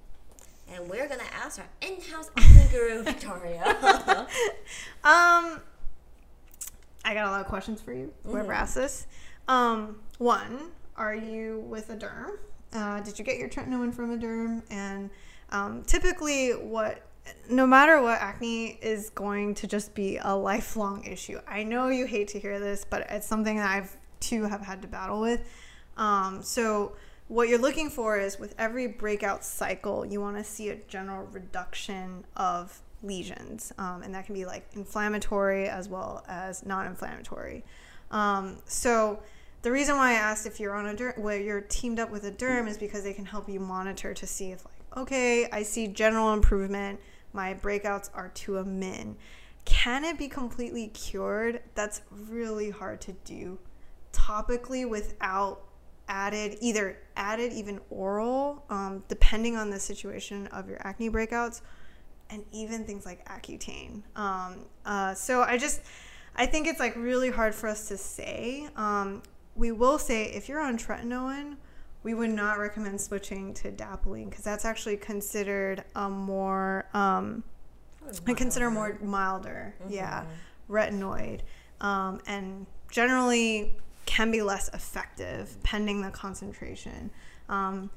And 0.72 0.90
we're 0.90 1.08
gonna 1.08 1.22
ask 1.40 1.60
our 1.60 1.68
in-house 1.82 2.32
acne 2.38 2.68
guru 2.72 3.04
Victoria. 3.04 4.28
Um, 5.04 5.62
I 7.06 7.14
got 7.14 7.28
a 7.28 7.32
lot 7.32 7.42
of 7.42 7.48
questions 7.48 7.82
for 7.82 7.94
you. 7.94 8.12
Whoever 8.26 8.44
Mm-hmm. 8.44 8.52
asked 8.52 8.76
this. 8.76 9.08
Um, 9.48 10.00
one, 10.20 10.72
are 10.96 11.16
you 11.16 11.60
with 11.68 11.90
a 11.90 11.96
derm? 11.96 12.38
Uh, 12.72 13.02
did 13.02 13.20
you 13.20 13.26
get 13.26 13.38
your 13.38 13.50
tretinoin 13.50 13.94
from 13.94 14.12
a 14.12 14.18
derm? 14.18 14.64
And 14.72 15.10
um, 15.52 15.84
typically, 15.84 16.52
what 16.52 17.02
no 17.50 17.66
matter 17.66 18.02
what, 18.02 18.20
acne 18.20 18.78
is 18.82 19.10
going 19.12 19.56
to 19.56 19.68
just 19.68 19.96
be 19.96 20.18
a 20.22 20.36
lifelong 20.36 21.06
issue. 21.06 21.40
I 21.48 21.64
know 21.64 21.88
you 21.88 22.06
hate 22.06 22.28
to 22.30 22.40
hear 22.40 22.60
this, 22.60 22.86
but 22.90 23.06
it's 23.10 23.26
something 23.28 23.58
that 23.58 23.70
I've 23.70 23.96
too 24.20 24.44
have 24.44 24.62
had 24.62 24.82
to 24.82 24.88
battle 24.90 25.22
with. 25.22 25.42
Um, 25.96 26.42
so 26.44 26.98
what 27.30 27.48
you're 27.48 27.60
looking 27.60 27.90
for 27.90 28.18
is 28.20 28.40
with 28.40 28.54
every 28.58 28.88
breakout 28.88 29.46
cycle, 29.46 30.06
you 30.06 30.20
want 30.20 30.38
to 30.38 30.44
see 30.44 30.70
a 30.70 30.76
general 30.76 31.26
reduction 31.28 32.26
of 32.36 32.82
lesions, 33.04 33.72
um, 33.78 34.02
and 34.04 34.14
that 34.16 34.26
can 34.26 34.34
be 34.34 34.46
like 34.46 34.66
inflammatory 34.74 35.68
as 35.68 35.90
well 35.90 36.24
as 36.28 36.66
non-inflammatory. 36.66 37.64
Um, 38.12 38.58
so 38.66 39.20
the 39.62 39.72
reason 39.72 39.96
why 39.96 40.12
I 40.12 40.14
asked 40.14 40.46
if 40.46 40.60
you're 40.60 40.76
on 40.76 40.88
a 40.88 40.94
derm, 40.94 41.18
where 41.18 41.40
you're 41.40 41.62
teamed 41.62 42.00
up 42.00 42.12
with 42.12 42.26
a 42.26 42.32
derm, 42.32 42.68
is 42.68 42.78
because 42.78 43.04
they 43.04 43.14
can 43.14 43.26
help 43.26 43.50
you 43.50 43.60
monitor 43.60 44.14
to 44.14 44.28
see 44.28 44.52
if 44.52 44.66
like, 44.66 44.98
okay, 44.98 45.50
I 45.52 45.64
see 45.64 45.88
general 45.88 46.34
improvement. 46.34 47.00
My 47.34 47.54
breakouts 47.54 48.10
are 48.14 48.30
to 48.30 48.58
a 48.58 48.64
min. 48.64 49.16
Can 49.66 50.04
it 50.04 50.18
be 50.18 50.28
completely 50.28 50.88
cured? 50.90 51.62
That's 51.76 52.02
really 52.12 52.70
hard 52.70 53.02
to 53.02 53.14
do 53.24 53.58
topically 54.12 54.88
without 54.88 55.64
added 56.08 56.58
either 56.62 56.98
added 57.16 57.54
even 57.54 57.80
oral 57.90 58.64
um, 58.70 59.04
depending 59.08 59.56
on 59.56 59.70
the 59.70 59.80
situation 59.80 60.48
of 60.48 60.68
your 60.68 60.78
acne 60.86 61.10
breakouts 61.10 61.62
and 62.34 62.44
even 62.52 62.84
things 62.84 63.06
like 63.06 63.26
accutane. 63.28 64.02
Um, 64.16 64.66
uh, 64.86 65.14
so 65.14 65.42
i 65.44 65.58
just 65.58 65.82
i 66.36 66.46
think 66.46 66.68
it's 66.68 66.80
like 66.80 66.96
really 66.96 67.30
hard 67.30 67.54
for 67.56 67.68
us 67.68 67.88
to 67.88 67.98
say. 67.98 68.68
Um, 68.76 69.22
we 69.56 69.72
will 69.72 70.00
say 70.00 70.26
if 70.26 70.50
you're 70.50 70.62
on 70.62 70.78
tretinoin 70.78 71.58
we 72.02 72.14
would 72.14 72.32
not 72.32 72.60
recommend 72.60 73.00
switching 73.00 73.54
to 73.54 73.72
adapalene 73.72 74.30
because 74.30 74.44
that's 74.44 74.66
actually 74.66 74.98
considered 74.98 75.84
a 75.96 76.10
more 76.10 76.86
um, 76.94 77.44
I 78.28 78.34
consider 78.34 78.70
more 78.70 78.98
milder, 79.02 79.76
yeah, 79.88 80.26
retinoid, 80.70 81.42
um, 81.82 82.20
and 82.28 82.66
generally 82.92 83.76
can 84.06 84.32
be 84.32 84.42
less 84.42 84.70
effective 84.74 85.56
pending 85.64 86.02
the 86.02 86.12
concentration. 86.12 87.12
Um, 87.48 87.90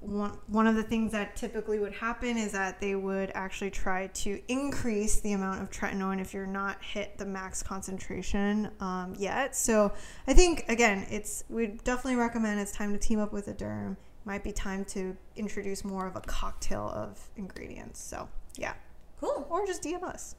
one, 0.00 0.38
one 0.46 0.66
of 0.66 0.74
the 0.74 0.82
things 0.82 1.12
that 1.12 1.36
typically 1.36 1.78
would 1.78 1.92
happen 1.92 2.36
is 2.36 2.52
that 2.52 2.80
they 2.80 2.94
would 2.94 3.30
actually 3.34 3.70
try 3.70 4.08
to 4.08 4.40
increase 4.48 5.20
the 5.20 5.32
amount 5.32 5.62
of 5.62 5.70
tretinoin 5.70 6.20
if 6.20 6.32
you're 6.34 6.46
not 6.46 6.82
hit 6.82 7.18
the 7.18 7.26
max 7.26 7.62
concentration 7.62 8.70
um, 8.80 9.14
yet. 9.18 9.56
So 9.56 9.92
I 10.26 10.34
think 10.34 10.64
again, 10.68 11.06
it's 11.10 11.44
we 11.48 11.68
definitely 11.84 12.16
recommend 12.16 12.60
it's 12.60 12.72
time 12.72 12.92
to 12.92 12.98
team 12.98 13.18
up 13.18 13.32
with 13.32 13.48
a 13.48 13.54
derm. 13.54 13.96
Might 14.24 14.42
be 14.42 14.52
time 14.52 14.84
to 14.86 15.16
introduce 15.36 15.84
more 15.84 16.06
of 16.06 16.16
a 16.16 16.20
cocktail 16.20 16.90
of 16.94 17.28
ingredients. 17.36 18.02
So 18.02 18.28
yeah 18.56 18.74
cool. 19.20 19.46
or 19.50 19.66
just 19.66 19.82
DM 19.82 20.02
us. 20.02 20.34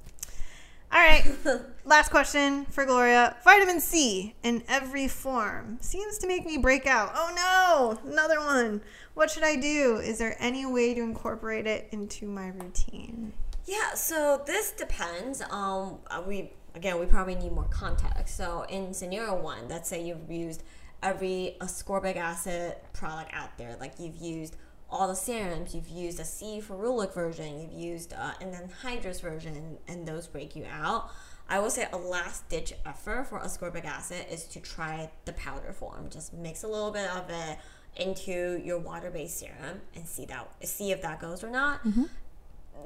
All 0.89 0.99
right, 0.99 1.25
last 1.85 2.09
question 2.09 2.65
for 2.65 2.85
Gloria. 2.85 3.35
Vitamin 3.43 3.81
C 3.81 4.35
in 4.43 4.63
every 4.69 5.07
form 5.07 5.77
seems 5.81 6.17
to 6.19 6.27
make 6.27 6.45
me 6.45 6.57
break 6.57 6.85
out. 6.85 7.11
Oh 7.13 7.99
no, 8.05 8.09
another 8.11 8.39
one. 8.39 8.81
What 9.13 9.29
should 9.29 9.43
I 9.43 9.57
do? 9.57 9.97
Is 9.97 10.17
there 10.17 10.37
any 10.39 10.65
way 10.65 10.93
to 10.93 11.01
incorporate 11.01 11.67
it 11.67 11.89
into 11.91 12.25
my 12.25 12.47
routine? 12.47 13.33
Yeah, 13.65 13.95
so 13.95 14.41
this 14.45 14.71
depends. 14.71 15.41
Um, 15.49 15.99
uh, 16.09 16.23
we 16.25 16.53
again, 16.73 16.99
we 16.99 17.05
probably 17.05 17.35
need 17.35 17.51
more 17.51 17.67
context. 17.69 18.37
So 18.37 18.65
in 18.69 18.93
scenario 18.93 19.35
one, 19.35 19.67
let's 19.67 19.89
say 19.89 20.01
you've 20.01 20.31
used 20.31 20.63
every 21.03 21.57
ascorbic 21.59 22.15
acid 22.15 22.75
product 22.93 23.31
out 23.33 23.57
there, 23.57 23.75
like 23.79 23.93
you've 23.99 24.15
used 24.15 24.55
all 24.89 25.07
the 25.07 25.15
serums, 25.15 25.75
you've 25.75 25.89
used 25.89 26.19
a 26.19 26.23
C 26.25 26.61
ferulic 26.65 27.13
version, 27.13 27.59
you've 27.59 27.73
used 27.73 28.13
uh, 28.13 28.31
an 28.41 28.51
anhydrous 28.51 29.21
version, 29.21 29.77
and 29.87 30.07
those 30.07 30.27
break 30.27 30.55
you 30.55 30.65
out. 30.71 31.09
I 31.49 31.59
would 31.59 31.71
say 31.71 31.87
a 31.91 31.97
last 31.97 32.47
ditch 32.49 32.73
effort 32.85 33.27
for 33.27 33.39
ascorbic 33.39 33.85
acid 33.85 34.25
is 34.29 34.45
to 34.45 34.59
try 34.59 35.09
the 35.25 35.33
powder 35.33 35.71
form. 35.71 36.09
Just 36.09 36.33
mix 36.33 36.63
a 36.63 36.67
little 36.67 36.91
bit 36.91 37.09
of 37.09 37.29
it 37.29 37.57
into 37.95 38.61
your 38.63 38.77
water-based 38.79 39.39
serum 39.39 39.81
and 39.95 40.05
see 40.07 40.25
that 40.25 40.47
see 40.63 40.91
if 40.91 41.01
that 41.01 41.19
goes 41.19 41.43
or 41.43 41.49
not. 41.49 41.81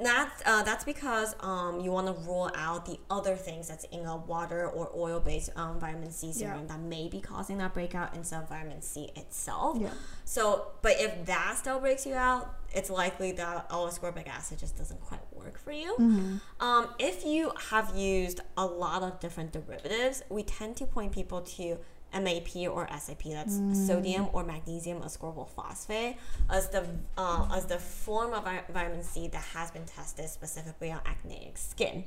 That's 0.01 0.41
uh, 0.45 0.63
that's 0.63 0.83
because 0.83 1.35
um, 1.41 1.79
you 1.81 1.91
want 1.91 2.07
to 2.07 2.13
rule 2.13 2.49
out 2.55 2.85
the 2.85 2.99
other 3.09 3.35
things 3.35 3.67
that's 3.67 3.83
in 3.85 4.05
a 4.05 4.17
water 4.17 4.67
or 4.67 4.89
oil 4.95 5.19
based 5.19 5.49
um, 5.55 5.79
vitamin 5.79 6.11
C 6.11 6.31
serum 6.33 6.61
Yeah. 6.61 6.67
that 6.67 6.79
may 6.79 7.07
be 7.07 7.19
causing 7.21 7.57
that 7.59 7.73
breakout 7.73 8.15
instead 8.15 8.41
of 8.43 8.49
vitamin 8.49 8.81
C 8.81 9.11
itself. 9.15 9.77
Yeah. 9.79 9.89
So, 10.25 10.67
but 10.81 10.93
if 10.99 11.25
that 11.25 11.55
still 11.57 11.79
breaks 11.79 12.05
you 12.05 12.13
out, 12.13 12.55
it's 12.73 12.89
likely 12.89 13.31
that 13.33 13.69
ascorbic 13.69 14.27
acid 14.27 14.59
just 14.59 14.77
doesn't 14.77 15.01
quite 15.01 15.21
work 15.33 15.59
for 15.59 15.71
you. 15.71 16.39
Um, 16.59 16.87
if 16.97 17.25
you 17.25 17.51
have 17.69 17.95
used 17.95 18.39
a 18.57 18.65
lot 18.65 19.03
of 19.03 19.19
different 19.19 19.51
derivatives, 19.51 20.23
we 20.29 20.43
tend 20.43 20.77
to 20.77 20.85
point 20.85 21.11
people 21.11 21.41
to 21.41 21.77
MAP 22.13 22.67
or 22.69 22.87
SAP, 22.99 23.23
that's 23.23 23.55
sodium 23.87 24.27
or 24.33 24.43
magnesium 24.43 25.01
ascorbyl 25.01 25.49
phosphate, 25.49 26.17
as 26.49 26.69
the 26.69 26.85
uh, 27.17 27.47
as 27.53 27.65
the 27.65 27.77
form 27.77 28.33
of 28.33 28.43
vitamin 28.69 29.03
C 29.03 29.27
that 29.29 29.43
has 29.53 29.71
been 29.71 29.85
tested 29.85 30.29
specifically 30.29 30.91
on 30.91 30.99
acneic 31.05 31.57
skin. 31.57 32.03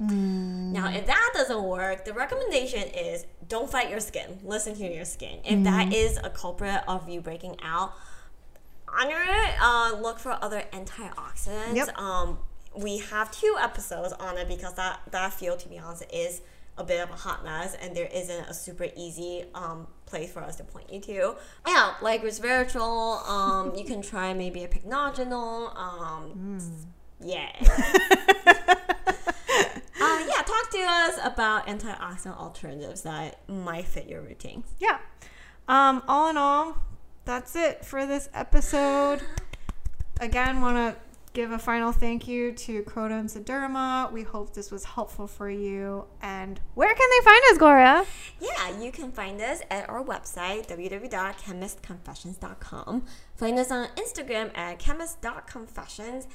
Now, 0.72 0.90
if 0.90 1.06
that 1.06 1.30
doesn't 1.34 1.62
work, 1.62 2.04
the 2.04 2.12
recommendation 2.12 2.82
is 2.82 3.26
don't 3.48 3.70
fight 3.70 3.90
your 3.90 4.00
skin. 4.00 4.38
Listen 4.44 4.74
to 4.76 4.86
your 4.86 5.04
skin. 5.04 5.40
If 5.44 5.64
that 5.64 5.92
is 5.92 6.18
a 6.22 6.30
culprit 6.30 6.82
of 6.86 7.08
you 7.08 7.20
breaking 7.20 7.56
out, 7.62 7.94
honor 8.88 9.22
it. 9.22 9.54
Uh, 9.60 9.96
look 10.00 10.18
for 10.18 10.38
other 10.42 10.64
antioxidants. 10.72 11.74
Yep. 11.74 11.98
Um, 11.98 12.38
we 12.76 12.98
have 12.98 13.30
two 13.30 13.56
episodes 13.60 14.12
on 14.14 14.36
it 14.36 14.48
because 14.48 14.74
that 14.74 15.00
that 15.10 15.32
field, 15.32 15.60
to 15.60 15.68
be 15.68 15.78
honest, 15.78 16.04
is 16.12 16.42
a 16.76 16.84
bit 16.84 17.00
of 17.00 17.10
a 17.10 17.14
hot 17.14 17.44
mess, 17.44 17.76
and 17.80 17.96
there 17.96 18.08
isn't 18.12 18.48
a 18.48 18.54
super 18.54 18.88
easy 18.96 19.44
um, 19.54 19.86
place 20.06 20.32
for 20.32 20.42
us 20.42 20.56
to 20.56 20.64
point 20.64 20.92
you 20.92 21.00
to. 21.00 21.36
Yeah, 21.66 21.94
like 22.02 22.22
resveratrol. 22.22 23.26
Um, 23.28 23.74
you 23.76 23.84
can 23.84 24.02
try 24.02 24.34
maybe 24.34 24.64
a 24.64 24.68
pycnogenol. 24.68 25.76
Um, 25.76 26.58
Yeah. 27.20 27.48
uh, 28.46 28.74
yeah, 30.00 30.42
talk 30.42 30.70
to 30.70 30.78
us 30.80 31.18
about 31.22 31.66
antioxidant 31.66 32.38
alternatives 32.38 33.02
that 33.02 33.38
might 33.48 33.86
fit 33.86 34.08
your 34.08 34.20
routine. 34.20 34.64
Yeah. 34.80 34.98
Um, 35.68 36.02
all 36.08 36.28
in 36.28 36.36
all, 36.36 36.76
that's 37.24 37.56
it 37.56 37.84
for 37.84 38.04
this 38.04 38.28
episode. 38.34 39.22
Again, 40.20 40.60
want 40.60 40.76
to 40.76 40.96
give 41.34 41.50
a 41.50 41.58
final 41.58 41.92
thank 41.92 42.26
you 42.26 42.52
to 42.52 42.82
Croda 42.84 43.20
and. 43.20 44.10
We 44.12 44.22
hope 44.22 44.54
this 44.54 44.70
was 44.70 44.84
helpful 44.84 45.26
for 45.26 45.50
you. 45.50 46.06
And 46.22 46.58
where 46.74 46.94
can 46.94 47.10
they 47.10 47.20
find 47.24 47.42
us, 47.50 47.58
Gloria? 47.58 48.06
Yeah, 48.40 48.80
you 48.80 48.90
can 48.92 49.12
find 49.12 49.42
us 49.42 49.60
at 49.70 49.90
our 49.90 50.02
website, 50.02 50.66
www.chemistconfessions.com. 50.68 53.04
Find 53.36 53.58
us 53.58 53.70
on 53.70 53.88
Instagram 53.96 54.56
at 54.56 54.78
chemist.confessions. 54.78 56.26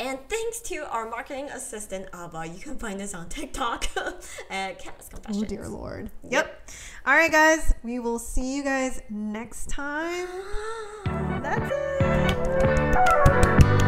And 0.00 0.16
thanks 0.28 0.60
to 0.62 0.88
our 0.90 1.08
marketing 1.10 1.50
assistant, 1.50 2.08
Ava. 2.14 2.46
You 2.46 2.60
can 2.60 2.78
find 2.78 3.00
us 3.00 3.14
on 3.14 3.28
TikTok 3.28 3.88
at 4.50 4.78
Chemist 4.78 5.10
Confessions. 5.10 5.42
Oh 5.42 5.46
dear 5.46 5.66
lord. 5.68 6.12
Yep. 6.28 6.70
All 7.04 7.14
right, 7.14 7.32
guys. 7.32 7.74
We 7.82 7.98
will 7.98 8.20
see 8.20 8.56
you 8.56 8.62
guys 8.62 9.02
next 9.10 9.68
time. 9.68 10.28
That's 11.42 11.72
it. 13.80 13.87